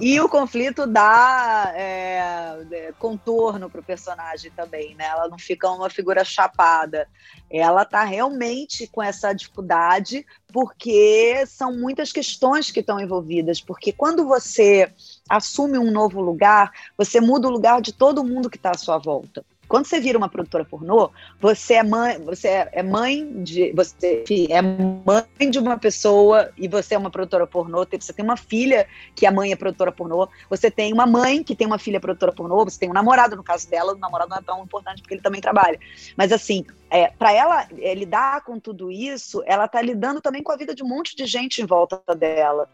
e 0.00 0.18
o 0.20 0.28
conflito 0.28 0.84
dá 0.84 1.72
é, 1.76 2.92
contorno 2.98 3.70
para 3.70 3.80
o 3.80 3.84
personagem 3.84 4.50
também, 4.56 4.95
né? 4.96 5.04
Ela 5.04 5.28
não 5.28 5.38
fica 5.38 5.70
uma 5.70 5.88
figura 5.88 6.24
chapada. 6.24 7.06
Ela 7.50 7.82
está 7.82 8.02
realmente 8.04 8.86
com 8.88 9.02
essa 9.02 9.32
dificuldade 9.32 10.26
porque 10.52 11.44
são 11.46 11.72
muitas 11.76 12.10
questões 12.12 12.70
que 12.70 12.80
estão 12.80 12.98
envolvidas. 12.98 13.60
Porque 13.60 13.92
quando 13.92 14.26
você 14.26 14.92
assume 15.28 15.78
um 15.78 15.90
novo 15.90 16.20
lugar, 16.20 16.72
você 16.96 17.20
muda 17.20 17.46
o 17.46 17.50
lugar 17.50 17.80
de 17.80 17.92
todo 17.92 18.24
mundo 18.24 18.50
que 18.50 18.56
está 18.56 18.70
à 18.70 18.78
sua 18.78 18.98
volta. 18.98 19.44
Quando 19.68 19.86
você 19.86 20.00
vira 20.00 20.16
uma 20.16 20.28
produtora 20.28 20.64
pornô, 20.64 21.10
você 21.40 21.74
é 21.74 21.82
mãe, 21.82 22.18
você 22.20 22.68
é 22.70 22.82
mãe 22.82 23.42
de, 23.42 23.72
você 23.72 24.24
é 24.48 24.62
mãe 24.62 25.50
de 25.50 25.58
uma 25.58 25.78
pessoa 25.78 26.52
e 26.56 26.68
você 26.68 26.94
é 26.94 26.98
uma 26.98 27.10
produtora 27.10 27.46
pornô. 27.46 27.86
Você 27.90 28.12
tem 28.12 28.24
uma 28.24 28.36
filha 28.36 28.86
que 29.14 29.26
a 29.26 29.32
mãe 29.32 29.52
é 29.52 29.56
produtora 29.56 29.90
pornô. 29.90 30.28
Você 30.48 30.70
tem 30.70 30.92
uma 30.92 31.06
mãe 31.06 31.42
que 31.42 31.56
tem 31.56 31.66
uma 31.66 31.78
filha 31.78 32.00
produtora 32.00 32.32
pornô. 32.32 32.64
Você 32.64 32.78
tem 32.78 32.90
um 32.90 32.92
namorado 32.92 33.34
no 33.34 33.42
caso 33.42 33.68
dela. 33.68 33.94
O 33.94 33.98
namorado 33.98 34.30
não 34.30 34.38
é 34.38 34.42
tão 34.42 34.62
importante 34.62 35.02
porque 35.02 35.14
ele 35.14 35.22
também 35.22 35.40
trabalha. 35.40 35.78
Mas 36.16 36.32
assim, 36.32 36.64
é, 36.90 37.08
para 37.08 37.32
ela 37.32 37.66
é, 37.78 37.94
lidar 37.94 38.42
com 38.42 38.60
tudo 38.60 38.90
isso, 38.90 39.42
ela 39.46 39.64
está 39.64 39.82
lidando 39.82 40.20
também 40.20 40.42
com 40.42 40.52
a 40.52 40.56
vida 40.56 40.74
de 40.74 40.84
um 40.84 40.88
monte 40.88 41.16
de 41.16 41.26
gente 41.26 41.60
em 41.60 41.66
volta 41.66 42.00
dela. 42.14 42.68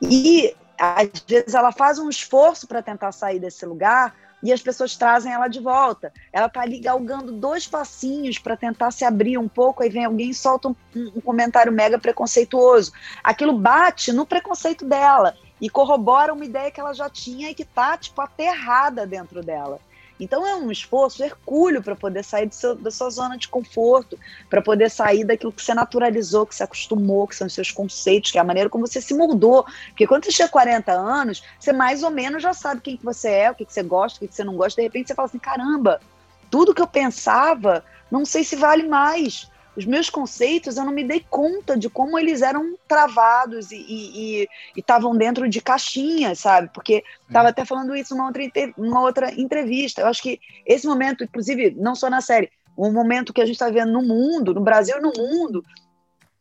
E 0.00 0.54
às 0.78 1.08
vezes 1.26 1.54
ela 1.54 1.72
faz 1.72 1.98
um 1.98 2.08
esforço 2.08 2.66
para 2.66 2.82
tentar 2.82 3.12
sair 3.12 3.38
desse 3.38 3.64
lugar 3.64 4.14
e 4.42 4.52
as 4.52 4.60
pessoas 4.60 4.96
trazem 4.96 5.32
ela 5.32 5.48
de 5.48 5.60
volta. 5.60 6.12
Ela 6.32 6.48
tá 6.48 6.60
ali 6.60 6.78
galgando 6.78 7.32
dois 7.32 7.66
passinhos 7.66 8.38
para 8.38 8.56
tentar 8.56 8.90
se 8.90 9.04
abrir 9.04 9.38
um 9.38 9.48
pouco, 9.48 9.82
aí 9.82 9.88
vem 9.88 10.04
alguém 10.04 10.30
e 10.30 10.34
solta 10.34 10.68
um, 10.68 10.76
um, 10.94 11.20
comentário 11.20 11.72
mega 11.72 11.98
preconceituoso. 11.98 12.92
Aquilo 13.22 13.52
bate 13.58 14.12
no 14.12 14.26
preconceito 14.26 14.84
dela. 14.84 15.34
e 15.58 15.70
corrobora 15.70 16.34
uma 16.34 16.44
ideia 16.44 16.70
que 16.70 16.78
ela 16.78 16.92
já 16.92 17.08
tinha 17.08 17.50
e 17.50 17.54
que 17.54 17.64
tá, 17.64 17.96
tipo, 17.96 18.20
aterrada 18.20 19.06
dentro 19.06 19.42
dela. 19.42 19.80
Então 20.18 20.46
é 20.46 20.56
um 20.56 20.70
esforço 20.70 21.22
hercúleo 21.22 21.82
para 21.82 21.94
poder 21.94 22.24
sair 22.24 22.48
seu, 22.52 22.74
da 22.74 22.90
sua 22.90 23.10
zona 23.10 23.36
de 23.36 23.48
conforto, 23.48 24.18
para 24.48 24.62
poder 24.62 24.90
sair 24.90 25.24
daquilo 25.24 25.52
que 25.52 25.62
você 25.62 25.74
naturalizou, 25.74 26.46
que 26.46 26.54
você 26.54 26.62
acostumou, 26.62 27.26
que 27.26 27.36
são 27.36 27.46
os 27.46 27.52
seus 27.52 27.70
conceitos, 27.70 28.30
que 28.30 28.38
é 28.38 28.40
a 28.40 28.44
maneira 28.44 28.70
como 28.70 28.86
você 28.86 29.00
se 29.00 29.14
moldou. 29.14 29.64
Porque 29.88 30.06
quando 30.06 30.24
você 30.24 30.32
chega 30.32 30.48
a 30.48 30.52
40 30.52 30.92
anos, 30.92 31.42
você 31.58 31.72
mais 31.72 32.02
ou 32.02 32.10
menos 32.10 32.42
já 32.42 32.54
sabe 32.54 32.80
quem 32.80 32.96
que 32.96 33.04
você 33.04 33.28
é, 33.30 33.50
o 33.50 33.54
que, 33.54 33.64
que 33.64 33.72
você 33.72 33.82
gosta, 33.82 34.16
o 34.16 34.20
que, 34.20 34.28
que 34.28 34.34
você 34.34 34.44
não 34.44 34.56
gosta. 34.56 34.80
De 34.80 34.86
repente 34.86 35.08
você 35.08 35.14
fala 35.14 35.28
assim: 35.28 35.38
caramba, 35.38 36.00
tudo 36.50 36.74
que 36.74 36.82
eu 36.82 36.86
pensava, 36.86 37.84
não 38.10 38.24
sei 38.24 38.42
se 38.42 38.56
vale 38.56 38.84
mais 38.84 39.50
os 39.76 39.84
meus 39.84 40.08
conceitos, 40.08 40.76
eu 40.76 40.84
não 40.84 40.92
me 40.92 41.04
dei 41.04 41.24
conta 41.28 41.76
de 41.76 41.90
como 41.90 42.18
eles 42.18 42.40
eram 42.40 42.76
travados 42.88 43.70
e 43.70 44.48
estavam 44.74 45.14
dentro 45.14 45.48
de 45.48 45.60
caixinhas, 45.60 46.38
sabe? 46.38 46.70
Porque 46.72 47.04
estava 47.28 47.50
até 47.50 47.64
falando 47.64 47.94
isso 47.94 48.14
numa 48.14 48.26
outra, 48.26 48.42
numa 48.78 49.00
outra 49.02 49.40
entrevista. 49.40 50.00
Eu 50.00 50.06
acho 50.06 50.22
que 50.22 50.40
esse 50.64 50.86
momento, 50.86 51.24
inclusive, 51.24 51.74
não 51.76 51.94
só 51.94 52.08
na 52.08 52.22
série, 52.22 52.50
um 52.76 52.90
momento 52.90 53.32
que 53.32 53.40
a 53.40 53.46
gente 53.46 53.56
está 53.56 53.68
vendo 53.70 53.92
no 53.92 54.02
mundo, 54.02 54.54
no 54.54 54.60
Brasil 54.62 54.96
e 54.98 55.00
no 55.00 55.12
mundo, 55.16 55.62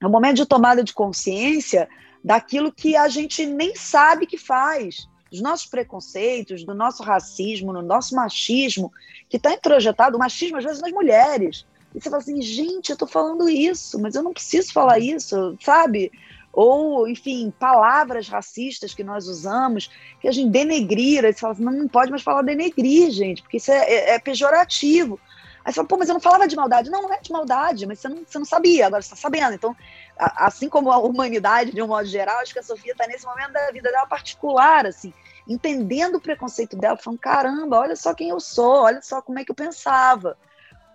é 0.02 0.08
um 0.08 0.12
momento 0.12 0.38
de 0.38 0.46
tomada 0.46 0.84
de 0.84 0.94
consciência 0.94 1.90
daquilo 2.24 2.72
que 2.72 2.96
a 2.96 3.08
gente 3.08 3.46
nem 3.46 3.76
sabe 3.76 4.26
que 4.26 4.38
faz 4.38 5.08
dos 5.30 5.42
nossos 5.42 5.66
preconceitos, 5.66 6.64
do 6.64 6.74
nosso 6.74 7.04
racismo, 7.04 7.74
no 7.74 7.82
nosso 7.82 8.16
machismo, 8.16 8.92
que 9.30 9.38
está 9.38 9.52
introjetado, 9.54 10.16
o 10.16 10.20
machismo 10.20 10.58
às 10.58 10.64
vezes 10.64 10.82
nas 10.82 10.92
mulheres, 10.92 11.66
e 11.96 12.02
você 12.02 12.10
fala 12.10 12.22
assim, 12.22 12.42
gente, 12.42 12.90
eu 12.90 12.98
tô 12.98 13.08
falando 13.08 13.48
isso, 13.48 13.98
mas 14.02 14.16
eu 14.16 14.22
não 14.22 14.34
preciso 14.34 14.74
falar 14.74 15.00
isso, 15.00 15.58
sabe? 15.62 16.12
Ou, 16.52 17.08
enfim, 17.08 17.54
palavras 17.58 18.28
racistas 18.28 18.94
que 18.94 19.04
nós 19.04 19.28
usamos, 19.28 19.90
que 20.20 20.28
a 20.28 20.32
gente 20.32 20.52
denegrira, 20.52 21.30
e 21.30 21.34
você 21.34 21.40
fala 21.40 21.54
assim, 21.54 21.64
não, 21.64 21.72
não 21.72 21.88
pode 21.88 22.12
mais 22.12 22.22
falar 22.22 22.42
denegrir, 22.42 23.12
gente, 23.12 23.42
porque 23.42 23.58
isso 23.58 23.72
é, 23.72 23.78
é, 23.78 24.10
é 24.16 24.20
pejorativo. 24.20 25.18
Aí 25.64 25.72
você 25.72 25.76
fala, 25.78 25.88
pô, 25.88 25.98
mas 25.98 26.10
eu 26.10 26.14
não 26.14 26.22
falava 26.22 26.48
de 26.48 26.56
maldade. 26.56 26.90
Não, 26.90 27.02
não 27.02 27.14
é 27.14 27.20
de 27.20 27.32
maldade, 27.32 27.88
mas 27.88 28.00
você 28.00 28.10
não, 28.10 28.24
você 28.26 28.38
não 28.38 28.46
sabia, 28.46 28.88
agora 28.88 29.02
você 29.02 29.14
está 29.14 29.16
sabendo. 29.16 29.56
Então, 29.56 29.76
assim 30.18 30.68
como 30.68 30.92
a 30.92 30.98
humanidade, 30.98 31.72
de 31.72 31.82
um 31.82 31.88
modo 31.88 32.06
geral, 32.06 32.40
acho 32.40 32.54
que 32.54 32.60
a 32.60 32.64
Sofia 32.64 32.92
está 32.92 33.08
nesse 33.08 33.26
momento 33.26 33.54
da 33.54 33.72
vida 33.72 33.90
dela 33.90 34.06
particular, 34.06 34.86
assim, 34.86 35.14
entendendo 35.48 36.16
o 36.16 36.22
preconceito 36.22 36.76
dela, 36.76 36.98
falando, 36.98 37.20
caramba, 37.20 37.80
olha 37.80 37.96
só 37.96 38.14
quem 38.14 38.30
eu 38.30 38.40
sou, 38.40 38.84
olha 38.84 39.02
só 39.02 39.22
como 39.22 39.40
é 39.40 39.46
que 39.46 39.52
eu 39.52 39.56
pensava. 39.56 40.38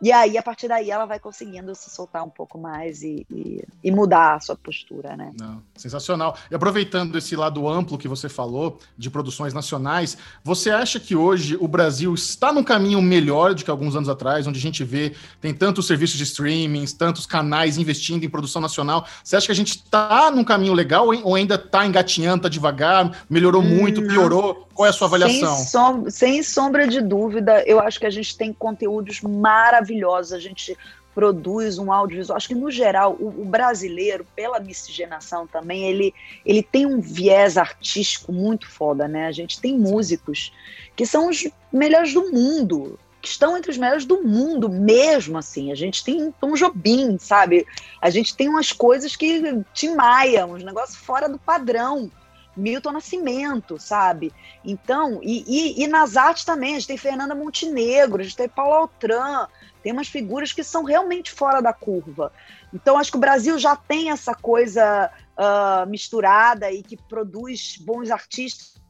E 0.02 0.10
aí, 0.10 0.38
a 0.38 0.42
partir 0.42 0.66
daí, 0.66 0.90
ela 0.90 1.04
vai 1.04 1.18
conseguindo 1.18 1.74
se 1.74 1.90
soltar 1.90 2.24
um 2.24 2.30
pouco 2.30 2.58
mais 2.58 3.02
e, 3.02 3.26
e, 3.30 3.62
e 3.84 3.90
mudar 3.90 4.36
a 4.36 4.40
sua 4.40 4.56
postura, 4.56 5.14
né? 5.14 5.30
Não, 5.38 5.62
sensacional. 5.76 6.36
E 6.50 6.54
aproveitando 6.54 7.18
esse 7.18 7.36
lado 7.36 7.68
amplo 7.68 7.98
que 7.98 8.08
você 8.08 8.28
falou, 8.28 8.78
de 8.96 9.10
produções 9.10 9.52
nacionais, 9.52 10.16
você 10.42 10.70
acha 10.70 10.98
que 10.98 11.14
hoje 11.14 11.56
o 11.60 11.68
Brasil 11.68 12.14
está 12.14 12.50
num 12.52 12.64
caminho 12.64 13.02
melhor 13.02 13.54
do 13.54 13.62
que 13.62 13.70
alguns 13.70 13.94
anos 13.94 14.08
atrás, 14.08 14.46
onde 14.46 14.58
a 14.58 14.62
gente 14.62 14.82
vê, 14.82 15.14
tem 15.40 15.52
tantos 15.52 15.86
serviços 15.86 16.16
de 16.16 16.24
streaming, 16.24 16.86
tantos 16.86 17.26
canais 17.26 17.76
investindo 17.76 18.24
em 18.24 18.28
produção 18.28 18.62
nacional. 18.62 19.06
Você 19.22 19.36
acha 19.36 19.46
que 19.46 19.52
a 19.52 19.56
gente 19.56 19.76
está 19.76 20.30
num 20.30 20.44
caminho 20.44 20.72
legal 20.72 21.08
ou 21.08 21.34
ainda 21.34 21.56
está 21.56 21.86
engatinhando, 21.86 22.38
está 22.38 22.48
devagar, 22.48 23.24
melhorou 23.28 23.62
muito, 23.62 24.02
piorou? 24.02 24.66
Qual 24.80 24.86
é 24.86 24.88
a 24.88 24.94
sua 24.94 25.08
avaliação? 25.08 25.56
Sem, 25.56 25.66
som 25.66 26.08
sem 26.08 26.42
sombra 26.42 26.88
de 26.88 27.02
dúvida, 27.02 27.62
eu 27.66 27.78
acho 27.78 28.00
que 28.00 28.06
a 28.06 28.10
gente 28.10 28.34
tem 28.34 28.50
conteúdos 28.50 29.20
maravilhosos, 29.20 30.32
a 30.32 30.38
gente 30.38 30.74
produz 31.14 31.76
um 31.76 31.92
audiovisual. 31.92 32.34
Acho 32.34 32.48
que, 32.48 32.54
no 32.54 32.70
geral, 32.70 33.14
o, 33.20 33.42
o, 33.42 33.44
brasileiro, 33.44 34.26
pela 34.34 34.58
miscigenação 34.58 35.46
também, 35.46 35.84
ele, 35.84 36.14
ele 36.46 36.62
tem 36.62 36.86
um 36.86 36.98
viés 36.98 37.58
artístico 37.58 38.32
muito 38.32 38.70
foda, 38.70 39.06
né? 39.06 39.26
A 39.26 39.32
gente 39.32 39.60
tem 39.60 39.78
músicos 39.78 40.50
que 40.96 41.04
são 41.04 41.28
os 41.28 41.46
melhores 41.70 42.14
do 42.14 42.32
mundo, 42.32 42.98
que 43.20 43.28
estão 43.28 43.58
entre 43.58 43.70
os 43.70 43.76
melhores 43.76 44.06
do 44.06 44.22
mundo 44.22 44.70
mesmo, 44.70 45.36
assim. 45.36 45.70
A 45.70 45.74
gente 45.74 46.02
tem 46.02 46.32
Tom 46.40 46.54
Jobim, 46.54 47.18
sabe? 47.18 47.66
A 48.00 48.08
gente 48.08 48.34
tem 48.34 48.48
umas 48.48 48.72
coisas 48.72 49.14
que 49.14 49.62
Tim 49.74 49.94
Maia, 49.94 50.46
uns 50.46 50.64
negócios 50.64 50.96
fora 50.96 51.28
do 51.28 51.38
padrão. 51.38 52.10
Milton 52.56 52.92
Nascimento, 52.92 53.78
sabe? 53.78 54.32
Então, 54.64 55.20
e, 55.22 55.44
e, 55.46 55.84
e, 55.84 55.86
nas 55.86 56.16
artes 56.16 56.44
também, 56.44 56.72
a 56.72 56.78
gente 56.78 56.88
tem 56.88 56.96
Fernanda 56.96 57.34
Montenegro, 57.34 58.20
a 58.20 58.24
gente 58.24 58.36
tem 58.36 58.48
Paulo 58.48 58.74
Altran, 58.74 59.46
tem 59.82 59.92
umas 59.92 60.08
figuras 60.08 60.52
que 60.52 60.62
são 60.62 60.84
realmente 60.84 61.30
fora 61.30 61.60
da 61.60 61.72
curva. 61.72 62.32
Então, 62.72 62.98
acho 62.98 63.10
que 63.10 63.16
o 63.16 63.20
Brasil 63.20 63.58
já 63.58 63.74
tem 63.76 64.10
essa 64.10 64.34
coisa 64.34 65.10
uh, 65.36 65.88
misturada 65.88 66.70
e 66.70 66.82
que 66.82 66.96
produz 66.96 67.76
bons 67.78 68.10
artistas 68.10 68.80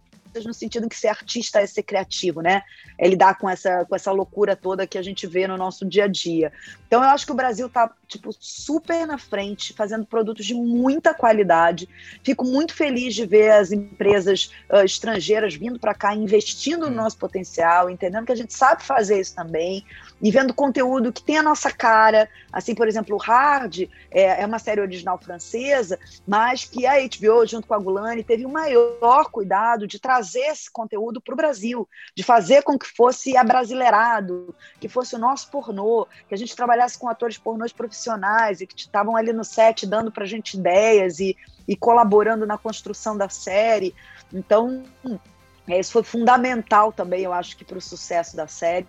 no 0.44 0.54
sentido 0.54 0.88
que 0.88 0.96
ser 0.96 1.08
artista 1.08 1.60
é 1.60 1.66
ser 1.66 1.82
criativo, 1.82 2.40
né? 2.40 2.62
É 2.98 3.08
lidar 3.08 3.36
com 3.38 3.48
essa, 3.48 3.84
com 3.84 3.94
essa 3.94 4.12
loucura 4.12 4.56
toda 4.56 4.86
que 4.86 4.98
a 4.98 5.02
gente 5.02 5.26
vê 5.26 5.46
no 5.46 5.56
nosso 5.56 5.86
dia 5.86 6.04
a 6.04 6.08
dia. 6.08 6.52
Então 6.86 7.02
eu 7.02 7.10
acho 7.10 7.26
que 7.26 7.32
o 7.32 7.36
Brasil 7.36 7.68
tá, 7.68 7.92
tipo, 8.06 8.30
super 8.38 9.06
na 9.06 9.18
frente, 9.18 9.72
fazendo 9.72 10.04
produtos 10.04 10.46
de 10.46 10.54
muita 10.54 11.14
qualidade. 11.14 11.88
Fico 12.22 12.44
muito 12.44 12.74
feliz 12.74 13.14
de 13.14 13.26
ver 13.26 13.50
as 13.52 13.72
empresas 13.72 14.50
uh, 14.70 14.84
estrangeiras 14.84 15.54
vindo 15.54 15.78
para 15.78 15.94
cá, 15.94 16.14
investindo 16.14 16.88
no 16.88 16.96
nosso 16.96 17.18
potencial, 17.18 17.88
entendendo 17.90 18.26
que 18.26 18.32
a 18.32 18.36
gente 18.36 18.52
sabe 18.52 18.82
fazer 18.82 19.20
isso 19.20 19.34
também, 19.34 19.84
e 20.22 20.30
vendo 20.30 20.52
conteúdo 20.52 21.12
que 21.12 21.22
tem 21.22 21.38
a 21.38 21.42
nossa 21.42 21.70
cara. 21.70 22.28
Assim, 22.52 22.74
por 22.74 22.86
exemplo, 22.86 23.16
o 23.16 23.18
Hard 23.18 23.88
é, 24.10 24.42
é 24.42 24.46
uma 24.46 24.58
série 24.58 24.80
original 24.80 25.18
francesa, 25.18 25.98
mas 26.26 26.64
que 26.64 26.86
a 26.86 26.94
HBO, 27.00 27.46
junto 27.46 27.66
com 27.66 27.74
a 27.74 27.78
Gulani, 27.78 28.22
teve 28.22 28.44
o 28.44 28.50
maior 28.50 29.30
cuidado 29.30 29.86
de 29.86 29.98
trazer 29.98 30.40
esse 30.40 30.70
conteúdo 30.70 31.20
para 31.20 31.32
o 31.32 31.36
Brasil, 31.36 31.88
de 32.14 32.22
fazer 32.22 32.62
com 32.62 32.78
que 32.78 32.86
fosse 32.86 33.36
abrasileirado, 33.36 34.54
que 34.78 34.88
fosse 34.88 35.14
o 35.14 35.18
nosso 35.18 35.50
pornô, 35.50 36.06
que 36.28 36.34
a 36.34 36.38
gente 36.38 36.54
trabalhasse 36.54 36.98
com 36.98 37.08
atores 37.08 37.38
pornôs 37.38 37.72
profissionais 37.72 38.60
e 38.60 38.66
que 38.66 38.78
estavam 38.78 39.16
ali 39.16 39.32
no 39.32 39.44
set 39.44 39.86
dando 39.86 40.10
para 40.10 40.24
a 40.24 40.26
gente 40.26 40.56
ideias 40.56 41.20
e, 41.20 41.36
e 41.66 41.76
colaborando 41.76 42.46
na 42.46 42.58
construção 42.58 43.16
da 43.16 43.28
série. 43.28 43.94
Então, 44.32 44.84
isso 45.78 45.92
foi 45.92 46.02
fundamental 46.02 46.92
também, 46.92 47.22
eu 47.22 47.32
acho 47.32 47.56
que 47.56 47.64
para 47.64 47.78
o 47.78 47.80
sucesso 47.80 48.36
da 48.36 48.46
série 48.46 48.86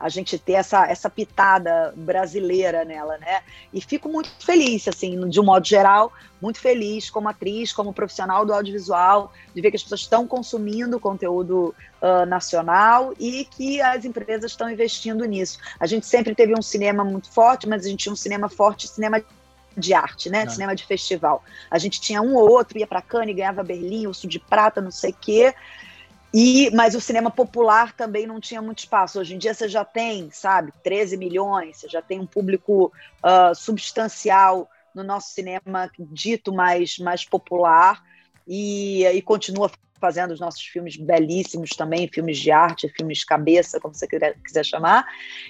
a 0.00 0.08
gente 0.08 0.38
ter 0.38 0.54
essa, 0.54 0.86
essa 0.86 1.08
pitada 1.08 1.92
brasileira 1.96 2.84
nela, 2.84 3.18
né? 3.18 3.42
E 3.72 3.80
fico 3.80 4.08
muito 4.08 4.30
feliz, 4.44 4.88
assim, 4.88 5.28
de 5.28 5.40
um 5.40 5.44
modo 5.44 5.66
geral, 5.66 6.12
muito 6.40 6.58
feliz 6.58 7.08
como 7.08 7.28
atriz, 7.28 7.72
como 7.72 7.92
profissional 7.92 8.44
do 8.44 8.52
audiovisual, 8.52 9.32
de 9.54 9.60
ver 9.60 9.70
que 9.70 9.76
as 9.76 9.82
pessoas 9.82 10.00
estão 10.00 10.26
consumindo 10.26 10.98
conteúdo 10.98 11.74
uh, 12.02 12.26
nacional 12.26 13.14
e 13.18 13.44
que 13.44 13.80
as 13.80 14.04
empresas 14.04 14.50
estão 14.50 14.68
investindo 14.68 15.24
nisso. 15.24 15.58
A 15.78 15.86
gente 15.86 16.06
sempre 16.06 16.34
teve 16.34 16.52
um 16.58 16.62
cinema 16.62 17.04
muito 17.04 17.30
forte, 17.30 17.68
mas 17.68 17.86
a 17.86 17.88
gente 17.88 18.00
tinha 18.00 18.12
um 18.12 18.16
cinema 18.16 18.48
forte, 18.48 18.88
cinema 18.88 19.22
de 19.76 19.92
arte, 19.92 20.30
né? 20.30 20.42
É. 20.42 20.48
Cinema 20.48 20.74
de 20.74 20.84
festival. 20.84 21.42
A 21.70 21.78
gente 21.78 22.00
tinha 22.00 22.22
um 22.22 22.34
ou 22.34 22.48
outro, 22.48 22.78
ia 22.78 22.86
para 22.86 23.02
Cannes, 23.02 23.34
ganhava 23.34 23.62
Berlim, 23.62 24.06
Urso 24.06 24.28
de 24.28 24.38
Prata, 24.38 24.80
não 24.80 24.90
sei 24.90 25.10
o 25.10 25.16
quê. 25.20 25.54
E, 26.36 26.68
mas 26.74 26.96
o 26.96 27.00
cinema 27.00 27.30
popular 27.30 27.92
também 27.92 28.26
não 28.26 28.40
tinha 28.40 28.60
muito 28.60 28.80
espaço. 28.80 29.20
Hoje 29.20 29.36
em 29.36 29.38
dia 29.38 29.54
você 29.54 29.68
já 29.68 29.84
tem, 29.84 30.28
sabe, 30.32 30.72
13 30.82 31.16
milhões, 31.16 31.76
você 31.76 31.88
já 31.88 32.02
tem 32.02 32.18
um 32.18 32.26
público 32.26 32.92
uh, 33.22 33.54
substancial 33.54 34.68
no 34.92 35.04
nosso 35.04 35.32
cinema 35.32 35.88
dito 35.96 36.52
mais, 36.52 36.98
mais 36.98 37.24
popular 37.24 38.02
e, 38.48 39.06
e 39.06 39.22
continua 39.22 39.70
fazendo 40.00 40.32
os 40.32 40.40
nossos 40.40 40.60
filmes 40.60 40.96
belíssimos 40.96 41.70
também, 41.70 42.08
filmes 42.08 42.36
de 42.38 42.50
arte, 42.50 42.88
filmes 42.88 43.22
cabeça, 43.22 43.78
como 43.78 43.94
você 43.94 44.08
quiser, 44.08 44.36
quiser 44.44 44.64
chamar. 44.64 45.06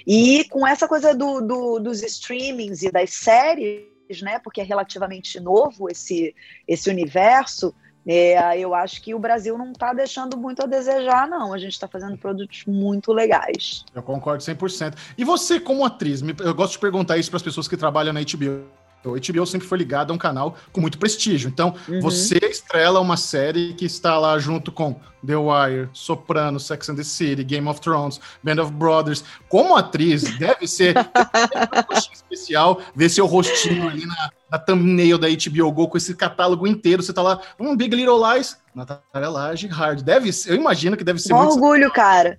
E 0.07 0.45
com 0.51 0.67
essa 0.67 0.87
coisa 0.87 1.15
do, 1.15 1.41
do, 1.41 1.79
dos 1.79 2.03
streamings 2.03 2.83
e 2.83 2.93
das 2.93 3.11
séries, 3.15 3.87
né, 4.21 4.39
porque 4.39 4.61
é 4.61 4.65
relativamente 4.65 5.41
novo 5.41 5.91
esse, 5.91 6.37
esse 6.69 6.91
universo, 6.91 7.75
é, 8.07 8.59
eu 8.59 8.75
acho 8.75 9.01
que 9.03 9.15
o 9.15 9.19
Brasil 9.19 9.57
não 9.57 9.73
está 9.73 9.93
deixando 9.93 10.37
muito 10.37 10.63
a 10.63 10.67
desejar, 10.67 11.27
não. 11.27 11.53
A 11.53 11.59
gente 11.59 11.73
está 11.73 11.89
fazendo 11.89 12.17
produtos 12.19 12.65
muito 12.67 13.13
legais. 13.13 13.85
Eu 13.95 14.03
concordo 14.03 14.43
100%. 14.43 14.95
E 15.17 15.25
você, 15.25 15.59
como 15.59 15.85
atriz, 15.85 16.23
eu 16.23 16.55
gosto 16.55 16.73
de 16.73 16.79
perguntar 16.79 17.17
isso 17.17 17.31
para 17.31 17.39
as 17.39 17.43
pessoas 17.43 17.67
que 17.67 17.77
trabalham 17.77 18.13
na 18.13 18.21
HBO. 18.21 18.84
O 19.05 19.13
HBO 19.13 19.47
sempre 19.47 19.67
foi 19.67 19.79
ligado 19.79 20.11
a 20.11 20.15
um 20.15 20.19
canal 20.19 20.57
com 20.73 20.81
muito 20.81 20.99
prestígio. 20.99 21.49
Então, 21.49 21.75
uhum. 21.89 22.01
você 22.01 22.39
estrela 22.39 23.01
uma 23.01 23.17
série 23.17 23.75
que 23.75 23.85
está 23.85 24.19
lá 24.19 24.39
junto 24.39 24.73
com 24.73 24.99
The 25.27 25.37
Wire, 25.37 25.89
Soprano, 25.93 26.61
Sex 26.61 26.89
and 26.89 26.97
the 26.97 27.05
City, 27.05 27.43
Game 27.43 27.67
of 27.69 27.81
Thrones, 27.81 28.21
Band 28.43 28.63
of 28.63 28.73
Brothers. 28.73 29.25
Como 29.49 29.77
atriz, 29.77 30.23
deve 30.39 30.67
ser 30.67 30.95
um 30.97 31.95
especial 31.97 32.81
ver 32.95 33.09
seu 33.09 33.27
rostinho 33.27 33.89
ali 33.89 34.07
na, 34.07 34.31
na 34.53 34.59
thumbnail 34.59 35.19
da 35.19 35.29
HBO 35.29 35.73
Go 35.73 35.89
com 35.89 35.97
esse 35.97 36.15
catálogo 36.15 36.67
inteiro. 36.67 37.03
Você 37.03 37.13
tá 37.13 37.23
lá, 37.23 37.41
um 37.59 37.77
Big 37.77 37.95
Little 37.95 38.21
Lies, 38.33 38.59
Natália 38.75 39.29
Laje, 39.29 39.67
Hard. 39.67 40.03
Deve 40.03 40.33
ser, 40.33 40.51
eu 40.51 40.57
imagino 40.57 40.97
que 40.97 41.05
deve 41.05 41.19
ser 41.19 41.33
um 41.33 41.39
muito... 41.39 41.55
orgulho, 41.55 41.91
cara. 41.93 42.39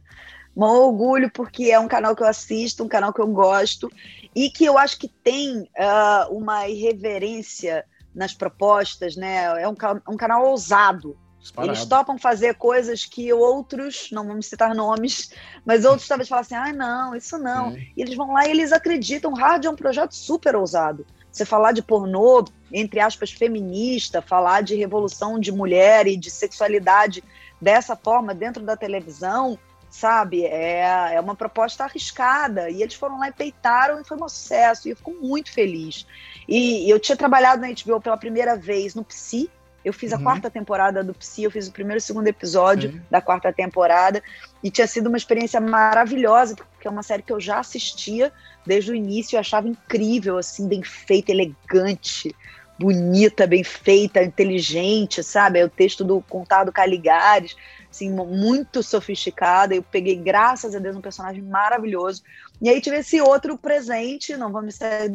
Um 0.56 0.64
orgulho, 0.64 1.30
porque 1.32 1.72
é 1.72 1.80
um 1.80 1.88
canal 1.88 2.16
que 2.16 2.24
eu 2.24 2.28
assisto, 2.28 2.84
um 2.84 2.88
canal 2.88 3.12
que 3.12 3.20
eu 3.20 3.28
gosto 3.28 3.92
e 4.34 4.50
que 4.50 4.66
eu 4.66 4.78
acho 4.78 4.98
que 4.98 5.08
tem 5.08 5.62
uh, 5.62 6.34
uma 6.34 6.68
irreverência 6.68 7.86
nas 8.14 8.34
propostas, 8.34 9.16
né? 9.16 9.62
É 9.62 9.68
um, 9.68 9.76
um 10.08 10.18
canal 10.18 10.46
ousado. 10.46 11.18
Eles 11.62 11.86
topam 11.86 12.18
fazer 12.18 12.56
coisas 12.56 13.06
que 13.06 13.32
outros, 13.32 14.10
não 14.12 14.26
vamos 14.26 14.48
citar 14.48 14.74
nomes, 14.74 15.32
mas 15.64 15.86
outros 15.86 16.08
talvez 16.08 16.28
falam 16.28 16.42
assim: 16.42 16.56
ah, 16.56 16.74
não, 16.74 17.16
isso 17.16 17.38
não. 17.38 17.72
Sim. 17.72 17.88
E 17.96 18.02
eles 18.02 18.16
vão 18.16 18.34
lá 18.34 18.48
e 18.48 18.52
eles 18.52 18.72
acreditam. 18.72 19.34
Hard 19.34 19.66
é 19.66 19.70
um 19.70 19.76
projeto 19.76 20.16
super 20.16 20.56
ousado. 20.56 21.06
Você 21.32 21.46
falar 21.46 21.74
de 21.74 21.84
pornô, 21.84 22.46
entre 22.72 23.00
aspas, 23.00 23.32
feminista, 23.32 24.22
falar 24.22 24.62
de 24.62 24.76
revolução 24.76 25.40
de 25.40 25.52
mulher 25.52 26.08
e 26.08 26.18
de 26.18 26.32
sexualidade 26.32 27.24
dessa 27.62 27.96
forma 27.96 28.34
dentro 28.34 28.64
da 28.64 28.76
televisão, 28.76 29.60
sabe? 29.90 30.46
É, 30.46 31.14
é 31.16 31.20
uma 31.22 31.36
proposta 31.36 31.84
arriscada. 31.84 32.70
E 32.70 32.82
eles 32.82 32.96
foram 32.96 33.20
lá 33.20 33.30
e 33.30 33.34
peitaram 33.34 34.00
e 34.00 34.04
foi 34.06 34.18
um 34.18 34.28
sucesso. 34.28 34.88
E 34.88 34.92
eu 34.92 34.96
fico 34.98 35.14
muito 35.22 35.52
feliz. 35.52 36.06
E 36.48 36.90
eu 36.90 37.00
tinha 37.00 37.16
trabalhado 37.16 37.62
na 37.62 37.68
HBO 37.70 38.02
pela 38.02 38.18
primeira 38.18 38.56
vez 38.56 38.94
no 38.96 39.04
Psi. 39.04 39.50
Eu 39.84 39.94
fiz 39.94 40.12
a 40.12 40.18
Uhum. 40.18 40.24
quarta 40.24 40.50
temporada 40.50 41.04
do 41.04 41.14
Psi, 41.14 41.44
eu 41.44 41.52
fiz 41.52 41.68
o 41.68 41.72
primeiro 41.72 42.00
e 42.00 42.02
segundo 42.02 42.28
episódio 42.28 42.92
Sim. 42.92 43.02
da 43.10 43.22
quarta 43.22 43.54
temporada. 43.54 44.22
E 44.64 44.72
tinha 44.72 44.88
sido 44.88 45.08
uma 45.08 45.18
experiência 45.18 45.62
maravilhosa, 45.62 46.56
porque 46.56 46.88
é 46.88 46.92
uma 46.92 47.04
série 47.04 47.22
que 47.22 47.32
eu 47.32 47.40
já 47.40 47.60
assistia 47.60 48.34
desde 48.66 48.92
o 48.92 48.96
início. 48.96 49.36
Eu 49.36 49.40
achava 49.42 49.68
incrível, 49.68 50.40
assim, 50.40 50.68
bem 50.68 50.82
feita, 50.84 51.32
elegante, 51.32 52.36
bonita, 52.80 53.46
bem 53.46 53.64
feita, 53.64 54.24
inteligente, 54.24 55.24
sabe? 55.24 55.60
É 55.60 55.66
o 55.66 55.70
texto 55.70 56.04
do 56.04 56.20
Contado 56.22 56.72
Caligares, 56.72 57.56
assim, 57.96 58.12
muito 58.12 58.84
sofisticada. 58.84 59.74
Eu 59.74 59.82
peguei, 59.82 60.16
graças 60.16 60.76
a 60.76 60.80
Deus, 60.80 60.96
um 60.96 61.02
personagem 61.02 61.42
maravilhoso. 61.42 62.22
E 62.62 62.70
aí 62.70 62.80
tive 62.80 62.98
esse 62.98 63.20
outro 63.22 63.58
presente, 63.58 64.36
não 64.38 64.52
vamos 64.52 64.76
sair 64.76 65.14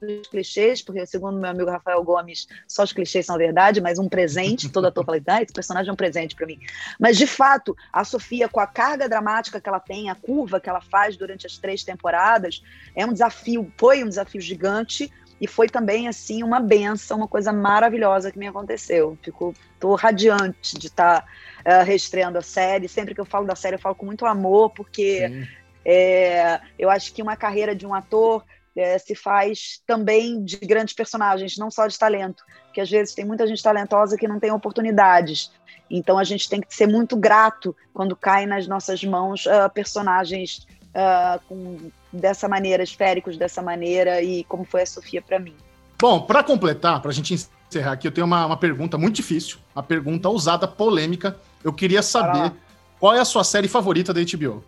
dos 0.00 0.28
clichês, 0.28 0.80
porque 0.80 1.04
segundo 1.06 1.38
meu 1.38 1.50
amigo 1.50 1.70
Rafael 1.70 2.02
Gomes, 2.04 2.46
só 2.68 2.84
os 2.84 2.92
clichês 2.92 3.26
são 3.26 3.36
verdade, 3.36 3.80
mas 3.80 3.98
um 3.98 4.08
presente, 4.08 4.68
todo 4.68 4.86
ator 4.86 5.04
fala, 5.04 5.20
ah, 5.26 5.42
esse 5.42 5.52
personagem 5.52 5.90
é 5.90 5.92
um 5.92 5.96
presente 5.96 6.36
para 6.36 6.46
mim. 6.46 6.58
Mas 6.98 7.16
de 7.16 7.26
fato, 7.26 7.76
a 7.92 8.04
Sofia, 8.04 8.48
com 8.48 8.60
a 8.60 8.66
carga 8.66 9.08
dramática 9.08 9.60
que 9.60 9.68
ela 9.68 9.80
tem, 9.80 10.08
a 10.08 10.14
curva 10.14 10.60
que 10.60 10.68
ela 10.68 10.80
faz 10.80 11.16
durante 11.16 11.46
as 11.46 11.58
três 11.58 11.82
temporadas, 11.82 12.62
é 12.94 13.04
um 13.04 13.12
desafio, 13.12 13.72
foi 13.76 14.04
um 14.04 14.08
desafio 14.08 14.40
gigante. 14.40 15.12
E 15.40 15.46
foi 15.46 15.68
também, 15.68 16.08
assim, 16.08 16.42
uma 16.42 16.58
benção, 16.58 17.18
uma 17.18 17.28
coisa 17.28 17.52
maravilhosa 17.52 18.32
que 18.32 18.38
me 18.38 18.48
aconteceu. 18.48 19.16
Fico, 19.22 19.54
tô 19.78 19.94
radiante 19.94 20.76
de 20.78 20.88
estar 20.88 21.24
tá, 21.64 21.80
uh, 21.80 21.84
reestreando 21.84 22.38
a 22.38 22.42
série. 22.42 22.88
Sempre 22.88 23.14
que 23.14 23.20
eu 23.20 23.24
falo 23.24 23.46
da 23.46 23.54
série, 23.54 23.76
eu 23.76 23.80
falo 23.80 23.94
com 23.94 24.06
muito 24.06 24.26
amor, 24.26 24.70
porque 24.70 25.46
é, 25.84 26.60
eu 26.78 26.90
acho 26.90 27.14
que 27.14 27.22
uma 27.22 27.36
carreira 27.36 27.74
de 27.74 27.86
um 27.86 27.94
ator 27.94 28.44
é, 28.76 28.98
se 28.98 29.14
faz 29.14 29.80
também 29.86 30.44
de 30.44 30.56
grandes 30.58 30.94
personagens, 30.94 31.56
não 31.56 31.70
só 31.70 31.86
de 31.86 31.98
talento, 31.98 32.44
porque 32.64 32.80
às 32.80 32.90
vezes 32.90 33.14
tem 33.14 33.24
muita 33.24 33.46
gente 33.46 33.62
talentosa 33.62 34.16
que 34.16 34.28
não 34.28 34.38
tem 34.38 34.52
oportunidades. 34.52 35.50
Então 35.90 36.18
a 36.18 36.24
gente 36.24 36.48
tem 36.48 36.60
que 36.60 36.74
ser 36.74 36.86
muito 36.86 37.16
grato 37.16 37.74
quando 37.92 38.14
cai 38.14 38.46
nas 38.46 38.68
nossas 38.68 39.02
mãos 39.02 39.46
uh, 39.46 39.72
personagens 39.72 40.66
uh, 40.98 41.40
com, 41.48 41.90
dessa 42.12 42.48
maneira, 42.48 42.82
esféricos 42.82 43.36
dessa 43.36 43.62
maneira, 43.62 44.20
e 44.20 44.42
como 44.44 44.64
foi 44.64 44.82
a 44.82 44.86
Sofia 44.86 45.22
para 45.22 45.38
mim. 45.38 45.54
Bom, 46.00 46.22
para 46.22 46.42
completar, 46.42 47.00
para 47.00 47.10
a 47.10 47.14
gente 47.14 47.34
encerrar 47.34 47.92
aqui, 47.92 48.06
eu 48.08 48.12
tenho 48.12 48.26
uma, 48.26 48.46
uma 48.46 48.56
pergunta 48.56 48.98
muito 48.98 49.16
difícil, 49.16 49.58
uma 49.74 49.82
pergunta 49.82 50.28
ousada, 50.28 50.66
polêmica. 50.66 51.36
Eu 51.62 51.72
queria 51.72 52.02
saber 52.02 52.52
qual 52.98 53.14
é 53.14 53.20
a 53.20 53.24
sua 53.24 53.44
série 53.44 53.68
favorita 53.68 54.12
da 54.12 54.20
HBO? 54.20 54.64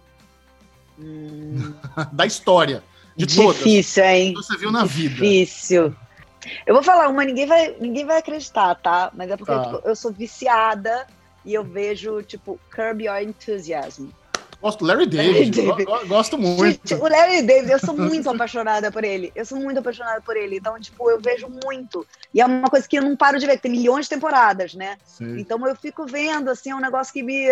Hum, 0.98 1.72
da 2.12 2.26
história. 2.26 2.82
De 3.16 3.26
todas. 3.26 3.56
difícil, 3.58 4.04
hein? 4.04 4.34
Que 4.34 4.42
você 4.42 4.56
viu 4.56 4.70
na 4.72 4.84
vida. 4.84 5.14
Difícil. 5.14 5.94
Eu 6.66 6.74
vou 6.74 6.82
falar 6.82 7.08
uma, 7.08 7.24
ninguém 7.24 7.46
vai, 7.46 7.76
ninguém 7.78 8.06
vai 8.06 8.18
acreditar, 8.18 8.74
tá? 8.76 9.10
Mas 9.14 9.30
é 9.30 9.36
porque 9.36 9.52
Tá. 9.52 9.64
tipo, 9.64 9.86
eu 9.86 9.94
sou 9.94 10.10
viciada 10.10 11.06
e 11.44 11.52
eu 11.52 11.62
vejo, 11.62 12.22
tipo, 12.22 12.58
Curb 12.74 13.04
Your 13.04 13.20
Enthusiasm. 13.20 14.08
Gosto 14.60 14.80
do 14.80 14.86
Larry 14.86 15.06
David. 15.06 15.50
David. 15.50 15.84
go- 15.84 15.98
go- 15.98 16.06
Gosto 16.06 16.36
muito. 16.36 16.86
Gente, 16.88 16.94
o 16.94 17.08
Larry 17.08 17.42
David, 17.42 17.70
eu 17.72 17.78
sou 17.78 17.96
muito 17.96 18.28
apaixonada 18.28 18.92
por 18.92 19.02
ele. 19.04 19.32
Eu 19.34 19.44
sou 19.46 19.58
muito 19.58 19.78
apaixonada 19.78 20.20
por 20.20 20.36
ele. 20.36 20.56
Então, 20.58 20.78
tipo, 20.78 21.10
eu 21.10 21.18
vejo 21.20 21.48
muito. 21.64 22.06
E 22.34 22.40
é 22.40 22.46
uma 22.46 22.68
coisa 22.68 22.86
que 22.86 22.98
eu 22.98 23.02
não 23.02 23.16
paro 23.16 23.38
de 23.38 23.46
ver, 23.46 23.58
tem 23.58 23.70
milhões 23.70 24.04
de 24.06 24.10
temporadas, 24.10 24.74
né? 24.74 24.98
Sim. 25.04 25.38
Então 25.38 25.66
eu 25.66 25.74
fico 25.74 26.04
vendo, 26.06 26.50
assim, 26.50 26.70
é 26.70 26.74
um 26.76 26.80
negócio 26.80 27.12
que 27.12 27.22
me. 27.22 27.46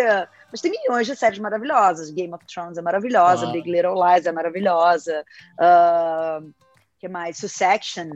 Mas 0.51 0.61
tem 0.61 0.71
milhões 0.71 1.07
de 1.07 1.15
séries 1.15 1.39
maravilhosas. 1.39 2.11
Game 2.11 2.33
of 2.33 2.45
Thrones 2.45 2.77
é 2.77 2.81
maravilhosa, 2.81 3.47
Ah. 3.47 3.51
Big 3.51 3.69
Little 3.71 3.95
Lies 3.95 4.25
é 4.25 4.31
maravilhosa. 4.31 5.23
ah, 5.59 6.41
que 6.99 7.07
mais? 7.07 7.37
Succession 7.37 8.09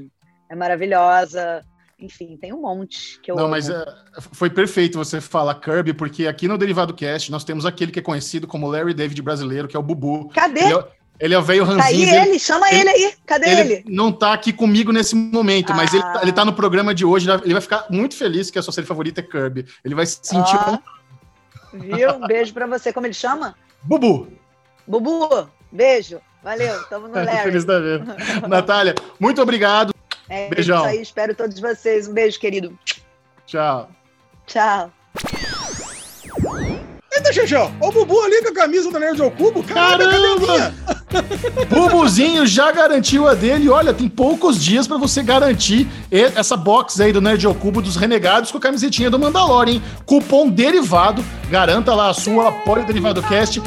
é 0.49 0.55
maravilhosa. 0.55 1.65
Enfim, 2.03 2.35
tem 2.35 2.51
um 2.53 2.59
monte 2.61 3.17
que 3.21 3.31
eu 3.31 3.35
Não, 3.35 3.43
amo. 3.43 3.51
mas 3.51 3.69
é, 3.69 3.85
foi 4.33 4.49
perfeito 4.49 4.97
você 4.97 5.21
falar 5.21 5.55
Kirby, 5.55 5.93
porque 5.93 6.27
aqui 6.27 6.49
no 6.49 6.57
Derivado 6.57 6.93
Cast 6.93 7.31
nós 7.31 7.45
temos 7.45 7.65
aquele 7.65 7.93
que 7.93 7.99
é 7.99 8.01
conhecido 8.01 8.45
como 8.45 8.67
Larry 8.69 8.93
David 8.93 9.21
brasileiro, 9.21 9.69
que 9.69 9.75
é 9.77 9.79
o 9.79 9.83
Bubu. 9.83 10.27
Cadê? 10.33 10.59
Ele 10.65 10.73
é, 10.73 10.83
ele 11.21 11.33
é 11.33 11.39
o 11.39 11.41
velho 11.41 11.65
Tá 11.65 11.85
aí 11.85 12.03
Ranzinho. 12.03 12.23
ele? 12.25 12.39
Chama 12.39 12.69
ele- 12.69 12.79
ele, 12.81 12.89
aí. 12.89 13.13
Cadê 13.25 13.49
ele? 13.49 13.73
Ele 13.75 13.83
não 13.87 14.11
tá 14.11 14.33
aqui 14.33 14.51
comigo 14.51 14.91
nesse 14.91 15.15
momento, 15.15 15.73
mas 15.73 15.93
Ah. 15.93 15.95
ele, 15.95 16.03
tá- 16.03 16.19
ele 16.23 16.31
tá 16.33 16.43
no 16.43 16.51
programa 16.53 16.93
de 16.93 17.05
hoje. 17.05 17.29
Ele 17.43 17.53
vai 17.53 17.61
ficar 17.61 17.85
muito 17.89 18.15
feliz 18.17 18.51
que 18.51 18.59
a 18.59 18.61
sua 18.61 18.73
série 18.73 18.85
favorita 18.85 19.21
é 19.21 19.23
Kirby. 19.23 19.65
Ele 19.85 19.95
vai 19.95 20.05
se 20.05 20.19
sentir 20.21 20.57
viu? 21.73 22.15
Um 22.15 22.27
beijo 22.27 22.53
pra 22.53 22.67
você. 22.67 22.91
Como 22.91 23.07
ele 23.07 23.13
chama? 23.13 23.55
Bubu. 23.81 24.27
Bubu, 24.85 25.47
beijo. 25.71 26.19
Valeu, 26.43 26.83
tamo 26.89 27.07
no 27.07 27.13
Larry. 27.23 27.43
Feliz 27.43 27.63
da 27.63 27.79
vida. 27.79 28.17
Natália, 28.49 28.93
muito 29.17 29.41
obrigado. 29.41 29.92
É 30.33 30.49
Beijão. 30.49 30.77
isso 30.77 30.85
aí, 30.87 31.01
espero 31.01 31.35
todos 31.35 31.59
vocês. 31.59 32.07
Um 32.07 32.13
beijo, 32.13 32.39
querido. 32.39 32.77
Tchau. 33.45 33.89
Tchau. 34.47 34.91
Eita, 37.15 37.31
Xexão, 37.31 37.71
ó 37.79 37.89
o 37.89 37.91
Bubu 37.91 38.19
ali 38.21 38.41
com 38.41 38.49
a 38.49 38.53
camisa 38.55 38.89
do 38.89 38.99
Nerd 38.99 39.21
ao 39.21 39.29
Cubo. 39.29 39.63
Caramba! 39.63 40.09
Caramba! 40.09 40.73
Bubuzinho 41.69 42.43
já 42.47 42.71
garantiu 42.71 43.27
a 43.27 43.35
dele. 43.35 43.69
Olha, 43.69 43.93
tem 43.93 44.09
poucos 44.09 44.59
dias 44.61 44.87
pra 44.87 44.97
você 44.97 45.21
garantir 45.21 45.87
e- 46.11 46.21
essa 46.35 46.57
box 46.57 46.99
aí 46.99 47.13
do 47.13 47.21
Nerd 47.21 47.45
ao 47.45 47.53
Cubo 47.53 47.83
dos 47.83 47.95
Renegados 47.95 48.51
com 48.51 48.57
a 48.57 48.61
camisetinha 48.61 49.11
do 49.11 49.19
Mandalorian, 49.19 49.73
hein? 49.73 49.83
Cupom 50.07 50.49
derivado. 50.49 51.23
Garanta 51.51 51.93
lá 51.93 52.09
a 52.09 52.13
sua, 52.15 52.49
apoio 52.49 52.81
o 52.81 52.85
Derivado 52.87 53.21
Cast 53.21 53.61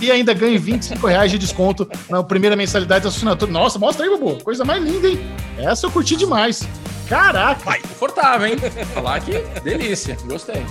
e 0.00 0.10
ainda 0.10 0.34
ganhe 0.34 0.58
25 0.58 1.06
reais 1.06 1.30
de 1.30 1.38
desconto 1.38 1.88
na 2.08 2.22
primeira 2.22 2.54
mensalidade 2.54 3.04
da 3.04 3.08
assinatura. 3.08 3.50
Nossa, 3.50 3.78
mostra 3.78 4.04
aí, 4.04 4.10
Bubu. 4.10 4.42
Coisa 4.44 4.64
mais 4.64 4.82
linda, 4.82 5.08
hein? 5.08 5.18
Essa 5.58 5.86
eu 5.86 5.90
curti 5.90 6.16
demais. 6.16 6.68
Caraca! 7.08 7.80
Confortável, 7.80 8.48
hein? 8.48 8.56
Falar 8.92 9.20
que 9.20 9.38
delícia. 9.60 10.16
Gostei. 10.26 10.64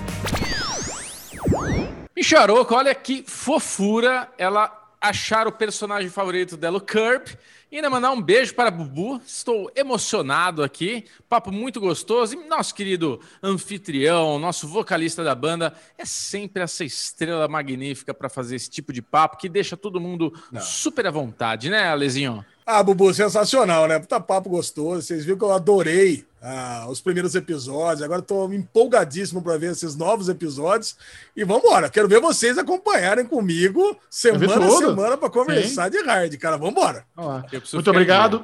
Micharoca, 2.16 2.76
olha 2.76 2.94
que 2.96 3.24
fofura 3.28 4.30
ela 4.38 4.85
achar 5.10 5.48
o 5.48 5.52
personagem 5.52 6.10
favorito 6.10 6.58
dela, 6.58 6.78
o 6.78 6.82
Kirby. 6.82 7.38
E 7.72 7.78
ainda 7.78 7.90
mandar 7.90 8.12
um 8.12 8.22
beijo 8.22 8.54
para 8.54 8.70
a 8.70 8.72
Bubu. 8.72 9.20
Estou 9.26 9.72
emocionado 9.76 10.64
aqui. 10.64 11.06
Papo 11.28 11.52
muito 11.52 11.80
gostoso. 11.80 12.36
E 12.36 12.48
nosso 12.48 12.74
querido 12.74 13.20
anfitrião, 13.42 14.40
nosso 14.40 14.68
vocalista 14.68 15.24
da 15.24 15.36
banda, 15.36 15.74
é 15.98 16.06
sempre 16.06 16.64
essa 16.64 16.86
estrela 16.86 17.48
magnífica 17.48 18.14
para 18.14 18.30
fazer 18.30 18.56
esse 18.56 18.70
tipo 18.70 18.94
de 18.94 19.02
papo 19.02 19.38
que 19.38 19.50
deixa 19.50 19.76
todo 19.76 20.00
mundo 20.00 20.34
super 20.62 21.08
à 21.08 21.12
vontade, 21.12 21.70
né, 21.70 21.90
Alezinho? 21.90 22.46
Ah, 22.66 22.82
Bubu, 22.82 23.14
sensacional, 23.14 23.88
né? 23.88 24.00
Puta 24.00 24.20
papo 24.20 24.50
gostoso. 24.50 25.04
Vocês 25.04 25.24
viram 25.24 25.38
que 25.38 25.44
eu 25.44 25.54
adorei 25.54 26.26
ah, 26.42 26.88
os 26.90 27.00
primeiros 27.00 27.36
episódios. 27.36 28.02
Agora 28.02 28.24
tô 28.24 28.52
empolgadíssimo 28.52 29.40
para 29.40 29.56
ver 29.56 29.74
esses 29.74 29.96
novos 29.96 30.30
episódios. 30.30 30.98
E 31.36 31.44
vambora. 31.44 31.92
Quero 31.92 32.08
ver 32.08 32.20
vocês 32.20 32.58
acompanharem 32.58 33.24
comigo 33.24 33.96
semana 34.10 34.66
a 34.66 34.72
semana 34.72 35.16
para 35.16 35.30
conversar 35.30 35.90
de 35.90 36.02
hard, 36.02 36.36
cara. 36.38 36.58
Vambora. 36.58 37.06
Vamos 37.16 37.50
preciso 37.50 37.78
Muito 37.78 37.86
ficar 37.86 37.92
em 37.92 37.92
obrigado. 37.92 38.44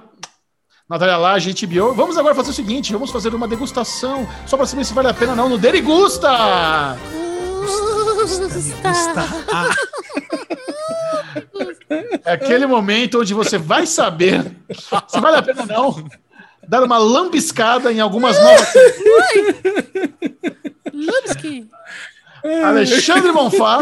Natália 0.87 1.17
Laje, 1.17 1.55
HBO. 1.65 1.95
Vamos 1.95 2.15
agora 2.15 2.35
fazer 2.35 2.51
o 2.51 2.53
seguinte: 2.53 2.93
vamos 2.93 3.09
fazer 3.09 3.33
uma 3.33 3.47
degustação 3.47 4.29
só 4.45 4.55
para 4.55 4.67
saber 4.67 4.85
se 4.85 4.93
vale 4.93 5.07
a 5.07 5.15
pena 5.15 5.31
ou 5.31 5.37
não 5.37 5.49
no 5.49 5.57
Derigusta! 5.57 6.29
É 12.25 12.33
aquele 12.33 12.65
momento 12.65 13.19
onde 13.19 13.33
você 13.33 13.57
vai 13.57 13.85
saber 13.85 14.43
se 15.07 15.19
vale 15.19 15.37
a 15.37 15.41
pena 15.41 15.61
ou 15.61 15.67
não 15.67 16.09
dar 16.67 16.83
uma 16.83 16.97
lambiscada 16.97 17.91
em 17.91 17.99
algumas 17.99 18.41
novas. 18.41 18.73
Lubsky. 20.93 21.69
Alexandre 22.63 23.31
Bonfá 23.31 23.79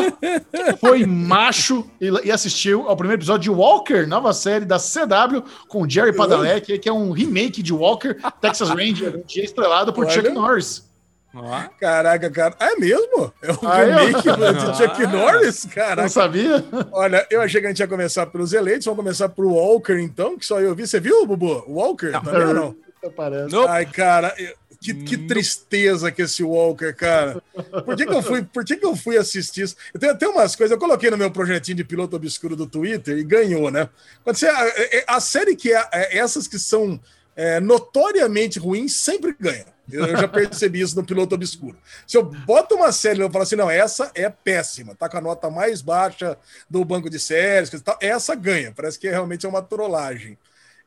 foi 0.79 1.05
macho 1.05 1.89
e, 2.01 2.31
assistiu 2.31 2.89
ao 2.89 2.97
primeiro 2.97 3.21
episódio 3.21 3.53
de 3.53 3.57
Walker, 3.57 4.05
nova 4.05 4.33
série 4.33 4.65
da 4.65 4.77
CW, 4.77 5.43
com 5.67 5.87
Jerry 5.87 6.13
Padalecki, 6.13 6.77
que 6.77 6.89
é 6.89 6.93
um 6.93 7.11
remake 7.11 7.63
de 7.63 7.73
Walker, 7.73 8.17
Texas 8.41 8.69
Ranger, 8.69 9.15
um 9.17 9.23
dia 9.25 9.45
estrelado 9.45 9.93
por 9.93 10.05
Olha. 10.05 10.13
Chuck 10.13 10.29
Norris. 10.29 10.88
Ó. 11.33 11.61
Caraca, 11.79 12.29
cara. 12.31 12.55
É 12.59 12.75
mesmo? 12.75 13.31
É 13.41 13.51
um 13.51 13.57
Ah, 13.69 13.83
eu- 13.83 13.97
remake 14.07 14.21
de 14.23 14.77
Chuck 14.77 15.07
Norris? 15.07 15.65
Não 15.65 15.71
Caraca. 15.71 16.09
sabia? 16.09 16.65
Olha, 16.91 17.27
eu 17.29 17.41
achei 17.41 17.61
que 17.61 17.67
a 17.67 17.69
gente 17.69 17.79
ia 17.79 17.87
começar 17.87 18.25
pelos 18.27 18.51
eleitos. 18.53 18.85
Vamos 18.85 19.03
começar 19.03 19.29
pro 19.29 19.49
Walker, 19.53 19.93
então, 19.99 20.37
que 20.37 20.45
só 20.45 20.59
eu 20.59 20.73
vi. 20.73 20.87
Você 20.87 20.99
viu, 20.99 21.25
Bubu? 21.25 21.63
O 21.67 21.73
Walker? 21.73 22.11
Também 22.11 22.45
ou 22.47 22.53
não? 22.53 22.75
Parece. 23.15 23.53
Nope. 23.53 23.69
Ai, 23.69 23.85
cara, 23.85 24.33
eu- 24.37 24.53
que, 24.81 24.93
que, 24.93 25.17
tristeza 25.27 26.09
que 26.09 26.21
esse 26.21 26.41
Walker, 26.41 26.93
cara. 26.93 27.41
Por 27.83 27.97
que, 27.97 28.05
que 28.05 28.13
eu 28.13 28.21
fui, 28.23 28.43
por 28.43 28.63
que, 28.63 28.77
que 28.77 28.85
eu 28.85 28.95
fui 28.95 29.17
assistir 29.17 29.63
isso? 29.63 29.75
Eu 29.93 29.99
tenho 29.99 30.13
até 30.13 30.25
umas 30.25 30.55
coisas, 30.55 30.71
eu 30.73 30.79
coloquei 30.79 31.11
no 31.11 31.17
meu 31.17 31.29
projetinho 31.29 31.75
de 31.75 31.83
piloto 31.83 32.15
obscuro 32.15 32.55
do 32.55 32.65
Twitter 32.65 33.17
e 33.17 33.23
ganhou, 33.25 33.69
né? 33.69 33.89
Quando 34.23 34.37
você, 34.37 34.47
a, 34.47 34.65
é, 34.67 34.99
é, 34.99 35.03
a 35.05 35.19
série 35.19 35.53
que 35.53 35.73
é, 35.73 35.85
é, 35.91 36.17
essas 36.17 36.47
que 36.47 36.57
são 36.57 36.97
é, 37.35 37.59
notoriamente 37.59 38.57
ruins 38.57 38.95
sempre 38.95 39.35
ganham. 39.37 39.65
Eu 39.91 40.17
já 40.17 40.27
percebi 40.27 40.81
isso 40.81 40.95
no 40.95 41.03
piloto 41.03 41.35
obscuro. 41.35 41.77
Se 42.05 42.17
eu 42.17 42.23
boto 42.23 42.75
uma 42.75 42.91
série 42.91 43.19
e 43.19 43.21
eu 43.21 43.31
falo 43.31 43.43
assim, 43.43 43.55
não, 43.55 43.69
essa 43.69 44.11
é 44.15 44.29
péssima, 44.29 44.95
tá 44.95 45.09
com 45.09 45.17
a 45.17 45.21
nota 45.21 45.49
mais 45.49 45.81
baixa 45.81 46.37
do 46.69 46.83
banco 46.85 47.09
de 47.09 47.19
séries, 47.19 47.71
essa 47.99 48.35
ganha. 48.35 48.71
Parece 48.75 48.99
que 48.99 49.09
realmente 49.09 49.45
é 49.45 49.49
uma 49.49 49.61
trollagem. 49.61 50.37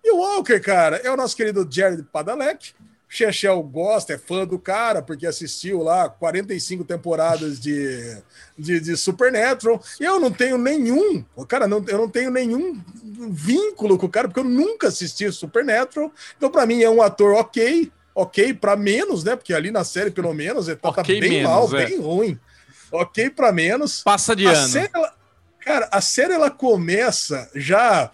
E 0.04 0.10
o 0.10 0.18
Walker, 0.18 0.58
cara, 0.60 0.96
é 0.96 1.10
o 1.10 1.16
nosso 1.16 1.36
querido 1.36 1.66
Jared 1.70 2.02
Padalecki. 2.04 2.74
Chechel 3.12 3.62
gosta, 3.62 4.14
é 4.14 4.18
fã 4.18 4.46
do 4.46 4.58
cara, 4.58 5.02
porque 5.02 5.26
assistiu 5.26 5.82
lá 5.82 6.08
45 6.08 6.82
temporadas 6.82 7.60
de, 7.60 8.16
de, 8.58 8.80
de 8.80 8.96
Supernatural. 8.96 9.82
Eu 10.00 10.18
não 10.18 10.32
tenho 10.32 10.56
nenhum, 10.56 11.22
cara, 11.46 11.68
não, 11.68 11.84
eu 11.86 11.98
não 11.98 12.08
tenho 12.08 12.30
nenhum 12.30 12.82
vínculo 13.30 13.98
com 13.98 14.06
o 14.06 14.08
cara, 14.08 14.28
porque 14.28 14.40
eu 14.40 14.44
nunca 14.44 14.88
assisti 14.88 15.30
Supernatural. 15.30 16.10
Então, 16.38 16.50
para 16.50 16.64
mim, 16.64 16.82
é 16.82 16.88
um 16.88 17.02
ator 17.02 17.34
ok, 17.34 17.92
ok 18.14 18.54
para 18.54 18.76
menos, 18.76 19.24
né? 19.24 19.36
Porque 19.36 19.54
ali 19.54 19.70
na 19.70 19.84
série, 19.84 20.10
pelo 20.10 20.32
menos, 20.32 20.68
ele 20.68 20.76
tá, 20.76 20.92
tá 20.92 21.00
okay 21.00 21.16
tá 21.16 21.20
bem 21.20 21.30
menos, 21.30 21.50
mal, 21.50 21.76
é. 21.76 21.86
bem 21.86 22.00
ruim. 22.00 22.38
Ok 22.90 23.30
para 23.30 23.52
menos. 23.52 24.02
Passa 24.02 24.36
de 24.36 24.46
a 24.46 24.52
ano. 24.52 24.68
Série, 24.68 24.90
ela, 24.92 25.14
cara, 25.60 25.88
a 25.90 26.00
série 26.00 26.34
ela 26.34 26.50
começa 26.50 27.50
já 27.54 28.10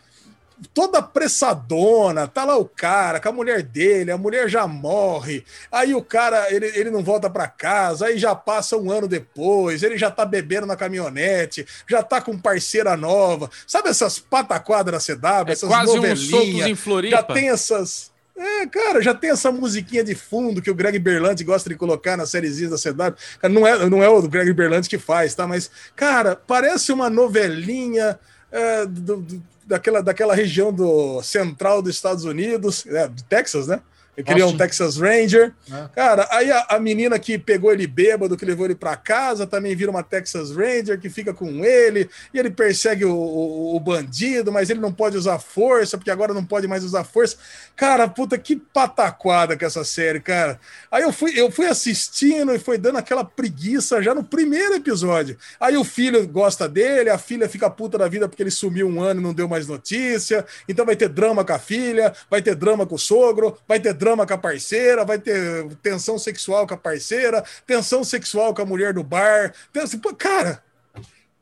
toda 0.75 0.99
apressadona, 0.99 2.27
tá 2.27 2.45
lá 2.45 2.57
o 2.57 2.65
cara 2.65 3.21
com 3.21 3.29
a 3.29 3.33
mulher 3.33 3.63
dele, 3.63 4.11
a 4.11 4.19
mulher 4.19 4.49
já 4.49 4.67
morre, 4.67 5.45
aí 5.71 5.95
o 5.95 6.03
cara, 6.03 6.53
ele, 6.53 6.67
ele 6.67 6.91
não 6.91 7.03
volta 7.03 7.31
para 7.31 7.47
casa, 7.47 8.07
aí 8.07 8.19
já 8.19 8.35
passa 8.35 8.77
um 8.77 8.91
ano 8.91 9.07
depois, 9.07 9.83
ele 9.83 9.97
já 9.97 10.11
tá 10.11 10.25
bebendo 10.25 10.67
na 10.67 10.77
caminhonete, 10.77 11.67
já 11.89 12.03
tá 12.03 12.21
com 12.21 12.39
parceira 12.39 12.97
nova, 12.97 13.51
sabe 13.67 13.89
essas 13.89 14.19
pataquadas 14.19 15.07
da 15.07 15.15
CW, 15.15 15.51
é 15.51 15.53
essas 15.53 15.69
quase 15.69 15.95
novelinhas, 15.95 16.69
em 16.69 16.75
Floripa. 16.75 17.17
já 17.17 17.23
tem 17.23 17.51
essas... 17.51 18.11
É, 18.39 18.67
cara, 18.67 19.03
já 19.03 19.13
tem 19.13 19.31
essa 19.31 19.51
musiquinha 19.51 20.05
de 20.05 20.15
fundo 20.15 20.63
que 20.63 20.71
o 20.71 20.75
Greg 20.75 20.97
Berlanti 21.01 21.43
gosta 21.43 21.69
de 21.69 21.75
colocar 21.75 22.17
nas 22.17 22.31
séries 22.31 22.71
da 22.71 22.77
CW. 22.77 23.17
não 23.51 23.67
é, 23.67 23.91
não 23.91 24.03
é 24.03 24.09
o 24.09 24.23
Greg 24.29 24.53
Berlanti 24.53 24.89
que 24.89 24.97
faz, 24.97 25.35
tá? 25.35 25.45
Mas, 25.45 25.69
cara, 25.97 26.37
parece 26.37 26.93
uma 26.93 27.11
novelinha 27.11 28.17
é, 28.53 28.87
do, 28.87 29.17
do 29.17 29.43
daquela, 29.69 30.03
daquela 30.03 30.35
região 30.35 30.73
do 30.73 31.23
central 31.23 31.83
dos 31.83 31.95
Estados 31.95 32.25
Unidos, 32.25 32.87
é, 32.87 33.11
Texas, 33.29 33.67
né? 33.67 33.81
Ele 34.19 34.25
queria 34.25 34.47
um 34.49 34.57
Texas 34.57 34.97
Ranger. 34.97 35.55
É. 35.73 35.89
Cara, 35.95 36.27
aí 36.33 36.51
a, 36.51 36.67
a, 36.71 36.81
menina 36.81 37.17
que 37.21 37.39
pegou 37.39 37.73
ele 37.73 37.87
bêbado, 37.87 38.37
que 38.37 38.45
levou 38.45 38.67
ele 38.67 38.75
para 38.75 38.97
casa, 38.97 39.47
também 39.47 39.77
vira 39.77 39.93
uma 39.93 40.03
Texas 40.03 40.51
Ranger 40.51 40.99
que 40.99 41.09
fica 41.09 41.33
com 41.33 41.65
ele, 41.65 42.11
e 42.35 42.39
ele 42.39 42.51
persegue 42.51 43.05
o, 43.05 43.15
o, 43.15 43.77
o, 43.77 43.81
bandido, 43.81 44.51
mas 44.51 44.71
ele 44.71 44.81
não 44.81 44.93
pode 44.93 45.17
usar 45.17 45.39
força, 45.39 45.97
porque 45.97 46.11
agora 46.11 46.35
não 46.35 46.45
pode 46.45 46.67
mais 46.67 46.83
usar 46.83 47.05
força. 47.05 47.37
Cara, 47.77 48.09
puta, 48.09 48.37
que 48.37 48.57
pataquada 48.57 49.57
que 49.57 49.65
essa 49.65 49.85
série, 49.85 50.19
cara. 50.19 50.59
Aí 50.91 51.05
eu 51.05 51.13
fui, 51.13 51.39
eu 51.39 51.49
fui 51.53 51.67
assistindo 51.67 52.53
e 52.53 52.59
foi 52.59 52.77
dando 52.77 52.99
aquela 52.99 53.25
preguiça 53.25 54.03
já 54.03 54.17
no 54.17 54.25
primeiro 54.25 54.75
episódio. 54.75 55.39
Aí 55.61 55.77
o 55.77 55.85
filho 55.85 56.27
gosta 56.27 56.69
dele, 56.69 57.09
a 57.09 57.19
filha 57.19 57.49
fica 57.49 57.71
puta 57.71 57.97
da 57.97 58.09
vida 58.09 58.29
porque 58.29 58.43
ele 58.43 58.51
sumiu 58.51 58.89
um 58.89 59.01
ano 59.01 59.21
e 59.21 59.23
não 59.23 59.33
deu 59.33 59.47
mais 59.47 59.69
notícia. 59.69 60.45
Então 60.69 60.85
vai 60.85 60.97
ter 60.97 61.09
drama 61.09 61.45
com 61.45 61.53
a 61.53 61.59
filha, 61.61 62.13
vai 62.29 62.43
ter 62.43 62.57
drama 62.57 62.85
com 62.85 62.97
o 62.97 62.99
sogro, 62.99 63.57
vai 63.69 63.79
ter 63.79 63.95
drama 63.95 64.08
drama 64.09 64.27
com 64.27 64.33
a 64.33 64.39
parceira, 64.39 65.05
vai 65.05 65.19
ter 65.19 65.67
tensão 65.83 66.19
sexual 66.19 66.67
com 66.67 66.73
a 66.73 66.79
parceira, 66.79 67.45
tensão 67.67 68.03
sexual 68.03 68.55
com 68.55 68.63
a 68.63 68.67
mulher 68.67 68.95
do 68.95 69.05
bar. 69.05 69.53
Tensão... 69.71 70.01
Cara, 70.17 70.63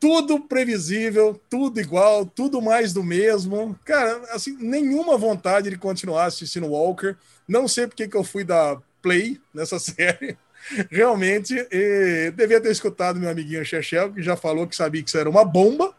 tudo 0.01 0.40
previsível, 0.40 1.40
tudo 1.48 1.80
igual, 1.80 2.26
tudo 2.26 2.60
mais 2.60 2.93
do 2.93 3.05
mesmo. 3.05 3.78
Cara, 3.84 4.20
assim, 4.32 4.56
nenhuma 4.59 5.16
vontade 5.16 5.70
de 5.70 5.78
continuar 5.78 6.24
assistindo 6.24 6.66
Walker. 6.66 7.14
Não 7.47 7.68
sei 7.68 7.86
porque 7.86 8.09
que 8.09 8.16
eu 8.16 8.24
fui 8.24 8.43
dar 8.43 8.82
play 9.01 9.40
nessa 9.55 9.78
série. 9.80 10.36
Realmente, 10.90 11.55
devia 12.34 12.60
ter 12.60 12.70
escutado 12.70 13.20
meu 13.20 13.30
amiguinho 13.30 13.64
Chechel, 13.64 14.12
que 14.12 14.22
já 14.22 14.36
falou 14.36 14.66
que 14.66 14.76
sabia 14.76 15.02
que 15.02 15.09
isso 15.09 15.18
era 15.18 15.28
uma 15.28 15.44
bomba, 15.44 15.94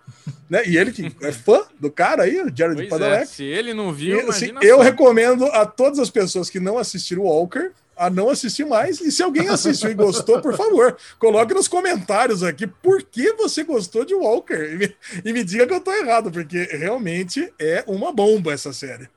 né? 0.49 0.63
E 0.65 0.77
ele 0.77 0.91
que 0.91 1.11
é 1.21 1.31
fã 1.33 1.63
do 1.79 1.91
cara 1.91 2.23
aí, 2.23 2.41
o 2.41 2.51
Jared 2.55 2.75
pois 2.75 2.89
Padalecki. 2.89 3.23
É, 3.23 3.25
se 3.25 3.43
ele 3.43 3.73
não 3.73 3.93
viu, 3.93 4.19
e, 4.19 4.29
assim, 4.29 4.53
eu 4.61 4.79
recomendo 4.79 5.45
a 5.45 5.65
todas 5.65 5.99
as 5.99 6.09
pessoas 6.09 6.49
que 6.49 6.59
não 6.59 6.77
assistiram 6.77 7.23
Walker 7.23 7.71
a 7.97 8.09
não 8.09 8.29
assistir 8.29 8.65
mais. 8.65 9.01
E 9.01 9.11
se 9.11 9.23
alguém 9.23 9.49
assistiu 9.49 9.89
e 9.89 9.95
gostou, 9.95 10.39
por 10.39 10.55
favor, 10.55 10.95
coloque 11.17 11.53
nos 11.53 11.67
comentários 11.67 12.43
aqui 12.43 12.67
por 12.67 13.01
que 13.01 13.33
você 13.33 13.63
gostou 13.63 14.05
de 14.05 14.13
Walker 14.13 14.53
e 14.53 14.77
me, 14.77 14.95
e 15.25 15.33
me 15.33 15.43
diga 15.43 15.65
que 15.65 15.73
eu 15.73 15.81
tô 15.81 15.91
errado, 15.91 16.31
porque 16.31 16.63
realmente 16.65 17.51
é 17.59 17.83
uma 17.87 18.13
bomba 18.13 18.53
essa 18.53 18.71
série. 18.71 19.09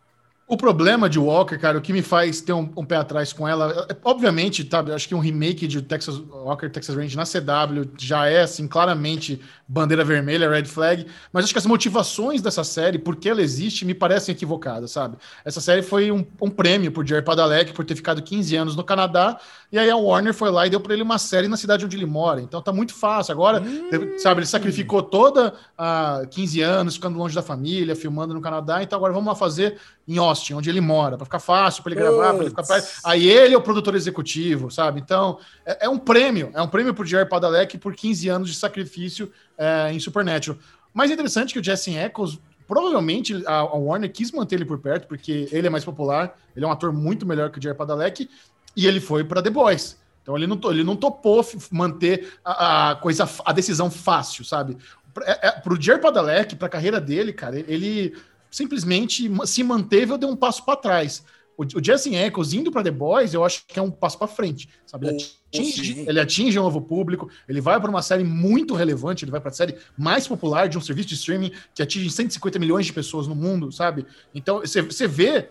O 0.51 0.57
problema 0.57 1.09
de 1.09 1.17
Walker, 1.17 1.57
cara, 1.59 1.79
o 1.79 1.81
que 1.81 1.93
me 1.93 2.03
faz 2.03 2.41
ter 2.41 2.53
um, 2.53 2.69
um 2.77 2.85
pé 2.85 2.97
atrás 2.97 3.33
com 3.33 3.47
ela, 3.47 3.87
é, 3.89 3.97
obviamente, 4.03 4.65
tá, 4.65 4.81
acho 4.93 5.07
que 5.07 5.15
um 5.15 5.21
remake 5.21 5.65
de 5.69 5.81
Texas 5.81 6.19
Walker 6.19 6.69
Texas 6.69 6.97
Range 6.97 7.17
na 7.17 7.23
CW 7.23 7.93
já 7.97 8.27
é, 8.27 8.43
assim, 8.43 8.67
claramente 8.67 9.41
bandeira 9.69 10.03
vermelha, 10.03 10.51
red 10.51 10.65
flag, 10.65 11.07
mas 11.33 11.45
acho 11.45 11.53
que 11.53 11.59
as 11.61 11.67
motivações 11.67 12.43
dessa 12.43 12.65
série, 12.65 12.99
por 12.99 13.15
que 13.15 13.29
ela 13.29 13.41
existe, 13.41 13.85
me 13.85 13.95
parecem 13.95 14.35
equivocadas, 14.35 14.91
sabe? 14.91 15.19
Essa 15.45 15.61
série 15.61 15.83
foi 15.83 16.11
um, 16.11 16.27
um 16.43 16.51
prêmio 16.51 16.91
por 16.91 17.07
Jerry 17.07 17.25
Padalecki 17.25 17.73
por 17.73 17.85
ter 17.85 17.95
ficado 17.95 18.21
15 18.21 18.57
anos 18.57 18.75
no 18.75 18.83
Canadá, 18.83 19.39
e 19.73 19.79
aí 19.79 19.89
a 19.89 19.97
Warner 19.97 20.35
foi 20.35 20.51
lá 20.51 20.67
e 20.67 20.71
deu 20.71 20.81
para 20.81 20.95
ele 20.95 21.03
uma 21.03 21.19
série 21.19 21.47
na 21.47 21.57
cidade 21.57 21.85
onde 21.85 21.97
ele 21.97 22.07
mora, 22.07 22.41
então 22.41 22.61
tá 22.61 22.73
muito 22.73 22.93
fácil. 22.93 23.33
Agora, 23.33 23.63
hum. 23.63 24.19
sabe, 24.19 24.41
ele 24.41 24.47
sacrificou 24.47 25.03
toda 25.03 25.55
a 25.79 26.23
uh, 26.25 26.29
15 26.29 26.61
anos 26.61 26.95
ficando 26.97 27.17
longe 27.19 27.35
da 27.35 27.43
família, 27.43 27.95
filmando 27.95 28.35
no 28.35 28.41
Canadá, 28.41 28.83
então 28.83 28.97
agora 28.97 29.13
vamos 29.13 29.29
lá 29.29 29.35
fazer 29.35 29.79
em 30.09 30.19
Austin, 30.19 30.55
onde 30.55 30.69
ele 30.69 30.81
mora, 30.81 31.17
para 31.17 31.25
ficar 31.25 31.39
fácil 31.39 31.85
para 31.85 31.93
ele 31.93 32.01
gravar, 32.01 32.33
para 32.33 32.41
ele 32.41 32.51
ficar 32.51 32.65
perto. 32.65 32.89
Aí 33.05 33.29
ele 33.29 33.55
é 33.55 33.57
o 33.57 33.63
produtor 33.63 33.95
executivo, 33.95 34.71
sabe? 34.71 35.01
Então, 35.01 35.39
é, 35.65 35.87
é 35.87 35.89
um 35.89 35.99
prêmio, 35.99 36.51
é 36.53 36.61
um 36.61 36.69
prêmio 36.69 36.93
pro 36.93 37.07
Jerry 37.07 37.29
Padalecki 37.29 37.79
por 37.79 37.95
15 37.95 38.29
anos 38.29 38.49
de 38.49 38.57
sacrifício 38.57 39.31
é, 39.57 39.93
em 39.93 40.01
Supernatural. 40.01 40.59
Mais 40.93 41.13
interessante 41.13 41.53
que 41.53 41.61
o 41.61 41.65
Jesse 41.65 41.95
Eccles, 41.95 42.41
provavelmente 42.67 43.41
a, 43.47 43.59
a, 43.61 43.77
Warner 43.77 44.11
quis 44.11 44.33
manter 44.33 44.57
ele 44.57 44.65
por 44.65 44.79
perto, 44.79 45.07
porque 45.07 45.49
ele 45.53 45.67
é 45.67 45.71
mais 45.71 45.85
popular, 45.85 46.37
ele 46.57 46.65
é 46.65 46.69
um 46.69 46.73
ator 46.73 46.93
muito 46.93 47.25
melhor 47.25 47.51
que 47.51 47.59
o 47.59 47.63
Jerry 47.63 47.77
Padalecki, 47.77 48.29
e 48.77 48.87
ele 48.87 49.01
foi 49.01 49.25
para 49.25 49.43
The 49.43 49.51
Boys. 49.51 49.99
Então 50.23 50.37
ele 50.37 50.47
não, 50.47 50.59
ele 50.71 50.85
não 50.85 50.97
topou 50.97 51.45
manter 51.71 52.35
a, 52.45 52.91
a 52.91 52.97
coisa, 52.97 53.29
a 53.45 53.53
decisão 53.53 53.91
fácil, 53.91 54.45
sabe? 54.45 54.77
É, 55.23 55.49
é, 55.49 55.51
pro 55.53 55.81
Jerry 55.81 56.01
Padalecki, 56.01 56.55
pra 56.55 56.69
carreira 56.69 57.01
dele, 57.01 57.33
cara, 57.33 57.59
ele 57.59 58.15
simplesmente 58.51 59.31
se 59.47 59.63
manteve 59.63 60.13
ou 60.13 60.19
deu 60.19 60.29
um 60.29 60.37
passo 60.37 60.65
para 60.65 60.77
trás. 60.77 61.25
O, 61.57 61.63
o 61.63 61.85
Justin 61.85 62.15
Eccles 62.15 62.53
indo 62.53 62.71
para 62.71 62.83
The 62.83 62.91
Boys, 62.91 63.35
eu 63.35 63.45
acho 63.45 63.65
que 63.67 63.79
é 63.79 63.83
um 63.83 63.91
passo 63.91 64.19
para 64.19 64.29
frente, 64.29 64.69
sabe? 64.87 65.09
Ele 65.09 65.17
atinge, 65.53 66.05
ele 66.07 66.21
atinge 66.21 66.59
um 66.59 66.63
novo 66.63 66.81
público, 66.81 67.29
ele 67.49 67.61
vai 67.61 67.79
para 67.81 67.91
uma 67.91 68.03
série 68.03 68.25
muito 68.25 68.75
relevante, 68.75 69.25
ele 69.25 69.33
vai 69.33 69.41
para 69.41 69.51
a 69.51 69.55
série 69.55 69.77
mais 69.97 70.27
popular 70.27 70.69
de 70.69 70.79
um 70.79 70.81
serviço 70.81 71.09
de 71.09 71.15
streaming 71.17 71.53
que 71.75 71.83
atinge 71.83 72.09
150 72.09 72.59
milhões 72.59 72.87
de 72.87 72.93
pessoas 72.93 73.27
no 73.27 73.35
mundo, 73.35 73.73
sabe? 73.73 74.07
Então, 74.35 74.61
você 74.61 75.07
vê 75.07 75.51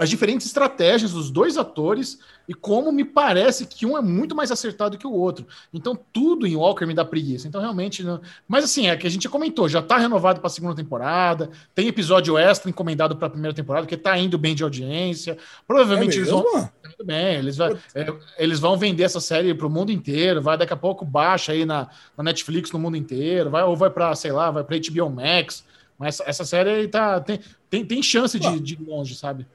as 0.00 0.08
diferentes 0.08 0.46
estratégias 0.46 1.12
dos 1.12 1.30
dois 1.30 1.58
atores 1.58 2.18
e 2.48 2.54
como 2.54 2.90
me 2.90 3.04
parece 3.04 3.66
que 3.66 3.84
um 3.84 3.98
é 3.98 4.00
muito 4.00 4.34
mais 4.34 4.50
acertado 4.50 4.96
que 4.96 5.06
o 5.06 5.12
outro. 5.12 5.46
Então, 5.74 5.94
tudo 6.10 6.46
em 6.46 6.56
Walker 6.56 6.86
me 6.86 6.94
dá 6.94 7.04
preguiça. 7.04 7.46
Então, 7.46 7.60
realmente. 7.60 8.02
Não... 8.02 8.18
Mas, 8.48 8.64
assim, 8.64 8.88
é 8.88 8.96
que 8.96 9.06
a 9.06 9.10
gente 9.10 9.28
comentou, 9.28 9.68
já 9.68 9.80
está 9.80 9.98
renovado 9.98 10.40
para 10.40 10.46
a 10.46 10.50
segunda 10.50 10.74
temporada, 10.74 11.50
tem 11.74 11.86
episódio 11.86 12.38
extra 12.38 12.70
encomendado 12.70 13.14
para 13.14 13.26
a 13.26 13.30
primeira 13.30 13.54
temporada, 13.54 13.86
que 13.86 13.94
está 13.94 14.16
indo 14.16 14.38
bem 14.38 14.54
de 14.54 14.62
audiência. 14.62 15.36
Provavelmente 15.68 16.14
é 16.14 16.20
eles 16.20 16.30
vão. 16.30 16.42
Tudo 16.42 17.04
bem, 17.04 17.36
eles, 17.36 17.58
vai, 17.58 17.76
é, 17.94 18.06
eles 18.38 18.58
vão 18.58 18.78
vender 18.78 19.02
essa 19.02 19.20
série 19.20 19.52
para 19.52 19.66
o 19.66 19.70
mundo 19.70 19.92
inteiro, 19.92 20.40
vai 20.40 20.56
daqui 20.56 20.72
a 20.72 20.78
pouco 20.78 21.04
baixa 21.04 21.52
aí 21.52 21.66
na, 21.66 21.90
na 22.16 22.24
Netflix 22.24 22.72
no 22.72 22.78
mundo 22.78 22.96
inteiro, 22.96 23.50
vai, 23.50 23.64
ou 23.64 23.76
vai 23.76 23.90
para, 23.90 24.14
sei 24.14 24.32
lá, 24.32 24.50
vai 24.50 24.64
para 24.64 24.78
HBO 24.78 25.10
Max. 25.10 25.62
Mas 25.98 26.14
essa, 26.14 26.30
essa 26.30 26.44
série 26.46 26.88
tá, 26.88 27.20
tem, 27.20 27.38
tem, 27.68 27.84
tem 27.84 28.02
chance 28.02 28.38
de, 28.38 28.60
de 28.60 28.74
ir 28.74 28.80
longe, 28.80 29.14
sabe? 29.14 29.46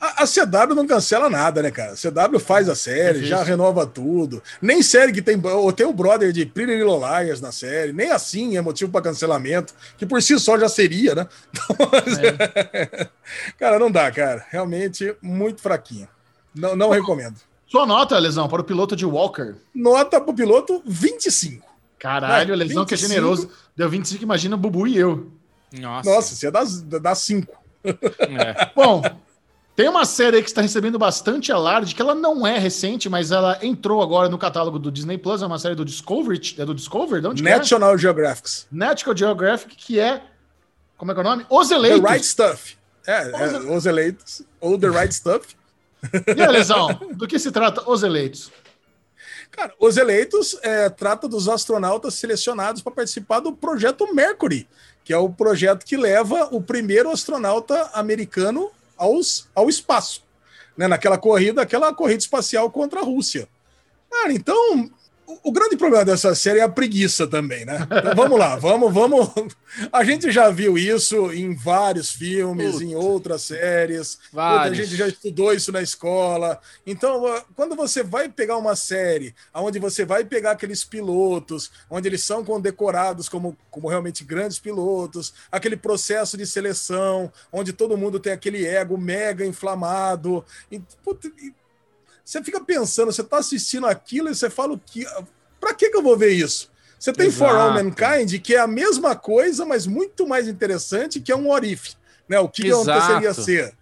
A, 0.00 0.22
a, 0.22 0.26
CW 0.26 0.74
não 0.74 0.86
cancela 0.86 1.28
nada, 1.28 1.62
né, 1.62 1.70
cara? 1.70 1.92
A 1.92 1.94
CW 1.94 2.40
faz 2.40 2.68
a 2.70 2.74
série, 2.74 3.20
é 3.20 3.22
já 3.22 3.42
renova 3.42 3.86
tudo. 3.86 4.42
Nem 4.60 4.82
série 4.82 5.12
que 5.12 5.20
tem. 5.20 5.38
Ou 5.44 5.72
tem 5.72 5.84
o 5.84 5.92
brother 5.92 6.32
de 6.32 6.46
Pretty 6.46 6.72
Little 6.72 6.98
Liars 6.98 7.40
na 7.40 7.52
série, 7.52 7.92
nem 7.92 8.10
assim 8.10 8.56
é 8.56 8.62
motivo 8.62 8.90
para 8.90 9.02
cancelamento, 9.02 9.74
que 9.98 10.06
por 10.06 10.22
si 10.22 10.38
só 10.38 10.58
já 10.58 10.68
seria, 10.68 11.14
né? 11.14 11.28
é. 12.72 13.08
cara, 13.58 13.78
não 13.78 13.90
dá, 13.90 14.10
cara. 14.10 14.44
Realmente 14.48 15.14
muito 15.20 15.60
fraquinho. 15.60 16.08
Não, 16.54 16.74
não 16.74 16.90
recomendo. 16.90 17.36
Sua 17.66 17.86
nota, 17.86 18.18
Lesão, 18.18 18.48
para 18.48 18.62
o 18.62 18.64
piloto 18.64 18.96
de 18.96 19.04
Walker? 19.04 19.54
Nota 19.74 20.20
para 20.20 20.30
o 20.30 20.34
piloto 20.34 20.82
25. 20.86 21.64
Caralho, 21.98 22.54
Lesão 22.54 22.84
25. 22.84 22.86
que 22.86 22.94
é 22.94 22.96
generoso. 22.96 23.50
Deu 23.76 23.88
25, 23.88 24.22
imagina 24.22 24.56
o 24.56 24.58
Bubu 24.58 24.86
e 24.86 24.96
eu. 24.96 25.30
Nossa, 25.78 26.10
Nossa 26.10 26.34
você 26.34 26.46
é 26.48 26.50
das 26.50 27.18
5. 27.18 27.52
É. 27.84 28.70
Bom, 28.74 29.02
Tem 29.80 29.88
uma 29.88 30.04
série 30.04 30.36
aí 30.36 30.42
que 30.42 30.50
está 30.50 30.60
recebendo 30.60 30.98
bastante 30.98 31.50
alarde, 31.50 31.94
que 31.94 32.02
ela 32.02 32.14
não 32.14 32.46
é 32.46 32.58
recente, 32.58 33.08
mas 33.08 33.30
ela 33.30 33.58
entrou 33.62 34.02
agora 34.02 34.28
no 34.28 34.36
catálogo 34.36 34.78
do 34.78 34.92
Disney 34.92 35.16
Plus, 35.16 35.40
é 35.40 35.46
uma 35.46 35.58
série 35.58 35.74
do 35.74 35.86
Discovery, 35.86 36.54
é 36.58 36.66
do 36.66 36.74
Discovery? 36.74 37.22
De 37.22 37.28
onde 37.28 37.48
é? 37.48 37.56
National 37.56 37.96
Geographic. 37.96 38.66
National 38.70 39.16
Geographic, 39.16 39.74
que 39.74 39.98
é. 39.98 40.22
Como 40.98 41.10
é 41.10 41.14
que 41.14 41.20
é 41.20 41.22
o 41.22 41.26
nome? 41.26 41.46
Os 41.48 41.70
Eleitos. 41.70 42.02
The 42.02 42.12
Right 42.12 42.26
Stuff. 42.26 42.76
É, 43.06 43.30
é, 43.30 43.74
Os 43.74 43.86
Eleitos. 43.86 44.42
Ou 44.60 44.78
The 44.78 44.88
Right 44.88 45.14
Stuff. 45.14 45.56
E 46.36 46.42
aí, 46.42 46.48
Lesão, 46.48 46.88
do 47.12 47.26
que 47.26 47.38
se 47.38 47.50
trata 47.50 47.90
Os 47.90 48.02
Eleitos? 48.02 48.52
Cara, 49.50 49.72
Os 49.80 49.96
Eleitos 49.96 50.58
é, 50.60 50.90
trata 50.90 51.26
dos 51.26 51.48
astronautas 51.48 52.12
selecionados 52.16 52.82
para 52.82 52.92
participar 52.92 53.40
do 53.40 53.50
projeto 53.54 54.14
Mercury, 54.14 54.68
que 55.02 55.14
é 55.14 55.16
o 55.16 55.30
projeto 55.30 55.86
que 55.86 55.96
leva 55.96 56.50
o 56.52 56.60
primeiro 56.60 57.10
astronauta 57.10 57.88
americano 57.94 58.70
aos, 59.00 59.48
ao 59.54 59.68
espaço. 59.68 60.22
Né, 60.76 60.86
naquela 60.86 61.18
corrida, 61.18 61.62
aquela 61.62 61.92
corrida 61.92 62.20
espacial 62.20 62.70
contra 62.70 63.00
a 63.00 63.04
Rússia. 63.04 63.48
Cara, 64.10 64.32
então 64.32 64.90
o 65.42 65.52
grande 65.52 65.76
problema 65.76 66.04
dessa 66.04 66.34
série 66.34 66.60
é 66.60 66.62
a 66.62 66.68
preguiça 66.68 67.26
também, 67.26 67.64
né? 67.64 67.86
Então 67.90 68.14
vamos 68.14 68.38
lá, 68.38 68.56
vamos, 68.56 68.92
vamos. 68.92 69.30
A 69.92 70.02
gente 70.02 70.30
já 70.30 70.50
viu 70.50 70.76
isso 70.76 71.32
em 71.32 71.54
vários 71.54 72.10
filmes, 72.10 72.72
Putz. 72.72 72.82
em 72.82 72.94
outras 72.94 73.42
séries. 73.42 74.18
Vários. 74.32 74.78
A 74.78 74.82
gente 74.82 74.96
já 74.96 75.08
estudou 75.08 75.52
isso 75.52 75.70
na 75.70 75.80
escola. 75.80 76.60
Então, 76.86 77.22
quando 77.54 77.76
você 77.76 78.02
vai 78.02 78.28
pegar 78.28 78.56
uma 78.56 78.74
série 78.74 79.34
onde 79.54 79.78
você 79.78 80.04
vai 80.04 80.24
pegar 80.24 80.52
aqueles 80.52 80.84
pilotos, 80.84 81.70
onde 81.88 82.08
eles 82.08 82.24
são 82.24 82.44
condecorados 82.44 83.28
como, 83.28 83.56
como 83.70 83.88
realmente 83.88 84.24
grandes 84.24 84.58
pilotos, 84.58 85.32
aquele 85.52 85.76
processo 85.76 86.36
de 86.36 86.46
seleção, 86.46 87.32
onde 87.52 87.72
todo 87.72 87.96
mundo 87.96 88.18
tem 88.18 88.32
aquele 88.32 88.66
ego 88.66 88.98
mega 88.98 89.46
inflamado. 89.46 90.44
E, 90.70 90.80
putz, 91.04 91.30
você 92.30 92.44
fica 92.44 92.60
pensando, 92.60 93.10
você 93.10 93.22
está 93.22 93.38
assistindo 93.38 93.88
aquilo 93.88 94.30
e 94.30 94.34
você 94.34 94.48
fala 94.48 94.74
o 94.74 94.78
que. 94.78 95.04
Para 95.58 95.74
que, 95.74 95.90
que 95.90 95.96
eu 95.96 96.02
vou 96.02 96.16
ver 96.16 96.30
isso? 96.30 96.70
Você 96.96 97.12
tem 97.12 97.26
Exato. 97.26 97.50
For 97.50 97.60
All 97.60 97.72
Mankind, 97.72 98.40
que 98.40 98.54
é 98.54 98.60
a 98.60 98.68
mesma 98.68 99.16
coisa, 99.16 99.66
mas 99.66 99.84
muito 99.84 100.28
mais 100.28 100.46
interessante, 100.46 101.18
que 101.18 101.32
é 101.32 101.36
um 101.36 101.50
Orif, 101.50 101.94
né? 102.28 102.38
O 102.38 102.48
que 102.48 102.70
aconteceria 102.70 103.34
ser. 103.34 103.74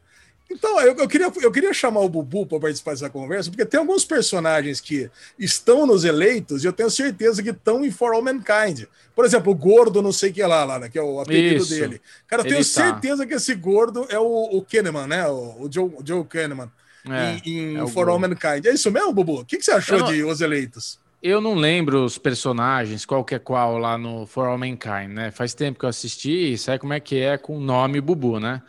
Então, 0.50 0.80
eu, 0.80 0.96
eu, 0.96 1.06
queria, 1.06 1.30
eu 1.42 1.52
queria 1.52 1.74
chamar 1.74 2.00
o 2.00 2.08
Bubu 2.08 2.46
para 2.46 2.58
participar 2.58 2.92
dessa 2.92 3.10
conversa, 3.10 3.50
porque 3.50 3.66
tem 3.66 3.80
alguns 3.80 4.02
personagens 4.06 4.80
que 4.80 5.10
estão 5.38 5.86
nos 5.86 6.06
eleitos 6.06 6.64
e 6.64 6.66
eu 6.66 6.72
tenho 6.72 6.90
certeza 6.90 7.42
que 7.42 7.50
estão 7.50 7.84
em 7.84 7.90
For 7.90 8.14
All 8.14 8.22
Mankind. 8.22 8.84
Por 9.14 9.26
exemplo, 9.26 9.52
o 9.52 9.54
gordo, 9.54 10.00
não 10.00 10.12
sei 10.12 10.30
o 10.30 10.32
que 10.32 10.42
lá, 10.42 10.64
lá 10.64 10.78
né, 10.78 10.88
que 10.88 10.98
é 10.98 11.02
o 11.02 11.20
apelido 11.20 11.62
Isso. 11.62 11.74
dele. 11.74 12.00
Cara, 12.26 12.40
eu 12.40 12.46
tenho 12.46 12.64
tá. 12.64 12.64
certeza 12.64 13.26
que 13.26 13.34
esse 13.34 13.54
gordo 13.54 14.06
é 14.08 14.18
o, 14.18 14.56
o 14.56 14.62
Kahneman, 14.62 15.06
né? 15.06 15.28
O, 15.28 15.64
o 15.64 15.68
Joe, 15.70 15.84
o 15.84 16.02
Joe 16.02 16.24
Kahneman 16.24 16.70
é, 17.12 17.40
em, 17.44 17.74
em 17.74 17.82
é 17.82 17.86
For 17.86 18.08
All 18.08 18.18
Mankind. 18.18 18.64
É 18.66 18.72
isso 18.72 18.90
mesmo, 18.90 19.12
Bubu? 19.12 19.40
O 19.40 19.44
que, 19.44 19.56
que 19.56 19.64
você 19.64 19.72
achou 19.72 19.98
não, 19.98 20.06
de 20.06 20.24
Os 20.24 20.40
Eleitos? 20.40 20.98
Eu 21.22 21.40
não 21.40 21.54
lembro 21.54 22.04
os 22.04 22.16
personagens, 22.16 23.04
qual 23.04 23.24
que 23.24 23.34
é 23.34 23.38
qual 23.38 23.76
lá 23.76 23.98
no 23.98 24.24
For 24.26 24.46
All 24.46 24.58
Mankind, 24.58 25.10
né? 25.10 25.30
Faz 25.32 25.52
tempo 25.52 25.78
que 25.78 25.84
eu 25.84 25.88
assisti 25.88 26.52
e 26.52 26.58
sabe 26.58 26.78
como 26.78 26.92
é 26.92 27.00
que 27.00 27.18
é 27.18 27.36
com 27.36 27.56
o 27.56 27.60
nome 27.60 28.00
Bubu, 28.00 28.38
né? 28.38 28.62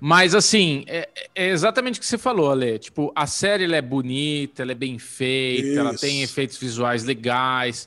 Mas 0.00 0.34
assim, 0.34 0.84
é, 0.86 1.08
é, 1.34 1.48
exatamente 1.48 1.98
o 1.98 2.00
que 2.00 2.06
você 2.06 2.16
falou, 2.16 2.50
Ale. 2.50 2.78
Tipo, 2.78 3.12
a 3.14 3.26
série 3.26 3.70
é 3.74 3.82
bonita, 3.82 4.62
ela 4.62 4.72
é 4.72 4.74
bem 4.74 4.98
feita, 4.98 5.68
Isso. 5.68 5.78
ela 5.78 5.94
tem 5.94 6.22
efeitos 6.22 6.56
visuais 6.56 7.04
legais. 7.04 7.86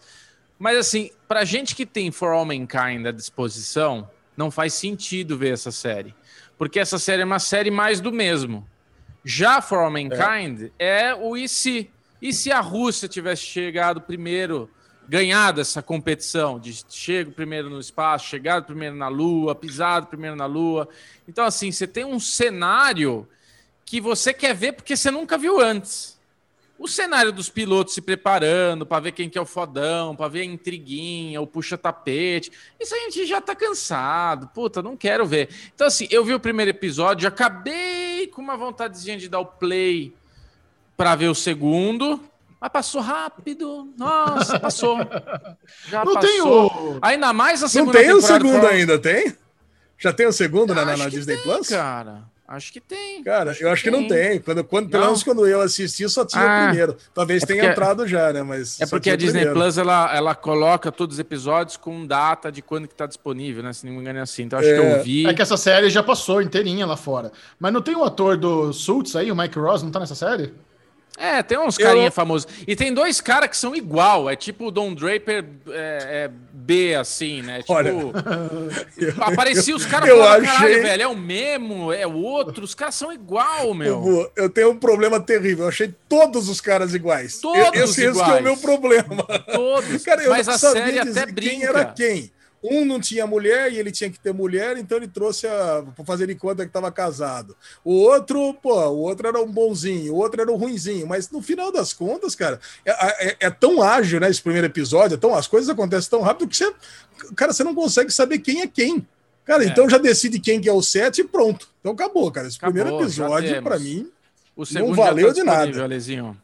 Mas 0.59 0.77
assim, 0.77 1.09
pra 1.27 1.43
gente 1.43 1.75
que 1.75 1.85
tem 1.85 2.11
For 2.11 2.29
All 2.29 2.45
Mankind 2.45 3.05
à 3.07 3.11
disposição, 3.11 4.07
não 4.37 4.51
faz 4.51 4.73
sentido 4.73 5.37
ver 5.37 5.53
essa 5.53 5.71
série. 5.71 6.13
Porque 6.57 6.79
essa 6.79 6.99
série 6.99 7.23
é 7.23 7.25
uma 7.25 7.39
série 7.39 7.71
mais 7.71 7.99
do 7.99 8.11
mesmo. 8.11 8.67
Já 9.23 9.61
For 9.61 9.79
All 9.79 9.91
Mankind 9.91 10.71
é, 10.77 11.07
é 11.07 11.15
o 11.15 11.37
e 11.37 11.47
se. 11.47 11.89
E 12.21 12.31
se 12.31 12.51
a 12.51 12.61
Rússia 12.61 13.07
tivesse 13.09 13.41
chegado 13.43 13.99
primeiro, 13.99 14.69
ganhado 15.07 15.59
essa 15.59 15.81
competição 15.81 16.57
de 16.57 16.83
chego 16.89 17.31
primeiro 17.31 17.69
no 17.69 17.79
espaço, 17.79 18.27
chegado 18.27 18.65
primeiro 18.65 18.95
na 18.95 19.09
Lua, 19.09 19.53
pisado 19.53 20.07
primeiro 20.07 20.35
na 20.35 20.45
Lua. 20.45 20.87
Então, 21.27 21.43
assim, 21.45 21.71
você 21.71 21.85
tem 21.85 22.05
um 22.05 22.19
cenário 22.19 23.27
que 23.85 23.99
você 23.99 24.33
quer 24.33 24.55
ver 24.55 24.73
porque 24.73 24.95
você 24.95 25.11
nunca 25.11 25.37
viu 25.37 25.59
antes. 25.59 26.12
O 26.77 26.87
cenário 26.87 27.31
dos 27.31 27.49
pilotos 27.49 27.93
se 27.93 28.01
preparando 28.01 28.85
para 28.85 28.99
ver 28.99 29.11
quem 29.11 29.29
que 29.29 29.37
é 29.37 29.41
o 29.41 29.45
fodão, 29.45 30.15
para 30.15 30.27
ver 30.27 30.41
a 30.41 30.45
intriguinha, 30.45 31.39
o 31.39 31.47
puxa-tapete. 31.47 32.51
Isso 32.79 32.93
a 32.93 32.97
gente 32.97 33.25
já 33.25 33.39
tá 33.39 33.55
cansado. 33.55 34.47
Puta, 34.47 34.81
não 34.81 34.97
quero 34.97 35.25
ver. 35.25 35.49
Então, 35.73 35.87
assim, 35.87 36.07
eu 36.09 36.25
vi 36.25 36.33
o 36.33 36.39
primeiro 36.39 36.71
episódio, 36.71 37.27
acabei 37.27 38.27
com 38.27 38.41
uma 38.41 38.57
vontadezinha 38.57 39.17
de 39.17 39.29
dar 39.29 39.39
o 39.39 39.45
play 39.45 40.13
para 40.97 41.15
ver 41.15 41.29
o 41.29 41.35
segundo. 41.35 42.19
Mas 42.59 42.71
passou 42.71 43.01
rápido. 43.01 43.93
Nossa, 43.97 44.59
passou. 44.59 44.97
Já 45.87 46.03
não 46.03 46.13
passou. 46.13 46.29
Tem 46.29 46.41
o... 46.41 46.99
Ainda 47.01 47.31
mais 47.33 47.61
a 47.61 47.69
segunda 47.69 47.93
Não 47.93 48.05
tem 48.05 48.13
o 48.13 48.21
segundo 48.21 48.67
ainda, 48.67 48.97
tem? 48.97 49.35
Já 49.97 50.11
tem 50.11 50.27
o 50.27 50.33
segundo 50.33 50.73
na, 50.73 50.83
na 50.83 51.07
Disney 51.07 51.35
tem, 51.35 51.43
Plus? 51.43 51.69
Cara. 51.69 52.23
Acho 52.47 52.73
que 52.73 52.81
tem. 52.81 53.23
Cara, 53.23 53.51
acho 53.51 53.63
eu 53.63 53.69
acho 53.69 53.83
que, 53.83 53.89
que 53.89 53.95
não 53.95 54.07
tem. 54.07 54.39
Quando, 54.39 54.63
quando, 54.65 54.89
pelo 54.89 55.05
menos 55.05 55.23
quando 55.23 55.47
eu 55.47 55.61
assisti, 55.61 56.07
só 56.09 56.25
tinha 56.25 56.43
ah, 56.43 56.63
o 56.63 56.67
primeiro. 56.67 56.97
Talvez 57.13 57.41
é 57.41 57.45
tenha 57.45 57.65
entrado 57.65 58.05
já, 58.05 58.33
né? 58.33 58.43
Mas 58.43 58.81
é 58.81 58.85
porque 58.85 59.09
a 59.09 59.15
Disney 59.15 59.45
primeiro. 59.45 59.59
Plus 59.59 59.77
ela, 59.77 60.13
ela 60.13 60.35
coloca 60.35 60.91
todos 60.91 61.15
os 61.15 61.19
episódios 61.19 61.77
com 61.77 62.05
data 62.05 62.51
de 62.51 62.61
quando 62.61 62.87
que 62.87 62.93
tá 62.93 63.05
disponível, 63.05 63.63
né? 63.63 63.71
Se 63.71 63.85
não 63.85 63.93
me 63.93 63.99
engano 63.99 64.19
é 64.19 64.21
assim. 64.21 64.43
Então 64.43 64.59
acho 64.59 64.67
é. 64.67 64.73
que 64.73 64.85
eu 64.85 65.03
vi. 65.03 65.25
É 65.25 65.33
que 65.33 65.41
essa 65.41 65.55
série 65.55 65.89
já 65.89 66.03
passou 66.03 66.41
inteirinha 66.41 66.85
lá 66.85 66.97
fora. 66.97 67.31
Mas 67.57 67.71
não 67.71 67.81
tem 67.81 67.95
o 67.95 68.03
ator 68.03 68.35
do 68.35 68.73
Suits 68.73 69.15
aí, 69.15 69.31
o 69.31 69.35
Mike 69.35 69.57
Ross, 69.57 69.81
não 69.81 69.91
tá 69.91 70.01
nessa 70.01 70.15
série? 70.15 70.53
É, 71.17 71.43
tem 71.43 71.59
uns 71.59 71.77
carinha 71.77 72.07
eu... 72.07 72.11
famosos. 72.11 72.47
E 72.67 72.75
tem 72.75 72.93
dois 72.93 73.21
caras 73.21 73.49
que 73.49 73.57
são 73.57 73.75
igual. 73.75 74.29
É 74.29 74.35
tipo 74.35 74.67
o 74.67 74.71
Don 74.71 74.93
Draper 74.93 75.45
é, 75.69 76.25
é 76.25 76.31
B, 76.51 76.95
assim, 76.95 77.41
né? 77.41 77.59
Tipo, 77.61 77.73
Olha, 77.73 77.93
aparecia 79.21 79.75
os 79.75 79.85
caras 79.85 80.09
falando, 80.09 80.45
achei... 80.45 80.79
velho, 80.79 81.03
é 81.03 81.07
o 81.07 81.15
mesmo, 81.15 81.93
é 81.93 82.07
o 82.07 82.15
outro. 82.15 82.63
Os 82.63 82.73
caras 82.73 82.95
são 82.95 83.11
igual, 83.13 83.73
meu. 83.73 84.31
Eu 84.35 84.49
tenho 84.49 84.71
um 84.71 84.77
problema 84.77 85.19
terrível. 85.19 85.65
Eu 85.65 85.69
achei 85.69 85.93
todos 86.09 86.49
os 86.49 86.59
caras 86.59 86.95
iguais. 86.95 87.39
Todos 87.39 87.91
esse, 87.91 88.05
iguais. 88.05 88.17
Esse 88.17 88.37
é 88.37 88.39
o 88.39 88.43
meu 88.43 88.57
problema. 88.57 89.23
Todos. 89.51 90.03
Cara, 90.03 90.27
Mas 90.29 90.49
a 90.49 90.57
série 90.57 90.99
até 90.99 91.25
brinca. 91.25 91.51
Quem 91.51 91.63
era 91.63 91.85
quem? 91.85 92.31
Um 92.63 92.85
não 92.85 92.99
tinha 92.99 93.27
mulher 93.27 93.71
e 93.71 93.77
ele 93.77 93.91
tinha 93.91 94.09
que 94.09 94.17
ter 94.17 94.33
mulher, 94.33 94.77
então 94.77 94.97
ele 94.97 95.07
trouxe 95.07 95.45
a 95.45 95.83
para 95.93 96.05
fazer 96.05 96.27
de 96.27 96.35
conta 96.35 96.63
que 96.63 96.69
estava 96.69 96.89
casado. 96.89 97.57
O 97.83 97.93
outro, 97.93 98.53
pô, 98.53 98.73
o 98.73 98.99
outro 98.99 99.27
era 99.27 99.41
um 99.41 99.51
bonzinho, 99.51 100.13
o 100.13 100.17
outro 100.17 100.41
era 100.41 100.49
um 100.49 100.55
ruinzinho, 100.55 101.05
mas 101.05 101.29
no 101.29 101.41
final 101.41 101.71
das 101.71 101.91
contas, 101.91 102.35
cara, 102.35 102.59
é, 102.85 103.27
é, 103.27 103.37
é 103.41 103.49
tão 103.49 103.81
ágil, 103.81 104.19
né? 104.21 104.29
Esse 104.29 104.41
primeiro 104.41 104.67
episódio, 104.67 105.15
então 105.15 105.35
as 105.35 105.45
coisas 105.45 105.69
acontecem 105.69 106.09
tão 106.09 106.21
rápido 106.21 106.47
que 106.47 106.55
você, 106.55 106.73
cara, 107.35 107.51
você 107.51 107.65
não 107.65 107.75
consegue 107.75 108.11
saber 108.11 108.39
quem 108.39 108.61
é 108.61 108.67
quem. 108.67 109.05
Cara, 109.43 109.65
é. 109.65 109.67
então 109.67 109.89
já 109.89 109.97
decide 109.97 110.39
quem 110.39 110.61
que 110.61 110.69
é 110.69 110.73
o 110.73 110.81
set 110.81 111.19
e 111.19 111.23
pronto. 111.25 111.67
Então 111.81 111.91
acabou, 111.91 112.31
cara. 112.31 112.47
Esse 112.47 112.57
acabou, 112.57 112.81
primeiro 112.81 113.03
episódio, 113.03 113.61
para 113.61 113.77
mim, 113.77 114.09
não 114.71 114.93
valeu 114.93 115.27
tá 115.27 115.33
de 115.33 115.43
nada. 115.43 115.83
Alezinho. 115.83 116.37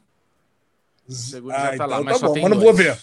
O 1.08 1.14
segundo 1.14 1.52
ah, 1.54 1.60
já 1.60 1.68
tá 1.70 1.76
então 1.76 1.88
lá, 1.88 2.04
mas 2.04 2.20
tá 2.20 2.28
bom, 2.28 2.42
mas 2.42 2.52
não 2.52 2.60
vou 2.60 2.74
ver. 2.74 2.98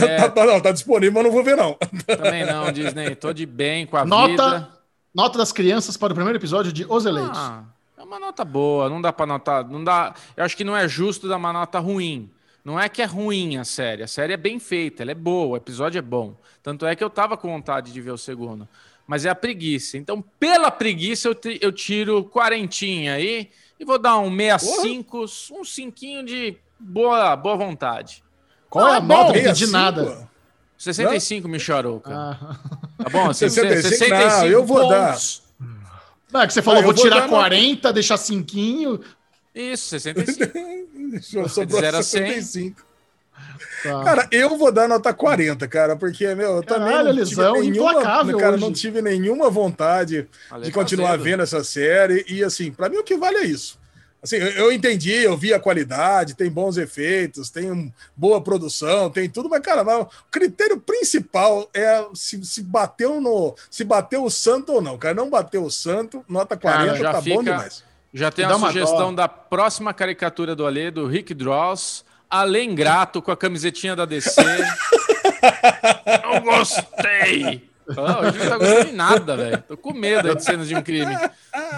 Tá, 0.00 0.06
é... 0.06 0.16
tá, 0.16 0.28
tá, 0.28 0.46
não, 0.46 0.60
tá 0.60 0.72
disponível, 0.72 1.14
mas 1.14 1.24
não 1.24 1.30
vou 1.30 1.44
ver, 1.44 1.56
não. 1.56 1.74
Também 2.06 2.44
não, 2.44 2.70
Disney. 2.72 3.14
Tô 3.14 3.32
de 3.32 3.46
bem 3.46 3.86
com 3.86 3.96
a 3.96 4.04
nota, 4.04 4.28
vida. 4.28 4.68
Nota 5.14 5.38
das 5.38 5.52
crianças 5.52 5.96
para 5.96 6.12
o 6.12 6.14
primeiro 6.14 6.38
episódio 6.38 6.72
de 6.72 6.84
Os 6.88 7.06
Eleitos. 7.06 7.38
Ah, 7.38 7.64
é 7.96 8.02
uma 8.02 8.18
nota 8.18 8.44
boa, 8.44 8.88
não 8.88 9.00
dá 9.00 9.12
para 9.12 9.26
notar. 9.26 9.68
Não 9.68 9.82
dá, 9.84 10.14
eu 10.36 10.44
acho 10.44 10.56
que 10.56 10.64
não 10.64 10.76
é 10.76 10.88
justo 10.88 11.28
dar 11.28 11.36
uma 11.36 11.52
nota 11.52 11.78
ruim. 11.78 12.30
Não 12.64 12.80
é 12.80 12.88
que 12.88 13.02
é 13.02 13.04
ruim 13.04 13.58
a 13.58 13.64
série, 13.64 14.02
a 14.02 14.08
série 14.08 14.32
é 14.32 14.38
bem 14.38 14.58
feita, 14.58 15.02
ela 15.02 15.10
é 15.10 15.14
boa, 15.14 15.48
o 15.48 15.56
episódio 15.56 15.98
é 15.98 16.02
bom. 16.02 16.34
Tanto 16.62 16.86
é 16.86 16.96
que 16.96 17.04
eu 17.04 17.10
tava 17.10 17.36
com 17.36 17.48
vontade 17.48 17.92
de 17.92 18.00
ver 18.00 18.10
o 18.10 18.16
segundo. 18.16 18.66
Mas 19.06 19.26
é 19.26 19.28
a 19.28 19.34
preguiça. 19.34 19.98
Então, 19.98 20.24
pela 20.40 20.70
preguiça, 20.70 21.28
eu, 21.28 21.36
eu 21.60 21.70
tiro 21.70 22.24
quarentinha 22.24 23.14
aí 23.14 23.50
e 23.78 23.84
vou 23.84 23.98
dar 23.98 24.18
um 24.18 24.34
65, 24.34 25.26
um 25.52 25.62
cinquinho 25.62 26.24
de 26.24 26.56
boa, 26.80 27.36
boa 27.36 27.56
vontade. 27.56 28.23
Qual 28.74 28.88
é 28.88 28.96
a 28.96 29.00
nota 29.00 29.52
de 29.52 29.68
nada? 29.68 30.28
65, 30.76 31.48
Micharouca. 31.48 32.10
Ah. 32.12 32.56
Tá 32.98 33.08
bom? 33.08 33.30
Assim, 33.30 33.48
65, 33.48 33.82
65 33.82 34.16
não, 34.16 34.46
eu 34.48 34.64
vou 34.64 34.80
pontos. 34.80 35.42
dar. 35.60 35.68
Não, 36.32 36.40
é 36.40 36.46
que 36.48 36.52
você 36.52 36.60
falou, 36.60 36.80
ah, 36.80 36.82
vou, 36.82 36.92
vou 36.92 37.00
tirar 37.00 37.28
40, 37.28 37.86
no... 37.86 37.94
deixar 37.94 38.16
5. 38.16 39.00
Isso, 39.54 39.90
65. 39.90 41.48
Sobrou 41.48 41.80
de 41.80 41.92
65. 41.92 42.82
Tá. 43.84 44.02
Cara, 44.02 44.28
eu 44.32 44.58
vou 44.58 44.72
dar 44.72 44.88
nota 44.88 45.14
40, 45.14 45.68
cara, 45.68 45.94
porque, 45.94 46.34
meu, 46.34 46.56
eu 46.56 46.62
também 46.64 46.90
Caralho, 46.90 47.14
não 47.14 47.24
tive 47.24 47.52
nenhuma, 47.60 48.02
cara, 48.02 48.56
não 48.56 48.72
tive 48.72 49.02
nenhuma 49.02 49.50
vontade 49.50 50.26
de 50.62 50.72
continuar 50.72 51.10
fazendo. 51.10 51.22
vendo 51.22 51.42
essa 51.44 51.62
série. 51.62 52.24
E 52.28 52.42
assim, 52.42 52.72
para 52.72 52.88
mim 52.88 52.96
o 52.96 53.04
que 53.04 53.16
vale 53.16 53.36
é 53.36 53.44
isso. 53.44 53.78
Assim, 54.24 54.36
eu 54.36 54.72
entendi, 54.72 55.12
eu 55.12 55.36
vi 55.36 55.52
a 55.52 55.60
qualidade, 55.60 56.34
tem 56.34 56.50
bons 56.50 56.78
efeitos, 56.78 57.50
tem 57.50 57.92
boa 58.16 58.40
produção, 58.40 59.10
tem 59.10 59.28
tudo, 59.28 59.50
mas, 59.50 59.60
cara, 59.60 59.84
mas 59.84 60.00
o 60.00 60.08
critério 60.30 60.80
principal 60.80 61.68
é 61.74 62.02
se, 62.14 62.42
se 62.42 62.62
bateu 62.62 63.20
no. 63.20 63.54
Se 63.70 63.84
bateu 63.84 64.24
o 64.24 64.30
santo 64.30 64.72
ou 64.72 64.80
não. 64.80 64.96
Cara, 64.96 65.14
não 65.14 65.28
bateu 65.28 65.62
o 65.62 65.70
santo, 65.70 66.24
nota 66.26 66.56
40, 66.56 66.96
cara, 66.96 67.12
tá 67.12 67.20
fica, 67.20 67.36
bom 67.36 67.42
demais. 67.42 67.84
Já 68.14 68.30
tem 68.30 68.46
a 68.46 68.58
sugestão 68.58 69.14
da 69.14 69.28
próxima 69.28 69.92
caricatura 69.92 70.56
do 70.56 70.64
Alê, 70.64 70.90
do 70.90 71.06
Rick 71.06 71.34
Dross. 71.34 72.02
Além 72.30 72.74
grato 72.74 73.20
com 73.20 73.30
a 73.30 73.36
camisetinha 73.36 73.94
da 73.94 74.06
DC. 74.06 74.40
Não 76.22 76.40
gostei! 76.40 77.73
Oh, 77.88 78.26
hoje 78.26 78.38
não 78.38 78.48
tá 78.48 78.58
gostando 78.58 78.84
de 78.86 78.92
nada, 78.92 79.36
velho. 79.36 79.64
Tô 79.68 79.76
com 79.76 79.92
medo 79.92 80.34
de 80.34 80.42
cenas 80.42 80.68
de 80.68 80.74
um 80.74 80.82
crime. 80.82 81.14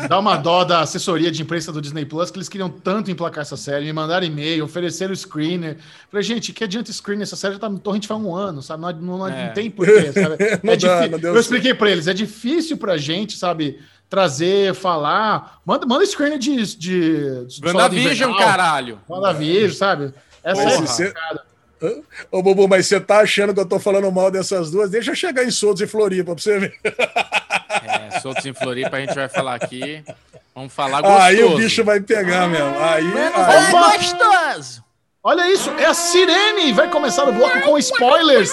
Dá 0.09 0.19
uma 0.19 0.37
dó 0.37 0.65
da 0.65 0.81
assessoria 0.81 1.31
de 1.31 1.43
imprensa 1.43 1.73
do 1.73 1.81
Disney 1.81 2.05
Plus, 2.05 2.31
que 2.31 2.39
eles 2.39 2.49
queriam 2.49 2.69
tanto 2.69 3.11
emplacar 3.11 3.43
essa 3.43 3.57
série, 3.57 3.85
me 3.85 3.93
mandaram 3.93 4.27
e-mail, 4.27 4.65
ofereceram 4.65 5.13
o 5.13 5.17
screener. 5.17 5.79
Falei, 6.11 6.23
gente, 6.23 6.53
que 6.53 6.63
adianta 6.63 6.93
screener? 6.93 7.25
Essa 7.25 7.37
série 7.37 7.55
já 7.55 7.61
tá 7.61 7.69
no 7.69 7.79
torrent 7.79 8.07
faz 8.07 8.21
um 8.21 8.35
ano, 8.35 8.63
sabe? 8.63 8.83
Não, 8.83 8.93
não, 8.93 9.29
é. 9.29 9.47
não 9.47 9.55
tem 9.55 9.71
porquê, 9.71 10.13
sabe? 10.15 10.37
É 10.39 10.57
dá, 10.57 10.75
difícil. 10.75 11.29
Eu 11.29 11.41
expliquei 11.41 11.75
para 11.75 11.91
eles, 11.91 12.07
é 12.07 12.15
difícil 12.15 12.77
pra 12.77 12.97
gente, 12.97 13.37
sabe? 13.37 13.81
Trazer, 14.09 14.73
falar. 14.75 15.61
Manda, 15.65 15.85
manda 15.85 16.07
screener 16.07 16.39
de. 16.39 16.77
de, 16.77 17.47
de 17.47 17.67
WandaVision, 17.67 18.37
caralho. 18.37 19.01
Vision, 19.37 19.73
sabe? 19.73 20.15
Essa 20.45 20.63
Porra. 20.63 20.75
é 20.75 21.13
a 21.33 21.56
Ô, 22.31 22.43
Bubu, 22.43 22.67
mas 22.67 22.87
você 22.87 22.99
tá 22.99 23.19
achando 23.19 23.53
que 23.53 23.61
eu 23.61 23.67
tô 23.67 23.79
falando 23.79 24.11
mal 24.11 24.31
dessas 24.31 24.71
duas? 24.71 24.91
Deixa 24.91 25.11
eu 25.11 25.15
chegar 25.15 25.45
em 25.45 25.51
Soltos 25.51 25.83
e 25.83 25.87
Floripa 25.87 26.35
pra 26.35 26.43
você 26.43 26.59
ver. 26.59 26.79
É, 27.83 28.19
Soltos 28.21 28.47
em 28.47 28.55
Floripa 28.55 28.97
a 28.97 29.01
gente 29.01 29.15
vai 29.15 29.29
falar 29.29 29.55
aqui. 29.55 30.03
Vamos 30.55 30.73
falar 30.73 31.03
gostoso. 31.03 31.23
Aí 31.23 31.45
o 31.45 31.57
bicho 31.57 31.85
vai 31.85 32.01
pegar 32.01 32.49
mesmo. 32.49 32.79
Aí, 32.79 33.05
aí... 33.35 33.71
gostoso. 33.71 34.83
Olha 35.23 35.53
isso, 35.53 35.71
é 35.71 35.85
a 35.85 35.93
Sirene. 35.93 36.73
Vai 36.73 36.91
começar 36.91 37.29
o 37.29 37.33
bloco 37.33 37.61
com 37.61 37.77
spoilers. 37.77 38.51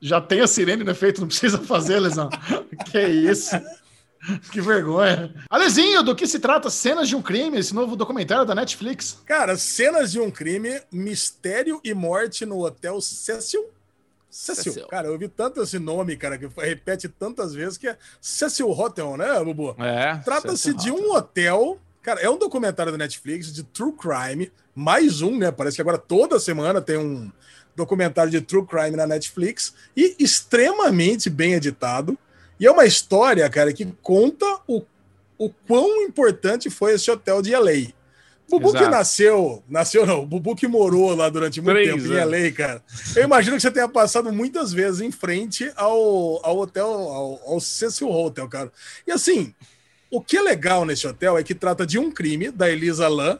Já 0.00 0.20
tem 0.20 0.40
a 0.40 0.46
Sirene 0.46 0.84
no 0.84 0.90
efeito, 0.90 1.20
não 1.20 1.28
precisa 1.28 1.58
fazer, 1.58 2.00
Lesão. 2.00 2.28
que 2.90 2.98
isso. 2.98 3.54
Que 4.50 4.60
vergonha. 4.60 5.34
Alezinho, 5.48 6.02
do 6.02 6.14
que 6.14 6.26
se 6.26 6.38
trata 6.38 6.70
Cenas 6.70 7.08
de 7.08 7.16
um 7.16 7.22
Crime, 7.22 7.58
esse 7.58 7.74
novo 7.74 7.96
documentário 7.96 8.44
da 8.44 8.54
Netflix? 8.54 9.20
Cara, 9.24 9.56
Cenas 9.56 10.12
de 10.12 10.20
um 10.20 10.30
Crime, 10.30 10.80
Mistério 10.90 11.80
e 11.84 11.94
Morte 11.94 12.44
no 12.44 12.64
Hotel 12.64 13.00
Cecil. 13.00 13.66
Cecil. 14.30 14.72
Cecil. 14.72 14.88
Cara, 14.88 15.08
eu 15.08 15.12
ouvi 15.12 15.28
tanto 15.28 15.62
esse 15.62 15.78
nome, 15.78 16.16
cara, 16.16 16.36
que 16.36 16.48
repete 16.56 17.08
tantas 17.08 17.54
vezes 17.54 17.78
que 17.78 17.88
é 17.88 17.96
Cecil 18.20 18.70
Hotel, 18.70 19.16
né, 19.16 19.42
Bubu? 19.42 19.74
É. 19.78 20.16
Trata-se 20.18 20.74
de 20.74 20.90
um 20.90 21.12
hotel. 21.12 21.78
Cara, 22.02 22.20
é 22.20 22.28
um 22.28 22.38
documentário 22.38 22.92
da 22.92 22.98
Netflix 22.98 23.52
de 23.52 23.62
True 23.62 23.92
Crime. 23.92 24.52
Mais 24.74 25.22
um, 25.22 25.36
né? 25.36 25.50
Parece 25.50 25.76
que 25.76 25.82
agora 25.82 25.98
toda 25.98 26.38
semana 26.38 26.80
tem 26.80 26.96
um 26.96 27.30
documentário 27.74 28.30
de 28.30 28.40
True 28.40 28.66
Crime 28.66 28.96
na 28.96 29.06
Netflix. 29.06 29.74
E 29.96 30.14
extremamente 30.18 31.28
bem 31.28 31.54
editado 31.54 32.16
e 32.58 32.66
é 32.66 32.70
uma 32.70 32.84
história, 32.84 33.48
cara, 33.48 33.72
que 33.72 33.86
conta 34.02 34.46
o, 34.66 34.82
o 35.38 35.50
quão 35.66 36.02
importante 36.02 36.68
foi 36.68 36.94
esse 36.94 37.10
hotel 37.10 37.40
de 37.40 37.54
LA. 37.54 37.92
Bubu 38.48 38.70
Exato. 38.70 38.84
que 38.84 38.90
nasceu, 38.90 39.62
nasceu 39.68 40.06
não, 40.06 40.24
Bubu 40.24 40.56
que 40.56 40.66
morou 40.66 41.14
lá 41.14 41.28
durante 41.28 41.60
muito 41.60 41.74
Três, 41.74 42.02
tempo 42.02 42.14
em 42.14 42.24
LA, 42.24 42.50
cara. 42.50 42.82
Eu 43.14 43.24
imagino 43.24 43.56
que 43.56 43.62
você 43.62 43.70
tenha 43.70 43.88
passado 43.88 44.32
muitas 44.32 44.72
vezes 44.72 45.02
em 45.02 45.12
frente 45.12 45.70
ao, 45.76 46.44
ao 46.44 46.58
hotel, 46.58 46.86
ao, 46.86 47.40
ao 47.46 47.60
Cecil 47.60 48.10
Hotel, 48.10 48.48
cara. 48.48 48.72
E 49.06 49.12
assim, 49.12 49.54
o 50.10 50.20
que 50.22 50.38
é 50.38 50.42
legal 50.42 50.86
nesse 50.86 51.06
hotel 51.06 51.36
é 51.36 51.42
que 51.42 51.54
trata 51.54 51.86
de 51.86 51.98
um 51.98 52.10
crime 52.10 52.50
da 52.50 52.70
Elisa 52.70 53.06
Lam, 53.06 53.38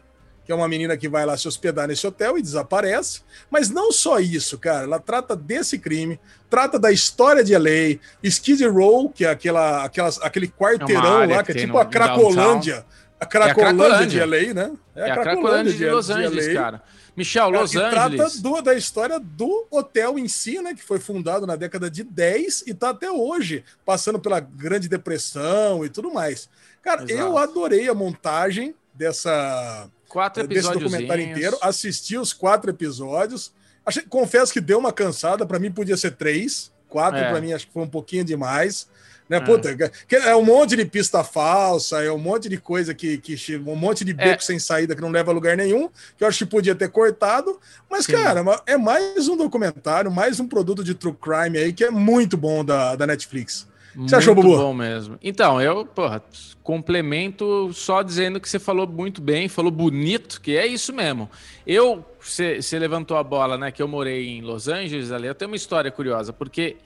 que 0.49 0.53
é 0.53 0.55
uma 0.55 0.67
menina 0.67 0.97
que 0.97 1.11
vai 1.11 1.27
lá 1.27 1.37
se 1.37 1.47
hospedar 1.47 1.87
nesse 1.87 2.07
hotel 2.07 2.39
e 2.39 2.41
desaparece. 2.41 3.21
Mas 3.51 3.69
não 3.69 3.93
só 3.93 4.19
isso, 4.19 4.57
cara. 4.57 4.85
Ela 4.85 4.99
trata 4.99 5.37
desse 5.37 5.79
crime, 5.79 6.19
trata 6.49 6.79
da 6.79 6.91
história 6.91 7.45
de 7.45 7.55
LA, 7.55 7.99
Skid 8.23 8.67
Row, 8.67 9.11
que 9.11 9.27
é 9.27 9.29
aquela, 9.29 9.85
aquela, 9.85 10.09
aquele 10.23 10.49
quarteirão 10.49 11.25
é 11.25 11.27
lá, 11.27 11.45
que, 11.45 11.53
que 11.53 11.59
é 11.59 11.61
tipo 11.67 11.77
a 11.77 11.85
Cracolândia. 11.85 12.87
A 13.21 13.27
Cracolândia, 13.27 13.93
é 13.93 14.03
a 14.05 14.07
de 14.07 14.25
LA, 14.25 14.55
né? 14.55 14.73
É, 14.97 15.09
é 15.09 15.11
a 15.11 15.19
Cracolândia 15.19 15.71
de, 15.71 15.79
de, 15.81 15.91
Los 15.91 16.09
Angeles, 16.09 16.47
de 16.47 16.55
cara. 16.55 16.83
Michel, 17.15 17.51
Los 17.51 17.75
é, 17.75 17.85
Angeles. 17.85 17.93
trata 17.93 18.41
do, 18.41 18.63
da 18.63 18.75
história 18.75 19.21
do 19.21 19.67
hotel 19.71 20.19
em 20.19 20.29
si, 20.29 20.63
né? 20.63 20.73
Que 20.73 20.83
foi 20.83 20.99
fundado 20.99 21.47
na 21.47 21.57
década 21.57 21.91
de 21.91 22.03
10 22.03 22.65
e 22.67 22.73
tá 22.73 22.89
até 22.89 23.11
hoje, 23.11 23.63
passando 23.85 24.19
pela 24.19 24.41
Grande 24.41 24.89
Depressão 24.89 25.85
e 25.85 25.91
tudo 25.91 26.11
mais. 26.11 26.49
Cara, 26.81 27.03
Exato. 27.03 27.13
eu 27.13 27.37
adorei 27.37 27.87
a 27.87 27.93
montagem 27.93 28.75
dessa 28.95 29.91
Quatro 30.09 30.43
episódios. 30.43 30.83
Desse 30.83 30.91
documentário 30.91 31.25
inteiro. 31.25 31.59
Assisti 31.61 32.17
os 32.17 32.33
quatro 32.33 32.71
episódios. 32.71 33.53
Achei, 33.85 34.03
confesso 34.03 34.53
que 34.53 34.61
deu 34.61 34.79
uma 34.79 34.93
cansada. 34.93 35.47
Para 35.47 35.59
mim 35.59 35.71
podia 35.71 35.97
ser 35.97 36.13
três. 36.13 36.73
Quatro, 36.89 37.21
é. 37.21 37.31
para 37.31 37.41
mim, 37.41 37.53
acho 37.53 37.67
que 37.67 37.73
foi 37.73 37.83
um 37.83 37.89
pouquinho 37.89 38.25
demais. 38.25 38.89
Né? 39.29 39.37
É. 39.37 39.41
Puta, 39.41 39.77
é 40.11 40.35
um 40.35 40.45
monte 40.45 40.75
de 40.75 40.87
pista 40.87 41.23
falsa, 41.23 42.03
é 42.03 42.11
um 42.11 42.19
monte 42.19 42.49
de 42.49 42.57
coisa 42.57 42.95
que. 42.95 43.19
que 43.19 43.57
um 43.59 43.77
monte 43.77 44.05
de 44.05 44.15
beco 44.15 44.43
é. 44.43 44.45
sem 44.45 44.59
saída 44.59 44.97
que 44.97 45.03
não 45.03 45.11
leva 45.11 45.31
a 45.31 45.35
lugar 45.35 45.57
nenhum, 45.57 45.89
que 46.17 46.25
eu 46.25 46.29
acho 46.29 46.39
que 46.39 46.47
podia 46.47 46.75
ter 46.75 46.89
cortado. 46.89 47.61
Mas, 47.91 48.07
Sim. 48.07 48.13
cara, 48.13 48.43
é 48.67 48.77
mais 48.79 49.29
um 49.29 49.37
documentário, 49.37 50.11
mais 50.11 50.41
um 50.41 50.49
produto 50.49 50.83
de 50.83 50.95
true 50.95 51.15
crime 51.15 51.59
aí 51.59 51.73
que 51.73 51.85
é 51.85 51.91
muito 51.91 52.37
bom 52.37 52.65
da, 52.65 52.97
da 52.97 53.07
Netflix. 53.07 53.67
Você 53.97 54.17
achou, 54.17 54.35
Bubu? 54.35 54.57
bom 54.57 54.75
mesmo. 54.75 55.19
Então, 55.23 55.61
eu, 55.61 55.85
porra, 55.85 56.23
complemento 56.63 57.73
só 57.73 58.03
dizendo 58.03 58.41
que 58.41 58.49
você 58.49 58.59
falou 58.59 58.87
muito 58.87 59.21
bem, 59.21 59.49
falou 59.49 59.71
bonito, 59.71 60.41
que 60.41 60.57
é 60.57 60.67
isso 60.67 60.93
mesmo. 60.93 61.29
Eu, 61.67 62.05
você 62.21 62.79
levantou 62.79 63.17
a 63.17 63.23
bola, 63.23 63.57
né, 63.57 63.71
que 63.71 63.83
eu 63.83 63.89
morei 63.89 64.29
em 64.29 64.43
Los 64.43 64.69
Angeles 64.69 65.11
ali, 65.11 65.27
eu 65.27 65.35
tenho 65.35 65.51
uma 65.51 65.57
história 65.57 65.91
curiosa, 65.91 66.33
porque 66.33 66.77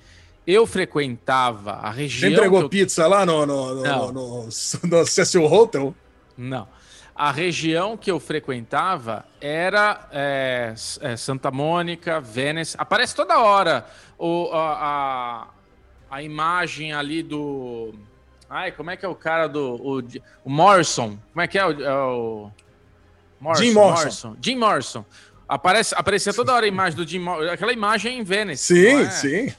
eu 0.47 0.67
frequentava 0.67 1.73
a 1.73 1.91
região... 1.91 2.31
Você 2.31 2.35
entregou 2.35 2.61
eu... 2.63 2.69
pizza 2.69 3.07
lá 3.07 3.27
no, 3.27 3.45
no, 3.45 3.75
no, 3.75 3.83
no, 3.83 4.13
no, 4.13 4.49
no 4.85 5.07
Cecil 5.07 5.45
Hotel? 5.45 5.95
Não. 6.37 6.67
A 7.15 7.31
região 7.31 7.97
que 7.97 8.11
eu 8.11 8.19
frequentava 8.19 9.25
era 9.41 10.09
é, 10.11 10.75
é, 11.01 11.17
Santa 11.17 11.51
Mônica, 11.51 12.21
Venice. 12.21 12.75
Aparece 12.79 13.15
toda 13.15 13.39
hora 13.39 13.87
o, 14.19 14.49
a, 14.53 14.79
a 14.81 15.47
imagem 16.21 16.93
ali 16.93 17.23
do. 17.23 17.95
Ai, 18.51 18.73
como 18.73 18.91
é 18.91 18.97
que 18.97 19.07
é 19.07 19.09
o 19.09 19.15
cara 19.15 19.47
do. 19.47 19.77
O, 19.77 20.03
o 20.45 20.51
Morrison. 20.51 21.17
Como 21.33 21.41
é 21.41 21.47
que 21.47 21.57
é 21.57 21.65
o. 21.65 21.81
É 21.81 21.95
o... 21.95 22.51
Morrison, 23.41 23.65
Jim 23.65 23.73
Morrison. 23.73 24.03
Morrison. 24.03 24.37
Jim 24.41 24.57
Morrison. 24.57 25.05
Aparece, 25.49 25.95
aparecia 25.97 26.35
toda 26.35 26.53
hora 26.53 26.65
a 26.67 26.69
imagem 26.69 26.97
do 26.97 27.07
Jim 27.07 27.21
Morrison. 27.21 27.53
Aquela 27.53 27.73
imagem 27.73 28.17
é 28.17 28.19
em 28.19 28.25
Venice. 28.25 28.75
Sim, 28.75 29.03
é? 29.03 29.11
sim. 29.11 29.55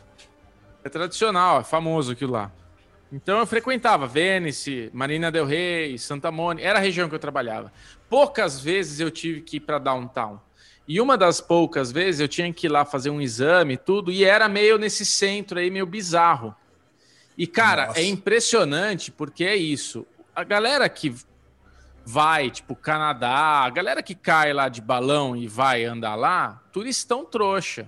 É 0.84 0.90
tradicional, 0.90 1.62
é 1.62 1.64
famoso 1.64 2.12
aquilo 2.12 2.34
lá. 2.34 2.52
Então 3.12 3.40
eu 3.40 3.46
frequentava 3.46 4.08
Venice, 4.08 4.90
Marina 4.92 5.32
del 5.32 5.46
Rey, 5.46 5.98
Santa 6.00 6.32
Mônica. 6.32 6.68
Era 6.68 6.80
a 6.80 6.82
região 6.82 7.08
que 7.08 7.16
eu 7.16 7.20
trabalhava. 7.20 7.72
Poucas 8.10 8.60
vezes 8.60 9.00
eu 9.00 9.12
tive 9.12 9.42
que 9.42 9.58
ir 9.58 9.60
para 9.60 9.78
downtown. 9.78 10.40
E 10.88 11.00
uma 11.00 11.18
das 11.18 11.40
poucas 11.40 11.92
vezes 11.92 12.20
eu 12.20 12.28
tinha 12.28 12.52
que 12.52 12.68
ir 12.68 12.70
lá 12.70 12.84
fazer 12.84 13.10
um 13.10 13.22
exame 13.22 13.76
e 13.76 13.78
tudo, 13.78 14.12
e 14.12 14.24
era 14.24 14.50
meio 14.50 14.78
nesse 14.78 15.06
centro 15.06 15.60
aí, 15.60 15.70
meio 15.70 15.86
bizarro. 15.86 16.54
E, 17.38 17.48
cara, 17.48 17.88
Nossa. 17.88 18.00
é 18.00 18.04
impressionante 18.04 19.12
porque 19.12 19.44
é 19.46 19.56
isso. 19.56 20.06
A 20.36 20.44
galera 20.44 20.88
que 20.90 21.16
vai, 22.06 22.50
tipo, 22.50 22.76
Canadá, 22.76 23.64
a 23.64 23.70
galera 23.70 24.04
que 24.04 24.14
cai 24.14 24.52
lá 24.52 24.68
de 24.68 24.82
balão 24.82 25.36
e 25.36 25.48
vai 25.48 25.86
andar 25.86 26.16
lá, 26.16 26.62
turistão 26.72 27.24
trouxa. 27.24 27.88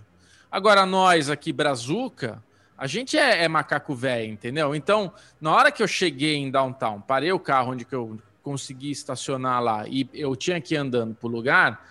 Agora, 0.50 0.86
nós 0.86 1.30
aqui, 1.30 1.52
Brazuca, 1.52 2.42
a 2.78 2.88
gente 2.88 3.18
é, 3.18 3.44
é 3.44 3.48
macaco 3.48 3.94
velho, 3.94 4.32
entendeu? 4.32 4.74
Então, 4.74 5.12
na 5.40 5.54
hora 5.54 5.72
que 5.72 5.84
eu 5.84 5.88
cheguei 5.88 6.36
em 6.36 6.50
downtown, 6.50 7.02
parei 7.02 7.32
o 7.32 7.40
carro 7.40 7.72
onde 7.72 7.84
que 7.84 7.94
eu 7.94 8.18
consegui 8.42 8.92
estacionar 8.92 9.62
lá 9.62 9.88
e 9.88 10.08
eu 10.14 10.36
tinha 10.36 10.62
que 10.62 10.76
ir 10.76 10.78
andando 10.78 11.14
pro 11.16 11.28
lugar 11.28 11.84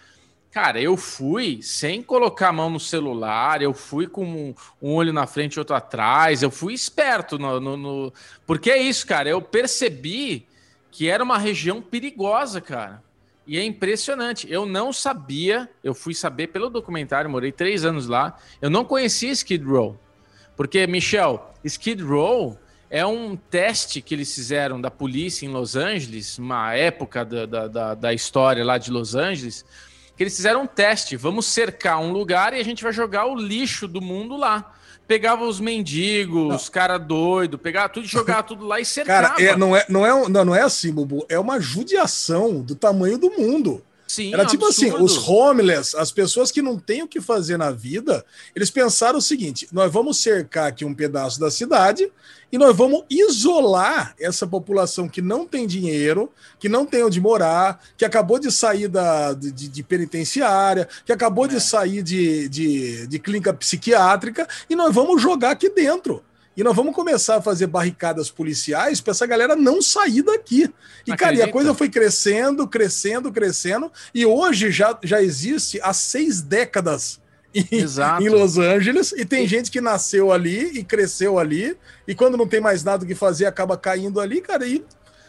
Cara, 0.55 0.81
eu 0.81 0.97
fui 0.97 1.61
sem 1.63 2.01
colocar 2.01 2.51
a 2.51 2.53
mão 2.53 2.71
no 2.71 2.79
celular, 2.79 3.61
eu 3.61 3.75
fui 3.75 4.07
com 4.07 4.25
um, 4.25 4.55
um 4.81 4.93
olho 4.93 5.13
na 5.13 5.27
frente 5.27 5.55
e 5.55 5.59
outro 5.59 5.75
atrás, 5.75 6.45
eu 6.45 6.51
fui 6.51 6.73
esperto 6.73 7.37
no, 7.37 7.59
no, 7.59 7.77
no, 7.77 8.13
Porque 8.47 8.71
é 8.71 8.81
isso, 8.81 9.05
cara. 9.05 9.29
Eu 9.29 9.43
percebi 9.43 10.47
que 10.93 11.09
era 11.09 11.25
uma 11.25 11.39
região 11.39 11.83
perigosa, 11.83 12.61
cara. 12.61 13.03
E 13.45 13.59
é 13.59 13.65
impressionante. 13.65 14.47
Eu 14.49 14.65
não 14.65 14.93
sabia, 14.93 15.69
eu 15.83 15.93
fui 15.93 16.15
saber 16.15 16.47
pelo 16.47 16.71
documentário, 16.71 17.29
morei 17.29 17.51
três 17.51 17.85
anos 17.85 18.07
lá. 18.07 18.39
Eu 18.63 18.71
não 18.71 18.85
conhecia 18.85 19.33
Skid 19.33 19.65
Row. 19.65 19.99
Porque, 20.57 20.87
Michel, 20.87 21.53
Skid 21.65 22.01
Row 22.01 22.57
é 22.89 23.05
um 23.05 23.35
teste 23.35 24.01
que 24.01 24.15
eles 24.15 24.33
fizeram 24.33 24.81
da 24.81 24.89
polícia 24.89 25.45
em 25.45 25.49
Los 25.49 25.75
Angeles, 25.75 26.39
uma 26.39 26.73
época 26.75 27.25
da, 27.25 27.45
da, 27.45 27.67
da, 27.67 27.95
da 27.97 28.15
história 28.15 28.65
lá 28.65 28.79
de 28.79 28.93
Los 28.93 29.17
Angeles 29.17 29.65
que 30.17 30.23
eles 30.23 30.37
fizeram 30.37 30.63
um 30.63 30.67
teste. 30.67 31.17
Vamos 31.17 31.47
cercar 31.47 31.99
um 32.01 32.13
lugar 32.13 32.53
e 32.53 32.61
a 32.61 32.65
gente 32.65 32.83
vai 32.83 32.93
jogar 32.93 33.27
o 33.27 33.35
lixo 33.35 33.89
do 33.89 34.01
mundo 34.01 34.37
lá. 34.37 34.73
Pegava 35.07 35.45
os 35.45 35.61
mendigos, 35.61 36.55
os 36.55 36.69
cara 36.71 36.97
doido, 36.97 37.59
pegava 37.59 37.91
tudo 37.91 38.07
e 38.07 38.09
jogava 38.09 38.43
tudo 38.43 38.67
lá 38.67 38.81
e 38.81 38.85
cercava. 38.87 39.31
Cara, 39.31 39.43
é, 39.43 39.57
não, 39.57 39.77
é, 39.77 39.85
não, 39.89 40.07
é, 40.07 40.29
não, 40.29 40.45
não 40.47 40.55
é 40.55 40.63
assim, 40.63 40.93
Bubu. 40.93 41.27
É 41.29 41.39
uma 41.39 41.61
judiação 41.61 42.63
do 42.63 42.75
tamanho 42.75 43.19
do 43.19 43.31
mundo. 43.31 43.83
Sim, 44.15 44.33
Era 44.33 44.47
tipo 44.47 44.65
assim, 44.67 44.91
absurdo. 44.91 45.07
assim, 45.07 45.19
os 45.19 45.29
homeless, 45.29 45.97
as 45.97 46.13
pessoas 46.13 46.53
que 46.53 46.63
não 46.63 46.79
têm 46.79 47.03
o 47.03 47.09
que 47.09 47.21
fazer 47.21 47.57
na 47.57 47.73
vida, 47.73 48.25
eles 48.55 48.71
pensaram 48.71 49.19
o 49.19 49.23
seguinte: 49.23 49.67
nós 49.73 49.93
vamos 49.93 50.19
cercar 50.19 50.69
aqui 50.69 50.85
um 50.85 50.95
pedaço 50.95 51.41
da 51.41 51.51
cidade 51.51 52.13
e 52.53 52.57
nós 52.57 52.77
vamos 52.77 53.03
isolar 53.11 54.15
essa 54.21 54.47
população 54.47 55.09
que 55.09 55.21
não 55.21 55.45
tem 55.45 55.67
dinheiro, 55.67 56.31
que 56.61 56.69
não 56.69 56.87
tem 56.87 57.03
onde 57.03 57.21
morar, 57.21 57.83
que 57.97 58.05
acabou 58.05 58.39
de 58.39 58.53
sair 58.53 58.87
da, 58.87 59.33
de, 59.33 59.51
de 59.51 59.83
penitenciária, 59.83 60.89
que 61.05 61.13
acabou 61.13 61.47
é. 61.47 61.49
de 61.49 61.61
sair 61.61 62.01
de, 62.01 62.49
de, 62.49 63.09
de 63.09 63.19
clínica 63.19 63.53
psiquiátrica, 63.53 64.47
e 64.71 64.77
nós 64.77 64.95
vamos 64.95 65.21
jogar 65.21 65.51
aqui 65.51 65.69
dentro. 65.69 66.23
E 66.57 66.63
nós 66.63 66.75
vamos 66.75 66.95
começar 66.95 67.37
a 67.37 67.43
fazer 67.43 67.67
barricadas 67.67 68.31
policiais 68.31 69.01
para 69.01 69.11
essa 69.11 69.27
galera 69.27 69.57
não 69.57 69.83
sair 69.83 70.23
daqui. 70.23 70.73
E, 71.07 71.17
cara, 71.17 71.35
e 71.35 71.43
a 71.43 71.51
coisa 71.51 71.75
foi 71.75 71.89
crescendo, 71.89 72.67
crescendo, 72.69 73.33
crescendo. 73.33 73.91
E 74.15 74.25
hoje 74.25 74.71
já, 74.71 74.97
já 75.03 75.21
existe 75.21 75.81
há 75.83 75.93
seis 75.93 76.41
décadas 76.41 77.21
em, 77.55 77.67
em 78.21 78.29
Los 78.29 78.57
Angeles. 78.57 79.13
E 79.13 79.25
tem 79.25 79.49
gente 79.49 79.71
que 79.71 79.81
nasceu 79.81 80.31
ali 80.31 80.79
e 80.79 80.85
cresceu 80.85 81.39
ali. 81.39 81.77
E 82.07 82.15
quando 82.15 82.37
não 82.37 82.47
tem 82.47 82.61
mais 82.61 82.85
nada 82.85 83.05
que 83.05 83.15
fazer, 83.15 83.47
acaba 83.47 83.77
caindo 83.77 84.21
ali, 84.21 84.41
cara. 84.41 84.65
E 84.67 84.85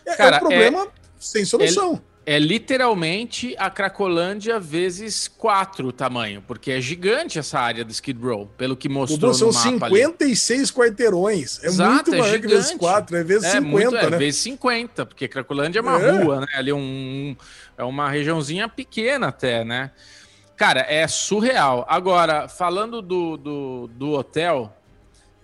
é, 0.06 0.16
cara, 0.16 0.36
é 0.36 0.38
um 0.38 0.40
problema 0.40 0.84
é... 0.84 0.90
sem 1.20 1.44
solução. 1.44 2.02
É 2.28 2.40
literalmente 2.40 3.56
a 3.60 3.70
Cracolândia 3.70 4.60
vezes 4.60 5.28
quatro 5.28 5.90
o 5.90 5.92
tamanho, 5.92 6.42
porque 6.42 6.72
é 6.72 6.82
gigante 6.82 7.38
essa 7.38 7.60
área 7.60 7.86
do 7.86 7.92
Skid 7.92 8.20
Row, 8.20 8.48
pelo 8.58 8.76
que 8.76 8.90
mostrou 8.90 9.32
São 9.32 9.50
no 9.50 9.54
mapa 9.54 9.90
56 9.90 10.60
ali. 10.60 10.72
quarteirões. 10.72 11.64
É 11.64 11.68
Exato, 11.68 11.92
muito 11.92 12.16
é 12.16 12.18
maior 12.18 12.32
gigante. 12.32 12.48
que 12.48 12.56
vezes 12.56 12.72
quatro, 12.78 13.16
é 13.18 13.24
vezes 13.24 13.44
é 13.44 13.52
50, 13.52 13.70
muito, 13.70 13.96
é, 13.96 14.10
né? 14.10 14.18
vezes 14.18 14.42
50, 14.42 15.06
porque 15.06 15.28
Cracolândia 15.28 15.80
é 15.80 15.82
uma 15.84 16.02
é. 16.02 16.12
rua, 16.12 16.42
né? 16.42 16.48
Ali 16.56 16.74
um, 16.74 17.36
é 17.78 17.84
uma 17.84 18.10
regiãozinha 18.10 18.68
pequena 18.68 19.28
até, 19.28 19.64
né? 19.64 19.92
Cara, 20.56 20.86
é 20.90 21.08
surreal. 21.08 21.86
Agora, 21.88 22.48
falando 22.48 23.04
do, 23.04 23.38
do, 23.38 23.90
do 23.94 24.12
hotel, 24.14 24.76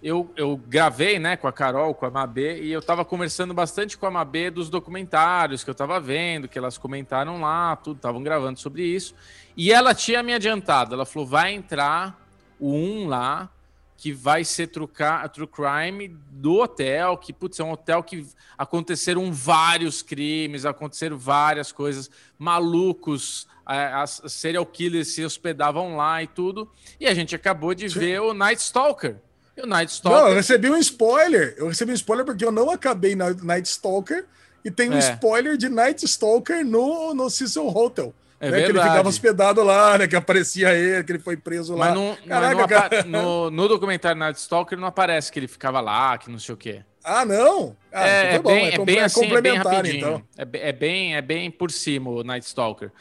eu, 0.02 0.32
eu 0.36 0.58
gravei 0.58 1.20
né, 1.20 1.38
com 1.38 1.48
a 1.48 1.54
Carol, 1.54 1.94
com 1.94 2.06
a 2.06 2.10
Mabê, 2.10 2.62
e 2.62 2.72
eu 2.72 2.80
estava 2.80 3.06
conversando 3.06 3.54
bastante 3.54 3.98
com 3.98 4.08
a 4.08 4.12
Mabê 4.12 4.50
dos 4.50 4.70
documentários 4.70 5.64
que 5.64 5.70
eu 5.70 5.74
estava 5.74 6.00
vendo, 6.00 6.48
que 6.48 6.58
elas 6.58 6.78
comentaram 6.78 7.40
lá, 7.40 7.76
tudo, 7.76 7.98
estavam 7.98 8.24
gravando 8.24 8.60
sobre 8.60 8.84
isso. 8.84 9.14
E 9.56 9.72
ela 9.72 9.94
tinha 9.94 10.24
me 10.24 10.34
adiantado, 10.34 10.96
ela 10.96 11.06
falou: 11.06 11.28
vai 11.28 11.54
entrar 11.54 12.20
o 12.60 12.74
um 12.74 13.08
lá, 13.08 13.50
que 13.96 14.12
vai 14.12 14.44
ser 14.44 14.68
true, 14.68 14.90
true 15.32 15.48
crime 15.48 16.08
do 16.32 16.62
hotel, 16.62 17.16
que, 17.16 17.32
putz, 17.32 17.60
é 17.60 17.64
um 17.64 17.72
hotel 17.72 18.02
que 18.02 18.26
aconteceram 18.58 19.32
vários 19.32 20.02
crimes, 20.02 20.66
aconteceram 20.66 21.16
várias 21.20 21.72
coisas, 21.72 22.10
malucos, 22.40 23.48
as 23.64 24.24
serial 24.26 24.66
killers 24.66 25.10
se 25.10 25.24
hospedavam 25.24 25.96
lá 25.96 26.24
e 26.24 26.28
tudo. 26.28 26.72
E 27.00 27.06
a 27.06 27.14
gente 27.14 27.36
acabou 27.36 27.76
de 27.76 27.88
ver 27.88 28.20
o 28.22 28.34
Night 28.34 28.60
Stalker 28.60 29.22
e 29.56 29.62
o 29.62 29.68
Night 29.68 29.92
Stalker. 29.92 30.22
Não, 30.22 30.30
eu 30.30 30.36
recebi 30.36 30.70
um 30.70 30.78
spoiler. 30.78 31.56
Eu 31.58 31.68
recebi 31.68 31.92
um 31.92 31.96
spoiler 31.96 32.26
porque 32.26 32.46
eu 32.46 32.52
não 32.52 32.70
acabei 32.70 33.16
na 33.16 33.32
Night 33.32 33.68
Stalker 33.68 34.26
e 34.64 34.72
tem 34.72 34.90
um 34.90 34.96
é. 34.96 35.00
spoiler 35.00 35.58
de 35.58 35.70
Night 35.70 36.06
Stalker 36.06 36.66
no, 36.66 37.14
no 37.14 37.30
Cecil 37.30 37.68
Hotel. 37.68 38.14
É 38.40 38.50
né, 38.50 38.64
que 38.64 38.72
ele 38.72 38.80
ficava 38.80 39.08
hospedado 39.08 39.62
lá, 39.62 40.00
né? 40.00 40.08
Que 40.08 40.16
aparecia 40.16 40.74
ele, 40.74 41.04
que 41.04 41.12
ele 41.12 41.20
foi 41.20 41.38
preso 41.38 41.76
lá. 41.76 41.88
Mas, 41.88 41.96
não, 41.96 42.18
Caraca, 42.28 42.56
mas 42.56 42.68
cara... 42.68 43.04
no, 43.04 43.52
no, 43.52 43.68
documentário 43.68 44.18
Night 44.18 44.40
Stalker 44.40 44.80
não 44.80 44.88
aparece 44.88 45.32
que 45.32 45.38
ele 45.38 45.48
ficava 45.48 45.80
lá, 45.80 46.18
que 46.18 46.32
não 46.32 46.40
sei 46.40 46.56
o 46.56 46.58
quê. 46.58 46.82
Ah, 47.04 47.24
não? 47.24 47.78
Ah, 47.92 48.08
é, 48.08 48.36
então 48.36 48.52
é, 48.52 48.56
bem, 48.56 48.66
é, 48.66 48.74
é, 48.74 48.86
bem 48.86 49.00
assim, 49.00 49.22
complementar, 49.22 49.74
é 49.74 49.82
bem 49.84 49.98
então. 49.98 50.24
É, 50.36 50.72
bem, 50.72 51.16
é 51.16 51.22
bem 51.22 51.52
por 51.52 51.70
cima 51.70 52.10
o 52.10 52.24
Night 52.24 52.48
Stalker. 52.48 52.92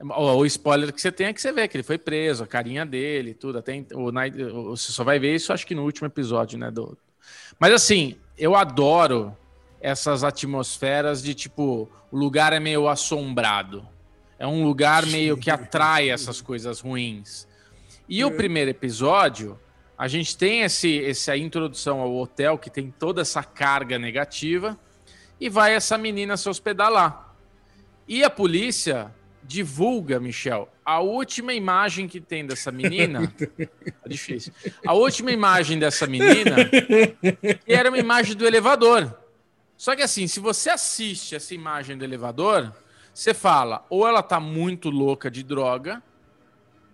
O, 0.00 0.36
o, 0.36 0.46
spoiler 0.46 0.92
que 0.92 1.00
você 1.00 1.10
tem 1.10 1.28
é 1.28 1.32
que 1.32 1.40
você 1.40 1.52
vê 1.52 1.66
que 1.66 1.76
ele 1.76 1.82
foi 1.82 1.96
preso, 1.96 2.44
a 2.44 2.46
carinha 2.46 2.84
dele, 2.84 3.32
tudo. 3.32 3.58
Até 3.58 3.84
o 3.94 4.12
Night, 4.12 4.36
você 4.36 4.92
só 4.92 5.02
vai 5.02 5.18
ver 5.18 5.34
isso, 5.34 5.52
acho 5.52 5.66
que 5.66 5.74
no 5.74 5.84
último 5.84 6.06
episódio, 6.06 6.58
né? 6.58 6.70
Do... 6.70 6.96
Mas 7.58 7.72
assim, 7.72 8.16
eu 8.36 8.54
adoro 8.54 9.36
essas 9.80 10.22
atmosferas 10.22 11.22
de 11.22 11.34
tipo, 11.34 11.88
o 12.10 12.16
lugar 12.16 12.52
é 12.52 12.60
meio 12.60 12.88
assombrado. 12.88 13.86
É 14.38 14.46
um 14.46 14.64
lugar 14.64 15.06
meio 15.06 15.36
que 15.36 15.50
atrai 15.50 16.10
essas 16.10 16.42
coisas 16.42 16.80
ruins. 16.80 17.48
E 18.08 18.22
o 18.24 18.30
primeiro 18.30 18.70
episódio, 18.70 19.58
a 19.96 20.06
gente 20.06 20.36
tem 20.36 20.62
esse, 20.62 21.02
essa 21.04 21.36
introdução 21.36 22.00
ao 22.00 22.14
hotel 22.14 22.58
que 22.58 22.68
tem 22.68 22.90
toda 22.90 23.22
essa 23.22 23.42
carga 23.42 23.98
negativa 23.98 24.78
e 25.40 25.48
vai 25.48 25.74
essa 25.74 25.96
menina 25.96 26.36
se 26.36 26.48
hospedar 26.48 26.90
lá. 26.90 27.34
E 28.06 28.22
a 28.22 28.30
polícia 28.30 29.12
divulga, 29.46 30.18
Michel, 30.18 30.68
a 30.84 31.00
última 31.00 31.54
imagem 31.54 32.08
que 32.08 32.20
tem 32.20 32.44
dessa 32.44 32.72
menina. 32.72 33.32
é 33.58 34.08
difícil. 34.08 34.52
A 34.86 34.92
última 34.92 35.30
imagem 35.30 35.78
dessa 35.78 36.06
menina 36.06 36.56
era 37.66 37.88
uma 37.88 37.98
imagem 37.98 38.36
do 38.36 38.46
elevador. 38.46 39.16
Só 39.76 39.94
que 39.94 40.02
assim, 40.02 40.26
se 40.26 40.40
você 40.40 40.70
assiste 40.70 41.34
essa 41.34 41.54
imagem 41.54 41.96
do 41.96 42.04
elevador, 42.04 42.72
você 43.12 43.32
fala, 43.32 43.86
ou 43.88 44.06
ela 44.06 44.22
tá 44.22 44.40
muito 44.40 44.90
louca 44.90 45.30
de 45.30 45.42
droga, 45.42 46.02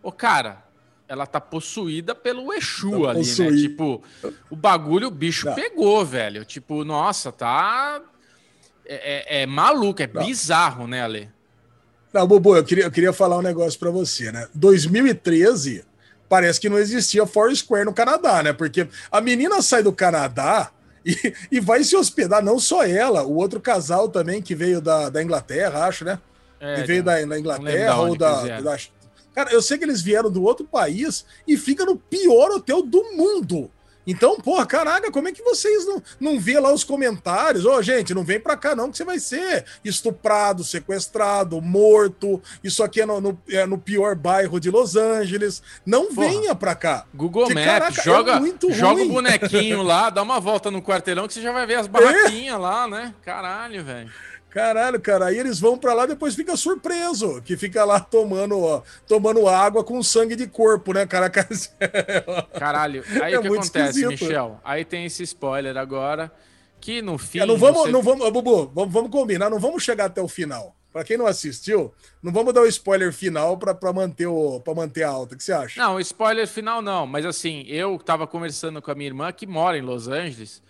ou 0.02 0.12
cara, 0.12 0.64
ela 1.08 1.26
tá 1.26 1.40
possuída 1.40 2.14
pelo 2.14 2.52
Exu 2.52 3.02
tá 3.02 3.10
ali, 3.10 3.20
né? 3.20 3.68
Tipo, 3.68 4.02
o 4.50 4.56
bagulho, 4.56 5.08
o 5.08 5.10
bicho 5.10 5.46
Não. 5.46 5.54
pegou, 5.54 6.04
velho. 6.04 6.44
Tipo, 6.44 6.84
nossa, 6.84 7.30
tá. 7.30 8.00
É, 8.84 9.40
é, 9.40 9.42
é 9.42 9.46
maluco, 9.46 10.02
é 10.02 10.10
Não. 10.12 10.24
bizarro, 10.24 10.86
né, 10.86 11.02
Ale? 11.02 11.30
Não, 12.12 12.26
Bobo, 12.26 12.56
eu 12.56 12.64
queria, 12.64 12.84
eu 12.84 12.90
queria 12.90 13.12
falar 13.12 13.38
um 13.38 13.42
negócio 13.42 13.78
para 13.78 13.90
você, 13.90 14.30
né? 14.30 14.46
2013, 14.54 15.84
parece 16.28 16.60
que 16.60 16.68
não 16.68 16.78
existia 16.78 17.26
Foursquare 17.26 17.84
no 17.84 17.92
Canadá, 17.92 18.42
né? 18.42 18.52
Porque 18.52 18.86
a 19.10 19.20
menina 19.20 19.62
sai 19.62 19.82
do 19.82 19.92
Canadá 19.92 20.70
e, 21.04 21.34
e 21.50 21.60
vai 21.60 21.82
se 21.82 21.96
hospedar, 21.96 22.44
não 22.44 22.58
só 22.58 22.84
ela, 22.84 23.24
o 23.24 23.36
outro 23.36 23.60
casal 23.60 24.08
também 24.08 24.42
que 24.42 24.54
veio 24.54 24.80
da, 24.80 25.08
da 25.08 25.22
Inglaterra, 25.22 25.86
acho, 25.86 26.04
né? 26.04 26.18
É, 26.60 26.76
que 26.76 26.86
veio 26.86 27.02
da, 27.02 27.24
da 27.24 27.38
Inglaterra 27.38 27.96
ou 27.96 28.16
da, 28.16 28.60
da. 28.60 28.78
Cara, 29.34 29.50
eu 29.50 29.62
sei 29.62 29.78
que 29.78 29.84
eles 29.84 30.02
vieram 30.02 30.30
do 30.30 30.42
outro 30.42 30.66
país 30.66 31.24
e 31.48 31.56
fica 31.56 31.84
no 31.84 31.96
pior 31.96 32.50
hotel 32.50 32.82
do 32.82 33.02
mundo. 33.16 33.70
Então, 34.06 34.36
porra, 34.36 34.66
caraca, 34.66 35.10
como 35.10 35.28
é 35.28 35.32
que 35.32 35.42
vocês 35.42 35.86
não, 35.86 36.02
não 36.18 36.40
vê 36.40 36.58
lá 36.58 36.72
os 36.72 36.84
comentários? 36.84 37.64
Ô, 37.64 37.74
oh, 37.74 37.82
gente, 37.82 38.14
não 38.14 38.24
vem 38.24 38.40
pra 38.40 38.56
cá 38.56 38.74
não 38.74 38.90
que 38.90 38.96
você 38.96 39.04
vai 39.04 39.18
ser 39.18 39.64
estuprado, 39.84 40.64
sequestrado, 40.64 41.60
morto. 41.60 42.42
Isso 42.62 42.82
aqui 42.82 43.00
é 43.00 43.06
no, 43.06 43.20
no, 43.20 43.38
é 43.48 43.64
no 43.66 43.78
pior 43.78 44.14
bairro 44.14 44.58
de 44.58 44.70
Los 44.70 44.96
Angeles. 44.96 45.62
Não 45.86 46.06
porra. 46.14 46.28
venha 46.28 46.54
pra 46.54 46.74
cá. 46.74 47.04
Google 47.14 47.48
Maps, 47.48 47.64
caraca, 47.64 48.02
joga, 48.02 48.40
é 48.40 48.72
joga 48.72 49.02
o 49.02 49.08
bonequinho 49.08 49.82
lá, 49.82 50.10
dá 50.10 50.22
uma 50.22 50.40
volta 50.40 50.70
no 50.70 50.82
quarteirão 50.82 51.26
que 51.26 51.34
você 51.34 51.42
já 51.42 51.52
vai 51.52 51.66
ver 51.66 51.76
as 51.76 51.86
barraquinhas 51.86 52.54
é. 52.54 52.58
lá, 52.58 52.88
né? 52.88 53.14
Caralho, 53.22 53.84
velho. 53.84 54.10
Caralho, 54.52 55.00
cara, 55.00 55.26
aí 55.28 55.38
eles 55.38 55.58
vão 55.58 55.78
para 55.78 55.94
lá 55.94 56.04
depois 56.04 56.34
fica 56.34 56.54
surpreso, 56.58 57.40
que 57.40 57.56
fica 57.56 57.86
lá 57.86 57.98
tomando, 57.98 58.60
ó, 58.60 58.82
tomando 59.08 59.48
água 59.48 59.82
com 59.82 60.02
sangue 60.02 60.36
de 60.36 60.46
corpo, 60.46 60.92
né, 60.92 61.06
cara? 61.06 61.30
Caralho, 62.58 63.02
aí 63.22 63.32
é 63.32 63.38
o 63.38 63.40
que 63.40 63.48
acontece, 63.48 64.00
esquisito. 64.00 64.10
Michel? 64.10 64.60
Aí 64.62 64.84
tem 64.84 65.06
esse 65.06 65.22
spoiler 65.22 65.78
agora, 65.78 66.30
que 66.78 67.00
no 67.00 67.16
fim... 67.16 67.38
É, 67.38 67.46
não 67.46 67.56
vamos, 67.56 67.80
você... 67.80 67.90
não 67.90 68.02
vamos, 68.02 68.30
Bubu, 68.30 68.70
vamos, 68.74 68.92
vamos 68.92 69.10
combinar, 69.10 69.48
não 69.48 69.58
vamos 69.58 69.82
chegar 69.82 70.04
até 70.04 70.20
o 70.20 70.28
final. 70.28 70.76
Para 70.92 71.02
quem 71.02 71.16
não 71.16 71.26
assistiu, 71.26 71.90
não 72.22 72.30
vamos 72.30 72.52
dar 72.52 72.60
o 72.60 72.66
spoiler 72.66 73.10
final 73.10 73.56
para 73.56 73.92
manter 73.94 74.26
o 74.26 74.60
para 74.60 74.74
manter 74.74 75.04
a 75.04 75.08
alta. 75.08 75.34
O 75.34 75.38
que 75.38 75.42
você 75.42 75.54
acha? 75.54 75.80
Não, 75.80 75.98
spoiler 75.98 76.46
final 76.46 76.82
não, 76.82 77.06
mas 77.06 77.24
assim, 77.24 77.64
eu 77.66 77.98
tava 77.98 78.26
conversando 78.26 78.82
com 78.82 78.90
a 78.90 78.94
minha 78.94 79.08
irmã 79.08 79.32
que 79.32 79.46
mora 79.46 79.78
em 79.78 79.80
Los 79.80 80.08
Angeles 80.08 80.62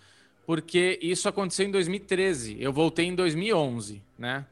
porque 0.46 0.98
isso 1.02 1.28
aconteceu 1.28 1.66
em 1.66 1.70
2013. 1.70 2.56
Eu 2.60 2.72
voltei 2.72 3.06
em 3.06 3.14
2011, 3.14 4.02
né? 4.18 4.44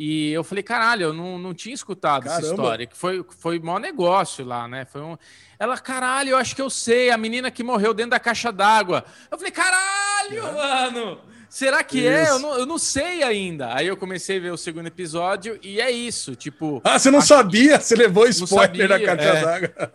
E 0.00 0.30
eu 0.30 0.44
falei, 0.44 0.62
caralho, 0.62 1.02
eu 1.06 1.12
não, 1.12 1.36
não 1.38 1.52
tinha 1.52 1.74
escutado 1.74 2.22
Caramba. 2.22 2.40
essa 2.40 2.54
história, 2.54 2.86
que 2.86 2.96
foi, 2.96 3.24
foi 3.40 3.58
maior 3.58 3.80
negócio 3.80 4.44
lá, 4.44 4.68
né? 4.68 4.84
Foi 4.84 5.00
um... 5.00 5.18
Ela, 5.58 5.76
caralho, 5.76 6.30
eu 6.30 6.36
acho 6.36 6.54
que 6.54 6.62
eu 6.62 6.70
sei, 6.70 7.10
a 7.10 7.18
menina 7.18 7.50
que 7.50 7.64
morreu 7.64 7.92
dentro 7.92 8.12
da 8.12 8.20
caixa 8.20 8.52
d'água. 8.52 9.04
Eu 9.28 9.36
falei, 9.36 9.50
caralho, 9.50 10.46
é. 10.46 10.52
mano! 10.52 11.18
Será 11.48 11.82
que 11.82 12.06
é? 12.06 12.22
isso. 12.22 12.30
é? 12.30 12.34
Eu 12.36 12.38
não, 12.38 12.58
eu 12.58 12.66
não 12.66 12.78
sei 12.78 13.24
ainda. 13.24 13.74
Aí 13.74 13.88
eu 13.88 13.96
comecei 13.96 14.36
a 14.36 14.40
ver 14.40 14.52
o 14.52 14.56
segundo 14.56 14.86
episódio 14.86 15.58
e 15.62 15.80
é 15.80 15.90
isso, 15.90 16.36
tipo... 16.36 16.80
Ah, 16.84 16.96
você 16.96 17.10
não 17.10 17.20
sabia? 17.20 17.80
Você 17.80 17.96
levou 17.96 18.28
spoiler 18.28 18.88
da 18.88 19.00
caixa 19.00 19.28
é. 19.28 19.40
d'água. 19.42 19.92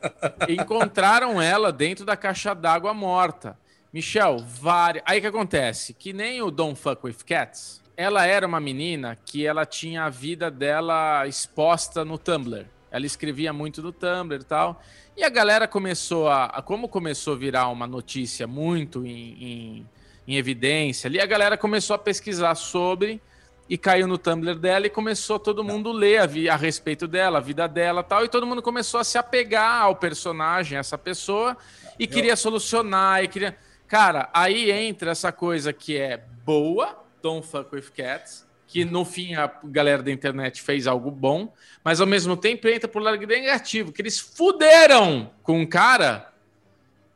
Encontraram 0.49 1.41
ela 1.41 1.71
dentro 1.71 2.03
da 2.03 2.17
caixa 2.17 2.53
d'água 2.53 2.93
morta. 2.93 3.57
Michel, 3.93 4.37
várias. 4.39 5.03
Aí 5.05 5.21
que 5.21 5.27
acontece? 5.27 5.93
Que 5.93 6.11
nem 6.11 6.41
o 6.41 6.49
Don't 6.49 6.79
Fuck 6.79 7.05
with 7.05 7.17
Cats, 7.23 7.79
ela 7.95 8.25
era 8.25 8.47
uma 8.47 8.59
menina 8.59 9.15
que 9.23 9.45
ela 9.45 9.67
tinha 9.67 10.05
a 10.05 10.09
vida 10.09 10.49
dela 10.49 11.27
exposta 11.27 12.03
no 12.03 12.17
Tumblr. 12.17 12.65
Ela 12.89 13.05
escrevia 13.05 13.53
muito 13.53 13.83
no 13.83 13.91
Tumblr 13.91 14.41
e 14.41 14.43
tal. 14.43 14.81
E 15.15 15.23
a 15.23 15.29
galera 15.29 15.67
começou 15.67 16.27
a. 16.27 16.45
a 16.45 16.61
como 16.63 16.89
começou 16.89 17.35
a 17.35 17.37
virar 17.37 17.67
uma 17.67 17.85
notícia 17.85 18.47
muito 18.47 19.05
em, 19.05 19.43
em, 19.43 19.89
em, 20.27 20.37
evidência 20.37 21.07
ali, 21.07 21.21
a 21.21 21.25
galera 21.27 21.55
começou 21.55 21.95
a 21.95 21.99
pesquisar 21.99 22.55
sobre 22.55 23.21
e 23.69 23.77
caiu 23.77 24.07
no 24.07 24.17
Tumblr 24.17 24.55
dela 24.55 24.87
e 24.87 24.89
começou 24.89 25.37
todo 25.37 25.63
mundo 25.63 25.91
ler 25.91 26.17
a, 26.17 26.53
a 26.53 26.55
respeito 26.55 27.07
dela, 27.07 27.37
a 27.37 27.41
vida 27.41 27.67
dela 27.67 28.01
tal, 28.01 28.25
e 28.25 28.27
todo 28.27 28.47
mundo 28.47 28.61
começou 28.61 28.99
a 28.99 29.03
se 29.03 29.19
apegar 29.19 29.83
ao 29.83 29.95
personagem, 29.95 30.79
essa 30.79 30.97
pessoa, 30.97 31.55
e 31.99 32.07
queria 32.07 32.35
solucionar, 32.35 33.23
e 33.23 33.27
queria. 33.27 33.55
Cara, 33.93 34.27
aí 34.33 34.71
entra 34.71 35.11
essa 35.11 35.31
coisa 35.31 35.71
que 35.71 35.95
é 35.95 36.17
boa, 36.43 37.05
don't 37.21 37.45
fuck 37.45 37.75
with 37.75 37.91
cats, 37.95 38.43
que 38.65 38.83
no 38.83 39.05
fim 39.05 39.35
a 39.35 39.45
galera 39.65 40.01
da 40.01 40.11
internet 40.11 40.63
fez 40.63 40.87
algo 40.87 41.11
bom, 41.11 41.53
mas 41.83 42.01
ao 42.01 42.07
mesmo 42.07 42.35
tempo 42.35 42.67
entra 42.67 42.87
por 42.87 43.03
lado 43.03 43.23
negativo, 43.23 43.91
que 43.91 44.01
eles 44.01 44.17
fuderam 44.17 45.29
com 45.43 45.61
o 45.61 45.69
cara. 45.69 46.32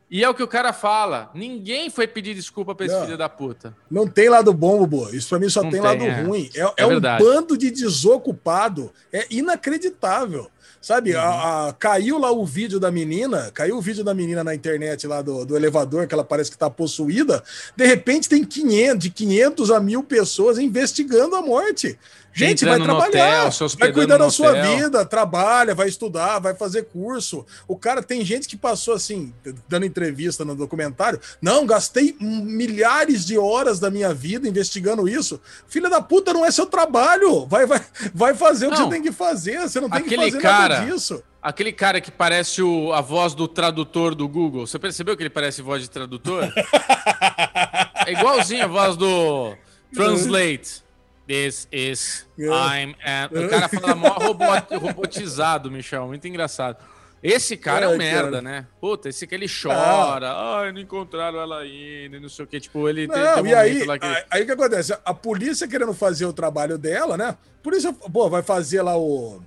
E 0.10 0.24
é 0.24 0.30
o 0.30 0.34
que 0.34 0.44
o 0.44 0.48
cara 0.48 0.72
fala. 0.72 1.30
Ninguém 1.34 1.90
foi 1.90 2.08
pedir 2.08 2.34
desculpa 2.34 2.74
pra 2.74 2.86
esse 2.86 2.96
não, 2.96 3.04
filho 3.04 3.18
da 3.18 3.28
puta. 3.28 3.76
Não 3.92 4.08
tem 4.08 4.30
lado 4.30 4.54
bom, 4.54 4.78
Bobo. 4.80 5.14
Isso 5.14 5.28
pra 5.28 5.40
mim 5.40 5.50
só 5.50 5.62
tem, 5.62 5.72
tem, 5.72 5.82
lado 5.82 6.04
é. 6.04 6.22
ruim. 6.22 6.50
É, 6.56 6.62
é, 6.62 6.74
é 6.78 6.86
um 6.88 7.00
bando 7.00 7.58
de 7.58 7.70
desocupado. 7.70 8.92
É 9.12 9.26
inacreditável. 9.30 10.50
Sabe, 10.80 11.16
uhum. 11.16 11.20
a, 11.20 11.68
a, 11.68 11.74
caiu 11.74 12.18
lá 12.18 12.32
o 12.32 12.46
vídeo 12.46 12.80
da 12.80 12.90
menina, 12.90 13.52
caiu 13.54 13.78
o 13.78 13.82
vídeo 13.82 14.04
da 14.04 14.14
menina 14.14 14.44
na 14.44 14.56
internet 14.56 15.06
lá 15.08 15.22
do, 15.22 15.44
do 15.44 15.56
elevador, 15.56 16.08
que 16.08 16.14
ela 16.14 16.24
parece 16.24 16.52
que 16.52 16.58
tá 16.58 16.70
possuída. 16.70 17.44
De 17.76 17.86
repente 17.86 18.30
tem 18.30 18.44
500, 18.44 19.00
de 19.04 19.10
500 19.10 19.72
a 19.72 19.80
mil 19.80 20.04
pessoas 20.04 20.58
investigando 20.58 21.36
a 21.36 21.42
morte. 21.42 22.00
Gente, 22.38 22.66
vai 22.66 22.80
trabalhar, 22.80 23.48
hotel, 23.48 23.68
vai 23.80 23.92
cuidar 23.92 24.18
da 24.18 24.30
sua 24.30 24.54
vida, 24.62 25.04
trabalha, 25.04 25.74
vai 25.74 25.88
estudar, 25.88 26.38
vai 26.38 26.54
fazer 26.54 26.84
curso. 26.84 27.44
O 27.68 27.76
cara 27.76 28.04
tem 28.04 28.24
gente 28.24 28.48
que 28.48 28.56
passou 28.56 28.94
assim, 28.94 29.34
dando 29.68 29.88
entrevista 29.88 30.46
no 30.46 30.56
documentário. 30.56 31.20
Não, 31.42 31.66
gastei 31.66 32.16
milhares 32.22 33.26
de 33.26 33.40
horas 33.40 33.80
da 33.80 33.90
minha 33.90 34.14
vida 34.14 34.48
investigando 34.48 35.10
isso. 35.10 35.42
Filha 35.68 35.90
da 35.90 36.00
puta, 36.00 36.32
não 36.32 36.46
é 36.46 36.52
seu 36.52 36.68
trabalho. 36.68 37.48
Vai, 37.48 37.66
vai, 37.66 37.82
vai 38.14 38.36
fazer 38.36 38.68
não, 38.68 38.74
o 38.74 38.76
que 38.76 38.84
você 38.84 38.90
tem 38.92 39.02
que 39.02 39.12
fazer. 39.12 39.60
Você 39.62 39.82
não 39.82 39.90
tem 39.90 40.04
que 40.04 40.16
fazer 40.16 40.40
cara, 40.40 40.80
nada 40.82 40.92
disso. 40.92 41.24
Aquele 41.42 41.74
cara 41.74 42.00
que 42.00 42.12
parece 42.12 42.62
o, 42.62 42.94
a 42.94 43.02
voz 43.02 43.34
do 43.34 43.48
tradutor 43.48 44.14
do 44.14 44.28
Google. 44.28 44.68
Você 44.68 44.78
percebeu 44.78 45.18
que 45.18 45.24
ele 45.24 45.32
parece 45.32 45.64
voz 45.64 45.82
de 45.82 45.90
tradutor? 45.90 46.44
é 48.06 48.12
igualzinho 48.12 48.64
a 48.64 48.68
voz 48.68 48.96
do 48.96 49.56
Translate. 49.92 50.87
This 51.28 51.68
is 51.72 52.26
I'm 52.40 52.96
at... 53.04 53.32
O 53.34 53.50
cara 53.50 53.68
fala 53.68 53.94
mó 53.96 54.08
robot, 54.08 54.76
robotizado, 54.78 55.70
Michel. 55.70 56.08
Muito 56.08 56.28
engraçado. 56.28 56.78
Esse 57.22 57.58
cara 57.58 57.88
é, 57.88 57.90
é 57.90 57.94
um 57.94 57.98
merda, 57.98 58.32
cara. 58.32 58.42
né? 58.42 58.68
Puta, 58.80 59.10
esse 59.10 59.26
que 59.28 59.36
ele 59.36 59.48
chora. 59.48 60.30
Ah. 60.30 60.60
Ai, 60.62 60.72
não 60.72 60.80
encontraram 60.80 61.40
ela 61.40 61.60
ainda, 61.60 62.20
não 62.20 62.30
sei 62.30 62.46
o 62.46 62.48
que. 62.48 62.60
Tipo, 62.60 62.88
ele 62.88 63.08
não, 63.08 63.16
tem, 63.16 63.24
tem 63.24 63.44
um 63.44 63.48
e 63.48 63.56
aí, 63.56 63.86
que... 63.86 64.26
aí 64.30 64.44
o 64.44 64.46
que 64.46 64.52
acontece? 64.52 64.98
A 65.04 65.14
polícia 65.14 65.68
querendo 65.68 65.94
fazer 65.94 66.26
o 66.26 66.34
trabalho 66.34 66.78
dela, 66.78 67.18
né? 67.18 67.30
A 67.30 67.64
polícia, 67.64 67.92
pô, 67.92 68.30
vai 68.30 68.44
fazer 68.44 68.82
lá 68.82 68.96
o 68.96 69.42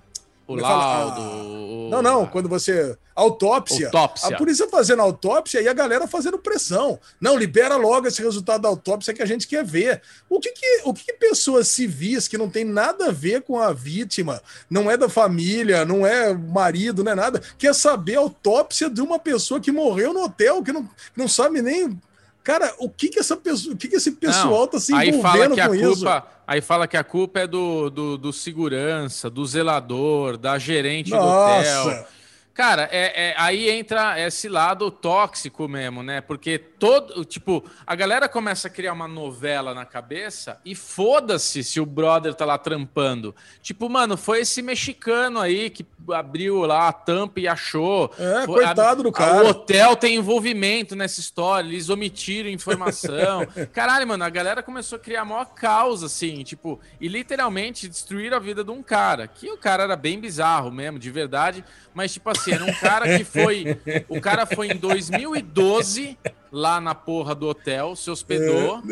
o 0.51 0.57
laudo. 0.57 1.21
Ah, 1.21 1.91
não, 1.91 2.03
não, 2.03 2.27
quando 2.27 2.49
você. 2.49 2.97
Autópsia. 3.15 3.87
autópsia. 3.87 4.35
A 4.35 4.39
polícia 4.39 4.69
fazendo 4.69 5.03
autópsia 5.03 5.61
e 5.61 5.69
a 5.69 5.73
galera 5.73 6.07
fazendo 6.07 6.39
pressão. 6.39 6.99
Não, 7.21 7.37
libera 7.37 7.77
logo 7.77 8.07
esse 8.07 8.23
resultado 8.23 8.63
da 8.63 8.69
autópsia 8.69 9.13
que 9.13 9.23
a 9.23 9.27
gente 9.27 9.47
quer 9.47 9.65
ver. 9.65 10.01
O 10.29 10.41
que, 10.41 10.51
que, 10.53 10.83
o 10.85 10.95
que, 10.95 11.05
que 11.05 11.13
pessoas 11.15 11.69
civis 11.69 12.27
que 12.27 12.39
não 12.39 12.49
tem 12.49 12.65
nada 12.65 13.09
a 13.09 13.13
ver 13.13 13.43
com 13.43 13.59
a 13.59 13.73
vítima, 13.73 14.41
não 14.71 14.91
é 14.91 14.97
da 14.97 15.09
família, 15.09 15.85
não 15.85 16.07
é 16.07 16.33
marido, 16.33 17.05
não 17.05 17.13
é 17.13 17.15
nada, 17.15 17.43
quer 17.59 17.75
saber 17.75 18.17
a 18.17 18.21
autópsia 18.21 18.89
de 18.89 19.01
uma 19.01 19.19
pessoa 19.19 19.61
que 19.61 19.71
morreu 19.71 20.15
no 20.15 20.23
hotel, 20.23 20.63
que 20.63 20.73
não, 20.73 20.89
não 21.17 21.29
sabe 21.29 21.61
nem 21.61 21.99
Cara, 22.43 22.75
o 22.79 22.89
que 22.89 23.09
que 23.09 23.19
essa 23.19 23.37
pessoa, 23.37 23.75
o 23.75 23.77
que 23.77 23.87
que 23.87 23.97
esse 23.97 24.13
pessoal 24.13 24.61
não, 24.61 24.67
tá 24.67 24.81
se 24.81 24.93
envolvendo 24.93 25.15
aí 25.15 25.23
fala 25.23 25.55
que 25.55 25.61
a 25.61 25.69
culpa, 25.69 25.87
isso? 25.87 26.23
Aí 26.51 26.61
fala 26.61 26.89
que 26.89 26.97
a 26.97 27.05
culpa 27.05 27.39
é 27.39 27.47
do, 27.47 27.89
do, 27.89 28.19
do 28.19 28.33
segurança, 28.33 29.31
do 29.31 29.47
zelador, 29.47 30.37
da 30.37 30.59
gerente 30.59 31.13
Nossa. 31.13 31.85
do 31.85 31.89
hotel. 31.91 32.07
Cara, 32.53 32.89
é, 32.91 33.29
é, 33.29 33.35
aí 33.39 33.71
entra 33.71 34.21
esse 34.21 34.49
lado 34.49 34.91
tóxico 34.91 35.69
mesmo, 35.69 36.03
né? 36.03 36.21
Porque 36.21 36.59
todo. 36.59 37.25
Tipo, 37.25 37.65
a 37.87 37.95
galera 37.95 38.29
começa 38.29 38.67
a 38.67 38.71
criar 38.71 38.95
uma 38.95 39.07
novela 39.07 39.73
na 39.73 39.87
cabeça 39.87 40.61
e 40.65 40.75
foda-se 40.75 41.63
se 41.63 41.79
o 41.79 41.87
brother 41.87 42.35
tá 42.35 42.45
lá 42.45 42.59
trampando. 42.59 43.33
Tipo, 43.63 43.89
mano, 43.89 44.17
foi 44.17 44.41
esse 44.41 44.61
mexicano 44.61 45.39
aí 45.39 45.71
que 45.71 45.87
abriu 46.13 46.61
lá 46.61 46.89
a 46.89 46.93
tampa 46.93 47.41
e 47.41 47.49
achou. 47.49 48.11
É, 48.19 48.47
foi, 48.47 48.65
coitado 48.65 49.01
a, 49.01 49.03
do 49.03 49.13
cara. 49.13 49.45
O 49.45 49.49
hotel 49.49 49.97
tem 49.97 50.17
envolvimento 50.17 50.95
nessa 50.95 51.21
história, 51.21 51.69
eles 51.69 51.89
omitiram 51.89 52.49
informação. 52.49 53.47
Caralho, 53.73 54.07
mano, 54.07 54.25
a 54.25 54.29
galera 54.31 54.63
começou 54.63 54.97
a 54.97 54.99
criar 54.99 55.23
a 55.23 55.25
maior 55.25 55.47
causa, 55.47 56.07
assim, 56.07 56.43
tipo, 56.43 56.81
e 57.01 57.09
literalmente 57.09 57.89
destruir 57.89 58.33
a 58.35 58.39
vida 58.39 58.63
de 58.63 58.71
um 58.71 58.83
cara. 58.83 59.27
Que 59.27 59.51
o 59.51 59.57
cara 59.57 59.85
era 59.85 59.97
bem 59.97 60.21
bizarro 60.21 60.71
mesmo, 60.71 60.99
de 60.99 61.11
verdade. 61.11 61.65
Mas, 61.95 62.13
tipo 62.13 62.31
assim, 62.31 62.53
era 62.53 62.65
um 62.65 62.75
cara 62.75 63.17
que 63.17 63.25
foi. 63.25 63.79
O 64.09 64.21
cara 64.21 64.47
foi 64.47 64.69
em 64.69 64.77
2012 64.77 66.17
lá 66.53 66.81
na 66.81 66.95
porra 66.95 67.35
do 67.35 67.49
hotel, 67.49 67.97
se 67.97 68.11
hospedou. 68.11 68.83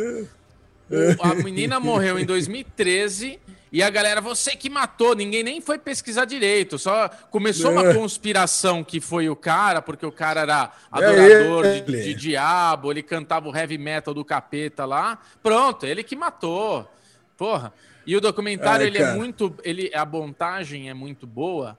O, 0.91 1.23
a 1.23 1.35
menina 1.35 1.79
morreu 1.79 2.19
em 2.19 2.25
2013 2.25 3.39
e 3.71 3.83
a 3.83 3.91
galera, 3.91 4.21
você 4.21 4.57
que 4.57 4.71
matou, 4.71 5.15
ninguém 5.15 5.43
nem 5.43 5.61
foi 5.61 5.79
pesquisar 5.79 6.25
direito. 6.25 6.79
Só 6.79 7.09
começou 7.31 7.73
uma 7.73 7.93
conspiração 7.93 8.83
que 8.83 9.01
foi 9.01 9.29
o 9.29 9.37
cara, 9.37 9.83
porque 9.83 10.07
o 10.07 10.13
cara 10.13 10.41
era 10.43 10.73
adorador 10.91 11.65
de, 11.65 12.03
de 12.05 12.15
diabo, 12.15 12.91
ele 12.91 13.03
cantava 13.03 13.49
o 13.49 13.57
heavy 13.57 13.79
metal 13.79 14.15
do 14.15 14.25
capeta 14.25 14.85
lá. 14.85 15.19
Pronto, 15.43 15.87
ele 15.87 16.03
que 16.03 16.17
matou. 16.17 16.89
Porra. 17.37 17.73
E 18.07 18.17
o 18.17 18.21
documentário, 18.21 18.85
Ai, 18.85 18.89
ele 18.89 18.99
é 18.99 19.13
muito. 19.13 19.55
Ele, 19.63 19.91
a 19.95 20.05
montagem 20.05 20.89
é 20.89 20.95
muito 20.95 21.27
boa 21.27 21.77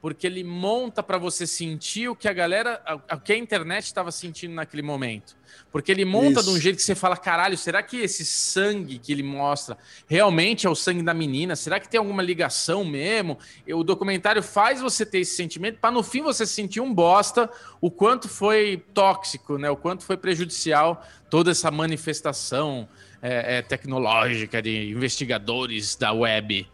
porque 0.00 0.26
ele 0.26 0.42
monta 0.42 1.02
para 1.02 1.18
você 1.18 1.46
sentir 1.46 2.08
o 2.08 2.16
que 2.16 2.26
a 2.26 2.32
galera, 2.32 2.82
o 3.12 3.18
que 3.18 3.32
a 3.32 3.36
internet 3.36 3.84
estava 3.84 4.10
sentindo 4.10 4.54
naquele 4.54 4.82
momento. 4.82 5.36
Porque 5.70 5.92
ele 5.92 6.04
monta 6.04 6.40
Isso. 6.40 6.50
de 6.50 6.56
um 6.56 6.60
jeito 6.60 6.76
que 6.76 6.82
você 6.82 6.94
fala, 6.94 7.16
caralho, 7.16 7.56
será 7.56 7.82
que 7.82 7.98
esse 7.98 8.24
sangue 8.24 8.98
que 8.98 9.12
ele 9.12 9.22
mostra 9.22 9.76
realmente 10.08 10.66
é 10.66 10.70
o 10.70 10.74
sangue 10.74 11.02
da 11.02 11.12
menina? 11.12 11.54
Será 11.54 11.78
que 11.78 11.88
tem 11.88 11.98
alguma 11.98 12.22
ligação 12.22 12.84
mesmo? 12.84 13.38
O 13.68 13.84
documentário 13.84 14.42
faz 14.42 14.80
você 14.80 15.04
ter 15.04 15.20
esse 15.20 15.36
sentimento 15.36 15.78
para 15.78 15.90
no 15.90 16.02
fim 16.02 16.22
você 16.22 16.46
sentir 16.46 16.80
um 16.80 16.92
bosta 16.92 17.50
o 17.80 17.90
quanto 17.90 18.28
foi 18.28 18.82
tóxico, 18.94 19.58
né? 19.58 19.70
O 19.70 19.76
quanto 19.76 20.04
foi 20.04 20.16
prejudicial 20.16 21.04
toda 21.28 21.50
essa 21.50 21.70
manifestação 21.70 22.88
é, 23.22 23.58
é, 23.58 23.62
tecnológica 23.62 24.62
de 24.62 24.90
investigadores 24.90 25.94
da 25.94 26.12
web. 26.12 26.66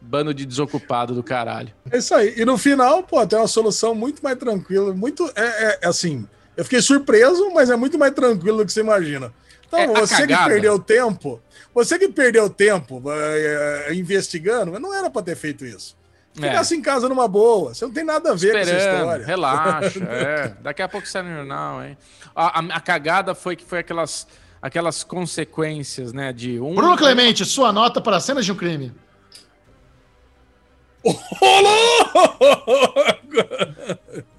Bando 0.00 0.32
de 0.32 0.46
desocupado 0.46 1.14
do 1.14 1.22
caralho. 1.22 1.72
É 1.90 1.98
isso 1.98 2.14
aí. 2.14 2.34
E 2.36 2.44
no 2.44 2.56
final, 2.56 3.02
pô, 3.02 3.24
tem 3.26 3.38
uma 3.38 3.46
solução 3.46 3.94
muito 3.94 4.22
mais 4.22 4.36
tranquila. 4.38 4.94
Muito. 4.94 5.30
É, 5.36 5.80
é 5.82 5.86
assim. 5.86 6.26
Eu 6.56 6.64
fiquei 6.64 6.80
surpreso, 6.80 7.50
mas 7.52 7.70
é 7.70 7.76
muito 7.76 7.98
mais 7.98 8.12
tranquilo 8.12 8.58
do 8.58 8.66
que 8.66 8.72
você 8.72 8.80
imagina. 8.80 9.32
Então, 9.66 9.78
é, 9.78 9.86
você 9.86 10.26
que 10.26 10.36
perdeu 10.36 10.78
tempo, 10.78 11.40
você 11.72 11.98
que 11.98 12.08
perdeu 12.08 12.50
tempo 12.50 13.02
é, 13.06 13.86
é, 13.88 13.94
investigando, 13.94 14.78
não 14.80 14.92
era 14.92 15.08
para 15.08 15.22
ter 15.22 15.36
feito 15.36 15.64
isso. 15.64 15.96
Ficasse 16.34 16.74
é. 16.74 16.76
em 16.76 16.82
casa 16.82 17.08
numa 17.08 17.28
boa. 17.28 17.74
Você 17.74 17.84
não 17.84 17.92
tem 17.92 18.04
nada 18.04 18.32
a 18.32 18.34
ver 18.34 18.56
Esperando, 18.56 18.68
com 18.68 18.76
essa 18.76 18.96
história. 18.96 19.26
Relaxa. 19.26 20.04
é. 20.04 20.54
Daqui 20.60 20.82
a 20.82 20.88
pouco 20.88 21.06
sai 21.06 21.22
no 21.22 21.34
jornal, 21.34 21.84
hein? 21.84 21.96
A, 22.34 22.60
a, 22.60 22.76
a, 22.76 22.80
cagada 22.80 23.34
foi 23.34 23.56
que 23.56 23.64
foi 23.64 23.80
aquelas, 23.80 24.26
aquelas 24.60 25.04
consequências, 25.04 26.12
né? 26.12 26.32
De 26.32 26.60
um. 26.60 26.74
Bruno 26.74 26.96
Clemente, 26.96 27.44
sua 27.44 27.72
nota 27.72 28.00
para 28.00 28.20
cenas 28.20 28.44
de 28.44 28.52
um 28.52 28.56
crime. 28.56 28.92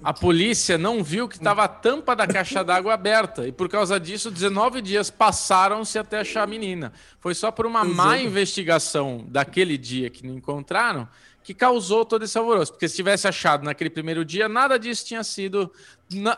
A 0.02 0.12
polícia 0.12 0.76
não 0.76 1.02
viu 1.02 1.28
que 1.28 1.36
estava 1.36 1.64
a 1.64 1.68
tampa 1.68 2.14
da 2.14 2.26
caixa 2.26 2.62
d'água 2.62 2.94
aberta 2.94 3.46
e 3.46 3.52
por 3.52 3.68
causa 3.68 3.98
disso 3.98 4.30
19 4.30 4.80
dias 4.80 5.10
passaram-se 5.10 5.98
até 5.98 6.20
achar 6.20 6.42
a 6.42 6.46
menina. 6.46 6.92
Foi 7.20 7.34
só 7.34 7.50
por 7.50 7.66
uma 7.66 7.84
má 7.84 8.18
investigação 8.18 9.24
daquele 9.28 9.78
dia 9.78 10.10
que 10.10 10.26
não 10.26 10.34
encontraram 10.34 11.08
que 11.42 11.52
causou 11.52 12.04
todo 12.04 12.24
esse 12.24 12.38
alvoroço. 12.38 12.72
Porque 12.72 12.88
se 12.88 12.96
tivesse 12.96 13.26
achado 13.26 13.64
naquele 13.64 13.90
primeiro 13.90 14.24
dia, 14.24 14.48
nada 14.48 14.78
disso 14.78 15.04
tinha 15.04 15.24
sido. 15.24 15.72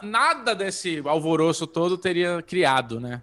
nada 0.03 0.55
desse 0.55 1.03
alvoroço 1.05 1.67
todo 1.67 1.99
teria 1.99 2.43
criado, 2.43 2.99
né? 2.99 3.21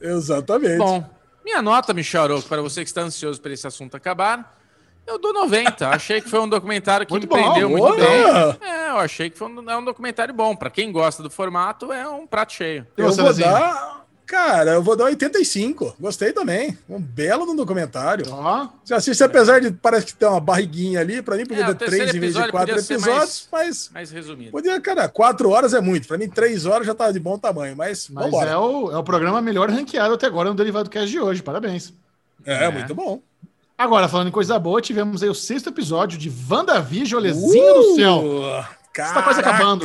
Exatamente. 0.00 0.78
Bom, 0.78 1.08
minha 1.44 1.60
nota, 1.60 1.92
Michel 1.92 2.42
para 2.42 2.62
você 2.62 2.82
que 2.82 2.88
está 2.88 3.02
ansioso 3.02 3.40
por 3.40 3.50
esse 3.50 3.66
assunto 3.66 3.96
acabar. 3.96 4.63
Eu 5.06 5.18
dou 5.18 5.32
90. 5.32 5.88
Achei 5.88 6.20
que 6.20 6.28
foi 6.28 6.40
um 6.40 6.48
documentário 6.48 7.06
que 7.06 7.12
muito 7.12 7.26
me 7.26 7.28
bom, 7.28 7.52
prendeu 7.52 7.68
boa. 7.68 7.88
muito 7.90 8.00
bem. 8.00 8.68
É, 8.68 8.90
eu 8.90 8.98
achei 8.98 9.28
que 9.30 9.36
foi 9.36 9.48
um, 9.48 9.70
é 9.70 9.76
um 9.76 9.84
documentário 9.84 10.32
bom. 10.32 10.56
Para 10.56 10.70
quem 10.70 10.90
gosta 10.90 11.22
do 11.22 11.30
formato, 11.30 11.92
é 11.92 12.08
um 12.08 12.26
prato 12.26 12.52
cheio. 12.52 12.86
Eu 12.96 13.12
vou 13.12 13.34
dar. 13.34 14.04
Cara, 14.26 14.72
eu 14.72 14.82
vou 14.82 14.96
dar 14.96 15.04
85. 15.04 15.96
Gostei 16.00 16.32
também. 16.32 16.76
Um 16.88 16.98
belo 16.98 17.44
no 17.44 17.54
documentário. 17.54 18.24
Ó. 18.30 18.68
Você 18.82 18.94
assiste, 18.94 19.22
apesar 19.22 19.60
de 19.60 19.70
parece 19.70 20.06
que 20.06 20.14
tem 20.14 20.26
uma 20.26 20.40
barriguinha 20.40 21.00
ali, 21.00 21.20
para 21.20 21.36
mim 21.36 21.44
podia 21.44 21.64
é, 21.64 21.74
ter 21.74 21.86
três 21.86 22.14
em 22.14 22.20
vez 22.20 22.34
de 22.34 22.48
quatro 22.50 22.74
episódios, 22.74 23.06
mais, 23.06 23.48
mas. 23.52 23.90
Mais 23.92 24.10
resumido. 24.10 24.50
Podia, 24.50 24.80
cara, 24.80 25.08
quatro 25.08 25.50
horas 25.50 25.74
é 25.74 25.80
muito. 25.80 26.08
Para 26.08 26.16
mim, 26.16 26.28
três 26.28 26.64
horas 26.64 26.86
já 26.86 26.94
tá 26.94 27.12
de 27.12 27.20
bom 27.20 27.38
tamanho, 27.38 27.76
mas. 27.76 28.08
Mas 28.08 28.32
é 28.32 28.56
o, 28.56 28.90
é 28.90 28.96
o 28.96 29.04
programa 29.04 29.42
melhor 29.42 29.68
ranqueado 29.68 30.14
até 30.14 30.26
agora 30.26 30.48
no 30.48 30.54
Derivado 30.54 30.88
Cast 30.88 31.10
de 31.10 31.20
hoje. 31.20 31.42
Parabéns. 31.42 31.92
É, 32.46 32.64
é. 32.64 32.70
muito 32.70 32.94
bom. 32.94 33.20
Agora, 33.76 34.08
falando 34.08 34.28
em 34.28 34.32
coisa 34.32 34.56
boa, 34.56 34.80
tivemos 34.80 35.22
aí 35.22 35.28
o 35.28 35.34
sexto 35.34 35.68
episódio 35.68 36.16
de 36.16 36.32
WandaVision, 36.48 37.20
Olezinha 37.20 37.72
uh, 37.72 37.74
do 37.74 37.94
Céu. 37.96 38.22
Está 38.96 39.22
quase 39.22 39.40
acabando. 39.40 39.84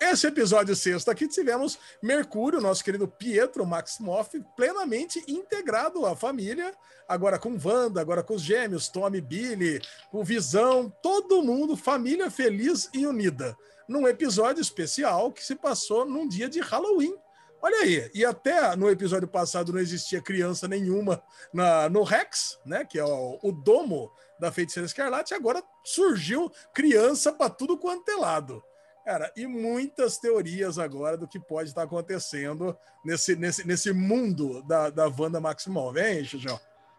Esse 0.00 0.26
episódio 0.26 0.74
sexto 0.74 1.10
aqui 1.10 1.28
tivemos 1.28 1.78
Mercúrio, 2.02 2.60
nosso 2.60 2.82
querido 2.82 3.06
Pietro 3.06 3.64
Maximoff, 3.64 4.42
plenamente 4.56 5.22
integrado 5.28 6.06
à 6.06 6.16
família, 6.16 6.74
agora 7.06 7.38
com 7.38 7.56
Wanda, 7.62 8.00
agora 8.00 8.22
com 8.22 8.34
os 8.34 8.42
gêmeos, 8.42 8.88
Tommy, 8.88 9.20
Billy, 9.20 9.80
o 10.10 10.24
Visão, 10.24 10.92
todo 11.02 11.42
mundo, 11.42 11.76
família 11.76 12.30
feliz 12.30 12.88
e 12.92 13.06
unida, 13.06 13.54
num 13.86 14.08
episódio 14.08 14.62
especial 14.62 15.30
que 15.30 15.44
se 15.44 15.54
passou 15.54 16.04
num 16.04 16.26
dia 16.26 16.48
de 16.48 16.60
Halloween. 16.60 17.14
Olha 17.62 17.78
aí, 17.80 18.10
e 18.14 18.24
até 18.24 18.74
no 18.74 18.88
episódio 18.88 19.28
passado 19.28 19.72
não 19.72 19.80
existia 19.80 20.22
criança 20.22 20.66
nenhuma 20.66 21.22
na, 21.52 21.88
no 21.88 22.02
Rex, 22.02 22.58
né, 22.64 22.84
que 22.84 22.98
é 22.98 23.04
o, 23.04 23.38
o 23.42 23.52
domo 23.52 24.10
da 24.38 24.50
Feiticeira 24.50 24.86
Escarlate, 24.86 25.34
agora 25.34 25.62
surgiu 25.84 26.50
criança 26.72 27.32
para 27.32 27.50
tudo 27.50 27.76
quanto 27.76 28.10
é 28.10 28.16
lado. 28.16 28.62
Cara, 29.04 29.30
e 29.36 29.46
muitas 29.46 30.18
teorias 30.18 30.78
agora 30.78 31.16
do 31.16 31.28
que 31.28 31.38
pode 31.38 31.70
estar 31.70 31.82
acontecendo 31.82 32.76
nesse, 33.04 33.36
nesse, 33.36 33.66
nesse 33.66 33.92
mundo 33.92 34.62
da, 34.62 34.88
da 34.88 35.08
Wanda 35.08 35.40
Maximov, 35.40 35.98
hein, 35.98 36.24
Xijão? 36.24 36.58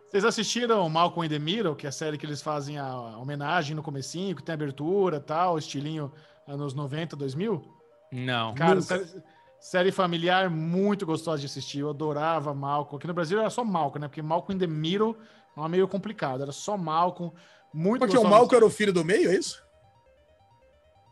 Vocês 0.10 0.26
assistiram 0.26 0.90
Malcolm 0.90 1.26
in 1.26 1.30
the 1.30 1.40
Middle, 1.40 1.76
que 1.76 1.86
é 1.86 1.90
a 1.90 1.92
série 1.92 2.18
que 2.18 2.26
eles 2.26 2.42
fazem 2.42 2.78
a 2.78 3.18
homenagem 3.18 3.76
no 3.76 3.82
comecinho, 3.82 4.36
que 4.36 4.44
tem 4.44 4.54
abertura 4.54 5.22
tal, 5.22 5.58
estilinho 5.58 6.12
anos 6.46 6.74
90, 6.74 7.16
2000? 7.16 7.64
Não. 8.12 8.54
Cara, 8.54 8.82
série, 8.82 9.06
série, 9.62 9.92
familiar 9.92 10.50
muito 10.50 11.06
gostosa 11.06 11.40
de 11.40 11.46
assistir. 11.46 11.80
Eu 11.80 11.92
adorava 11.92 12.54
Malcolm. 12.54 12.98
Aqui 12.98 13.08
no 13.08 13.14
Brasil 13.14 13.40
era 13.40 13.50
só 13.50 13.64
Malcolm, 13.64 14.02
né? 14.02 14.08
Porque 14.08 14.22
Malcolm 14.22 14.56
in 14.56 14.60
the 14.60 14.68
Middle 14.68 15.16
é 15.56 15.68
meio 15.70 15.88
complicado. 15.88 16.42
Era 16.42 16.52
só 16.52 16.76
Malcolm. 16.76 17.34
Muito 17.74 18.00
Porque 18.00 18.18
o 18.18 18.24
Malcolm 18.24 18.58
era 18.58 18.66
o 18.66 18.70
filho 18.70 18.92
do 18.92 19.06
meio, 19.06 19.32
é 19.32 19.36
isso? 19.36 19.64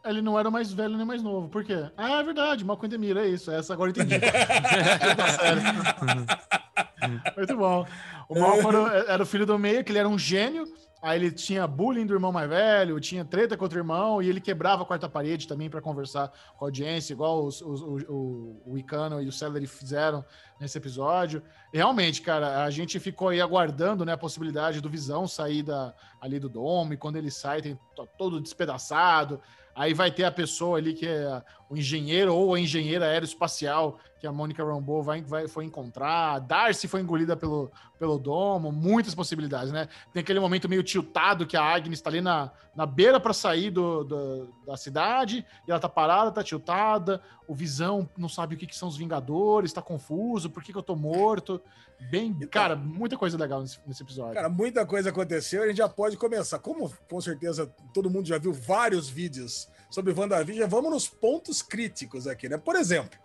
Ele 0.04 0.22
não 0.22 0.40
era 0.40 0.50
mais 0.50 0.74
velho 0.74 0.98
nem 0.98 1.06
mais 1.06 1.22
novo. 1.22 1.50
Por 1.50 1.64
quê? 1.64 1.90
Ah, 1.96 2.20
é 2.20 2.24
verdade, 2.24 2.66
Malcolm 2.66 2.90
Demir, 2.90 3.18
é 3.18 3.28
isso. 3.28 3.52
Essa 3.52 3.74
agora 3.74 3.90
eu 3.90 3.92
entendi. 3.92 4.16
Muito 7.38 7.56
bom. 7.56 7.86
O 8.28 8.40
Malcolm 8.40 8.90
era 9.08 9.22
o 9.22 9.26
filho 9.26 9.46
do 9.46 9.60
meio, 9.60 9.84
que 9.84 9.92
ele 9.92 10.00
era 10.00 10.08
um 10.08 10.18
gênio. 10.18 10.66
Aí 11.02 11.18
ele 11.18 11.32
tinha 11.32 11.66
bullying 11.66 12.06
do 12.06 12.14
irmão 12.14 12.32
mais 12.32 12.50
velho, 12.50 13.00
tinha 13.00 13.24
treta 13.24 13.56
contra 13.56 13.78
o 13.78 13.80
irmão, 13.80 14.22
e 14.22 14.28
ele 14.28 14.42
quebrava 14.42 14.84
a 14.84 14.86
quarta 14.86 15.08
parede 15.08 15.48
também 15.48 15.70
para 15.70 15.82
conversar 15.82 16.30
com 16.58 16.66
a 16.66 16.68
audiência, 16.68 17.14
igual 17.14 17.46
os, 17.46 17.62
os, 17.62 17.82
o, 17.82 18.62
o, 18.66 18.78
Icano 18.78 19.22
e 19.22 19.28
o 19.28 19.32
Celery 19.32 19.66
fizeram 19.66 20.26
nesse 20.60 20.78
episódio. 20.78 21.42
Realmente, 21.74 22.22
cara, 22.22 22.66
a 22.66 22.70
gente 22.70 23.00
ficou 23.00 23.30
aí 23.30 23.40
aguardando 23.40 24.04
né, 24.04 24.12
a 24.12 24.18
possibilidade 24.18 24.82
do 24.82 24.90
Visão 24.90 25.26
sair 25.26 25.64
da, 25.64 25.94
ali 26.20 26.38
do 26.38 26.50
Dome, 26.50 26.98
quando 26.98 27.16
ele 27.16 27.32
sai, 27.32 27.62
tem 27.62 27.80
todo 28.18 28.42
despedaçado. 28.42 29.40
Aí 29.74 29.94
vai 29.94 30.12
ter 30.12 30.26
a 30.26 30.32
pessoa 30.32 30.78
ali 30.78 30.94
que 30.94 31.08
é 31.08 31.42
o 31.70 31.78
engenheiro 31.78 32.34
ou 32.34 32.56
a 32.56 32.60
engenheira 32.60 33.06
aeroespacial 33.06 34.00
que 34.20 34.28
a 34.28 34.32
Mônica 34.34 34.64
Rambeau 34.64 35.02
vai, 35.02 35.22
vai, 35.22 35.48
foi 35.48 35.64
encontrar. 35.64 36.36
A 36.36 36.40
Darcy 36.40 36.90
foi 36.90 37.00
engolida 37.00 37.38
pelo, 37.38 37.72
pelo 37.98 38.18
domo. 38.18 38.70
Muitas 38.70 39.16
possibilidades, 39.16 39.72
né? 39.72 39.88
Tem 40.12 40.22
aquele 40.22 40.42
momento 40.42 40.68
meio 40.68 40.84
tiltado 40.84 41.48
que 41.48 41.56
a 41.56 41.64
Agnes 41.64 42.00
está 42.00 42.10
ali 42.10 42.20
na, 42.20 42.52
na 42.76 42.86
beira 42.86 43.18
para 43.20 43.32
sair 43.32 43.70
do, 43.70 44.04
do, 44.04 44.54
da 44.66 44.76
cidade 44.76 45.46
e 45.66 45.72
ela 45.72 45.80
tá 45.80 45.88
parada, 45.88 46.32
tá 46.32 46.44
tiltada. 46.44 47.22
O 47.48 47.56
Visão 47.56 48.10
não 48.18 48.28
sabe 48.28 48.56
o 48.56 48.58
que, 48.58 48.68
que 48.68 48.76
são 48.76 48.90
os 48.90 48.98
Vingadores, 48.98 49.72
tá 49.72 49.82
confuso, 49.82 50.50
por 50.50 50.62
que, 50.64 50.74
que 50.74 50.78
eu 50.78 50.84
tô 50.84 50.98
morto. 50.98 51.62
Bem, 52.10 52.32
então, 52.32 52.50
cara, 52.50 52.76
muita 52.76 53.18
coisa 53.18 53.38
legal 53.38 53.62
nesse, 53.62 53.80
nesse, 53.86 54.04
episódio. 54.04 54.34
Cara, 54.34 54.50
muita 54.50 54.86
coisa 54.86 55.10
aconteceu. 55.10 55.64
A 55.64 55.68
gente 55.68 55.78
já 55.78 55.88
pode 55.88 56.18
começar. 56.18 56.60
Como 56.60 56.92
com 57.10 57.22
certeza 57.22 57.68
todo 57.94 58.10
mundo 58.10 58.28
já 58.28 58.38
viu 58.38 58.52
vários 58.52 59.08
vídeos 59.10 59.70
sobre 59.90 60.14
WandaVision, 60.14 60.70
vamos 60.70 60.92
nos 60.92 61.08
pontos 61.08 61.62
críticos 61.62 62.28
aqui, 62.28 62.48
né? 62.48 62.58
Por 62.58 62.76
exemplo, 62.76 63.18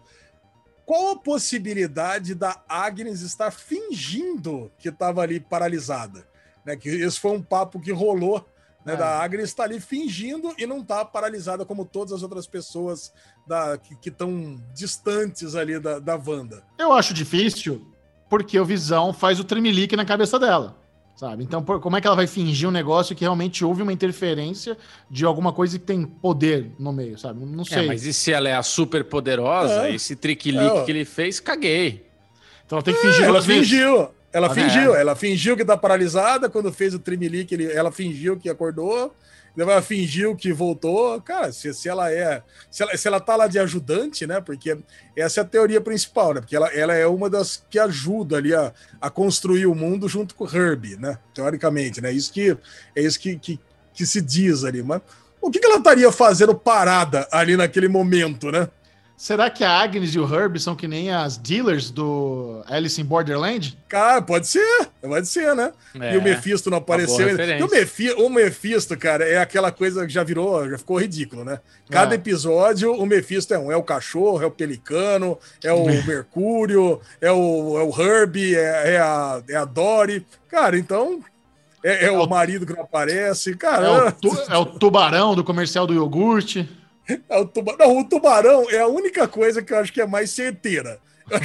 qual 0.87 1.13
a 1.13 1.17
possibilidade 1.17 2.35
da 2.35 2.63
Agnes 2.69 3.21
estar 3.21 3.51
fingindo 3.51 4.71
que 4.79 4.89
estava 4.89 5.23
ali 5.23 5.41
paralisada? 5.41 6.27
Né? 6.65 6.77
Que 6.77 6.89
esse 6.89 7.19
foi 7.19 7.33
um 7.33 7.43
papo 7.43 7.81
que 7.81 7.93
rolou 7.93 8.47
né, 8.85 8.95
é. 8.95 8.97
da 8.97 9.23
Agnes 9.23 9.51
estar 9.51 9.65
tá 9.65 9.69
ali 9.69 9.81
fingindo 9.81 10.55
e 10.59 10.67
não 10.67 10.85
tá 10.85 11.05
paralisada 11.05 11.65
como 11.65 11.85
todas 11.85 12.13
as 12.13 12.23
outras 12.23 12.47
pessoas 12.47 13.13
da, 13.47 13.79
que 13.79 14.09
estão 14.09 14.61
distantes 14.75 15.55
ali 15.55 15.79
da, 15.79 15.99
da 15.99 16.17
Wanda. 16.17 16.63
Eu 16.79 16.93
acho 16.93 17.15
difícil, 17.15 17.87
porque 18.29 18.59
o 18.59 18.65
Visão 18.65 19.13
faz 19.13 19.41
o 19.41 19.45
tremelique 19.45 19.97
na 19.97 20.05
cabeça 20.05 20.39
dela. 20.39 20.84
Sabe? 21.17 21.45
Então, 21.45 21.63
por, 21.63 21.81
como 21.81 21.97
é 21.97 22.01
que 22.01 22.07
ela 22.07 22.17
vai 22.17 22.27
fingir 22.27 22.69
um 22.69 22.73
negócio 22.73 23.15
que 23.15 23.23
realmente 23.23 23.65
houve 23.65 23.83
uma 23.83 23.93
interferência 23.93 24.77
de 25.09 25.25
alguma 25.25 25.53
coisa 25.53 25.79
que 25.79 25.85
tem 25.85 26.05
poder 26.05 26.73
no 26.77 26.93
meio, 26.93 27.17
sabe? 27.17 27.45
Não 27.45 27.63
é, 27.63 27.65
sei. 27.65 27.85
É, 27.85 27.87
mas 27.87 28.05
e 28.05 28.13
se 28.13 28.33
ela 28.33 28.49
é 28.49 28.55
a 28.55 28.63
super 28.63 29.05
poderosa, 29.05 29.87
é. 29.89 29.95
esse 29.95 30.17
triquilique 30.17 30.79
é. 30.79 30.85
que 30.85 30.91
ele 30.91 31.05
fez, 31.05 31.39
caguei. 31.39 32.05
Então 32.67 32.79
ela 32.79 32.83
tem 32.83 32.95
que 32.95 33.01
fingir. 33.01 33.23
É, 33.23 33.27
ela 33.27 33.43
fingiu. 33.43 34.09
Ela 34.35 34.49
ah, 34.49 34.55
fingiu. 34.55 34.95
Ela 34.95 35.17
fingiu 35.17 35.57
que 35.57 35.65
tá 35.65 35.77
paralisada. 35.77 36.51
Quando 36.51 36.71
fez 36.73 36.93
o 36.93 36.99
tremelique, 36.99 37.55
ele, 37.55 37.73
ela 37.73 37.91
fingiu 37.91 38.37
que 38.37 38.51
acordou 38.51 39.15
ela 39.63 39.81
fingiu 39.81 40.35
que 40.35 40.53
voltou. 40.53 41.21
Cara, 41.21 41.53
se, 41.53 41.73
se 41.73 41.89
ela 41.89 42.11
é. 42.11 42.43
Se 42.71 42.83
ela, 42.83 42.97
se 42.97 43.07
ela 43.07 43.21
tá 43.21 43.37
lá 43.37 43.47
de 43.47 43.59
ajudante, 43.59 44.27
né? 44.27 44.41
Porque 44.41 44.77
essa 45.17 45.41
é 45.41 45.43
a 45.43 45.47
teoria 45.47 45.81
principal, 45.81 46.35
né? 46.35 46.41
Porque 46.41 46.57
ela, 46.57 46.69
ela 46.69 46.95
é 46.95 47.07
uma 47.07 47.31
das 47.31 47.65
que 47.71 47.79
ajuda 47.79 48.37
ali 48.37 48.53
a, 48.55 48.73
a 49.01 49.09
construir 49.09 49.67
o 49.67 49.75
mundo 49.75 50.09
junto 50.09 50.35
com 50.35 50.45
o 50.45 50.57
Herbie, 50.57 50.97
né? 50.97 51.19
Teoricamente, 51.33 52.01
né? 52.01 52.11
Isso 52.11 52.33
que, 52.33 52.57
é 52.97 53.03
isso 53.03 53.19
que, 53.21 53.37
que, 53.37 53.61
que 53.93 54.05
se 54.05 54.21
diz 54.21 54.65
ali. 54.65 54.83
Mas 54.83 55.01
o 55.41 55.51
que, 55.51 55.61
que 55.61 55.67
ela 55.67 55.79
estaria 55.79 56.11
fazendo 56.11 56.55
parada 56.55 57.29
ali 57.31 57.57
naquele 57.57 57.87
momento, 57.87 58.51
né? 58.51 58.69
Será 59.17 59.49
que 59.49 59.63
a 59.63 59.71
Agnes 59.71 60.13
e 60.15 60.19
o 60.19 60.25
Herb 60.25 60.59
são 60.59 60.75
que 60.75 60.89
nem 60.89 61.13
as 61.13 61.39
dealers 61.39 61.89
do 61.89 62.63
Alice 62.67 63.01
in 63.01 63.05
Borderland? 63.05 63.79
Cara, 63.89 64.21
pode 64.21 64.49
ser. 64.49 64.89
Pode 65.01 65.29
ser, 65.29 65.55
né? 65.55 65.73
É, 66.01 66.15
e 66.15 66.19
o 66.19 66.23
Mephisto 66.23 66.69
não 66.69 66.79
apareceu. 66.79 67.29
E 67.29 67.63
o, 67.63 67.71
Mephisto, 67.71 68.23
o 68.23 68.29
Mephisto, 68.29 68.97
cara, 68.99 69.25
é 69.25 69.39
aquela 69.39 69.71
coisa 69.71 70.05
que 70.05 70.13
já 70.13 70.25
virou, 70.25 70.69
já 70.69 70.77
ficou 70.77 71.01
ridículo, 71.01 71.45
né? 71.45 71.61
Cada 71.89 72.15
é. 72.15 72.17
episódio, 72.17 72.93
o 72.93 73.07
Mephisto 73.07 73.55
é 73.55 73.59
um. 73.59 73.71
É 73.71 73.77
o 73.77 73.85
cachorro, 73.85 74.43
é 74.43 74.47
o 74.47 74.51
pelicano, 74.51 75.39
é 75.63 75.73
o 75.73 75.85
Mercúrio, 76.05 77.01
é 77.21 77.31
o, 77.31 77.79
é 77.79 77.83
o 77.83 77.91
Herb, 77.91 78.37
é, 78.55 78.95
é, 78.95 78.99
a, 78.99 79.43
é 79.49 79.57
a 79.57 79.65
Dory. 79.65 80.27
Cara, 80.49 80.77
então 80.77 81.23
é, 81.85 82.07
é, 82.07 82.11
o, 82.11 82.23
é 82.23 82.27
marido 82.27 82.67
que 82.67 82.73
não 82.73 82.83
aparece. 82.83 83.55
Cara, 83.55 83.87
é 83.87 84.09
o, 84.09 84.13
tu, 84.13 84.37
é 84.51 84.57
o 84.57 84.65
tubarão 84.65 85.37
do 85.37 85.45
comercial 85.45 85.87
do 85.87 85.95
iogurte. 85.95 86.69
É 87.29 87.39
o, 87.39 87.45
tubarão. 87.45 87.79
Não, 87.79 87.99
o 87.99 88.05
tubarão 88.05 88.71
é 88.71 88.81
a 88.81 88.87
única 88.87 89.29
coisa 89.29 89.63
que 89.63 89.73
eu 89.73 89.79
acho 89.79 89.93
que 89.93 90.01
é 90.01 90.07
mais 90.07 90.31
certeira. 90.31 90.99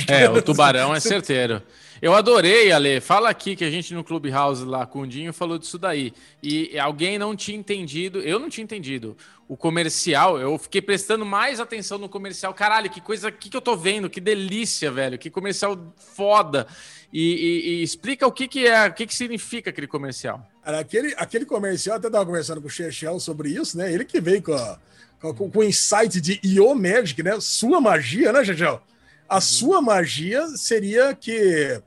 É, 0.07 0.23
é, 0.23 0.29
o 0.29 0.41
tubarão 0.43 0.93
é 0.93 0.99
certeiro. 0.99 1.61
Eu 2.01 2.13
adorei, 2.13 2.71
Ale. 2.71 3.01
Fala 3.01 3.29
aqui 3.29 3.55
que 3.55 3.65
a 3.65 3.69
gente 3.69 3.93
no 3.93 4.03
Clubhouse 4.03 4.63
lá 4.63 4.85
com 4.85 5.01
o 5.01 5.07
Dinho 5.07 5.33
falou 5.33 5.57
disso 5.57 5.77
daí. 5.77 6.13
E 6.41 6.79
alguém 6.79 7.17
não 7.19 7.35
tinha 7.35 7.57
entendido, 7.57 8.19
eu 8.19 8.39
não 8.39 8.49
tinha 8.49 8.63
entendido. 8.63 9.17
O 9.49 9.57
comercial, 9.57 10.39
eu 10.39 10.57
fiquei 10.57 10.81
prestando 10.81 11.25
mais 11.25 11.59
atenção 11.59 11.97
no 11.97 12.07
comercial. 12.07 12.53
Caralho, 12.53 12.89
que 12.89 13.01
coisa 13.01 13.31
que, 13.31 13.49
que 13.49 13.57
eu 13.57 13.61
tô 13.61 13.75
vendo, 13.75 14.09
que 14.09 14.21
delícia, 14.21 14.89
velho. 14.89 15.17
Que 15.17 15.29
comercial 15.29 15.77
foda. 15.97 16.67
E, 17.11 17.33
e, 17.33 17.69
e 17.69 17.83
explica 17.83 18.25
o 18.27 18.31
que, 18.31 18.47
que 18.47 18.65
é, 18.65 18.87
o 18.87 18.93
que, 18.93 19.07
que 19.07 19.15
significa 19.15 19.71
aquele 19.71 19.87
comercial. 19.87 20.47
Aquele, 20.63 21.13
aquele 21.17 21.45
comercial, 21.45 21.97
até 21.97 22.09
tava 22.09 22.25
conversando 22.25 22.61
com 22.61 22.67
o 22.67 22.71
Chechel 22.71 23.19
sobre 23.19 23.49
isso, 23.49 23.77
né? 23.77 23.91
Ele 23.91 24.05
que 24.05 24.21
veio 24.21 24.41
com 24.41 24.53
a 24.53 24.79
com, 25.19 25.51
o 25.53 25.63
insight 25.63 26.19
de 26.21 26.39
Io 26.43 26.73
Magic, 26.73 27.21
né? 27.21 27.39
Sua 27.39 27.81
magia, 27.81 28.31
né, 28.31 28.43
Jajel? 28.43 28.81
A 29.27 29.35
uhum. 29.35 29.41
sua 29.41 29.81
magia 29.81 30.47
seria 30.55 31.13
que 31.13 31.81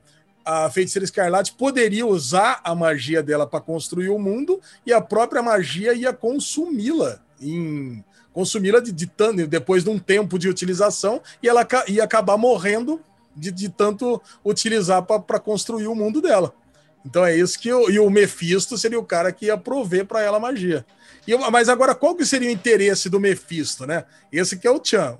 a 0.45 0.69
feiticeira 0.69 1.05
escarlate 1.05 1.53
poderia 1.53 2.05
usar 2.05 2.61
a 2.63 2.75
magia 2.75 3.23
dela 3.23 3.47
para 3.47 3.61
construir 3.61 4.09
o 4.09 4.19
mundo 4.19 4.59
e 4.85 4.91
a 4.91 5.01
própria 5.01 5.41
magia 5.41 5.93
ia 5.93 6.13
consumi-la 6.13 7.21
em 7.41 8.03
consumi-la 8.33 8.79
de, 8.79 8.91
de, 8.91 9.07
depois 9.47 9.83
de 9.83 9.89
um 9.91 9.99
tempo 9.99 10.39
de 10.39 10.49
utilização 10.49 11.21
e 11.41 11.47
ela 11.47 11.65
ia 11.87 12.03
acabar 12.03 12.35
morrendo 12.35 12.99
de, 13.35 13.51
de 13.51 13.69
tanto 13.69 14.21
utilizar 14.43 15.03
para 15.03 15.39
construir 15.39 15.87
o 15.87 15.95
mundo 15.95 16.19
dela. 16.19 16.53
Então 17.05 17.25
é 17.25 17.35
isso 17.35 17.59
que 17.59 17.71
o, 17.71 17.89
e 17.89 17.99
o 17.99 18.09
Mephisto 18.09 18.77
seria 18.77 18.99
o 18.99 19.05
cara 19.05 19.31
que 19.31 19.47
ia 19.47 19.57
prover 19.57 20.05
para 20.05 20.21
ela 20.21 20.39
magia. 20.39 20.85
E, 21.27 21.35
mas 21.49 21.69
agora, 21.69 21.95
qual 21.95 22.15
que 22.15 22.25
seria 22.25 22.49
o 22.49 22.51
interesse 22.51 23.09
do 23.09 23.19
Mephisto, 23.19 23.85
né? 23.85 24.05
Esse 24.31 24.57
que 24.57 24.67
é 24.67 24.71
o 24.71 24.81
Chan. 24.83 25.17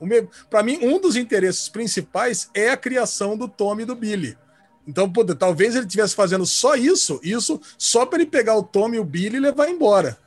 Para 0.49 0.63
mim, 0.63 0.79
um 0.81 0.99
dos 0.99 1.15
interesses 1.15 1.69
principais 1.69 2.49
é 2.53 2.69
a 2.69 2.77
criação 2.77 3.37
do 3.37 3.47
Tommy 3.47 3.83
e 3.83 3.85
do 3.85 3.95
Billy. 3.95 4.37
Então, 4.87 5.09
pô, 5.09 5.23
talvez 5.23 5.75
ele 5.75 5.85
estivesse 5.85 6.13
fazendo 6.13 6.45
só 6.45 6.75
isso, 6.75 7.19
isso 7.23 7.59
só 7.77 8.05
para 8.05 8.19
ele 8.19 8.29
pegar 8.29 8.57
o 8.57 8.63
Tommy 8.63 8.97
e 8.97 8.99
o 8.99 9.05
Billy 9.05 9.37
e 9.37 9.39
levar 9.39 9.69
embora. 9.69 10.17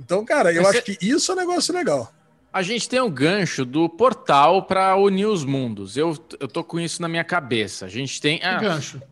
Então, 0.00 0.24
cara, 0.24 0.52
eu 0.52 0.66
acho 0.66 0.82
que 0.82 0.98
isso 1.00 1.30
é 1.30 1.34
um 1.34 1.38
negócio 1.38 1.74
legal. 1.74 2.12
A 2.52 2.62
gente 2.62 2.88
tem 2.88 3.00
um 3.00 3.10
gancho 3.10 3.64
do 3.64 3.88
portal 3.88 4.62
para 4.62 4.96
unir 4.96 5.26
os 5.26 5.44
mundos. 5.44 5.96
Eu, 5.96 6.16
eu 6.38 6.48
tô 6.48 6.62
com 6.62 6.78
isso 6.78 7.02
na 7.02 7.08
minha 7.08 7.24
cabeça. 7.24 7.84
A 7.84 7.88
gente 7.88 8.20
tem. 8.20 8.40
Ah, 8.42 8.60
gancho. 8.60 9.02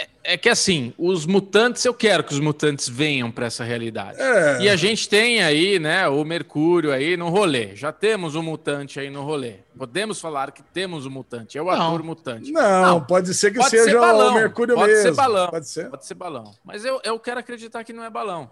É, 0.00 0.08
é 0.34 0.36
que 0.36 0.48
assim, 0.48 0.94
os 0.96 1.26
mutantes, 1.26 1.84
eu 1.84 1.92
quero 1.92 2.24
que 2.24 2.32
os 2.32 2.40
mutantes 2.40 2.88
venham 2.88 3.30
para 3.30 3.46
essa 3.46 3.64
realidade. 3.64 4.20
É. 4.20 4.62
E 4.62 4.68
a 4.68 4.76
gente 4.76 5.08
tem 5.08 5.42
aí, 5.42 5.78
né, 5.78 6.08
o 6.08 6.24
Mercúrio 6.24 6.92
aí 6.92 7.16
no 7.16 7.28
rolê. 7.28 7.76
Já 7.76 7.92
temos 7.92 8.34
um 8.34 8.42
mutante 8.42 8.98
aí 8.98 9.10
no 9.10 9.22
rolê. 9.22 9.56
Podemos 9.76 10.20
falar 10.20 10.52
que 10.52 10.62
temos 10.62 11.06
um 11.06 11.10
mutante. 11.10 11.58
É 11.58 11.62
o 11.62 11.66
não. 11.66 11.72
ator 11.72 12.02
mutante. 12.02 12.50
Não, 12.50 12.82
não, 12.86 13.04
pode 13.04 13.34
ser 13.34 13.50
que 13.50 13.58
pode 13.58 13.70
seja 13.70 13.84
ser 13.84 13.98
balão, 13.98 14.32
o 14.32 14.34
Mercúrio 14.34 14.74
pode 14.74 14.92
mesmo. 14.92 15.02
Ser 15.02 15.14
balão, 15.14 15.48
pode 15.48 15.68
ser 15.68 15.90
Pode 15.90 16.06
ser 16.06 16.14
balão. 16.14 16.54
Mas 16.64 16.84
eu, 16.84 17.00
eu 17.04 17.18
quero 17.18 17.40
acreditar 17.40 17.84
que 17.84 17.92
não 17.92 18.04
é 18.04 18.10
balão. 18.10 18.50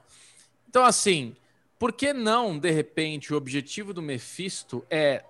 Então, 0.68 0.84
assim, 0.84 1.34
por 1.78 1.92
que 1.92 2.12
não, 2.12 2.58
de 2.58 2.70
repente, 2.70 3.32
o 3.32 3.36
objetivo 3.36 3.94
do 3.94 4.02
Mephisto 4.02 4.84
é 4.90 5.22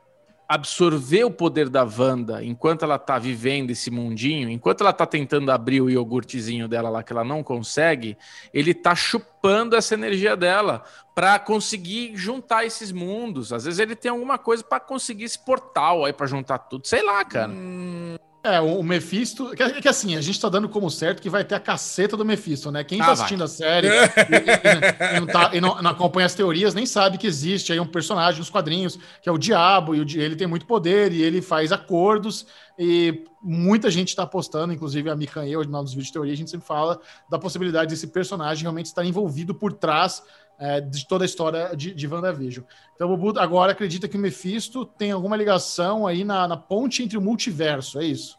absorver 0.48 1.24
o 1.24 1.30
poder 1.30 1.68
da 1.68 1.84
Wanda 1.84 2.42
enquanto 2.42 2.82
ela 2.82 2.98
tá 2.98 3.18
vivendo 3.18 3.70
esse 3.70 3.90
mundinho, 3.90 4.48
enquanto 4.48 4.80
ela 4.80 4.94
tá 4.94 5.04
tentando 5.04 5.52
abrir 5.52 5.82
o 5.82 5.90
iogurtezinho 5.90 6.66
dela 6.66 6.88
lá 6.88 7.02
que 7.02 7.12
ela 7.12 7.22
não 7.22 7.42
consegue, 7.42 8.16
ele 8.52 8.72
tá 8.72 8.94
chupando 8.94 9.76
essa 9.76 9.92
energia 9.92 10.34
dela 10.34 10.82
para 11.14 11.38
conseguir 11.38 12.16
juntar 12.16 12.64
esses 12.64 12.90
mundos. 12.90 13.52
Às 13.52 13.66
vezes 13.66 13.78
ele 13.78 13.94
tem 13.94 14.10
alguma 14.10 14.38
coisa 14.38 14.64
para 14.64 14.80
conseguir 14.80 15.24
esse 15.24 15.38
portal 15.38 16.06
aí 16.06 16.12
para 16.14 16.26
juntar 16.26 16.58
tudo, 16.58 16.86
sei 16.86 17.02
lá, 17.02 17.22
cara. 17.24 17.52
Hum... 17.52 18.16
É, 18.54 18.60
o 18.60 18.82
Mephisto. 18.82 19.50
Que, 19.50 19.82
que, 19.82 19.88
assim, 19.88 20.16
a 20.16 20.20
gente 20.20 20.40
tá 20.40 20.48
dando 20.48 20.68
como 20.68 20.90
certo 20.90 21.20
que 21.20 21.28
vai 21.28 21.44
ter 21.44 21.54
a 21.54 21.60
caceta 21.60 22.16
do 22.16 22.24
Mephisto, 22.24 22.70
né? 22.70 22.82
Quem 22.82 23.00
ah, 23.00 23.06
tá 23.06 23.12
assistindo 23.12 23.40
vai. 23.40 23.46
a 23.46 23.48
série 23.48 23.88
e, 23.88 23.90
e, 23.90 25.16
e, 25.16 25.20
não, 25.20 25.26
tá, 25.26 25.50
e 25.52 25.60
não, 25.60 25.82
não, 25.82 25.90
acompanha 25.90 26.26
as 26.26 26.34
teorias 26.34 26.74
nem 26.74 26.86
sabe 26.86 27.18
que 27.18 27.26
existe 27.26 27.72
aí 27.72 27.80
um 27.80 27.86
personagem 27.86 28.38
nos 28.38 28.48
quadrinhos 28.48 28.98
que 29.20 29.28
é 29.28 29.32
o 29.32 29.38
Diabo, 29.38 29.94
e 29.94 30.00
o, 30.00 30.20
ele 30.20 30.36
tem 30.36 30.46
muito 30.46 30.66
poder 30.66 31.12
e 31.12 31.22
ele 31.22 31.42
faz 31.42 31.72
acordos. 31.72 32.46
E 32.78 33.24
muita 33.42 33.90
gente 33.90 34.08
está 34.08 34.22
apostando, 34.22 34.72
inclusive 34.72 35.10
a 35.10 35.16
Mikan 35.16 35.44
e 35.44 35.52
eu, 35.52 35.64
nos 35.64 35.90
vídeos 35.90 36.06
de 36.06 36.12
teoria, 36.12 36.32
a 36.32 36.36
gente 36.36 36.50
sempre 36.50 36.66
fala 36.66 37.00
da 37.28 37.38
possibilidade 37.38 37.90
desse 37.90 38.06
personagem 38.06 38.62
realmente 38.62 38.86
estar 38.86 39.04
envolvido 39.04 39.54
por 39.54 39.72
trás 39.72 40.22
é, 40.58 40.80
de 40.80 41.06
toda 41.06 41.24
a 41.24 41.26
história 41.26 41.74
de, 41.76 41.94
de 41.94 42.06
WandaVision. 42.06 42.64
Então 42.94 43.12
o 43.12 43.16
Bubu 43.16 43.38
agora 43.38 43.72
acredita 43.72 44.08
que 44.08 44.16
o 44.16 44.20
Mephisto 44.20 44.84
tem 44.84 45.12
alguma 45.12 45.36
ligação 45.36 46.06
aí 46.06 46.24
na, 46.24 46.48
na 46.48 46.56
ponte 46.56 47.02
entre 47.02 47.16
o 47.16 47.20
multiverso, 47.22 48.00
é 48.00 48.04
isso? 48.04 48.37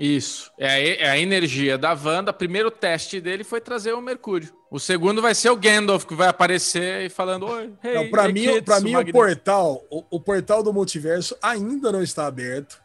Isso. 0.00 0.50
É 0.56 0.66
a, 0.66 0.80
é 0.80 1.10
a, 1.10 1.18
energia 1.18 1.76
da 1.76 1.92
Wanda. 1.92 2.30
O 2.30 2.34
primeiro 2.34 2.70
teste 2.70 3.20
dele 3.20 3.44
foi 3.44 3.60
trazer 3.60 3.92
o 3.92 4.00
Mercúrio. 4.00 4.48
O 4.70 4.80
segundo 4.80 5.20
vai 5.20 5.34
ser 5.34 5.50
o 5.50 5.56
Gandalf, 5.56 6.06
que 6.06 6.14
vai 6.14 6.28
aparecer 6.28 7.04
e 7.04 7.10
falando: 7.10 7.46
Oi, 7.46 7.70
hey, 7.84 7.94
não, 7.94 8.08
pra 8.08 8.26
hey, 8.26 8.32
mim, 8.32 8.46
kids, 8.46 8.62
pra 8.62 8.80
mim 8.80 8.96
o 8.96 9.12
portal, 9.12 9.84
o, 9.90 10.02
o, 10.10 10.18
portal 10.18 10.62
do 10.62 10.72
multiverso 10.72 11.36
ainda 11.42 11.92
não 11.92 12.02
está 12.02 12.26
aberto. 12.26 12.80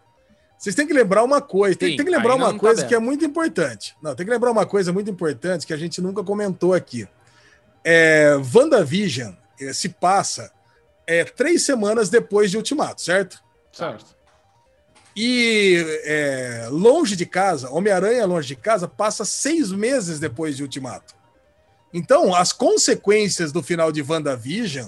Vocês 0.57 0.75
têm 0.75 0.85
que 0.85 0.91
lembrar 0.91 1.23
uma 1.23 1.41
coisa, 1.41 1.77
tem, 1.77 1.91
Sim, 1.91 1.97
tem 1.97 2.05
que 2.05 2.11
lembrar 2.11 2.35
uma 2.35 2.51
tá 2.51 2.59
coisa 2.59 2.81
tá 2.81 2.87
que 2.87 2.95
é 2.95 2.99
muito 2.99 3.23
importante. 3.23 3.95
Não, 4.01 4.13
tem 4.13 4.25
que 4.25 4.31
lembrar 4.31 4.51
uma 4.51 4.65
coisa 4.65 4.91
muito 4.91 5.09
importante 5.09 5.65
que 5.65 5.73
a 5.73 5.77
gente 5.77 6.01
nunca 6.01 6.21
comentou 6.21 6.73
aqui. 6.73 7.07
É, 7.81 8.35
WandaVision 8.53 9.33
é, 9.61 9.71
se 9.71 9.87
passa 9.87 10.51
é, 11.07 11.23
três 11.23 11.63
semanas 11.63 12.09
depois 12.09 12.51
de 12.51 12.57
Ultimato, 12.57 13.01
certo? 13.01 13.41
Certo. 13.71 14.14
E 15.15 16.01
é, 16.03 16.67
Longe 16.69 17.15
de 17.15 17.25
Casa, 17.25 17.69
Homem-Aranha 17.69 18.25
Longe 18.25 18.49
de 18.49 18.55
Casa, 18.55 18.87
passa 18.87 19.23
seis 19.23 19.71
meses 19.71 20.19
depois 20.19 20.57
de 20.57 20.63
Ultimato. 20.63 21.15
Então, 21.93 22.35
as 22.35 22.51
consequências 22.51 23.53
do 23.53 23.63
final 23.63 23.91
de 23.91 24.01
WandaVision, 24.01 24.87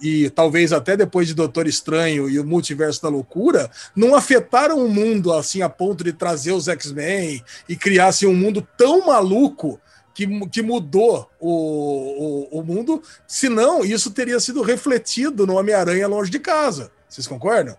e 0.00 0.30
talvez 0.30 0.72
até 0.72 0.96
depois 0.96 1.26
de 1.26 1.34
Doutor 1.34 1.66
Estranho 1.66 2.30
e 2.30 2.38
o 2.38 2.44
Multiverso 2.44 3.02
da 3.02 3.08
Loucura, 3.08 3.70
não 3.94 4.14
afetaram 4.14 4.84
o 4.84 4.88
mundo 4.88 5.32
assim 5.32 5.60
a 5.60 5.68
ponto 5.68 6.04
de 6.04 6.12
trazer 6.12 6.52
os 6.52 6.68
X-Men 6.68 7.44
e 7.68 7.76
criar 7.76 8.06
assim, 8.06 8.26
um 8.26 8.34
mundo 8.34 8.66
tão 8.76 9.06
maluco 9.06 9.80
que, 10.14 10.26
que 10.48 10.62
mudou 10.62 11.28
o, 11.38 12.48
o, 12.52 12.60
o 12.60 12.62
mundo, 12.62 13.02
senão 13.26 13.84
isso 13.84 14.10
teria 14.10 14.38
sido 14.38 14.62
refletido 14.62 15.46
no 15.46 15.56
Homem-Aranha 15.56 16.06
Longe 16.06 16.30
de 16.30 16.38
Casa. 16.38 16.90
Vocês 17.08 17.26
concordam? 17.26 17.76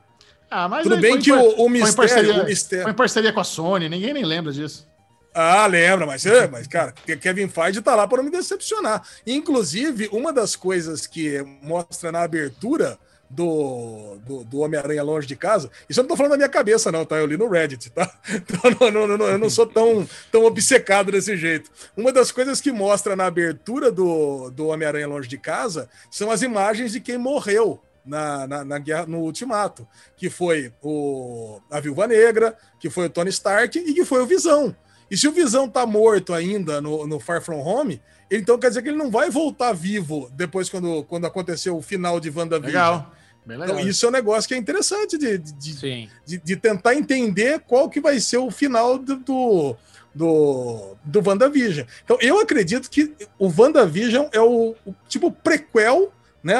Ah, 0.54 0.68
mas 0.68 0.84
Tudo 0.84 0.98
bem 0.98 1.18
que 1.18 1.32
o, 1.32 1.64
o, 1.64 1.70
mistério, 1.70 1.96
parceria, 1.96 2.44
o 2.44 2.46
mistério. 2.46 2.84
Foi 2.84 2.92
em 2.92 2.96
parceria 2.96 3.32
com 3.32 3.40
a 3.40 3.44
Sony, 3.46 3.88
ninguém 3.88 4.14
nem 4.14 4.26
lembra 4.26 4.52
disso. 4.52 4.86
Ah, 5.34 5.66
lembra, 5.66 6.06
mas, 6.06 6.26
é, 6.26 6.46
mas 6.46 6.68
cara, 6.68 6.92
Kevin 6.92 7.48
Feige 7.48 7.82
tá 7.82 7.96
lá 7.96 8.06
para 8.06 8.18
não 8.18 8.26
me 8.26 8.32
decepcionar. 8.32 9.02
Inclusive, 9.26 10.10
uma 10.12 10.34
das 10.34 10.58
coisas 10.58 11.08
que 11.08 11.42
mostra 11.62 12.12
na 12.12 12.22
abertura 12.22 13.00
do, 13.30 14.18
do, 14.26 14.44
do 14.44 14.60
Homem-Aranha 14.60 15.02
Longe 15.02 15.26
de 15.26 15.38
Casa, 15.38 15.72
isso 15.90 16.02
eu 16.02 16.04
não 16.04 16.10
tô 16.10 16.18
falando 16.18 16.32
da 16.32 16.38
minha 16.38 16.50
cabeça, 16.50 16.92
não, 16.92 17.06
tá? 17.06 17.16
Eu 17.16 17.28
li 17.28 17.38
no 17.38 17.48
Reddit, 17.48 17.90
tá? 17.92 18.12
Então, 18.30 18.92
não, 18.92 19.08
não, 19.08 19.18
não, 19.18 19.26
eu 19.28 19.38
não 19.38 19.50
sou 19.50 19.66
tão, 19.66 20.06
tão 20.30 20.44
obcecado 20.44 21.14
desse 21.14 21.38
jeito. 21.38 21.72
Uma 21.96 22.12
das 22.12 22.30
coisas 22.30 22.60
que 22.60 22.74
mostra 22.74 23.16
na 23.16 23.26
abertura 23.26 23.90
do, 23.90 24.50
do 24.50 24.68
Homem-Aranha 24.68 25.08
Longe 25.08 25.30
de 25.30 25.38
Casa 25.38 25.90
são 26.10 26.30
as 26.30 26.42
imagens 26.42 26.92
de 26.92 27.00
quem 27.00 27.18
morreu 27.18 27.82
na, 28.06 28.48
na, 28.48 28.66
na, 28.66 28.80
guerra, 28.80 29.06
no 29.06 29.20
Ultimato, 29.20 29.88
que 30.18 30.30
foi 30.30 30.74
o, 30.82 31.60
a 31.70 31.80
Viúva 31.80 32.08
Negra, 32.08 32.58
que 32.80 32.90
foi 32.90 33.06
o 33.06 33.10
Tony 33.10 33.30
Stark 33.30 33.78
e 33.78 33.94
que 33.94 34.06
foi 34.06 34.22
o 34.22 34.26
Visão. 34.26 34.76
E 35.10 35.18
se 35.18 35.28
o 35.28 35.32
Visão 35.32 35.68
tá 35.68 35.86
morto 35.86 36.34
ainda 36.34 36.80
no, 36.80 37.06
no 37.06 37.20
Far 37.20 37.42
From 37.42 37.60
Home, 37.60 38.02
então 38.30 38.58
quer 38.58 38.70
dizer 38.70 38.82
que 38.82 38.90
ele 38.90 38.98
não 38.98 39.12
vai 39.12 39.30
voltar 39.30 39.74
vivo 39.74 40.30
depois 40.34 40.70
quando, 40.70 41.04
quando 41.04 41.26
aconteceu 41.26 41.76
o 41.76 41.82
final 41.82 42.20
de 42.20 42.30
WandaVision. 42.30 42.74
Legal. 42.74 43.12
Então, 43.46 43.80
isso 43.80 44.06
é 44.06 44.10
um 44.10 44.12
negócio 44.12 44.48
que 44.48 44.54
é 44.54 44.58
interessante 44.58 45.18
de, 45.18 45.38
de, 45.38 46.08
de, 46.26 46.38
de, 46.38 46.56
tentar 46.56 46.96
entender 46.96 47.60
qual 47.62 47.90
que 47.90 48.00
vai 48.00 48.20
ser 48.20 48.38
o 48.38 48.52
final 48.52 49.00
do, 49.00 49.16
do, 49.18 49.76
do, 50.14 50.96
do 51.04 51.28
WandaVision. 51.28 51.88
Então, 52.04 52.18
eu 52.22 52.40
acredito 52.40 52.90
que 52.90 53.14
o 53.40 53.52
WandaVision 53.52 54.28
é 54.32 54.40
o, 54.40 54.76
o 54.86 54.96
tipo 55.10 55.32
prequel 55.32 56.14
né, 56.44 56.56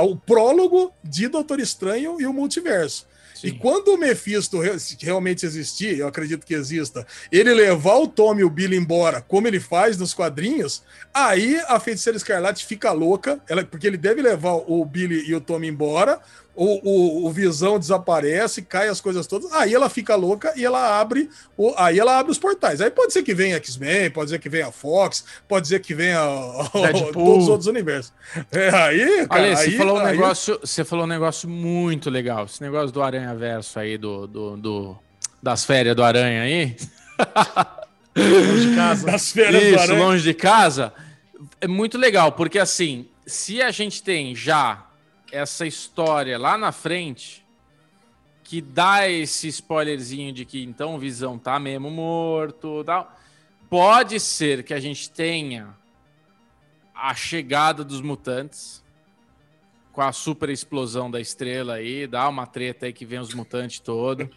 o 0.00 0.16
prólogo 0.16 0.92
de 1.02 1.28
Doutor 1.28 1.60
Estranho 1.60 2.20
e 2.20 2.26
o 2.26 2.32
multiverso. 2.32 3.06
Sim. 3.34 3.48
E 3.48 3.52
quando 3.52 3.88
o 3.88 3.96
Mephisto 3.96 4.60
realmente 5.00 5.46
existir, 5.46 5.98
eu 5.98 6.08
acredito 6.08 6.44
que 6.44 6.54
exista, 6.54 7.06
ele 7.30 7.54
levar 7.54 7.96
o 7.98 8.08
Tommy 8.08 8.40
e 8.40 8.44
o 8.44 8.50
Billy 8.50 8.76
embora, 8.76 9.20
como 9.20 9.46
ele 9.46 9.60
faz 9.60 9.96
nos 9.96 10.12
quadrinhos, 10.12 10.82
aí 11.14 11.56
a 11.68 11.78
Feiticeira 11.78 12.16
Escarlate 12.16 12.66
fica 12.66 12.90
louca, 12.90 13.40
ela, 13.48 13.64
porque 13.64 13.86
ele 13.86 13.96
deve 13.96 14.20
levar 14.22 14.54
o 14.54 14.84
Billy 14.84 15.24
e 15.28 15.34
o 15.36 15.40
Tommy 15.40 15.68
embora, 15.68 16.20
o, 16.58 16.80
o, 16.82 17.26
o, 17.26 17.30
Visão 17.30 17.78
desaparece, 17.78 18.62
cai 18.62 18.88
as 18.88 19.00
coisas 19.00 19.28
todas, 19.28 19.52
aí 19.52 19.72
ela 19.72 19.88
fica 19.88 20.16
louca 20.16 20.52
e 20.56 20.64
ela 20.64 20.98
abre 21.00 21.30
o, 21.56 21.72
aí 21.76 22.00
ela 22.00 22.18
abre 22.18 22.32
os 22.32 22.38
portais. 22.38 22.80
Aí 22.80 22.90
pode 22.90 23.12
ser 23.12 23.22
que 23.22 23.32
venha 23.32 23.56
X-Men, 23.58 24.10
pode 24.10 24.30
ser 24.30 24.40
que 24.40 24.48
venha 24.48 24.72
Fox, 24.72 25.24
pode 25.46 25.68
ser 25.68 25.78
que 25.80 25.94
venha 25.94 26.18
todos 27.14 27.44
os 27.44 27.48
outros 27.48 27.68
universos. 27.68 28.12
É, 28.50 28.70
aí, 28.70 29.26
cara, 29.28 29.42
Olha, 29.42 29.56
você, 29.56 29.62
aí, 29.62 29.76
falou 29.76 29.98
um 30.00 30.02
negócio, 30.02 30.58
você 30.60 30.84
falou 30.84 31.04
um 31.04 31.08
negócio 31.08 31.48
muito 31.48 32.10
legal, 32.10 32.46
esse 32.46 32.60
negócio 32.60 32.90
do 32.90 33.02
Aranha 33.04 33.32
Verso 33.36 33.78
aí, 33.78 33.96
do, 33.96 34.26
do, 34.26 34.56
do 34.56 34.98
das 35.40 35.64
férias 35.64 35.94
do 35.94 36.02
Aranha 36.02 36.42
aí. 36.42 36.76
longe 38.16 38.68
de 38.68 38.74
casa. 38.74 39.06
Das 39.06 39.30
férias 39.30 39.62
Isso, 39.62 39.74
do 39.74 39.80
Aranha. 39.80 40.04
longe 40.04 40.22
de 40.24 40.34
casa. 40.34 40.92
É 41.60 41.68
muito 41.68 41.96
legal, 41.96 42.32
porque 42.32 42.58
assim, 42.58 43.06
se 43.24 43.62
a 43.62 43.70
gente 43.70 44.02
tem 44.02 44.34
já 44.34 44.87
essa 45.30 45.66
história 45.66 46.38
lá 46.38 46.56
na 46.56 46.72
frente 46.72 47.44
que 48.42 48.62
dá 48.62 49.08
esse 49.08 49.48
spoilerzinho 49.48 50.32
de 50.32 50.44
que 50.44 50.62
então 50.62 50.94
o 50.94 50.98
Visão 50.98 51.38
tá 51.38 51.58
mesmo 51.58 51.90
morto, 51.90 52.82
tal. 52.82 53.14
Pode 53.68 54.18
ser 54.18 54.62
que 54.62 54.72
a 54.72 54.80
gente 54.80 55.10
tenha 55.10 55.76
a 56.94 57.14
chegada 57.14 57.84
dos 57.84 58.00
mutantes 58.00 58.82
com 59.92 60.00
a 60.00 60.12
super 60.12 60.48
explosão 60.48 61.10
da 61.10 61.20
estrela 61.20 61.74
aí, 61.74 62.06
dá 62.06 62.28
uma 62.28 62.46
treta 62.46 62.86
aí 62.86 62.92
que 62.92 63.04
vem 63.04 63.18
os 63.18 63.34
mutantes 63.34 63.80
todo. 63.80 64.30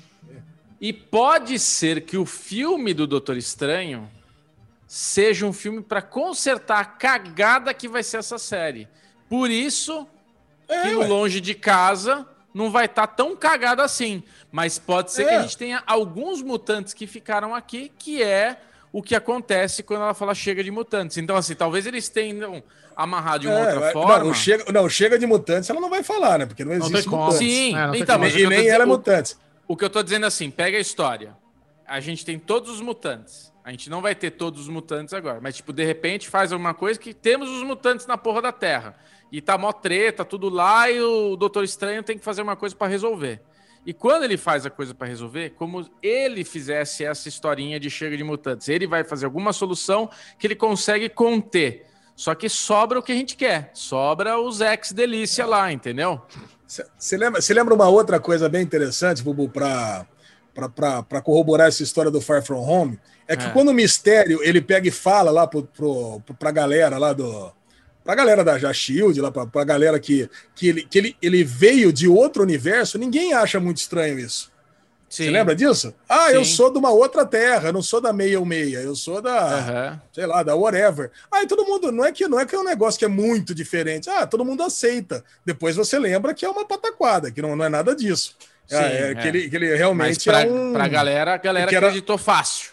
e 0.78 0.92
pode 0.92 1.58
ser 1.58 2.02
que 2.02 2.18
o 2.18 2.26
filme 2.26 2.92
do 2.92 3.06
Doutor 3.06 3.36
Estranho 3.36 4.10
seja 4.86 5.46
um 5.46 5.52
filme 5.52 5.80
para 5.80 6.02
consertar 6.02 6.80
a 6.80 6.84
cagada 6.84 7.72
que 7.72 7.88
vai 7.88 8.02
ser 8.02 8.18
essa 8.18 8.36
série. 8.36 8.88
Por 9.30 9.48
isso 9.48 10.08
é, 10.68 10.82
que 10.82 10.94
o 10.96 11.06
longe 11.06 11.40
de 11.40 11.54
casa 11.54 12.26
não 12.52 12.68
vai 12.68 12.86
estar 12.86 13.06
tá 13.06 13.14
tão 13.14 13.36
cagado 13.36 13.80
assim. 13.80 14.24
Mas 14.50 14.76
pode 14.76 15.12
ser 15.12 15.22
é. 15.22 15.28
que 15.28 15.34
a 15.34 15.42
gente 15.42 15.56
tenha 15.56 15.82
alguns 15.86 16.42
mutantes 16.42 16.92
que 16.92 17.06
ficaram 17.06 17.54
aqui, 17.54 17.92
que 17.96 18.20
é 18.20 18.60
o 18.92 19.00
que 19.00 19.14
acontece 19.14 19.84
quando 19.84 20.02
ela 20.02 20.14
fala 20.14 20.34
chega 20.34 20.64
de 20.64 20.70
mutantes. 20.72 21.16
Então, 21.16 21.36
assim, 21.36 21.54
talvez 21.54 21.86
eles 21.86 22.08
tenham 22.08 22.60
amarrado 22.96 23.42
de 23.42 23.46
uma 23.46 23.60
é, 23.60 23.72
outra 23.72 23.92
forma. 23.92 24.18
Não 24.24 24.34
chega, 24.34 24.72
não, 24.72 24.88
chega 24.88 25.16
de 25.16 25.26
mutantes, 25.28 25.70
ela 25.70 25.80
não 25.80 25.88
vai 25.88 26.02
falar, 26.02 26.40
né? 26.40 26.46
Porque 26.46 26.64
não 26.64 26.72
existe 26.72 27.06
não 27.06 27.18
mutantes. 27.18 27.38
Sim, 27.38 27.76
é, 27.76 27.98
então, 27.98 28.18
mas 28.18 28.34
e 28.34 28.44
nem 28.48 28.68
ela 28.68 28.82
é 28.82 28.86
mutante. 28.86 29.36
O, 29.68 29.74
o 29.74 29.76
que 29.76 29.84
eu 29.84 29.90
tô 29.90 30.02
dizendo 30.02 30.26
assim, 30.26 30.50
pega 30.50 30.76
a 30.76 30.80
história. 30.80 31.36
A 31.86 32.00
gente 32.00 32.24
tem 32.24 32.36
todos 32.36 32.68
os 32.68 32.80
mutantes. 32.80 33.52
A 33.64 33.70
gente 33.70 33.88
não 33.88 34.00
vai 34.00 34.14
ter 34.14 34.32
todos 34.32 34.62
os 34.62 34.68
mutantes 34.68 35.14
agora, 35.14 35.38
mas, 35.40 35.56
tipo, 35.56 35.72
de 35.72 35.84
repente 35.84 36.28
faz 36.28 36.52
alguma 36.52 36.74
coisa 36.74 36.98
que 36.98 37.14
temos 37.14 37.48
os 37.48 37.62
mutantes 37.62 38.06
na 38.06 38.18
porra 38.18 38.42
da 38.42 38.52
Terra. 38.52 38.96
E 39.30 39.40
tá 39.40 39.56
mó 39.56 39.72
treta, 39.72 40.24
tudo 40.24 40.48
lá, 40.48 40.90
e 40.90 41.00
o 41.00 41.36
Doutor 41.36 41.64
Estranho 41.64 42.02
tem 42.02 42.18
que 42.18 42.24
fazer 42.24 42.42
uma 42.42 42.56
coisa 42.56 42.74
para 42.74 42.88
resolver. 42.88 43.40
E 43.86 43.94
quando 43.94 44.24
ele 44.24 44.36
faz 44.36 44.66
a 44.66 44.70
coisa 44.70 44.94
para 44.94 45.06
resolver, 45.06 45.50
como 45.50 45.88
ele 46.02 46.44
fizesse 46.44 47.04
essa 47.04 47.28
historinha 47.28 47.80
de 47.80 47.88
chega 47.88 48.16
de 48.16 48.24
mutantes, 48.24 48.68
ele 48.68 48.86
vai 48.86 49.04
fazer 49.04 49.24
alguma 49.24 49.52
solução 49.52 50.10
que 50.38 50.46
ele 50.46 50.54
consegue 50.54 51.08
conter. 51.08 51.86
Só 52.14 52.34
que 52.34 52.48
sobra 52.48 52.98
o 52.98 53.02
que 53.02 53.12
a 53.12 53.14
gente 53.14 53.36
quer, 53.36 53.70
sobra 53.72 54.38
os 54.38 54.60
ex 54.60 54.92
delícia 54.92 55.46
lá, 55.46 55.72
entendeu? 55.72 56.20
Você 56.66 57.16
lembra, 57.16 57.40
lembra 57.48 57.74
uma 57.74 57.88
outra 57.88 58.20
coisa 58.20 58.48
bem 58.48 58.62
interessante, 58.62 59.22
Bubu, 59.22 59.48
para 59.48 60.06
para 60.68 61.22
corroborar 61.22 61.68
essa 61.68 61.82
história 61.82 62.10
do 62.10 62.20
Far 62.20 62.42
From 62.42 62.60
Home? 62.60 62.98
É 63.26 63.36
que 63.36 63.46
é. 63.46 63.50
quando 63.50 63.68
o 63.68 63.74
Mistério 63.74 64.40
ele 64.42 64.60
pega 64.60 64.88
e 64.88 64.90
fala 64.90 65.30
lá 65.30 65.46
pro, 65.46 65.62
pro, 65.62 66.20
pra 66.38 66.50
galera 66.50 66.98
lá 66.98 67.12
do. 67.12 67.52
Pra 68.04 68.14
galera 68.14 68.42
da 68.42 68.58
já 68.58 68.72
Shield, 68.72 69.20
lá 69.20 69.30
pra, 69.30 69.46
pra 69.46 69.64
galera 69.64 69.98
que, 69.98 70.28
que, 70.54 70.68
ele, 70.68 70.82
que 70.82 70.98
ele, 70.98 71.16
ele 71.20 71.44
veio 71.44 71.92
de 71.92 72.08
outro 72.08 72.42
universo, 72.42 72.98
ninguém 72.98 73.32
acha 73.32 73.60
muito 73.60 73.78
estranho 73.78 74.18
isso. 74.18 74.50
Você 75.10 75.28
lembra 75.28 75.56
disso? 75.56 75.92
Ah, 76.08 76.28
Sim. 76.28 76.34
eu 76.36 76.44
sou 76.44 76.72
de 76.72 76.78
uma 76.78 76.90
outra 76.90 77.26
terra, 77.26 77.72
não 77.72 77.82
sou 77.82 78.00
da 78.00 78.12
meia 78.12 78.38
ou 78.38 78.46
meia, 78.46 78.78
eu 78.78 78.94
sou 78.94 79.20
da, 79.20 79.56
uhum. 79.56 79.98
sei 80.12 80.24
lá, 80.24 80.44
da 80.44 80.54
whatever. 80.54 81.10
Aí 81.32 81.48
todo 81.48 81.66
mundo, 81.66 81.90
não 81.90 82.04
é 82.04 82.12
que 82.12 82.28
não 82.28 82.38
é 82.38 82.46
que 82.46 82.54
é 82.54 82.58
um 82.58 82.64
negócio 82.64 82.96
que 82.96 83.04
é 83.04 83.08
muito 83.08 83.52
diferente. 83.52 84.08
Ah, 84.08 84.24
todo 84.24 84.44
mundo 84.44 84.62
aceita. 84.62 85.24
Depois 85.44 85.74
você 85.74 85.98
lembra 85.98 86.32
que 86.32 86.44
é 86.44 86.48
uma 86.48 86.64
pataquada, 86.64 87.28
que 87.28 87.42
não, 87.42 87.56
não 87.56 87.64
é 87.64 87.68
nada 87.68 87.94
disso. 87.96 88.36
Sim, 88.68 88.76
é, 88.76 89.10
é, 89.10 89.14
Que, 89.16 89.26
ele, 89.26 89.50
que 89.50 89.56
ele 89.56 89.76
realmente 89.76 90.10
Mas 90.10 90.24
pra, 90.24 90.42
é 90.42 90.46
um... 90.48 90.72
pra 90.72 90.86
galera, 90.86 91.34
a 91.34 91.38
galera 91.38 91.76
acreditou 91.76 92.16
fácil. 92.16 92.70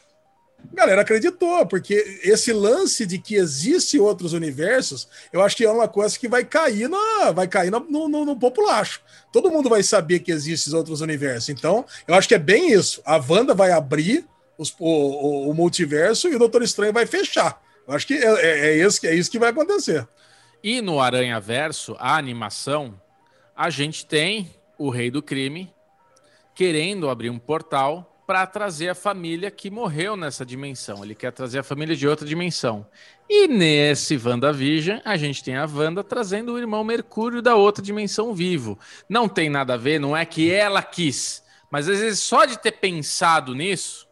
A 0.71 0.75
galera 0.75 1.01
acreditou, 1.01 1.65
porque 1.65 2.19
esse 2.23 2.51
lance 2.51 3.05
de 3.05 3.17
que 3.17 3.35
existe 3.35 3.99
outros 3.99 4.33
universos, 4.33 5.07
eu 5.31 5.41
acho 5.41 5.55
que 5.55 5.65
é 5.65 5.71
uma 5.71 5.87
coisa 5.87 6.17
que 6.17 6.27
vai 6.27 6.43
cair 6.43 6.89
na, 6.89 7.31
vai 7.31 7.47
cair 7.47 7.71
no, 7.71 7.79
no, 8.07 8.25
no 8.25 8.35
populacho. 8.37 9.01
Todo 9.31 9.49
mundo 9.49 9.69
vai 9.69 9.81
saber 9.81 10.19
que 10.19 10.31
existem 10.31 10.73
outros 10.75 11.01
universos. 11.01 11.49
Então, 11.49 11.85
eu 12.07 12.15
acho 12.15 12.27
que 12.27 12.35
é 12.35 12.39
bem 12.39 12.71
isso. 12.71 13.01
A 13.05 13.17
Wanda 13.17 13.53
vai 13.53 13.71
abrir 13.71 14.25
os, 14.57 14.73
o, 14.79 14.85
o, 14.87 15.49
o, 15.49 15.53
multiverso 15.53 16.27
e 16.27 16.35
o 16.35 16.39
Doutor 16.39 16.63
Estranho 16.63 16.93
vai 16.93 17.05
fechar. 17.05 17.61
Eu 17.87 17.93
acho 17.93 18.05
que 18.05 18.15
é, 18.15 18.25
é, 18.25 18.69
é, 18.69 18.75
isso, 18.77 19.05
é 19.05 19.13
isso 19.15 19.31
que 19.31 19.39
vai 19.39 19.49
acontecer. 19.49 20.07
E 20.63 20.81
no 20.81 20.99
Aranha 20.99 21.39
Verso, 21.39 21.95
a 21.99 22.17
animação, 22.17 22.99
a 23.55 23.69
gente 23.69 24.05
tem 24.05 24.53
o 24.77 24.89
Rei 24.89 25.09
do 25.09 25.21
Crime 25.21 25.73
querendo 26.53 27.09
abrir 27.09 27.29
um 27.29 27.37
portal 27.39 28.16
para 28.27 28.45
trazer 28.45 28.89
a 28.89 28.95
família 28.95 29.49
que 29.49 29.71
morreu 29.71 30.17
nessa 30.17 30.45
dimensão. 30.45 31.01
Ele 31.01 31.15
quer 31.15 31.31
trazer 31.31 31.59
a 31.59 31.63
família 31.63 31.95
de 31.95 32.05
outra 32.05 32.27
dimensão. 32.27 32.85
E 33.29 33.47
nesse 33.47 34.17
WandaVision, 34.17 34.99
a 35.05 35.15
gente 35.15 35.41
tem 35.41 35.55
a 35.55 35.65
Wanda 35.65 36.03
trazendo 36.03 36.51
o 36.51 36.57
irmão 36.57 36.83
Mercúrio 36.83 37.41
da 37.41 37.55
outra 37.55 37.81
dimensão 37.81 38.33
vivo. 38.33 38.77
Não 39.07 39.29
tem 39.29 39.49
nada 39.49 39.75
a 39.75 39.77
ver, 39.77 39.97
não 39.97 40.15
é 40.15 40.25
que 40.25 40.51
ela 40.51 40.83
quis, 40.83 41.41
mas 41.71 41.87
às 41.87 41.99
vezes 41.99 42.19
só 42.19 42.43
de 42.43 42.59
ter 42.59 42.73
pensado 42.73 43.55
nisso, 43.55 44.05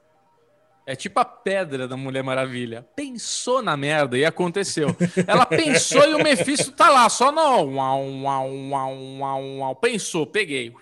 é 0.86 0.96
tipo 0.96 1.20
a 1.20 1.26
pedra 1.26 1.86
da 1.86 1.98
Mulher 1.98 2.24
Maravilha. 2.24 2.88
Pensou 2.96 3.62
na 3.62 3.76
merda 3.76 4.18
e 4.18 4.24
aconteceu. 4.24 4.96
Ela 5.28 5.44
pensou 5.48 6.08
e 6.08 6.14
o 6.14 6.24
Mephisto 6.24 6.72
tá 6.72 6.90
lá, 6.90 7.10
só 7.10 7.34
não. 7.34 7.74
Uau, 7.74 8.08
uau, 8.22 8.50
uau, 8.70 8.96
uau, 9.20 9.44
uau. 9.58 9.76
Pensou, 9.76 10.26
peguei. 10.26 10.74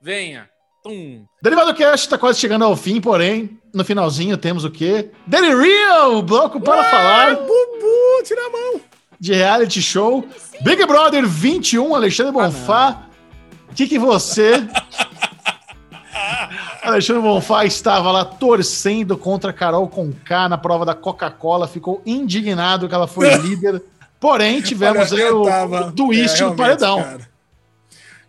Venha. 0.00 0.50
Tum. 0.82 1.26
Derivado 1.42 1.74
Cast 1.74 2.06
está 2.06 2.16
quase 2.16 2.40
chegando 2.40 2.64
ao 2.64 2.74
fim, 2.74 3.00
porém, 3.00 3.58
no 3.74 3.84
finalzinho 3.84 4.36
temos 4.38 4.64
o 4.64 4.70
quê? 4.70 5.10
Daily 5.26 5.54
Real, 5.54 6.22
bloco 6.22 6.60
para 6.60 6.80
Ué, 6.80 6.90
falar. 6.90 7.36
Bubu, 7.36 8.22
tira 8.24 8.46
a 8.46 8.50
mão. 8.50 8.80
De 9.18 9.34
reality 9.34 9.82
show. 9.82 10.26
Sim. 10.36 10.64
Big 10.64 10.84
Brother 10.86 11.26
21, 11.26 11.94
Alexandre 11.94 12.32
Bonfá. 12.32 13.02
O 13.70 13.74
que, 13.74 13.86
que 13.86 13.98
você. 13.98 14.66
Alexandre 16.82 17.22
Bonfá 17.22 17.66
estava 17.66 18.10
lá 18.10 18.24
torcendo 18.24 19.18
contra 19.18 19.52
Carol 19.52 19.86
Conká 19.86 20.48
na 20.48 20.56
prova 20.56 20.86
da 20.86 20.94
Coca-Cola, 20.94 21.68
ficou 21.68 22.00
indignado 22.06 22.88
que 22.88 22.94
ela 22.94 23.06
foi 23.06 23.34
líder. 23.38 23.82
Porém, 24.18 24.62
tivemos 24.62 25.12
Olha, 25.12 25.34
o, 25.36 25.44
tava... 25.44 25.86
o 25.88 25.92
twist 25.92 26.42
é, 26.42 26.46
no 26.46 26.54
paredão. 26.54 27.02
Cara. 27.02 27.29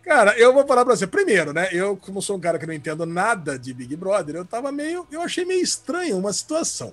Cara, 0.02 0.36
eu 0.36 0.52
vou 0.52 0.66
falar 0.66 0.84
pra 0.84 0.96
você. 0.96 1.06
Primeiro, 1.06 1.52
né? 1.52 1.68
Eu, 1.70 1.96
como 1.96 2.20
sou 2.20 2.36
um 2.36 2.40
cara 2.40 2.58
que 2.58 2.66
não 2.66 2.74
entendo 2.74 3.06
nada 3.06 3.58
de 3.58 3.72
Big 3.72 3.94
Brother, 3.94 4.36
eu 4.36 4.44
tava 4.44 4.72
meio. 4.72 5.06
Eu 5.10 5.22
achei 5.22 5.44
meio 5.44 5.62
estranho 5.62 6.18
uma 6.18 6.32
situação. 6.32 6.92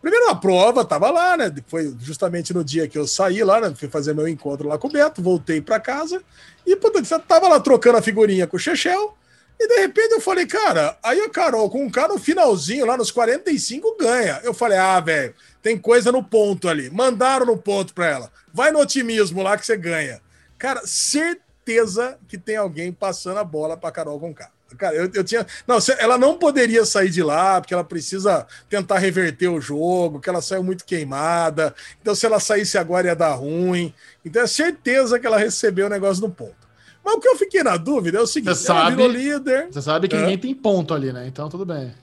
Primeiro, 0.00 0.28
a 0.28 0.36
prova 0.36 0.84
tava 0.84 1.10
lá, 1.10 1.36
né? 1.36 1.52
Foi 1.66 1.92
justamente 2.00 2.54
no 2.54 2.62
dia 2.62 2.86
que 2.86 2.96
eu 2.96 3.06
saí 3.06 3.42
lá, 3.42 3.60
né? 3.60 3.74
Fui 3.74 3.88
fazer 3.88 4.14
meu 4.14 4.28
encontro 4.28 4.68
lá 4.68 4.78
com 4.78 4.86
o 4.86 4.90
Beto, 4.90 5.20
voltei 5.20 5.60
para 5.60 5.80
casa 5.80 6.22
e, 6.64 6.76
puta, 6.76 7.02
tava 7.18 7.48
lá 7.48 7.58
trocando 7.58 7.98
a 7.98 8.02
figurinha 8.02 8.46
com 8.46 8.56
o 8.56 8.60
Chechel. 8.60 9.16
E 9.58 9.66
de 9.66 9.80
repente 9.80 10.12
eu 10.12 10.20
falei, 10.20 10.46
cara, 10.46 10.96
aí 11.02 11.18
a 11.20 11.30
Carol 11.30 11.68
com 11.70 11.82
um 11.82 11.90
cara 11.90 12.12
no 12.12 12.18
finalzinho, 12.18 12.84
lá 12.84 12.96
nos 12.96 13.10
45, 13.10 13.96
ganha. 13.98 14.38
Eu 14.44 14.52
falei, 14.52 14.76
ah, 14.76 15.00
velho, 15.00 15.34
tem 15.62 15.78
coisa 15.78 16.12
no 16.12 16.22
ponto 16.22 16.68
ali. 16.68 16.90
Mandaram 16.90 17.46
no 17.46 17.56
ponto 17.56 17.94
pra 17.94 18.06
ela. 18.06 18.32
Vai 18.52 18.70
no 18.70 18.78
otimismo 18.78 19.42
lá 19.42 19.56
que 19.56 19.64
você 19.64 19.76
ganha. 19.76 20.20
Cara, 20.58 20.82
certeza 20.84 21.45
certeza 21.66 22.16
que 22.28 22.38
tem 22.38 22.56
alguém 22.56 22.92
passando 22.92 23.38
a 23.38 23.44
bola 23.44 23.76
para 23.76 23.90
Carol 23.90 24.20
Conká. 24.20 24.50
Cara, 24.78 24.94
eu, 24.94 25.10
eu 25.14 25.24
tinha. 25.24 25.46
Não, 25.66 25.78
ela 25.98 26.18
não 26.18 26.38
poderia 26.38 26.84
sair 26.84 27.08
de 27.08 27.22
lá, 27.22 27.60
porque 27.60 27.72
ela 27.72 27.84
precisa 27.84 28.46
tentar 28.68 28.98
reverter 28.98 29.48
o 29.48 29.60
jogo, 29.60 30.20
que 30.20 30.28
ela 30.28 30.42
saiu 30.42 30.62
muito 30.62 30.84
queimada. 30.84 31.74
Então, 32.00 32.14
se 32.14 32.26
ela 32.26 32.40
saísse 32.40 32.76
agora 32.76 33.06
ia 33.06 33.16
dar 33.16 33.34
ruim. 33.34 33.94
Então, 34.24 34.42
é 34.42 34.46
certeza 34.46 35.18
que 35.18 35.26
ela 35.26 35.38
recebeu 35.38 35.86
o 35.86 35.90
negócio 35.90 36.22
no 36.22 36.30
ponto. 36.30 36.66
Mas 37.04 37.14
o 37.14 37.20
que 37.20 37.28
eu 37.28 37.36
fiquei 37.36 37.62
na 37.62 37.76
dúvida 37.76 38.18
é 38.18 38.20
o 38.20 38.26
seguinte: 38.26 38.56
você 38.56 38.66
sabe, 38.66 39.06
líder. 39.06 39.68
Você 39.70 39.82
sabe 39.82 40.08
que 40.08 40.16
é. 40.16 40.20
ninguém 40.20 40.38
tem 40.38 40.54
ponto 40.54 40.92
ali, 40.92 41.12
né? 41.12 41.26
Então, 41.28 41.48
tudo 41.48 41.64
bem. 41.64 41.94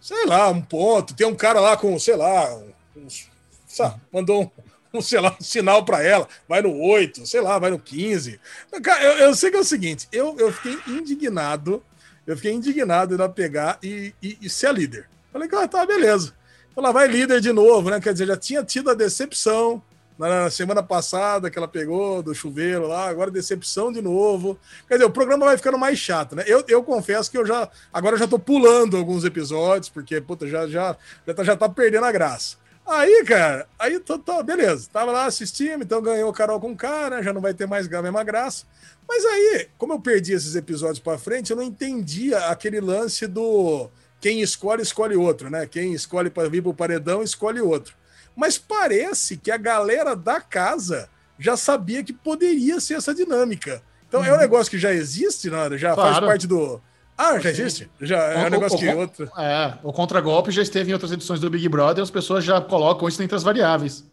Sei 0.00 0.26
lá, 0.26 0.48
um 0.48 0.60
ponto. 0.60 1.14
Tem 1.14 1.26
um 1.26 1.34
cara 1.34 1.60
lá 1.60 1.76
com, 1.76 1.96
sei 1.98 2.16
lá, 2.16 2.58
uns, 2.96 3.28
sabe, 3.68 4.00
mandou 4.12 4.42
um 4.42 4.69
um, 4.94 5.00
sei 5.00 5.20
lá, 5.20 5.36
um 5.38 5.42
sinal 5.42 5.84
para 5.84 6.02
ela, 6.02 6.28
vai 6.48 6.62
no 6.62 6.76
8, 6.76 7.26
sei 7.26 7.40
lá, 7.40 7.58
vai 7.58 7.70
no 7.70 7.78
15. 7.78 8.40
Cara, 8.82 9.02
eu, 9.02 9.12
eu, 9.26 9.34
sei 9.34 9.50
que 9.50 9.56
é 9.56 9.60
o 9.60 9.64
seguinte, 9.64 10.08
eu, 10.12 10.36
eu 10.38 10.52
fiquei 10.52 10.78
indignado, 10.86 11.82
eu 12.26 12.36
fiquei 12.36 12.52
indignado 12.52 13.16
de 13.16 13.22
ela 13.22 13.30
pegar 13.30 13.78
e, 13.82 14.14
e, 14.22 14.38
e 14.42 14.50
ser 14.50 14.66
a 14.66 14.72
líder. 14.72 15.08
Falei, 15.32 15.48
cara, 15.48 15.68
tá, 15.68 15.86
beleza. 15.86 16.34
Então 16.70 16.84
ela 16.84 16.92
vai 16.92 17.08
líder 17.08 17.40
de 17.40 17.52
novo, 17.52 17.90
né? 17.90 18.00
Quer 18.00 18.12
dizer, 18.12 18.26
já 18.26 18.36
tinha 18.36 18.62
tido 18.62 18.90
a 18.90 18.94
decepção 18.94 19.82
na 20.28 20.50
semana 20.50 20.82
passada 20.82 21.50
que 21.50 21.56
ela 21.56 21.66
pegou 21.66 22.22
do 22.22 22.34
chuveiro 22.34 22.86
lá, 22.86 23.08
agora 23.08 23.30
decepção 23.30 23.90
de 23.90 24.02
novo. 24.02 24.58
Quer 24.86 24.94
dizer, 24.94 25.06
o 25.06 25.10
programa 25.10 25.46
vai 25.46 25.56
ficando 25.56 25.78
mais 25.78 25.98
chato, 25.98 26.36
né? 26.36 26.44
Eu, 26.46 26.62
eu 26.68 26.82
confesso 26.82 27.30
que 27.30 27.38
eu 27.38 27.46
já 27.46 27.68
agora 27.92 28.18
já 28.18 28.28
tô 28.28 28.38
pulando 28.38 28.98
alguns 28.98 29.24
episódios, 29.24 29.88
porque 29.88 30.20
puta, 30.20 30.46
já 30.46 30.66
já 30.68 30.94
já 31.26 31.34
tá, 31.34 31.42
já 31.42 31.56
tá 31.56 31.68
perdendo 31.68 32.04
a 32.04 32.12
graça. 32.12 32.59
Aí, 32.90 33.24
cara, 33.24 33.68
aí 33.78 34.00
tô, 34.00 34.18
tô, 34.18 34.42
beleza, 34.42 34.88
tava 34.92 35.12
lá 35.12 35.24
assistindo, 35.26 35.84
então 35.84 36.02
ganhou 36.02 36.28
o 36.28 36.32
Carol 36.32 36.58
com 36.58 36.76
cara, 36.76 37.18
né, 37.18 37.22
já 37.22 37.32
não 37.32 37.40
vai 37.40 37.54
ter 37.54 37.64
mais 37.64 37.86
a 37.86 38.02
mesma 38.02 38.24
graça. 38.24 38.66
Mas 39.08 39.24
aí, 39.24 39.68
como 39.78 39.92
eu 39.92 40.00
perdi 40.00 40.32
esses 40.32 40.56
episódios 40.56 40.98
para 40.98 41.16
frente, 41.16 41.52
eu 41.52 41.56
não 41.56 41.62
entendia 41.62 42.38
aquele 42.48 42.80
lance 42.80 43.28
do 43.28 43.88
quem 44.20 44.40
escolhe, 44.40 44.82
escolhe 44.82 45.14
outro, 45.14 45.48
né? 45.48 45.66
Quem 45.66 45.94
escolhe 45.94 46.30
para 46.30 46.48
vir 46.48 46.62
pro 46.62 46.74
paredão, 46.74 47.22
escolhe 47.22 47.60
outro. 47.60 47.94
Mas 48.34 48.58
parece 48.58 49.36
que 49.36 49.52
a 49.52 49.56
galera 49.56 50.16
da 50.16 50.40
casa 50.40 51.08
já 51.38 51.56
sabia 51.56 52.02
que 52.02 52.12
poderia 52.12 52.80
ser 52.80 52.94
essa 52.94 53.14
dinâmica. 53.14 53.80
Então 54.08 54.20
uhum. 54.20 54.26
é 54.26 54.30
um 54.30 54.34
uhum. 54.34 54.40
negócio 54.40 54.70
que 54.70 54.78
já 54.78 54.92
existe, 54.92 55.48
né? 55.48 55.78
já 55.78 55.94
claro. 55.94 56.14
faz 56.14 56.26
parte 56.26 56.46
do, 56.46 56.80
ah, 57.20 57.38
já 57.38 57.50
existe? 57.50 57.90
Já 58.00 58.16
é 58.16 58.46
um 58.46 58.50
negócio 58.50 58.78
o, 58.78 58.80
que 58.80 58.88
outro. 58.88 59.30
É, 59.36 59.74
o 59.82 59.92
contragolpe 59.92 60.50
já 60.50 60.62
esteve 60.62 60.90
em 60.90 60.94
outras 60.94 61.12
edições 61.12 61.38
do 61.38 61.50
Big 61.50 61.68
Brother, 61.68 62.02
as 62.02 62.10
pessoas 62.10 62.42
já 62.42 62.60
colocam 62.62 63.06
isso 63.06 63.22
entre 63.22 63.36
as 63.36 63.42
variáveis. 63.42 64.04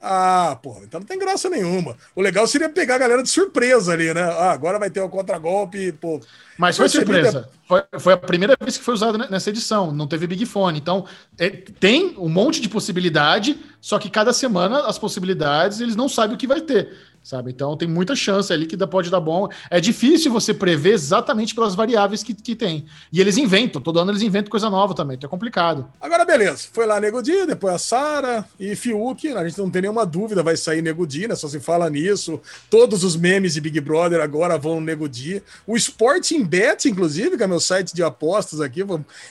Ah, 0.00 0.58
pô, 0.60 0.80
então 0.82 0.98
não 0.98 1.06
tem 1.06 1.18
graça 1.18 1.48
nenhuma. 1.50 1.94
O 2.16 2.22
legal 2.22 2.44
seria 2.46 2.68
pegar 2.68 2.94
a 2.94 2.98
galera 2.98 3.22
de 3.22 3.28
surpresa 3.28 3.92
ali, 3.92 4.12
né? 4.12 4.22
Ah, 4.22 4.50
agora 4.50 4.78
vai 4.78 4.90
ter 4.90 5.00
o 5.00 5.06
um 5.06 5.08
contragolpe, 5.10 5.92
pô. 5.92 6.20
Mas 6.58 6.76
foi 6.76 6.88
surpresa. 6.88 7.48
Foi, 7.68 7.84
foi, 8.00 8.12
a 8.14 8.16
primeira 8.16 8.56
vez 8.58 8.78
que 8.78 8.82
foi 8.82 8.94
usado 8.94 9.16
nessa 9.16 9.50
edição, 9.50 9.92
não 9.92 10.08
teve 10.08 10.26
Big 10.26 10.44
Fone. 10.44 10.78
Então, 10.78 11.04
é, 11.38 11.50
tem 11.50 12.16
um 12.18 12.28
monte 12.28 12.60
de 12.60 12.68
possibilidade, 12.68 13.60
só 13.80 13.98
que 13.98 14.10
cada 14.10 14.32
semana 14.32 14.86
as 14.86 14.98
possibilidades 14.98 15.80
eles 15.80 15.94
não 15.94 16.08
sabem 16.08 16.34
o 16.34 16.38
que 16.38 16.48
vai 16.48 16.62
ter 16.62 17.11
sabe? 17.22 17.50
Então 17.50 17.76
tem 17.76 17.88
muita 17.88 18.16
chance 18.16 18.52
ali 18.52 18.66
que 18.66 18.76
pode 18.86 19.10
dar 19.10 19.20
bom. 19.20 19.48
É 19.70 19.80
difícil 19.80 20.32
você 20.32 20.52
prever 20.52 20.92
exatamente 20.92 21.54
pelas 21.54 21.74
variáveis 21.74 22.22
que, 22.22 22.34
que 22.34 22.56
tem. 22.56 22.84
E 23.12 23.20
eles 23.20 23.36
inventam, 23.36 23.80
todo 23.80 23.98
ano 23.98 24.10
eles 24.10 24.22
inventam 24.22 24.50
coisa 24.50 24.68
nova 24.68 24.94
também, 24.94 25.16
então 25.16 25.28
é 25.28 25.30
complicado. 25.30 25.88
Agora, 26.00 26.24
beleza. 26.24 26.68
Foi 26.72 26.84
lá 26.84 27.00
Nego 27.00 27.22
Di, 27.22 27.46
depois 27.46 27.74
a 27.74 27.78
Sara 27.78 28.44
e 28.58 28.74
Fiuk. 28.74 29.28
A 29.28 29.46
gente 29.46 29.58
não 29.58 29.70
tem 29.70 29.82
nenhuma 29.82 30.04
dúvida, 30.04 30.42
vai 30.42 30.56
sair 30.56 30.82
Nego 30.82 31.06
Di, 31.06 31.28
né? 31.28 31.34
Só 31.34 31.48
se 31.48 31.60
fala 31.60 31.88
nisso. 31.88 32.40
Todos 32.68 33.04
os 33.04 33.16
memes 33.16 33.54
de 33.54 33.60
Big 33.60 33.80
Brother 33.80 34.20
agora 34.20 34.58
vão 34.58 34.76
no 34.76 34.80
Nego 34.80 35.08
Di. 35.08 35.42
O 35.66 35.76
Sporting 35.76 36.44
Bet, 36.44 36.88
inclusive, 36.88 37.36
que 37.36 37.42
é 37.42 37.46
meu 37.46 37.60
site 37.60 37.94
de 37.94 38.02
apostas 38.02 38.60
aqui, 38.60 38.84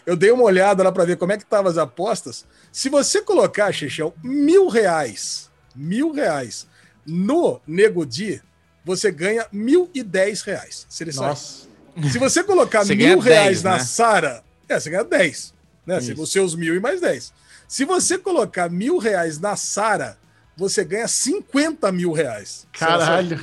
eu 0.06 0.16
dei 0.16 0.32
uma 0.32 0.44
olhada 0.44 0.84
lá 0.84 0.92
para 0.92 1.06
ver 1.06 1.18
como 1.18 1.32
é 1.32 1.38
que 1.38 1.44
estavam 1.44 1.70
as 1.70 1.78
apostas. 1.78 2.46
Se 2.72 2.90
você 2.90 3.22
colocar, 3.22 3.72
Xixão, 3.72 4.14
mil 4.24 4.68
reais, 4.70 5.50
mil 5.76 6.12
reais 6.12 6.71
no 7.06 7.62
Nego 7.66 8.06
Di, 8.06 8.42
você 8.84 9.12
ganha 9.12 9.44
R$ 9.44 9.58
1.010 9.58 10.86
se 10.88 11.04
ele 11.04 11.14
Nossa. 11.14 11.68
sair. 11.96 12.12
Se 12.12 12.18
você 12.18 12.44
colocar 12.44 12.84
Você 12.86 12.96
mil 12.96 13.20
reais 13.20 13.62
10, 13.62 13.64
na 13.64 13.72
né? 13.74 13.80
Sara, 13.80 14.44
é, 14.68 14.80
você 14.80 14.90
ganha 14.90 15.04
10. 15.04 15.54
Né? 15.86 16.00
Se 16.00 16.12
Isso. 16.14 16.22
os 16.22 16.32
seus 16.32 16.56
mil 16.56 16.76
e 16.76 16.80
mais 16.80 17.02
10. 17.02 17.34
Se 17.68 17.86
você 17.86 18.18
colocar 18.18 18.70
mil 18.70 18.98
reais 18.98 19.40
na 19.40 19.56
Sara, 19.56 20.18
você 20.56 20.84
ganha 20.84 21.08
50 21.08 21.92
mil 21.92 22.12
reais. 22.12 22.68
Caralho. 22.74 23.42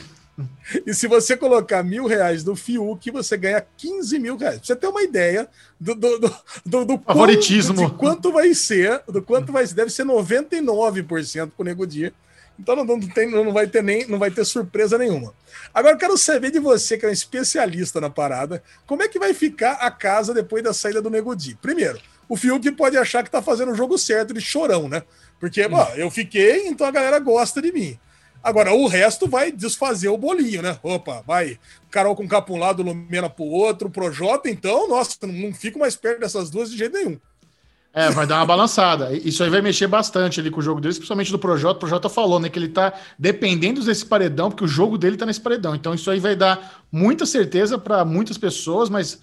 E 0.86 0.94
se 0.94 1.08
você 1.08 1.36
colocar 1.36 1.82
mil 1.82 2.06
reais 2.06 2.44
no 2.44 2.54
Fiuk, 2.54 3.10
você 3.10 3.36
ganha 3.36 3.64
15 3.76 4.18
mil 4.18 4.36
reais. 4.36 4.58
Pra 4.58 4.66
você 4.66 4.76
ter 4.76 4.86
uma 4.86 5.02
ideia 5.02 5.48
do, 5.80 5.94
do, 5.94 6.18
do, 6.18 6.36
do, 6.64 6.84
do 6.84 6.98
Favoritismo. 6.98 7.74
Quanto, 7.74 7.90
de 7.90 7.98
quanto 7.98 8.32
vai 8.32 8.54
ser, 8.54 9.02
do 9.08 9.20
quanto 9.20 9.52
vai 9.52 9.66
ser. 9.66 9.74
Deve 9.74 9.90
ser 9.90 10.04
99% 10.04 11.50
pro 11.56 11.64
Nego 11.64 11.86
Dia. 11.86 12.12
Então 12.58 12.74
não, 12.74 12.84
não, 12.84 13.00
tem, 13.00 13.30
não, 13.30 13.52
vai 13.52 13.66
ter 13.68 13.82
nem, 13.82 14.06
não 14.06 14.18
vai 14.18 14.30
ter 14.30 14.44
surpresa 14.44 14.98
nenhuma. 14.98 15.32
Agora 15.72 15.94
eu 15.94 15.98
quero 15.98 16.18
saber 16.18 16.50
de 16.50 16.58
você, 16.58 16.98
que 16.98 17.06
é 17.06 17.08
um 17.08 17.12
especialista 17.12 18.00
na 18.00 18.10
parada, 18.10 18.62
como 18.86 19.02
é 19.02 19.08
que 19.08 19.18
vai 19.18 19.32
ficar 19.32 19.74
a 19.74 19.90
casa 19.90 20.34
depois 20.34 20.62
da 20.62 20.74
saída 20.74 21.00
do 21.00 21.08
Nego 21.10 21.36
Di? 21.36 21.56
Primeiro, 21.62 22.00
o 22.28 22.36
Fiuk 22.36 22.70
pode 22.72 22.96
achar 22.96 23.22
que 23.22 23.30
tá 23.30 23.40
fazendo 23.40 23.72
o 23.72 23.74
jogo 23.74 23.96
certo 23.96 24.34
de 24.34 24.40
chorão, 24.40 24.88
né? 24.88 25.02
Porque, 25.38 25.64
Hum. 25.66 25.74
ó, 25.74 25.94
eu 25.94 26.10
fiquei, 26.10 26.66
então 26.66 26.86
a 26.86 26.90
galera 26.90 27.18
gosta 27.20 27.62
de 27.62 27.72
mim. 27.72 27.98
Agora, 28.42 28.72
o 28.72 28.86
resto 28.86 29.28
vai 29.28 29.50
desfazer 29.50 30.08
o 30.08 30.16
bolinho, 30.16 30.62
né? 30.62 30.78
Opa, 30.82 31.22
vai 31.26 31.58
Carol 31.90 32.14
com 32.14 32.26
capa 32.28 32.52
um 32.52 32.56
lado, 32.58 32.82
Lumena 32.82 33.28
pro 33.28 33.44
outro, 33.44 33.90
Projota, 33.90 34.48
então, 34.48 34.88
nossa, 34.88 35.16
não 35.26 35.52
fico 35.52 35.78
mais 35.78 35.96
perto 35.96 36.20
dessas 36.20 36.50
duas 36.50 36.70
de 36.70 36.76
jeito 36.76 36.96
nenhum. 36.96 37.18
É, 37.92 38.10
vai 38.10 38.26
dar 38.26 38.36
uma 38.36 38.46
balançada. 38.46 39.12
Isso 39.12 39.42
aí 39.42 39.50
vai 39.50 39.62
mexer 39.62 39.86
bastante 39.86 40.38
ali 40.38 40.50
com 40.50 40.60
o 40.60 40.62
jogo 40.62 40.80
deles, 40.80 40.98
principalmente 40.98 41.32
do 41.32 41.38
Projota. 41.38 41.76
O 41.76 41.80
Projota 41.80 42.08
falou, 42.08 42.38
né, 42.38 42.48
que 42.48 42.58
ele 42.58 42.68
tá 42.68 42.92
dependendo 43.18 43.82
desse 43.82 44.04
paredão, 44.04 44.50
porque 44.50 44.64
o 44.64 44.68
jogo 44.68 44.98
dele 44.98 45.16
tá 45.16 45.26
nesse 45.26 45.40
paredão. 45.40 45.74
Então 45.74 45.94
isso 45.94 46.10
aí 46.10 46.20
vai 46.20 46.36
dar 46.36 46.82
muita 46.92 47.24
certeza 47.26 47.78
para 47.78 48.04
muitas 48.04 48.36
pessoas, 48.36 48.88
mas 48.90 49.18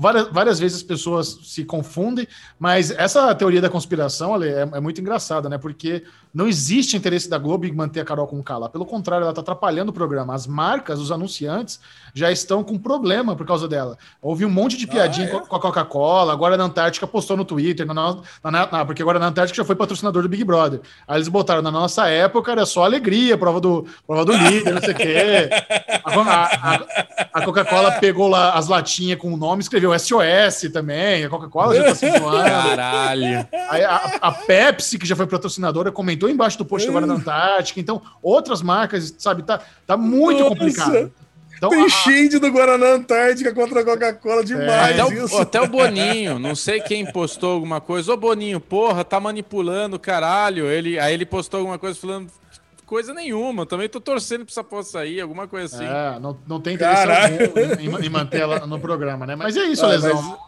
várias, 0.00 0.28
várias 0.32 0.58
vezes 0.58 0.78
as 0.78 0.82
pessoas 0.82 1.38
se 1.44 1.64
confundem. 1.64 2.26
Mas 2.58 2.90
essa 2.90 3.34
teoria 3.34 3.60
da 3.60 3.68
conspiração 3.70 4.34
Ale, 4.34 4.48
é, 4.48 4.68
é 4.72 4.80
muito 4.80 5.00
engraçada, 5.00 5.48
né? 5.48 5.56
Porque 5.56 6.02
não 6.34 6.46
existe 6.46 6.96
interesse 6.96 7.28
da 7.30 7.38
Globo 7.38 7.64
em 7.66 7.72
manter 7.72 8.00
a 8.00 8.04
Carol 8.04 8.26
com 8.26 8.42
K 8.42 8.58
lá. 8.58 8.68
Pelo 8.68 8.84
contrário, 8.84 9.24
ela 9.24 9.32
tá 9.32 9.40
atrapalhando 9.40 9.90
o 9.90 9.94
programa. 9.94 10.34
As 10.34 10.46
marcas, 10.46 10.98
os 11.00 11.10
anunciantes, 11.10 11.80
já 12.12 12.30
estão 12.30 12.62
com 12.62 12.76
problema 12.78 13.34
por 13.34 13.46
causa 13.46 13.66
dela. 13.66 13.96
Houve 14.20 14.44
um 14.44 14.50
monte 14.50 14.76
de 14.76 14.86
piadinha 14.86 15.26
é? 15.26 15.30
com 15.30 15.56
a 15.56 15.60
Coca-Cola, 15.60 16.32
agora 16.32 16.56
na 16.56 16.64
Antártica 16.64 17.06
postou 17.06 17.36
no 17.36 17.44
Twitter, 17.44 17.86
na, 17.86 17.94
na- 17.94 18.20
na- 18.50 18.84
porque 18.84 19.00
agora 19.02 19.18
na 19.18 19.28
Antártica 19.28 19.56
já 19.56 19.64
foi 19.64 19.74
patrocinador 19.76 20.22
do 20.22 20.28
Big 20.28 20.44
Brother. 20.44 20.80
Aí 21.06 21.16
eles 21.16 21.28
botaram, 21.28 21.62
na 21.62 21.70
nossa 21.70 22.08
época 22.08 22.52
era 22.52 22.66
só 22.66 22.84
alegria, 22.84 23.36
prova 23.38 23.60
do, 23.60 23.86
prova 24.06 24.24
do 24.24 24.32
líder, 24.32 24.74
não 24.74 24.80
sei 24.82 24.92
o 24.92 24.96
quê. 24.96 25.50
A, 26.04 26.20
a- 26.20 26.74
a- 26.74 26.86
a 27.34 27.44
Coca-Cola 27.44 27.92
pegou 27.92 28.28
lá 28.28 28.52
as 28.54 28.66
latinhas 28.68 29.18
com 29.18 29.32
o 29.32 29.36
nome, 29.36 29.62
escreveu 29.62 29.77
SOS 29.98 30.70
também, 30.72 31.24
a 31.24 31.28
Coca-Cola 31.28 31.74
já 31.74 31.84
tá 31.84 31.94
se 31.94 32.10
zoando. 32.18 32.44
Caralho. 32.44 33.46
Aí 33.70 33.84
a, 33.84 34.18
a 34.20 34.32
Pepsi, 34.32 34.98
que 34.98 35.06
já 35.06 35.14
foi 35.16 35.26
patrocinadora, 35.26 35.92
comentou 35.92 36.28
embaixo 36.28 36.58
do 36.58 36.64
post 36.64 36.88
agora 36.88 37.06
na 37.06 37.14
Antártica. 37.14 37.80
Então, 37.80 38.00
outras 38.22 38.62
marcas, 38.62 39.14
sabe, 39.18 39.42
tá, 39.42 39.60
tá 39.86 39.96
muito 39.96 40.40
Nossa. 40.40 40.50
complicado. 40.54 41.12
Então, 41.56 41.70
Tem 41.70 41.84
a- 41.84 41.88
shade 41.88 42.38
do 42.38 42.52
Guaraná 42.52 42.86
Antártica 42.92 43.52
contra 43.52 43.80
a 43.80 43.84
Coca-Cola 43.84 44.44
demais. 44.44 44.98
Até 45.00 45.14
isso. 45.14 45.36
o, 45.36 45.40
até 45.40 45.60
o 45.60 45.66
Boninho, 45.66 46.38
não 46.38 46.54
sei 46.54 46.80
quem 46.80 47.04
postou 47.10 47.54
alguma 47.54 47.80
coisa. 47.80 48.12
Ô 48.12 48.16
Boninho, 48.16 48.60
porra, 48.60 49.04
tá 49.04 49.18
manipulando, 49.18 49.98
caralho. 49.98 50.66
Ele, 50.66 51.00
aí 51.00 51.12
ele 51.12 51.26
postou 51.26 51.58
alguma 51.58 51.76
coisa 51.78 51.98
falando 51.98 52.30
coisa 52.88 53.12
nenhuma. 53.14 53.64
Também 53.66 53.88
tô 53.88 54.00
torcendo 54.00 54.44
pra 54.44 54.50
essa 54.52 54.64
porra 54.64 54.82
sair, 54.82 55.20
alguma 55.20 55.46
coisa 55.46 55.76
assim. 55.76 55.84
É, 55.84 56.18
não, 56.18 56.36
não 56.46 56.60
tem 56.60 56.74
interesse 56.74 57.42
em, 57.80 58.06
em 58.06 58.08
manter 58.08 58.40
ela 58.40 58.66
no 58.66 58.80
programa, 58.80 59.26
né? 59.26 59.36
Mas 59.36 59.56
é 59.56 59.64
isso, 59.64 59.84
Ah, 59.84 59.88
Lesão. 59.88 60.38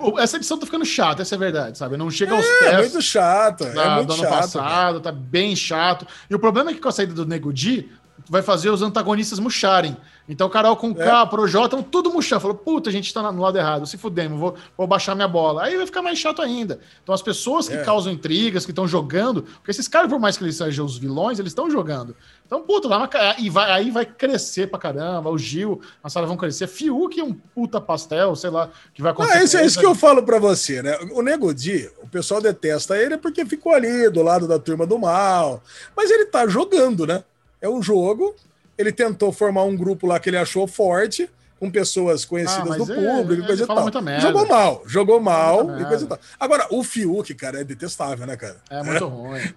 O- 0.00 0.18
Essa 0.20 0.36
edição 0.36 0.56
tá 0.58 0.64
ficando 0.64 0.84
chata, 0.84 1.22
essa 1.22 1.34
é 1.34 1.36
a 1.36 1.38
verdade, 1.40 1.76
sabe? 1.76 1.96
Não 1.96 2.08
chega 2.08 2.34
aos 2.36 2.44
É 2.44 2.58
pés 2.60 2.92
muito 2.92 3.02
chato. 3.02 3.64
da- 3.74 3.82
é 3.84 3.94
muito 3.96 4.06
do 4.08 4.12
ano 4.14 4.22
chato. 4.22 4.30
passado, 4.32 5.00
tá 5.00 5.10
bem 5.10 5.56
chato. 5.56 6.06
E 6.30 6.34
o 6.34 6.38
problema 6.38 6.70
é 6.70 6.74
que 6.74 6.80
com 6.80 6.88
a 6.88 6.92
saída 6.92 7.12
do 7.14 7.26
Nego 7.26 7.52
Di, 7.52 7.90
vai 8.28 8.42
fazer 8.42 8.70
os 8.70 8.82
antagonistas 8.82 9.38
murcharem. 9.38 9.96
Então, 10.28 10.48
Carol 10.48 10.76
com 10.76 10.92
K, 10.92 11.24
Projota, 11.26 11.80
tudo 11.84 12.10
murchando. 12.12 12.40
Falou, 12.40 12.56
puta, 12.56 12.90
a 12.90 12.92
gente 12.92 13.14
tá 13.14 13.30
no 13.30 13.40
lado 13.40 13.56
errado, 13.56 13.86
se 13.86 13.96
fudemos, 13.96 14.40
vou, 14.40 14.56
vou 14.76 14.84
baixar 14.86 15.14
minha 15.14 15.28
bola. 15.28 15.62
Aí 15.62 15.76
vai 15.76 15.86
ficar 15.86 16.02
mais 16.02 16.18
chato 16.18 16.42
ainda. 16.42 16.80
Então, 17.02 17.14
as 17.14 17.22
pessoas 17.22 17.68
que 17.68 17.76
É. 17.76 17.84
causam 17.84 18.12
intrigas, 18.12 18.64
que 18.64 18.72
estão 18.72 18.88
jogando, 18.88 19.44
porque 19.44 19.70
esses 19.70 19.86
caras, 19.86 20.10
por 20.10 20.18
mais 20.18 20.36
que 20.36 20.42
eles 20.42 20.56
sejam 20.56 20.84
os 20.84 20.98
vilões, 20.98 21.38
eles 21.38 21.50
estão 21.52 21.70
jogando. 21.70 22.16
Então, 22.44 22.62
puta, 22.62 22.88
lá 22.88 23.08
e 23.38 23.48
vai, 23.48 23.70
aí 23.70 23.90
vai 23.92 24.04
crescer 24.04 24.68
pra 24.68 24.80
caramba. 24.80 25.30
O 25.30 25.38
Gil, 25.38 25.80
a 26.02 26.08
Sara 26.08 26.26
vão 26.26 26.36
crescer. 26.36 26.66
Fiuk 26.66 27.20
é 27.20 27.24
um 27.24 27.32
puta 27.32 27.80
pastel, 27.80 28.34
sei 28.34 28.50
lá, 28.50 28.68
que 28.92 29.02
vai 29.02 29.12
acontecer. 29.12 29.38
é 29.38 29.44
isso, 29.44 29.56
é 29.58 29.64
isso 29.66 29.78
que 29.78 29.86
eu 29.86 29.94
falo 29.94 30.22
pra 30.24 30.40
você, 30.40 30.82
né? 30.82 30.98
O 31.12 31.22
Nego 31.22 31.54
Di, 31.54 31.88
o 32.02 32.08
pessoal 32.08 32.40
detesta 32.40 32.98
ele 32.98 33.16
porque 33.16 33.46
ficou 33.46 33.72
ali 33.72 34.10
do 34.10 34.22
lado 34.22 34.48
da 34.48 34.58
turma 34.58 34.84
do 34.86 34.98
mal. 34.98 35.62
Mas 35.96 36.10
ele 36.10 36.26
tá 36.26 36.46
jogando, 36.48 37.06
né? 37.06 37.22
É 37.60 37.68
um 37.68 37.82
jogo. 37.82 38.34
Ele 38.76 38.92
tentou 38.92 39.32
formar 39.32 39.64
um 39.64 39.76
grupo 39.76 40.06
lá 40.06 40.20
que 40.20 40.28
ele 40.28 40.36
achou 40.36 40.66
forte, 40.66 41.30
com 41.58 41.70
pessoas 41.70 42.24
conhecidas 42.24 42.72
Ah, 42.72 42.76
do 42.76 42.92
é, 42.92 42.94
público 42.94 43.32
ele 43.32 43.42
e 43.42 43.46
coisa 43.46 43.64
e 43.64 43.66
tal. 43.66 44.20
Jogou 44.20 44.46
mal, 44.46 44.82
jogou 44.86 45.20
mal 45.20 45.80
e 45.80 45.84
coisa 45.86 46.04
e 46.04 46.08
tal. 46.08 46.18
Agora, 46.38 46.66
o 46.70 46.84
Fiuk, 46.84 47.34
cara, 47.34 47.60
é 47.60 47.64
detestável, 47.64 48.26
né, 48.26 48.36
cara? 48.36 48.56
É 48.68 48.82
muito 48.82 49.06
ruim. 49.06 49.54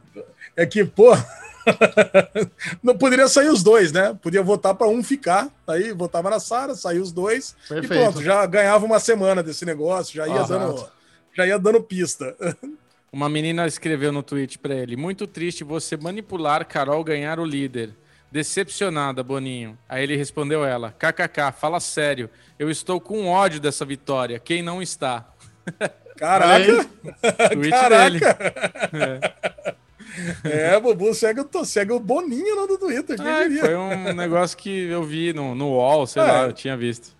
É 0.56 0.66
que, 0.66 0.86
pô. 0.86 1.12
não 2.82 2.98
poderia 2.98 3.28
sair 3.28 3.50
os 3.50 3.62
dois, 3.62 3.92
né? 3.92 4.18
Podia 4.22 4.42
votar 4.42 4.74
para 4.74 4.88
um 4.88 5.04
ficar, 5.04 5.50
aí 5.68 5.92
votava 5.92 6.30
na 6.30 6.40
Sara, 6.40 6.74
saiu 6.74 7.02
os 7.04 7.12
dois 7.12 7.56
Perfeito. 7.68 7.94
e 7.94 7.98
pronto, 7.98 8.24
já 8.24 8.46
ganhava 8.46 8.86
uma 8.86 9.00
semana 9.00 9.44
desse 9.44 9.66
negócio, 9.66 10.16
já 10.16 10.28
ia 10.28 10.36
Exato. 10.36 10.54
dando, 10.54 10.90
já 11.36 11.46
ia 11.46 11.60
dando 11.60 11.82
pista. 11.84 12.36
Uma 13.12 13.28
menina 13.28 13.66
escreveu 13.66 14.12
no 14.12 14.22
tweet 14.22 14.60
pra 14.60 14.76
ele: 14.76 14.96
Muito 14.96 15.26
triste 15.26 15.64
você 15.64 15.98
manipular 15.98 16.66
Carol 16.66 17.04
ganhar 17.04 17.40
o 17.40 17.46
líder. 17.46 17.92
Decepcionada, 18.32 19.24
Boninho. 19.24 19.76
Aí 19.88 20.04
ele 20.04 20.16
respondeu 20.16 20.64
ela: 20.64 20.92
KKK, 20.98 21.52
fala 21.52 21.80
sério. 21.80 22.30
Eu 22.60 22.70
estou 22.70 23.02
com 23.02 23.28
ódio 23.28 23.60
dessa 23.60 23.84
vitória. 23.84 24.38
Quem 24.40 24.62
não 24.62 24.82
está? 24.82 25.28
Caraca, 26.18 26.86
Tweet 27.54 27.70
Caraca. 27.72 28.10
dele. 28.10 28.20
é, 30.44 30.80
Bubu 30.80 31.14
segue, 31.14 31.42
o- 31.42 31.66
segue 31.66 31.92
o 31.94 32.00
Boninho 32.00 32.56
no 32.56 32.68
do 32.68 32.78
Twitter, 32.78 33.20
É, 33.22 33.44
diria? 33.48 33.62
foi 33.66 33.76
um 33.76 34.14
negócio 34.14 34.58
que 34.58 34.70
eu 34.88 35.04
vi 35.04 35.34
no, 35.34 35.56
no 35.56 35.70
UOL, 35.70 36.06
sei 36.06 36.22
É. 36.22 36.26
lá, 36.26 36.44
eu 36.44 36.54
tinha 36.54 36.76
visto. 36.78 37.16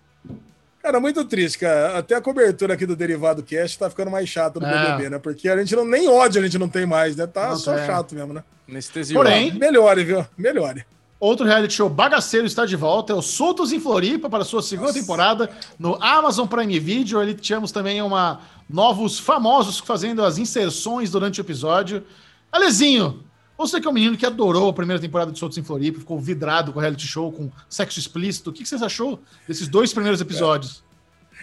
Cara, 0.82 0.98
muito 0.98 1.24
triste, 1.24 1.58
cara. 1.58 1.98
Até 1.98 2.14
a 2.14 2.20
cobertura 2.20 2.74
aqui 2.74 2.86
do 2.86 2.96
Derivado 2.96 3.42
Cast 3.42 3.78
tá 3.78 3.90
ficando 3.90 4.10
mais 4.10 4.28
chato 4.28 4.58
no 4.58 4.66
É. 4.66 4.86
BBB, 4.92 5.10
né? 5.10 5.18
Porque 5.18 5.48
a 5.48 5.56
gente 5.58 5.76
não, 5.76 5.84
nem 5.84 6.08
ódio 6.08 6.40
a 6.40 6.44
gente 6.44 6.58
não 6.58 6.68
tem 6.68 6.86
mais, 6.86 7.14
né? 7.16 7.26
Tá 7.26 7.50
Não 7.50 7.56
só 7.56 7.74
tem. 7.74 7.86
chato 7.86 8.14
mesmo, 8.14 8.32
né? 8.32 8.42
Anestesiou. 8.68 9.22
Porém, 9.22 9.52
Melhore, 9.52 10.04
viu? 10.04 10.26
Melhore. 10.38 10.84
Outro 11.18 11.44
reality 11.44 11.74
show 11.74 11.88
bagaceiro 11.90 12.46
está 12.46 12.64
de 12.64 12.76
volta, 12.76 13.12
é 13.12 13.16
o 13.16 13.20
Soltos 13.20 13.72
em 13.72 13.78
Floripa 13.80 14.30
para 14.30 14.42
sua 14.42 14.62
segunda 14.62 14.90
temporada 14.90 15.50
no 15.78 16.02
Amazon 16.02 16.46
Prime 16.46 16.80
Video. 16.80 17.20
Ali 17.20 17.34
tínhamos 17.34 17.70
também 17.70 18.00
uma 18.00 18.40
novos 18.66 19.18
famosos 19.18 19.78
fazendo 19.80 20.24
as 20.24 20.38
inserções 20.38 21.10
durante 21.10 21.38
o 21.38 21.42
episódio. 21.42 22.02
Alezinho, 22.50 23.22
você 23.60 23.78
que 23.78 23.86
é 23.86 23.90
um 23.90 23.92
menino 23.92 24.16
que 24.16 24.24
adorou 24.24 24.70
a 24.70 24.72
primeira 24.72 24.98
temporada 24.98 25.30
de 25.30 25.38
Soltos 25.38 25.58
em 25.58 25.62
Floripa, 25.62 25.98
ficou 25.98 26.18
vidrado 26.18 26.72
com 26.72 26.78
o 26.78 26.82
reality 26.82 27.06
show 27.06 27.30
com 27.30 27.50
sexo 27.68 27.98
explícito. 27.98 28.48
O 28.48 28.52
que 28.54 28.64
vocês 28.64 28.82
achou 28.82 29.20
desses 29.46 29.68
dois 29.68 29.92
primeiros 29.92 30.18
episódios? 30.18 30.82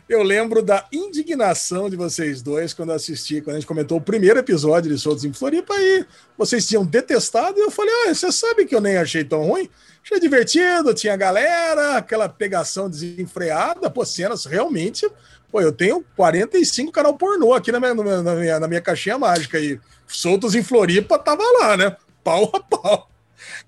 Eu 0.09 0.23
lembro 0.23 0.63
da 0.63 0.87
indignação 0.91 1.89
de 1.89 1.95
vocês 1.95 2.41
dois 2.41 2.73
quando 2.73 2.91
assisti, 2.91 3.39
quando 3.39 3.57
a 3.57 3.59
gente 3.59 3.67
comentou 3.67 3.99
o 3.99 4.01
primeiro 4.01 4.39
episódio 4.39 4.91
de 4.91 4.97
Soltos 4.97 5.25
em 5.25 5.33
Floripa, 5.33 5.75
e 5.77 6.05
vocês 6.35 6.65
tinham 6.65 6.83
detestado, 6.83 7.59
e 7.59 7.61
eu 7.61 7.69
falei, 7.69 7.93
ah, 8.07 8.13
você 8.15 8.31
sabe 8.31 8.65
que 8.65 8.73
eu 8.73 8.81
nem 8.81 8.97
achei 8.97 9.23
tão 9.23 9.43
ruim? 9.43 9.69
Achei 10.03 10.19
divertido, 10.19 10.95
tinha 10.95 11.15
galera, 11.15 11.97
aquela 11.97 12.27
pegação 12.27 12.89
desenfreada, 12.89 13.91
pô, 13.91 14.03
cenas 14.03 14.45
realmente... 14.45 15.07
Pô, 15.49 15.61
eu 15.61 15.71
tenho 15.71 16.03
45 16.17 16.91
canal 16.91 17.17
pornô 17.17 17.53
aqui 17.53 17.71
na 17.71 17.79
minha, 17.79 17.93
na 17.93 18.35
minha, 18.35 18.59
na 18.59 18.67
minha 18.67 18.81
caixinha 18.81 19.17
mágica, 19.17 19.57
e 19.57 19.79
Soltos 20.05 20.55
em 20.55 20.63
Floripa 20.63 21.17
tava 21.17 21.41
lá, 21.59 21.77
né? 21.77 21.95
Pau 22.27 22.51
a 22.53 22.59
pau. 22.59 23.09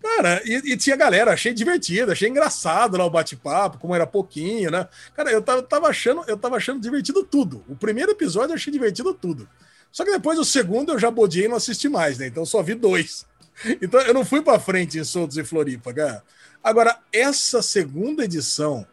Cara, 0.02 0.42
e, 0.44 0.74
e 0.74 0.76
tinha 0.76 0.98
galera, 0.98 1.32
achei 1.32 1.54
divertido, 1.54 2.12
achei 2.12 2.28
engraçado 2.28 2.98
lá 2.98 3.06
o 3.06 3.10
bate-papo, 3.10 3.78
como 3.78 3.96
era 3.96 4.06
pouquinho, 4.06 4.70
né? 4.70 4.86
Cara, 5.16 5.32
eu 5.32 5.42
tava, 5.42 5.64
tava 5.64 5.88
achando, 5.88 6.26
eu 6.28 6.36
tava 6.36 6.58
achando 6.58 6.82
divertido 6.82 7.24
tudo. 7.24 7.64
O 7.70 7.76
primeiro 7.76 8.12
episódio 8.12 8.52
eu 8.52 8.56
achei 8.56 8.74
divertido 8.74 9.14
tudo. 9.14 9.48
Só 9.94 10.04
que 10.04 10.12
depois 10.12 10.38
o 10.38 10.44
segundo 10.44 10.92
eu 10.92 11.00
já 11.00 11.10
bodiei 11.10 11.46
e 11.46 11.48
não 11.48 11.56
assisti 11.56 11.88
mais, 11.88 12.18
né? 12.18 12.28
Então 12.28 12.46
só 12.46 12.62
vi 12.62 12.76
dois. 12.76 13.26
Então 13.82 14.00
eu 14.02 14.14
não 14.14 14.24
fui 14.24 14.42
pra 14.42 14.58
frente 14.58 14.98
em 14.98 15.04
Soltos 15.04 15.38
e 15.38 15.44
Floripa, 15.44 15.94
cara. 15.94 16.24
Agora, 16.64 16.98
essa 17.12 17.62
segunda 17.62 18.24
edição, 18.24 18.88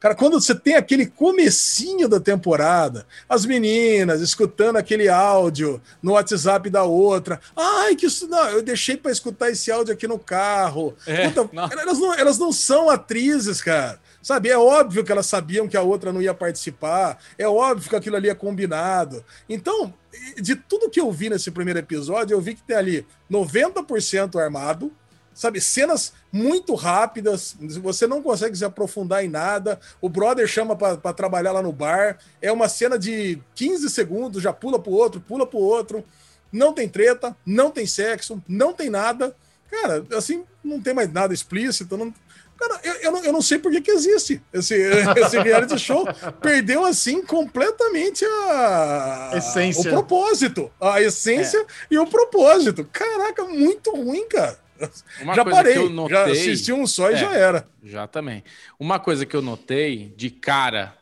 cara, 0.00 0.14
quando 0.14 0.40
você 0.40 0.54
tem 0.54 0.74
aquele 0.74 1.06
comecinho 1.06 2.08
da 2.08 2.18
temporada, 2.18 3.06
as 3.28 3.46
meninas 3.46 4.20
escutando 4.20 4.76
aquele 4.76 5.08
áudio 5.08 5.80
no 6.02 6.12
WhatsApp 6.12 6.68
da 6.70 6.82
outra, 6.82 7.40
ai, 7.54 7.94
que 7.94 8.06
isso 8.06 8.26
não, 8.26 8.48
eu 8.48 8.62
deixei 8.62 8.96
para 8.96 9.12
escutar 9.12 9.50
esse 9.50 9.70
áudio 9.70 9.94
aqui 9.94 10.08
no 10.08 10.18
carro. 10.18 10.96
É, 11.06 11.28
Puta, 11.28 11.48
não. 11.52 11.70
elas, 11.70 11.98
não, 11.98 12.14
elas 12.14 12.38
não 12.38 12.52
são 12.52 12.90
atrizes, 12.90 13.60
cara. 13.60 14.00
Sabe, 14.22 14.50
é 14.50 14.58
óbvio 14.58 15.02
que 15.04 15.12
elas 15.12 15.26
sabiam 15.26 15.66
que 15.66 15.76
a 15.76 15.82
outra 15.82 16.12
não 16.12 16.20
ia 16.20 16.34
participar, 16.34 17.18
é 17.38 17.48
óbvio 17.48 17.88
que 17.88 17.96
aquilo 17.96 18.16
ali 18.16 18.28
é 18.28 18.34
combinado. 18.34 19.24
Então, 19.48 19.94
de 20.40 20.54
tudo 20.54 20.90
que 20.90 21.00
eu 21.00 21.10
vi 21.10 21.30
nesse 21.30 21.50
primeiro 21.50 21.78
episódio, 21.78 22.34
eu 22.34 22.40
vi 22.40 22.54
que 22.54 22.62
tem 22.62 22.76
ali 22.76 23.06
90% 23.30 24.40
armado, 24.40 24.92
sabe, 25.40 25.58
cenas 25.58 26.12
muito 26.30 26.74
rápidas, 26.74 27.56
você 27.80 28.06
não 28.06 28.22
consegue 28.22 28.54
se 28.54 28.62
aprofundar 28.62 29.24
em 29.24 29.28
nada. 29.28 29.80
O 29.98 30.06
brother 30.06 30.46
chama 30.46 30.76
para 30.76 31.14
trabalhar 31.14 31.52
lá 31.52 31.62
no 31.62 31.72
bar, 31.72 32.18
é 32.42 32.52
uma 32.52 32.68
cena 32.68 32.98
de 32.98 33.40
15 33.54 33.88
segundos, 33.88 34.42
já 34.42 34.52
pula 34.52 34.78
pro 34.78 34.92
outro, 34.92 35.18
pula 35.18 35.46
pro 35.46 35.58
outro. 35.58 36.04
Não 36.52 36.74
tem 36.74 36.86
treta, 36.86 37.34
não 37.46 37.70
tem 37.70 37.86
sexo, 37.86 38.42
não 38.46 38.74
tem 38.74 38.90
nada. 38.90 39.34
Cara, 39.70 40.04
assim, 40.14 40.44
não 40.62 40.78
tem 40.78 40.92
mais 40.92 41.10
nada 41.10 41.32
explícito, 41.32 41.96
não, 41.96 42.12
Cara, 42.60 42.78
eu, 42.84 42.94
eu, 42.96 43.12
não, 43.12 43.24
eu 43.24 43.32
não 43.32 43.40
sei 43.40 43.58
por 43.58 43.72
que, 43.72 43.80
que 43.80 43.90
existe 43.90 44.42
esse, 44.52 44.74
esse 45.16 45.38
reality 45.38 45.78
show. 45.78 46.06
Perdeu, 46.42 46.84
assim, 46.84 47.22
completamente 47.22 48.22
a... 48.26 49.30
Essência. 49.36 49.90
O 49.90 49.94
propósito. 49.94 50.70
A 50.78 51.00
essência 51.00 51.56
é. 51.56 51.66
e 51.90 51.98
o 51.98 52.06
propósito. 52.06 52.86
Caraca, 52.92 53.44
muito 53.46 53.90
ruim, 53.92 54.28
cara. 54.28 54.58
Uma 55.20 55.34
já 55.34 55.44
parei, 55.44 55.88
notei, 55.88 56.16
já 56.16 56.24
assisti 56.24 56.72
um 56.72 56.86
só 56.86 57.10
e 57.10 57.14
é, 57.14 57.16
já 57.16 57.34
era. 57.34 57.68
Já 57.82 58.06
também. 58.06 58.42
Uma 58.78 58.98
coisa 58.98 59.26
que 59.26 59.34
eu 59.34 59.42
notei 59.42 60.12
de 60.16 60.30
cara 60.30 60.96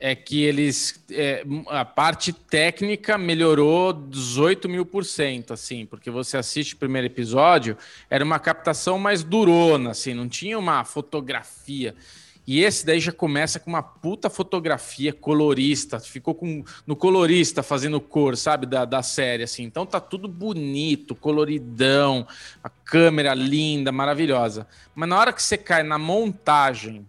é 0.00 0.14
que 0.14 0.42
eles. 0.42 0.98
É, 1.10 1.44
a 1.68 1.84
parte 1.84 2.32
técnica 2.32 3.18
melhorou 3.18 3.92
18 3.92 4.68
mil 4.68 4.86
por 4.86 5.04
cento, 5.04 5.52
assim, 5.52 5.84
porque 5.84 6.10
você 6.10 6.38
assiste 6.38 6.74
o 6.74 6.78
primeiro 6.78 7.06
episódio, 7.06 7.76
era 8.08 8.24
uma 8.24 8.38
captação 8.38 8.98
mais 8.98 9.22
durona, 9.22 9.90
assim, 9.90 10.14
não 10.14 10.28
tinha 10.28 10.58
uma 10.58 10.82
fotografia. 10.84 11.94
E 12.46 12.62
esse 12.62 12.84
daí 12.84 12.98
já 12.98 13.12
começa 13.12 13.60
com 13.60 13.70
uma 13.70 13.82
puta 13.82 14.28
fotografia 14.28 15.12
colorista, 15.12 16.00
ficou 16.00 16.34
com, 16.34 16.64
no 16.86 16.96
colorista 16.96 17.62
fazendo 17.62 18.00
cor, 18.00 18.36
sabe, 18.36 18.66
da, 18.66 18.84
da 18.84 19.02
série, 19.02 19.42
assim. 19.42 19.62
Então 19.62 19.86
tá 19.86 20.00
tudo 20.00 20.26
bonito, 20.26 21.14
coloridão, 21.14 22.26
a 22.64 22.68
câmera 22.68 23.34
linda, 23.34 23.92
maravilhosa. 23.92 24.66
Mas 24.94 25.08
na 25.08 25.18
hora 25.18 25.32
que 25.32 25.42
você 25.42 25.56
cai 25.56 25.82
na 25.82 25.98
montagem, 25.98 27.06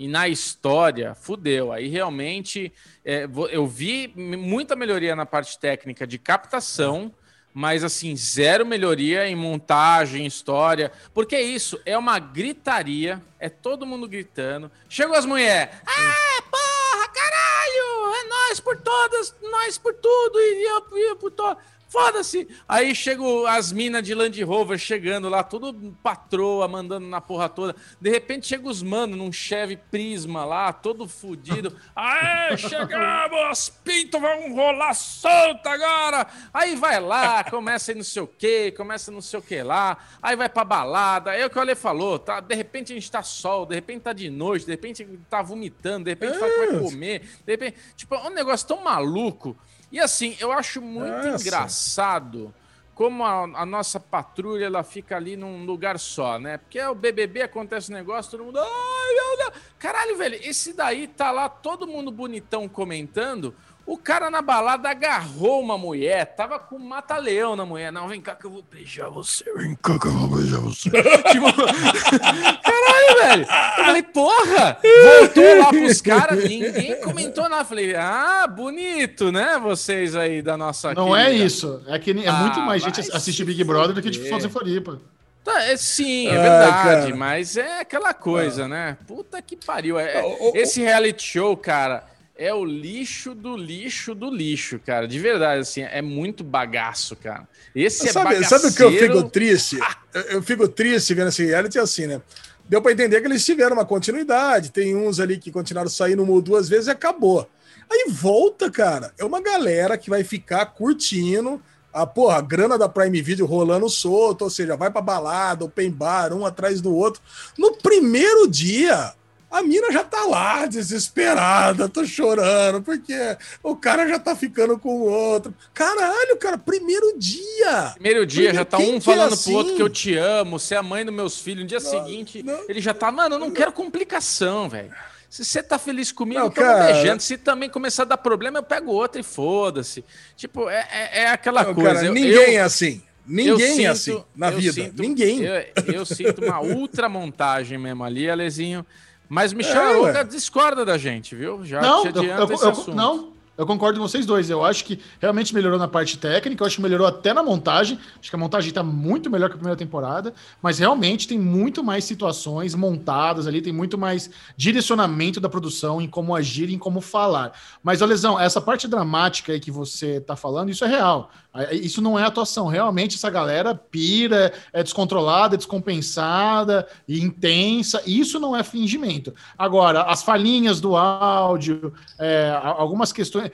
e 0.00 0.08
na 0.08 0.26
história, 0.26 1.14
fudeu. 1.14 1.70
Aí 1.70 1.86
realmente 1.86 2.72
é, 3.04 3.28
eu 3.50 3.66
vi 3.66 4.10
muita 4.16 4.74
melhoria 4.74 5.14
na 5.14 5.26
parte 5.26 5.58
técnica 5.58 6.06
de 6.06 6.16
captação, 6.16 7.12
mas 7.52 7.82
assim, 7.82 8.16
zero 8.16 8.64
melhoria 8.64 9.26
em 9.26 9.34
montagem, 9.34 10.26
história. 10.26 10.92
Porque 11.12 11.34
é 11.34 11.42
isso, 11.42 11.80
é 11.84 11.96
uma 11.96 12.18
gritaria, 12.18 13.22
é 13.38 13.48
todo 13.48 13.86
mundo 13.86 14.08
gritando. 14.08 14.70
Chegou 14.88 15.16
as 15.16 15.26
mulheres. 15.26 15.74
Ah, 15.86 16.42
porra, 16.42 17.08
caralho! 17.08 18.14
É 18.14 18.28
nós 18.28 18.60
por 18.60 18.76
todas, 18.76 19.34
nós 19.42 19.78
por 19.78 19.94
tudo, 19.94 20.38
e 20.38 20.64
eu, 20.64 20.98
eu 20.98 21.16
por 21.16 21.30
todo. 21.30 21.58
Foda-se! 21.90 22.46
Aí 22.68 22.94
chega 22.94 23.20
as 23.48 23.72
minas 23.72 24.04
de 24.04 24.14
Land 24.14 24.40
Rover 24.44 24.78
chegando 24.78 25.28
lá, 25.28 25.42
tudo 25.42 25.92
patroa, 26.00 26.68
mandando 26.68 27.08
na 27.08 27.20
porra 27.20 27.48
toda. 27.48 27.74
De 28.00 28.08
repente 28.08 28.46
chega 28.46 28.68
os 28.68 28.80
manos 28.80 29.18
num 29.18 29.32
Chevy 29.32 29.76
Prisma 29.76 30.44
lá, 30.44 30.72
todo 30.72 31.08
fudido. 31.08 31.76
Aê, 31.96 32.56
chegamos! 32.56 33.70
Pinto 33.82 34.20
vão 34.20 34.54
rolar 34.54 34.94
solta 34.94 35.68
agora! 35.68 36.28
Aí 36.54 36.76
vai 36.76 37.00
lá, 37.00 37.42
começa 37.42 37.90
aí 37.90 37.96
não 37.96 38.04
sei 38.04 38.22
o 38.22 38.26
que, 38.28 38.70
começa 38.70 39.10
não 39.10 39.20
sei 39.20 39.40
o 39.40 39.42
que 39.42 39.60
lá, 39.60 39.98
aí 40.22 40.36
vai 40.36 40.48
pra 40.48 40.62
balada. 40.62 41.34
É 41.34 41.44
o 41.44 41.50
que 41.50 41.58
o 41.58 41.60
Ale 41.60 41.74
falou, 41.74 42.20
tá? 42.20 42.38
De 42.38 42.54
repente 42.54 42.92
a 42.92 42.94
gente 42.94 43.10
tá 43.10 43.24
sol, 43.24 43.66
de 43.66 43.74
repente 43.74 44.02
tá 44.02 44.12
de 44.12 44.30
noite, 44.30 44.64
de 44.64 44.70
repente 44.70 45.04
tá 45.28 45.42
vomitando, 45.42 46.04
de 46.04 46.10
repente 46.12 46.36
é. 46.36 46.38
vai 46.38 46.78
comer, 46.78 47.22
de 47.44 47.52
repente. 47.52 47.76
Tipo, 47.96 48.14
é 48.14 48.28
um 48.28 48.30
negócio 48.30 48.68
tão 48.68 48.84
maluco. 48.84 49.56
E 49.90 49.98
assim, 49.98 50.36
eu 50.38 50.52
acho 50.52 50.80
muito 50.80 51.26
Nossa. 51.26 51.42
engraçado 51.42 52.54
como 52.94 53.24
a, 53.24 53.44
a, 53.62 53.64
nossa 53.64 53.98
patrulha 53.98 54.66
ela 54.66 54.82
fica 54.82 55.16
ali 55.16 55.34
num 55.34 55.64
lugar 55.64 55.98
só, 55.98 56.38
né? 56.38 56.58
Porque 56.58 56.78
é 56.78 56.86
o 56.86 56.94
BBB 56.94 57.40
acontece 57.40 57.90
um 57.90 57.94
negócio, 57.94 58.30
todo 58.30 58.44
mundo. 58.44 58.58
Ai, 58.58 59.14
meu 59.14 59.36
Deus. 59.38 59.62
Caralho, 59.78 60.18
velho, 60.18 60.38
esse 60.42 60.74
daí 60.74 61.08
tá 61.08 61.30
lá 61.30 61.48
todo 61.48 61.86
mundo 61.86 62.10
bonitão 62.10 62.68
comentando. 62.68 63.54
O 63.90 63.98
cara 63.98 64.30
na 64.30 64.40
balada 64.40 64.88
agarrou 64.88 65.60
uma 65.60 65.76
mulher, 65.76 66.24
tava 66.36 66.60
com 66.60 66.78
mata-leão 66.78 67.56
na 67.56 67.66
mulher. 67.66 67.90
Não, 67.90 68.06
vem 68.06 68.20
cá 68.20 68.36
que 68.36 68.44
eu 68.44 68.50
vou 68.52 68.62
beijar 68.62 69.10
você. 69.10 69.42
Vem 69.56 69.74
cá 69.82 69.98
que 69.98 70.06
eu 70.06 70.12
vou 70.12 70.28
beijar 70.28 70.60
você. 70.60 70.88
tipo, 71.32 71.50
caralho, 72.62 73.18
velho. 73.18 73.42
Eu 73.42 73.84
falei, 73.84 74.02
porra! 74.04 74.78
Voltou 75.18 75.58
lá 75.58 75.68
pros 75.70 76.00
caras, 76.00 76.44
ninguém 76.44 77.00
comentou 77.00 77.48
nada. 77.48 77.64
Falei, 77.64 77.96
ah, 77.96 78.46
bonito, 78.46 79.32
né? 79.32 79.58
Vocês 79.60 80.14
aí 80.14 80.40
da 80.40 80.56
nossa. 80.56 80.94
Não 80.94 81.16
é 81.16 81.24
querida. 81.24 81.42
é 81.42 81.46
isso. 81.46 81.82
É 81.88 81.98
que 81.98 82.12
é 82.12 82.28
ah, 82.28 82.32
muito 82.34 82.60
mais 82.60 82.84
gente 82.84 83.00
assistir 83.12 83.44
Big 83.44 83.64
Brother 83.64 83.92
do 83.92 84.00
que 84.00 84.10
de 84.10 84.30
fazer 84.30 84.48
Floripa. 84.50 85.00
Tá, 85.42 85.64
é, 85.64 85.76
sim, 85.76 86.28
é 86.28 86.40
verdade, 86.40 87.12
mas 87.12 87.56
é 87.56 87.80
aquela 87.80 88.14
coisa, 88.14 88.68
né? 88.68 88.96
Puta 89.04 89.42
que 89.42 89.56
pariu. 89.56 89.98
É, 89.98 90.22
esse 90.54 90.80
reality 90.80 91.24
show, 91.24 91.56
cara, 91.56 92.04
é 92.40 92.54
o 92.54 92.64
lixo 92.64 93.34
do 93.34 93.54
lixo 93.54 94.14
do 94.14 94.30
lixo, 94.30 94.80
cara. 94.84 95.06
De 95.06 95.18
verdade, 95.18 95.60
assim, 95.60 95.82
é 95.82 96.00
muito 96.00 96.42
bagaço, 96.42 97.14
cara. 97.14 97.46
Esse 97.74 98.08
é 98.08 98.12
sabe, 98.12 98.34
bagaceiro... 98.34 98.62
Sabe 98.62 98.72
o 98.72 98.76
que 98.76 98.82
eu 98.82 98.98
fico 98.98 99.28
triste? 99.28 99.78
Eu, 100.14 100.42
fico 100.42 100.66
triste 100.66 101.12
vendo 101.12 101.28
esse 101.28 101.44
reality 101.44 101.78
assim, 101.78 102.06
né? 102.06 102.22
Deu 102.66 102.80
para 102.80 102.92
entender 102.92 103.20
que 103.20 103.26
eles 103.26 103.44
tiveram 103.44 103.76
uma 103.76 103.84
continuidade. 103.84 104.72
Tem 104.72 104.96
uns 104.96 105.20
ali 105.20 105.36
que 105.36 105.52
continuaram 105.52 105.90
saindo 105.90 106.22
uma 106.22 106.32
ou 106.32 106.40
duas 106.40 106.66
vezes 106.66 106.86
e 106.86 106.90
acabou. 106.90 107.46
Aí 107.90 108.06
volta, 108.08 108.70
cara. 108.70 109.12
É 109.18 109.24
uma 109.24 109.42
galera 109.42 109.98
que 109.98 110.08
vai 110.08 110.24
ficar 110.24 110.64
curtindo 110.64 111.60
a 111.92 112.06
porra, 112.06 112.38
a 112.38 112.40
grana 112.40 112.78
da 112.78 112.88
Prime 112.88 113.20
Video 113.20 113.44
rolando 113.44 113.88
solto, 113.90 114.42
ou 114.42 114.50
seja, 114.50 114.76
vai 114.76 114.90
pra 114.90 115.02
balada, 115.02 115.64
open 115.64 115.90
bar, 115.90 116.32
um 116.32 116.46
atrás 116.46 116.80
do 116.80 116.94
outro. 116.94 117.20
No 117.58 117.76
primeiro 117.76 118.48
dia, 118.48 119.12
a 119.50 119.62
mina 119.62 119.90
já 119.90 120.04
tá 120.04 120.22
lá, 120.24 120.66
desesperada, 120.66 121.88
tô 121.88 122.04
chorando, 122.06 122.82
porque 122.82 123.36
o 123.62 123.74
cara 123.74 124.06
já 124.08 124.18
tá 124.18 124.36
ficando 124.36 124.78
com 124.78 124.90
o 124.90 125.10
outro. 125.10 125.52
Caralho, 125.74 126.36
cara, 126.36 126.56
primeiro 126.56 127.18
dia! 127.18 127.90
Primeiro 127.94 128.24
dia, 128.24 128.50
primeiro, 128.50 128.56
já 128.56 128.64
tá 128.64 128.78
um 128.78 129.00
falando 129.00 129.30
é 129.30 129.34
assim? 129.34 129.50
pro 129.50 129.58
outro 129.58 129.74
que 129.74 129.82
eu 129.82 129.88
te 129.88 130.16
amo, 130.16 130.58
você 130.58 130.74
é 130.74 130.78
a 130.78 130.82
mãe 130.82 131.04
dos 131.04 131.14
meus 131.14 131.38
filhos. 131.40 131.62
No 131.62 131.68
dia 131.68 131.80
não, 131.80 131.90
seguinte, 131.90 132.42
não, 132.42 132.64
ele 132.68 132.80
já 132.80 132.94
tá, 132.94 133.10
mano, 133.10 133.34
eu 133.34 133.38
não, 133.40 133.48
não. 133.48 133.54
quero 133.54 133.72
complicação, 133.72 134.68
velho. 134.68 134.92
Se 135.28 135.44
você 135.44 135.62
tá 135.62 135.78
feliz 135.78 136.10
comigo, 136.10 136.40
eu 136.40 136.50
tô 136.50 136.60
cara... 136.60 136.92
beijando. 136.92 137.22
Se 137.22 137.38
também 137.38 137.70
começar 137.70 138.02
a 138.02 138.06
dar 138.06 138.16
problema, 138.16 138.58
eu 138.58 138.62
pego 138.64 138.90
outra 138.90 139.20
e 139.20 139.24
foda-se. 139.24 140.04
Tipo, 140.36 140.68
é, 140.68 140.88
é, 140.90 141.18
é 141.20 141.28
aquela 141.28 141.62
não, 141.62 141.74
coisa. 141.74 141.94
Cara, 141.94 142.06
eu, 142.06 142.12
ninguém 142.12 142.32
eu, 142.32 142.58
é 142.58 142.60
assim. 142.60 143.00
Ninguém 143.24 143.84
é 143.86 143.88
assim 143.88 144.24
na 144.34 144.50
vida. 144.50 144.72
Sinto, 144.72 145.00
ninguém. 145.00 145.42
Eu, 145.42 145.94
eu 145.94 146.04
sinto 146.04 146.44
uma 146.44 146.60
ultra 146.60 147.08
montagem 147.08 147.78
mesmo 147.78 148.02
ali, 148.02 148.28
Alezinho. 148.28 148.84
Mas 149.30 149.52
Michel 149.52 150.08
é, 150.08 150.24
discorda 150.24 150.84
da 150.84 150.98
gente, 150.98 151.36
viu? 151.36 151.64
Já 151.64 151.80
não, 151.80 152.04
eu, 152.04 152.24
eu, 152.24 152.48
eu. 152.50 152.94
Não, 152.94 153.32
eu 153.56 153.64
concordo 153.64 154.00
com 154.00 154.08
vocês 154.08 154.26
dois. 154.26 154.50
Eu 154.50 154.64
acho 154.64 154.84
que 154.84 154.98
realmente 155.20 155.54
melhorou 155.54 155.78
na 155.78 155.86
parte 155.86 156.18
técnica, 156.18 156.64
eu 156.64 156.66
acho 156.66 156.76
que 156.76 156.82
melhorou 156.82 157.06
até 157.06 157.32
na 157.32 157.40
montagem. 157.40 157.96
Acho 158.18 158.28
que 158.28 158.34
a 158.34 158.38
montagem 158.38 158.70
está 158.70 158.82
muito 158.82 159.30
melhor 159.30 159.48
que 159.48 159.54
a 159.54 159.58
primeira 159.58 159.76
temporada, 159.76 160.34
mas 160.60 160.80
realmente 160.80 161.28
tem 161.28 161.38
muito 161.38 161.84
mais 161.84 162.02
situações 162.04 162.74
montadas 162.74 163.46
ali, 163.46 163.62
tem 163.62 163.72
muito 163.72 163.96
mais 163.96 164.30
direcionamento 164.56 165.38
da 165.38 165.48
produção 165.48 166.00
em 166.00 166.08
como 166.08 166.34
agir, 166.34 166.68
em 166.68 166.78
como 166.78 167.00
falar. 167.00 167.52
Mas, 167.84 168.00
Lesão, 168.00 168.40
essa 168.40 168.60
parte 168.60 168.88
dramática 168.88 169.52
aí 169.52 169.60
que 169.60 169.70
você 169.70 170.16
está 170.16 170.34
falando, 170.34 170.70
isso 170.70 170.84
é 170.84 170.88
real. 170.88 171.30
Isso 171.72 172.00
não 172.00 172.18
é 172.18 172.22
atuação. 172.22 172.68
Realmente, 172.68 173.16
essa 173.16 173.28
galera 173.28 173.74
pira, 173.74 174.52
é 174.72 174.82
descontrolada, 174.82 175.56
é 175.56 175.58
descompensada, 175.58 176.86
intensa. 177.08 178.00
Isso 178.06 178.38
não 178.38 178.56
é 178.56 178.62
fingimento. 178.62 179.34
Agora, 179.58 180.02
as 180.02 180.22
falhinhas 180.22 180.80
do 180.80 180.96
áudio, 180.96 181.92
é, 182.18 182.56
algumas 182.62 183.12
questões. 183.12 183.50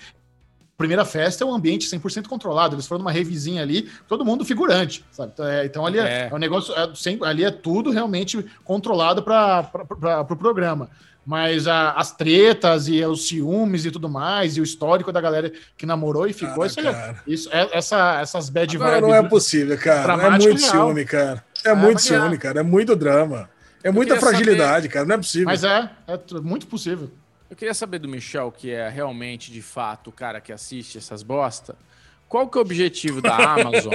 Primeira 0.77 1.06
festa 1.06 1.43
é 1.43 1.47
um 1.47 1.55
ambiente 1.55 1.89
100% 1.89 2.27
controlado. 2.27 2.74
Eles 2.74 2.86
foram 2.86 2.98
numa 2.98 3.10
revisinha 3.10 3.62
ali, 3.62 3.90
todo 4.06 4.27
mundo 4.27 4.44
figurante, 4.44 5.02
sabe? 5.10 5.32
Então, 5.32 5.47
é, 5.47 5.64
então 5.64 5.86
ali 5.86 5.98
é, 5.98 6.02
é, 6.02 6.28
é 6.31 6.35
um 6.35 6.39
negócio, 6.39 6.74
é, 6.74 6.94
sem, 6.94 7.18
ali 7.23 7.44
é 7.44 7.51
tudo 7.51 7.90
realmente 7.90 8.44
controlado 8.62 9.23
para 9.23 9.70
o 10.20 10.24
pro 10.27 10.36
programa 10.36 10.90
mas 11.27 11.66
a, 11.66 11.90
as 11.93 12.12
tretas 12.12 12.86
e 12.86 13.05
os 13.05 13.27
ciúmes 13.27 13.85
e 13.85 13.90
tudo 13.90 14.09
mais, 14.09 14.57
e 14.57 14.61
o 14.61 14.65
histórico 14.65 15.11
da 15.11 15.20
galera 15.20 15.53
que 15.77 15.85
namorou 15.85 16.28
e 16.28 16.32
ficou, 16.32 16.65
cara, 16.69 16.69
isso, 16.70 16.81
é, 16.81 17.15
isso 17.27 17.48
é, 17.53 17.69
essa, 17.73 18.20
essas 18.20 18.48
bad 18.48 18.78
vibes. 18.78 19.01
Não, 19.03 19.12
é 19.12 19.28
possível, 19.28 19.77
cara. 19.77 20.12
É 20.12 20.31
muito 20.31 20.47
real. 20.47 20.59
ciúme, 20.59 21.05
cara. 21.05 21.44
É, 21.65 21.70
é 21.70 21.74
muito 21.74 22.01
ciúme, 22.01 22.39
cara. 22.39 22.61
É 22.61 22.62
muito 22.62 22.94
drama. 22.94 23.51
É 23.82 23.90
muita 23.90 24.16
fragilidade, 24.20 24.85
saber... 24.85 24.89
cara. 24.89 25.05
Não 25.05 25.15
é 25.16 25.19
possível. 25.19 25.47
Mas 25.47 25.65
é, 25.65 25.90
é 26.07 26.40
muito 26.40 26.69
possível. 26.69 27.11
Eu 27.51 27.57
queria 27.57 27.74
saber 27.74 27.98
do 27.98 28.09
Michel, 28.09 28.53
que 28.53 28.70
é 28.70 28.89
realmente, 28.89 29.51
de 29.51 29.62
fato, 29.62 30.11
o 30.11 30.12
cara 30.12 30.40
que 30.40 30.53
assiste 30.53 30.97
essas 30.97 31.24
bosta, 31.24 31.74
qual 32.28 32.48
que 32.48 32.59
é 32.59 32.61
o 32.61 32.62
objetivo 32.62 33.20
da 33.20 33.36
Amazon? 33.55 33.94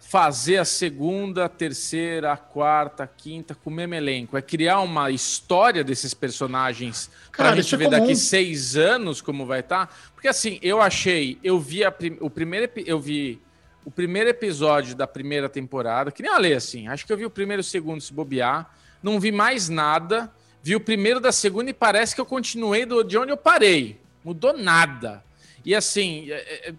Fazer 0.00 0.58
a 0.58 0.64
segunda, 0.64 1.46
a 1.46 1.48
terceira, 1.48 2.32
a 2.32 2.36
quarta, 2.36 3.04
a 3.04 3.06
quinta 3.06 3.54
com 3.54 3.70
o 3.70 3.72
mesmo 3.72 3.94
elenco. 3.94 4.36
É 4.36 4.42
criar 4.42 4.80
uma 4.80 5.10
história 5.10 5.82
desses 5.82 6.12
personagens 6.12 7.10
para 7.36 7.50
a 7.50 7.56
gente 7.56 7.76
ver 7.76 7.90
daqui 7.90 8.14
seis 8.14 8.76
anos 8.76 9.20
como 9.20 9.46
vai 9.46 9.60
estar. 9.60 9.86
Tá? 9.86 9.94
Porque 10.14 10.28
assim, 10.28 10.58
eu 10.62 10.80
achei, 10.80 11.38
eu 11.42 11.58
vi 11.58 11.84
a, 11.84 11.94
o 12.20 12.28
primeiro, 12.28 12.70
eu 12.84 13.00
vi 13.00 13.40
o 13.84 13.90
primeiro 13.90 14.28
episódio 14.28 14.94
da 14.94 15.06
primeira 15.06 15.48
temporada, 15.48 16.12
que 16.12 16.22
nem 16.22 16.30
eu 16.30 16.56
assim. 16.56 16.88
Acho 16.88 17.06
que 17.06 17.12
eu 17.12 17.16
vi 17.16 17.24
o 17.24 17.30
primeiro 17.30 17.60
e 17.60 17.62
o 17.62 17.64
segundo 17.64 18.00
se 18.02 18.12
bobear. 18.12 18.70
Não 19.02 19.18
vi 19.18 19.32
mais 19.32 19.68
nada. 19.70 20.30
Vi 20.62 20.76
o 20.76 20.80
primeiro 20.80 21.20
da 21.20 21.32
segunda 21.32 21.70
e 21.70 21.74
parece 21.74 22.14
que 22.14 22.20
eu 22.20 22.26
continuei 22.26 22.84
do, 22.84 23.02
de 23.02 23.16
onde 23.16 23.32
eu 23.32 23.36
parei. 23.36 23.98
Mudou 24.22 24.52
nada. 24.52 25.24
E 25.64 25.74
assim, 25.74 26.30
é, 26.30 26.68
é, 26.68 26.74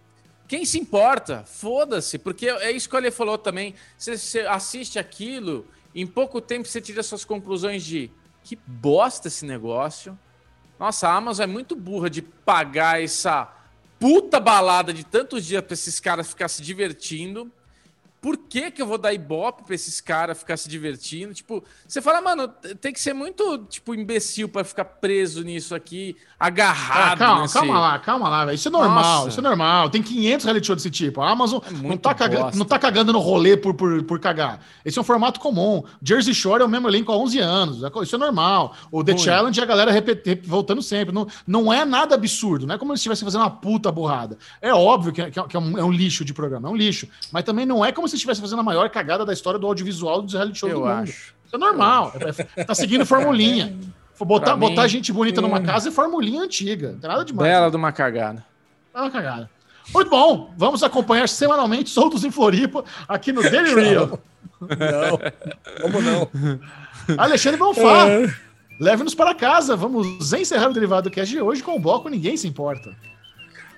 quem 0.49 0.65
se 0.65 0.79
importa? 0.79 1.43
Foda-se, 1.45 2.17
porque 2.17 2.49
é 2.49 2.71
isso 2.71 2.89
que 2.89 2.95
o 2.95 2.97
Ale 2.97 3.11
falou 3.11 3.37
também. 3.37 3.75
Você, 3.95 4.39
assiste 4.41 4.97
aquilo, 4.97 5.67
em 5.93 6.07
pouco 6.07 6.41
tempo 6.41 6.67
você 6.67 6.81
tira 6.81 7.03
suas 7.03 7.23
conclusões 7.23 7.83
de 7.83 8.09
que 8.43 8.57
bosta 8.65 9.27
esse 9.27 9.45
negócio. 9.45 10.17
Nossa, 10.79 11.07
a 11.07 11.13
Amazon 11.13 11.43
é 11.43 11.47
muito 11.47 11.75
burra 11.75 12.09
de 12.09 12.23
pagar 12.23 12.99
essa 12.99 13.47
puta 13.99 14.39
balada 14.39 14.91
de 14.91 15.03
tantos 15.03 15.45
dias 15.45 15.63
para 15.63 15.75
esses 15.75 15.99
caras 15.99 16.29
ficar 16.29 16.47
se 16.47 16.63
divertindo 16.63 17.51
por 18.21 18.37
que, 18.37 18.69
que 18.69 18.81
eu 18.81 18.85
vou 18.85 18.97
dar 18.97 19.13
ibope 19.13 19.63
pra 19.63 19.73
esses 19.73 20.01
caras 20.01 20.39
ficar 20.39 20.57
se 20.57 20.67
divertindo? 20.67 21.33
Tipo, 21.33 21.63
você 21.87 22.01
fala, 22.01 22.21
mano, 22.21 22.49
tem 22.81 22.91
que 22.91 22.99
ser 22.99 23.13
muito, 23.13 23.59
tipo, 23.69 23.95
imbecil 23.95 24.49
para 24.49 24.65
ficar 24.65 24.83
preso 24.83 25.41
nisso 25.41 25.73
aqui, 25.73 26.17
agarrado. 26.37 27.13
Ah, 27.13 27.25
calma, 27.25 27.41
nesse... 27.43 27.53
calma 27.53 27.79
lá, 27.79 27.99
calma 27.99 28.29
lá, 28.29 28.45
velho. 28.45 28.55
Isso 28.55 28.67
é 28.67 28.71
normal, 28.71 29.03
Nossa. 29.03 29.29
isso 29.29 29.39
é 29.39 29.43
normal. 29.43 29.89
Tem 29.89 30.03
500 30.03 30.45
reality 30.45 30.67
shows 30.67 30.83
desse 30.83 30.91
tipo. 30.91 31.21
A 31.21 31.29
Amazon 31.29 31.61
é 31.65 31.87
não, 31.87 31.97
tá 31.97 32.13
cagando, 32.13 32.57
não 32.57 32.65
tá 32.65 32.77
cagando 32.77 33.13
no 33.13 33.19
rolê 33.19 33.55
por, 33.55 33.73
por, 33.73 34.03
por 34.03 34.19
cagar. 34.19 34.59
Esse 34.83 34.97
é 34.97 35.01
um 35.01 35.05
formato 35.05 35.39
comum. 35.39 35.83
Jersey 36.03 36.33
Shore 36.33 36.61
é 36.61 36.65
o 36.65 36.69
mesmo 36.69 36.89
elenco 36.89 37.13
há 37.13 37.17
11 37.17 37.39
anos. 37.39 37.83
É 37.83 37.89
isso 38.01 38.15
é 38.15 38.19
normal. 38.19 38.75
O 38.91 39.01
The 39.01 39.13
Muito. 39.13 39.23
Challenge, 39.23 39.61
a 39.61 39.65
galera 39.65 39.91
repete, 39.91 40.41
voltando 40.45 40.81
sempre. 40.81 41.15
Não, 41.15 41.25
não 41.47 41.71
é 41.71 41.85
nada 41.85 42.15
absurdo. 42.15 42.67
Não 42.67 42.75
é 42.75 42.77
como 42.77 42.91
se 42.97 42.99
estivesse 42.99 43.23
fazendo 43.23 43.41
uma 43.41 43.49
puta 43.49 43.89
burrada. 43.91 44.37
É 44.61 44.73
óbvio 44.73 45.13
que, 45.13 45.21
é, 45.21 45.31
que 45.31 45.55
é, 45.55 45.59
um, 45.59 45.77
é 45.77 45.83
um 45.83 45.91
lixo 45.91 46.25
de 46.25 46.33
programa, 46.33 46.67
é 46.67 46.71
um 46.71 46.75
lixo. 46.75 47.07
Mas 47.31 47.45
também 47.45 47.65
não 47.65 47.85
é 47.85 47.93
como 47.93 48.08
se 48.09 48.15
estivesse 48.15 48.41
fazendo 48.41 48.59
a 48.59 48.63
maior 48.63 48.89
cagada 48.89 49.25
da 49.25 49.33
história 49.33 49.59
do 49.59 49.67
audiovisual 49.67 50.21
dos 50.21 50.33
reality 50.33 50.59
shows 50.59 50.73
do 50.73 50.79
mundo. 50.79 50.89
Acho. 50.89 51.33
Isso 51.45 51.55
é 51.55 51.57
normal. 51.57 52.13
É, 52.55 52.63
tá 52.63 52.75
seguindo 52.75 53.05
formulinha. 53.05 53.75
Botar, 54.19 54.55
mim, 54.55 54.67
botar 54.67 54.87
gente 54.87 55.13
bonita 55.13 55.39
numa 55.41 55.61
casa 55.61 55.89
é 55.89 55.91
formulinha 55.91 56.41
antiga. 56.41 56.91
Não 56.91 56.99
tem 56.99 57.09
nada 57.09 57.23
demais. 57.23 57.49
Bela 57.49 57.65
né? 57.65 57.71
de 57.71 57.77
uma 57.77 57.91
cagada. 57.91 58.45
É 58.93 58.99
uma 58.99 59.09
cagada. 59.09 59.49
Muito 59.93 60.09
bom. 60.09 60.53
Vamos 60.57 60.83
acompanhar 60.83 61.27
semanalmente 61.27 61.89
Soltos 61.89 62.23
em 62.23 62.31
Floripa 62.31 62.83
aqui 63.07 63.31
no 63.31 63.41
Daily 63.41 63.73
Real. 63.73 64.19
Não, 64.61 65.19
como 65.81 66.01
não? 66.01 66.29
Alexandre 67.17 67.57
Bonfá, 67.57 68.07
é. 68.09 68.33
leve-nos 68.79 69.15
para 69.15 69.33
casa. 69.33 69.75
Vamos 69.75 70.33
encerrar 70.33 70.69
o 70.69 70.73
Derivado 70.73 71.09
Cast 71.09 71.33
de 71.33 71.41
hoje 71.41 71.63
com 71.63 71.75
o 71.75 71.79
bloco 71.79 72.09
Ninguém 72.09 72.37
Se 72.37 72.47
Importa. 72.47 72.95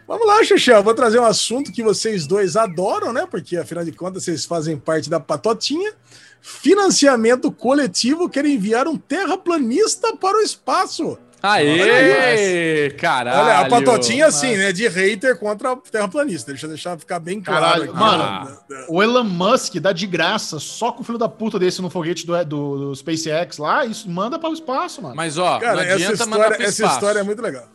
Vamos 0.07 0.27
lá, 0.27 0.43
Xuxa. 0.43 0.81
Vou 0.81 0.93
trazer 0.93 1.19
um 1.19 1.25
assunto 1.25 1.71
que 1.71 1.83
vocês 1.83 2.27
dois 2.27 2.55
adoram, 2.55 3.13
né? 3.13 3.25
Porque 3.29 3.57
afinal 3.57 3.83
de 3.83 3.91
contas 3.91 4.23
vocês 4.23 4.45
fazem 4.45 4.77
parte 4.77 5.09
da 5.09 5.19
patotinha. 5.19 5.93
Financiamento 6.41 7.51
coletivo 7.51 8.27
quer 8.27 8.45
enviar 8.45 8.87
um 8.87 8.97
terraplanista 8.97 10.15
para 10.15 10.37
o 10.37 10.41
espaço. 10.41 11.17
Aê! 11.43 12.91
Caralho! 12.99 13.39
Olha, 13.39 13.59
a 13.59 13.69
patotinha 13.69 14.27
assim, 14.27 14.55
né? 14.57 14.71
De 14.71 14.87
hater 14.87 15.37
contra 15.37 15.75
terraplanista. 15.75 16.51
Deixa 16.51 16.67
eu 16.67 16.69
deixar 16.69 16.97
ficar 16.99 17.19
bem 17.19 17.41
claro. 17.41 17.61
Caralho, 17.61 17.83
aqui, 17.85 17.93
mano, 17.93 18.23
ah. 18.23 18.85
o 18.87 19.01
Elon 19.01 19.23
Musk 19.23 19.75
dá 19.77 19.91
de 19.91 20.05
graça 20.05 20.59
só 20.59 20.91
com 20.91 21.01
o 21.01 21.03
filho 21.03 21.17
da 21.17 21.27
puta 21.27 21.57
desse 21.57 21.81
no 21.81 21.89
foguete 21.89 22.27
do, 22.27 22.45
do, 22.45 22.77
do 22.77 22.95
SpaceX 22.95 23.57
lá, 23.57 23.85
isso 23.85 24.09
manda 24.09 24.37
para 24.37 24.49
o 24.49 24.53
espaço, 24.53 25.01
mano. 25.01 25.15
Mas 25.15 25.37
ó, 25.39 25.59
Cara, 25.59 25.83
essa 25.83 26.13
história, 26.13 26.63
essa 26.63 26.85
história 26.85 27.19
é 27.19 27.23
muito 27.23 27.41
legal. 27.41 27.67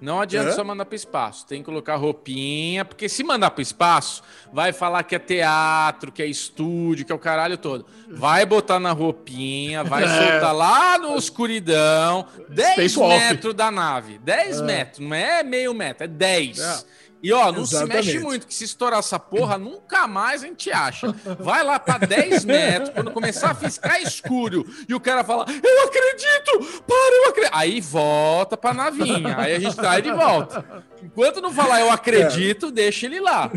Não 0.00 0.20
adianta 0.20 0.52
só 0.52 0.62
mandar 0.62 0.84
para 0.84 0.94
o 0.94 0.96
espaço, 0.96 1.46
tem 1.46 1.60
que 1.60 1.64
colocar 1.64 1.96
roupinha, 1.96 2.84
porque 2.84 3.08
se 3.08 3.24
mandar 3.24 3.50
para 3.50 3.60
o 3.60 3.62
espaço, 3.62 4.22
vai 4.52 4.72
falar 4.72 5.02
que 5.02 5.14
é 5.14 5.18
teatro, 5.18 6.12
que 6.12 6.22
é 6.22 6.26
estúdio, 6.26 7.06
que 7.06 7.12
é 7.12 7.14
o 7.14 7.18
caralho 7.18 7.56
todo. 7.56 7.86
Vai 8.10 8.44
botar 8.44 8.78
na 8.78 8.92
roupinha, 8.92 9.82
vai 9.82 10.04
é. 10.04 10.08
soltar 10.08 10.54
lá 10.54 10.98
no 10.98 11.16
escuridão, 11.16 12.26
10 12.48 12.72
Space 12.72 13.00
metros 13.00 13.54
da 13.54 13.70
nave. 13.70 14.18
10 14.18 14.60
é. 14.60 14.62
metros, 14.62 14.98
não 14.98 15.14
é 15.14 15.42
meio 15.42 15.72
metro, 15.72 16.04
é 16.04 16.08
10. 16.08 16.58
É. 16.58 16.84
E 17.24 17.32
ó, 17.32 17.50
não 17.50 17.62
Exatamente. 17.62 18.04
se 18.04 18.12
mexe 18.12 18.18
muito, 18.22 18.46
que 18.46 18.54
se 18.54 18.64
estourar 18.64 18.98
essa 18.98 19.18
porra, 19.18 19.56
nunca 19.56 20.06
mais 20.06 20.42
a 20.44 20.46
gente 20.46 20.70
acha. 20.70 21.06
Vai 21.40 21.64
lá 21.64 21.78
para 21.78 22.04
10 22.06 22.44
metros, 22.44 22.90
quando 22.90 23.10
começar 23.12 23.52
a 23.52 23.54
ficar 23.54 23.98
escuro 23.98 24.66
e 24.86 24.94
o 24.94 25.00
cara 25.00 25.24
fala, 25.24 25.46
eu 25.48 25.84
acredito, 25.84 26.82
para, 26.86 27.16
eu 27.16 27.30
acredito. 27.30 27.56
Aí 27.56 27.80
volta 27.80 28.58
pra 28.58 28.74
navinha, 28.74 29.38
aí 29.38 29.54
a 29.54 29.58
gente 29.58 29.74
traz 29.74 30.02
de 30.02 30.12
volta. 30.12 30.84
Enquanto 31.02 31.40
não 31.40 31.50
falar 31.50 31.80
eu 31.80 31.90
acredito, 31.90 32.66
é. 32.66 32.72
deixa 32.72 33.06
ele 33.06 33.20
lá. 33.20 33.50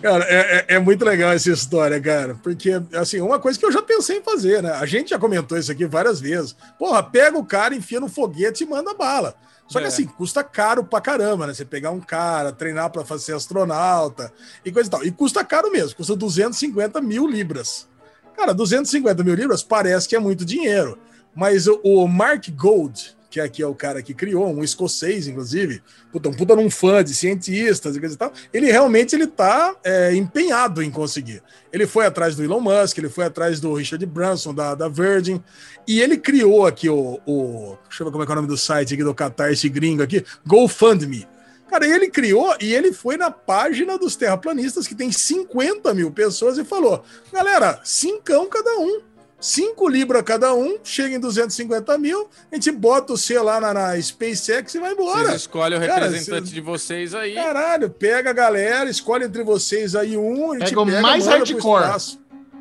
Cara, 0.00 0.24
é, 0.24 0.56
é, 0.56 0.64
é, 0.76 0.78
muito 0.78 1.04
legal 1.04 1.32
essa 1.32 1.50
história, 1.50 2.00
cara. 2.00 2.34
Porque, 2.42 2.80
assim, 2.94 3.20
uma 3.20 3.38
coisa 3.38 3.58
que 3.58 3.66
eu 3.66 3.72
já 3.72 3.82
pensei 3.82 4.20
em 4.20 4.22
fazer, 4.22 4.62
né? 4.62 4.70
A 4.70 4.86
gente 4.86 5.10
já 5.10 5.18
comentou 5.18 5.58
isso 5.58 5.70
aqui 5.70 5.84
várias 5.84 6.18
vezes. 6.18 6.56
Porra, 6.78 7.02
pega 7.02 7.36
o 7.36 7.44
cara, 7.44 7.74
enfia 7.74 8.00
no 8.00 8.08
foguete 8.08 8.64
e 8.64 8.66
manda 8.66 8.94
bala. 8.94 9.34
Só 9.68 9.78
que 9.80 9.84
é. 9.84 9.88
assim, 9.88 10.06
custa 10.06 10.44
caro 10.44 10.84
pra 10.84 11.00
caramba, 11.00 11.46
né? 11.46 11.54
Você 11.54 11.64
pegar 11.64 11.90
um 11.90 12.00
cara, 12.00 12.52
treinar 12.52 12.90
para 12.90 13.04
fazer 13.04 13.34
astronauta 13.34 14.32
e 14.64 14.70
coisa 14.70 14.88
e 14.88 14.90
tal. 14.90 15.04
E 15.04 15.10
custa 15.10 15.44
caro 15.44 15.70
mesmo, 15.70 15.96
custa 15.96 16.14
250 16.14 17.00
mil 17.00 17.26
libras. 17.26 17.88
Cara, 18.36 18.52
250 18.52 19.24
mil 19.24 19.34
libras 19.34 19.62
parece 19.62 20.08
que 20.08 20.14
é 20.14 20.18
muito 20.18 20.44
dinheiro. 20.44 20.98
Mas 21.34 21.66
o 21.66 22.06
Mark 22.06 22.48
Gold, 22.50 23.15
que 23.30 23.40
aqui 23.40 23.62
é 23.62 23.66
o 23.66 23.74
cara 23.74 24.02
que 24.02 24.14
criou, 24.14 24.46
um 24.46 24.62
escocês, 24.62 25.26
inclusive, 25.26 25.82
puta, 26.12 26.28
um 26.28 26.32
puta 26.32 26.54
num 26.54 26.70
fã 26.70 27.02
de 27.02 27.14
cientistas 27.14 27.96
e 27.96 28.00
coisa 28.00 28.14
e 28.14 28.18
tal, 28.18 28.32
ele 28.52 28.70
realmente 28.70 29.14
ele 29.14 29.26
tá 29.26 29.74
é, 29.84 30.14
empenhado 30.14 30.82
em 30.82 30.90
conseguir. 30.90 31.42
Ele 31.72 31.86
foi 31.86 32.06
atrás 32.06 32.36
do 32.36 32.44
Elon 32.44 32.60
Musk, 32.60 32.98
ele 32.98 33.08
foi 33.08 33.24
atrás 33.24 33.60
do 33.60 33.74
Richard 33.74 34.04
Branson, 34.06 34.54
da, 34.54 34.74
da 34.74 34.88
Virgin, 34.88 35.42
e 35.86 36.00
ele 36.00 36.16
criou 36.16 36.66
aqui 36.66 36.88
o, 36.88 37.20
o. 37.26 37.76
Deixa 37.88 38.02
eu 38.02 38.06
ver 38.06 38.12
como 38.12 38.24
é, 38.24 38.26
é 38.26 38.30
o 38.30 38.34
nome 38.34 38.48
do 38.48 38.56
site 38.56 38.94
aqui 38.94 39.04
do 39.04 39.14
Catarse 39.14 39.68
gringo 39.68 40.02
aqui, 40.02 40.24
GoFundMe. 40.46 41.26
Cara, 41.68 41.86
ele 41.86 42.08
criou 42.08 42.54
e 42.60 42.72
ele 42.72 42.92
foi 42.92 43.16
na 43.16 43.30
página 43.30 43.98
dos 43.98 44.14
terraplanistas, 44.14 44.86
que 44.86 44.94
tem 44.94 45.10
50 45.10 45.92
mil 45.94 46.10
pessoas, 46.12 46.58
e 46.58 46.64
falou: 46.64 47.04
galera, 47.32 47.80
cincão 47.82 48.48
cada 48.48 48.78
um 48.78 49.00
5 49.46 49.88
libras 49.88 50.24
cada 50.24 50.52
um, 50.52 50.76
chega 50.82 51.14
em 51.14 51.20
250 51.20 51.96
mil, 51.98 52.28
a 52.50 52.54
gente 52.56 52.72
bota 52.72 53.12
o 53.12 53.16
C 53.16 53.38
lá 53.38 53.60
na, 53.60 53.72
na 53.72 54.02
SpaceX 54.02 54.74
e 54.74 54.80
vai 54.80 54.92
embora. 54.92 55.28
Vocês 55.28 55.42
escolhem 55.42 55.78
o 55.78 55.80
representante 55.80 56.26
Cara, 56.26 56.40
cês... 56.40 56.50
de 56.50 56.60
vocês 56.60 57.14
aí. 57.14 57.34
Caralho, 57.36 57.88
pega 57.88 58.30
a 58.30 58.32
galera, 58.32 58.90
escolhe 58.90 59.24
entre 59.24 59.44
vocês 59.44 59.94
aí 59.94 60.16
um, 60.16 60.50
a 60.50 60.58
gente 60.58 60.70
pega, 60.70 60.84
pega 60.84 60.98
o 60.98 61.02
mais 61.02 61.26
hardcore. 61.26 61.84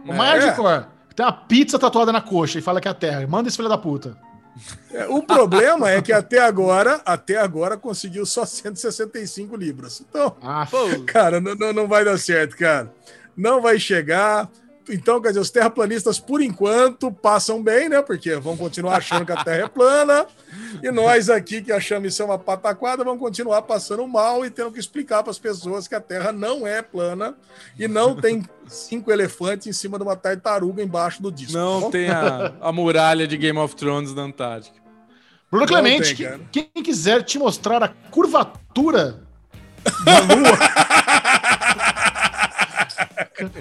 O 0.06 0.14
mais 0.14 0.44
é. 0.44 0.48
hardcore. 0.48 0.86
Tem 1.16 1.26
uma 1.26 1.32
pizza 1.32 1.80
tatuada 1.80 2.12
na 2.12 2.22
coxa 2.22 2.60
e 2.60 2.62
fala 2.62 2.80
que 2.80 2.88
é 2.88 2.92
a 2.92 2.94
Terra. 2.94 3.26
Manda 3.26 3.48
esse 3.48 3.58
filho 3.58 3.70
da 3.70 3.80
puta. 3.80 4.16
É, 4.94 5.08
o 5.08 5.24
problema 5.24 5.90
é 5.90 6.04
que 6.04 6.14
até 6.14 6.38
agora, 6.40 7.02
até 7.04 7.38
agora 7.38 7.78
conseguiu 7.78 8.28
só 8.28 8.46
165 8.46 9.56
libras. 9.56 10.04
Então, 10.08 10.36
ah, 10.40 10.68
cara, 11.08 11.42
não, 11.42 11.74
não 11.74 11.88
vai 11.88 12.06
dar 12.06 12.20
certo, 12.20 12.56
cara. 12.56 12.94
Não 13.36 13.60
vai 13.60 13.80
chegar. 13.80 14.48
Então, 14.90 15.22
quer 15.22 15.30
dizer, 15.30 15.40
os 15.40 15.50
terraplanistas, 15.50 16.20
por 16.20 16.42
enquanto, 16.42 17.12
passam 17.12 17.62
bem, 17.62 17.90
né? 17.90 18.02
Porque 18.02 18.36
vão 18.36 18.56
continuar 18.56 18.98
achando 18.98 19.26
que 19.26 19.32
a 19.32 19.44
Terra 19.44 19.66
é 19.66 19.68
plana. 19.68 20.26
E 20.84 20.92
nós 20.92 21.30
aqui, 21.30 21.62
que 21.62 21.72
achamos 21.72 22.14
isso 22.14 22.22
é 22.22 22.26
uma 22.26 22.38
pataquada, 22.38 23.04
vamos 23.04 23.20
continuar 23.20 23.62
passando 23.64 24.08
mal 24.08 24.46
e 24.46 24.50
tendo 24.50 24.72
que 24.72 24.80
explicar 24.80 25.24
para 25.24 25.32
as 25.32 25.40
pessoas 25.40 25.88
que 25.88 25.96
a 25.96 26.02
Terra 26.02 26.32
não 26.32 26.66
é 26.68 26.82
plana 26.82 27.36
e 27.78 27.88
não 27.88 28.16
tem 28.16 28.44
cinco 28.68 29.12
elefantes 29.12 29.68
em 29.68 29.74
cima 29.74 29.98
de 29.98 30.04
uma 30.04 30.16
tartaruga 30.16 30.84
embaixo 30.84 31.22
do 31.22 31.32
disco. 31.32 31.54
Não 31.54 31.84
tá 31.84 31.90
tem 31.90 32.10
a, 32.10 32.54
a 32.62 32.72
muralha 32.72 33.28
de 33.28 33.38
Game 33.38 33.58
of 33.58 33.76
Thrones 33.76 34.14
da 34.14 34.22
Antártica. 34.22 34.86
Bruno 35.50 35.68
Clemente, 35.68 36.16
tem, 36.16 36.68
quem 36.74 36.84
quiser 36.84 37.24
te 37.24 37.40
mostrar 37.40 37.82
a 37.84 37.88
curvatura 37.88 39.22
da 40.04 40.20
Lua. 40.36 40.58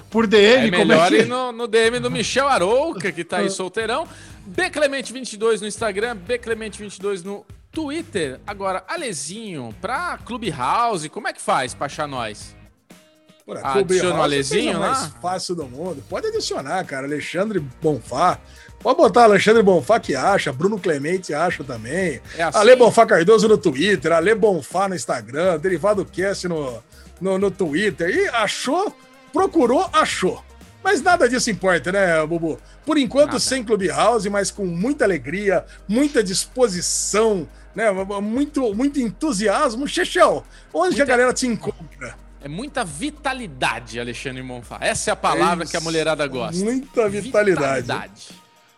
Por 0.09 0.27
DM. 0.27 0.67
É 0.67 0.71
melhor 0.71 1.07
é 1.07 1.17
que... 1.17 1.23
ir 1.23 1.27
no, 1.27 1.51
no, 1.51 1.67
DM 1.67 1.99
do 1.99 2.09
Michel 2.09 2.47
Arouca, 2.47 3.11
que 3.11 3.23
tá 3.23 3.37
aí 3.37 3.49
solteirão. 3.49 4.07
Bclemente22 4.49 5.61
no 5.61 5.67
Instagram, 5.67 6.17
Bclemente22 6.17 7.23
no 7.23 7.45
Twitter. 7.71 8.39
Agora, 8.45 8.83
Alezinho, 8.87 9.75
pra 9.81 10.17
Clubhouse, 10.17 11.09
como 11.09 11.27
é 11.27 11.33
que 11.33 11.41
faz 11.41 11.73
pra 11.73 11.87
achar 11.87 12.07
nós? 12.07 12.55
Por 13.45 13.57
aqui, 13.57 13.79
Adiciona 13.79 14.19
o 14.19 14.23
Alezinho 14.23 14.79
lá? 14.79 14.91
mais 14.91 15.07
fácil 15.21 15.55
do 15.55 15.65
mundo. 15.65 16.03
Pode 16.09 16.27
adicionar, 16.27 16.83
cara. 16.83 17.05
Alexandre 17.05 17.59
Bonfá. 17.59 18.39
Pode 18.79 18.97
botar 18.97 19.25
Alexandre 19.25 19.61
Bonfá 19.61 19.99
que 19.99 20.15
acha, 20.15 20.51
Bruno 20.51 20.79
Clemente 20.79 21.33
acha 21.33 21.63
também. 21.63 22.21
É 22.37 22.43
assim? 22.43 22.57
Ale 22.57 22.75
Bonfá 22.75 23.05
Cardoso 23.05 23.47
no 23.47 23.57
Twitter, 23.57 24.11
Ale 24.11 24.33
Bonfá 24.33 24.87
no 24.87 24.95
Instagram, 24.95 25.59
Derivado 25.59 26.03
Cast 26.05 26.47
no, 26.47 26.83
no, 27.21 27.37
no 27.37 27.51
Twitter. 27.51 28.09
E 28.09 28.27
achou, 28.29 28.95
procurou, 29.35 29.89
achou. 29.91 30.41
Mas 30.81 31.01
nada 31.01 31.27
disso 31.27 31.51
importa, 31.51 31.91
né, 31.91 32.25
Bubu? 32.25 32.57
Por 32.85 32.97
enquanto, 32.97 33.33
nada. 33.33 33.39
sem 33.39 33.63
Clubhouse, 33.63 34.29
mas 34.29 34.49
com 34.49 34.65
muita 34.65 35.03
alegria, 35.03 35.65
muita 35.87 36.23
disposição, 36.23 37.45
né? 37.75 37.91
Muito, 38.21 38.73
muito 38.73 38.99
entusiasmo. 38.99 39.87
Chechel, 39.87 40.45
onde 40.73 40.95
muita... 40.95 41.03
a 41.03 41.05
galera 41.05 41.33
te 41.33 41.47
encontra? 41.47 42.15
É 42.41 42.47
muita 42.47 42.85
vitalidade, 42.85 43.99
Alexandre 43.99 44.41
Monfá. 44.41 44.77
Essa 44.79 45.09
é 45.09 45.13
a 45.13 45.15
palavra 45.15 45.65
é 45.65 45.67
que 45.67 45.75
a 45.75 45.81
mulherada 45.81 46.25
gosta. 46.27 46.63
Muita 46.63 47.09
vitalidade. 47.09 47.81
vitalidade. 47.81 48.29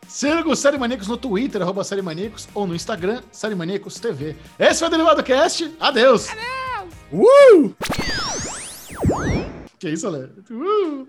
Siga 0.08 0.50
o 0.50 0.56
Série 0.56 0.78
Maníacos 0.78 1.10
no 1.10 1.18
Twitter, 1.18 1.62
arroba 1.62 1.84
Série 1.84 2.02
Maníacos, 2.02 2.48
ou 2.56 2.66
no 2.66 2.74
Instagram, 2.74 3.22
Série 3.32 3.54
Maníacos 3.54 4.00
TV. 4.00 4.38
Esse 4.58 4.80
foi 4.80 4.88
o 4.88 4.92
Derivado 4.92 5.22
Cast. 5.22 5.72
Adeus! 5.80 6.30
Adeus! 6.30 6.94
Uh! 7.12 7.76
Que 9.80 9.90
isso, 9.90 10.10
Lê? 10.10 10.26
Uh! 10.50 11.08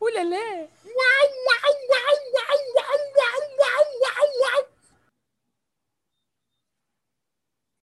Ulelê! 0.00 0.68
Uau, 0.84 1.26
uau, 1.48 1.74
uau, 1.90 2.16
uau, 2.34 2.58
uau, 2.76 3.00
uau, 3.16 3.42
uau! 3.58 3.93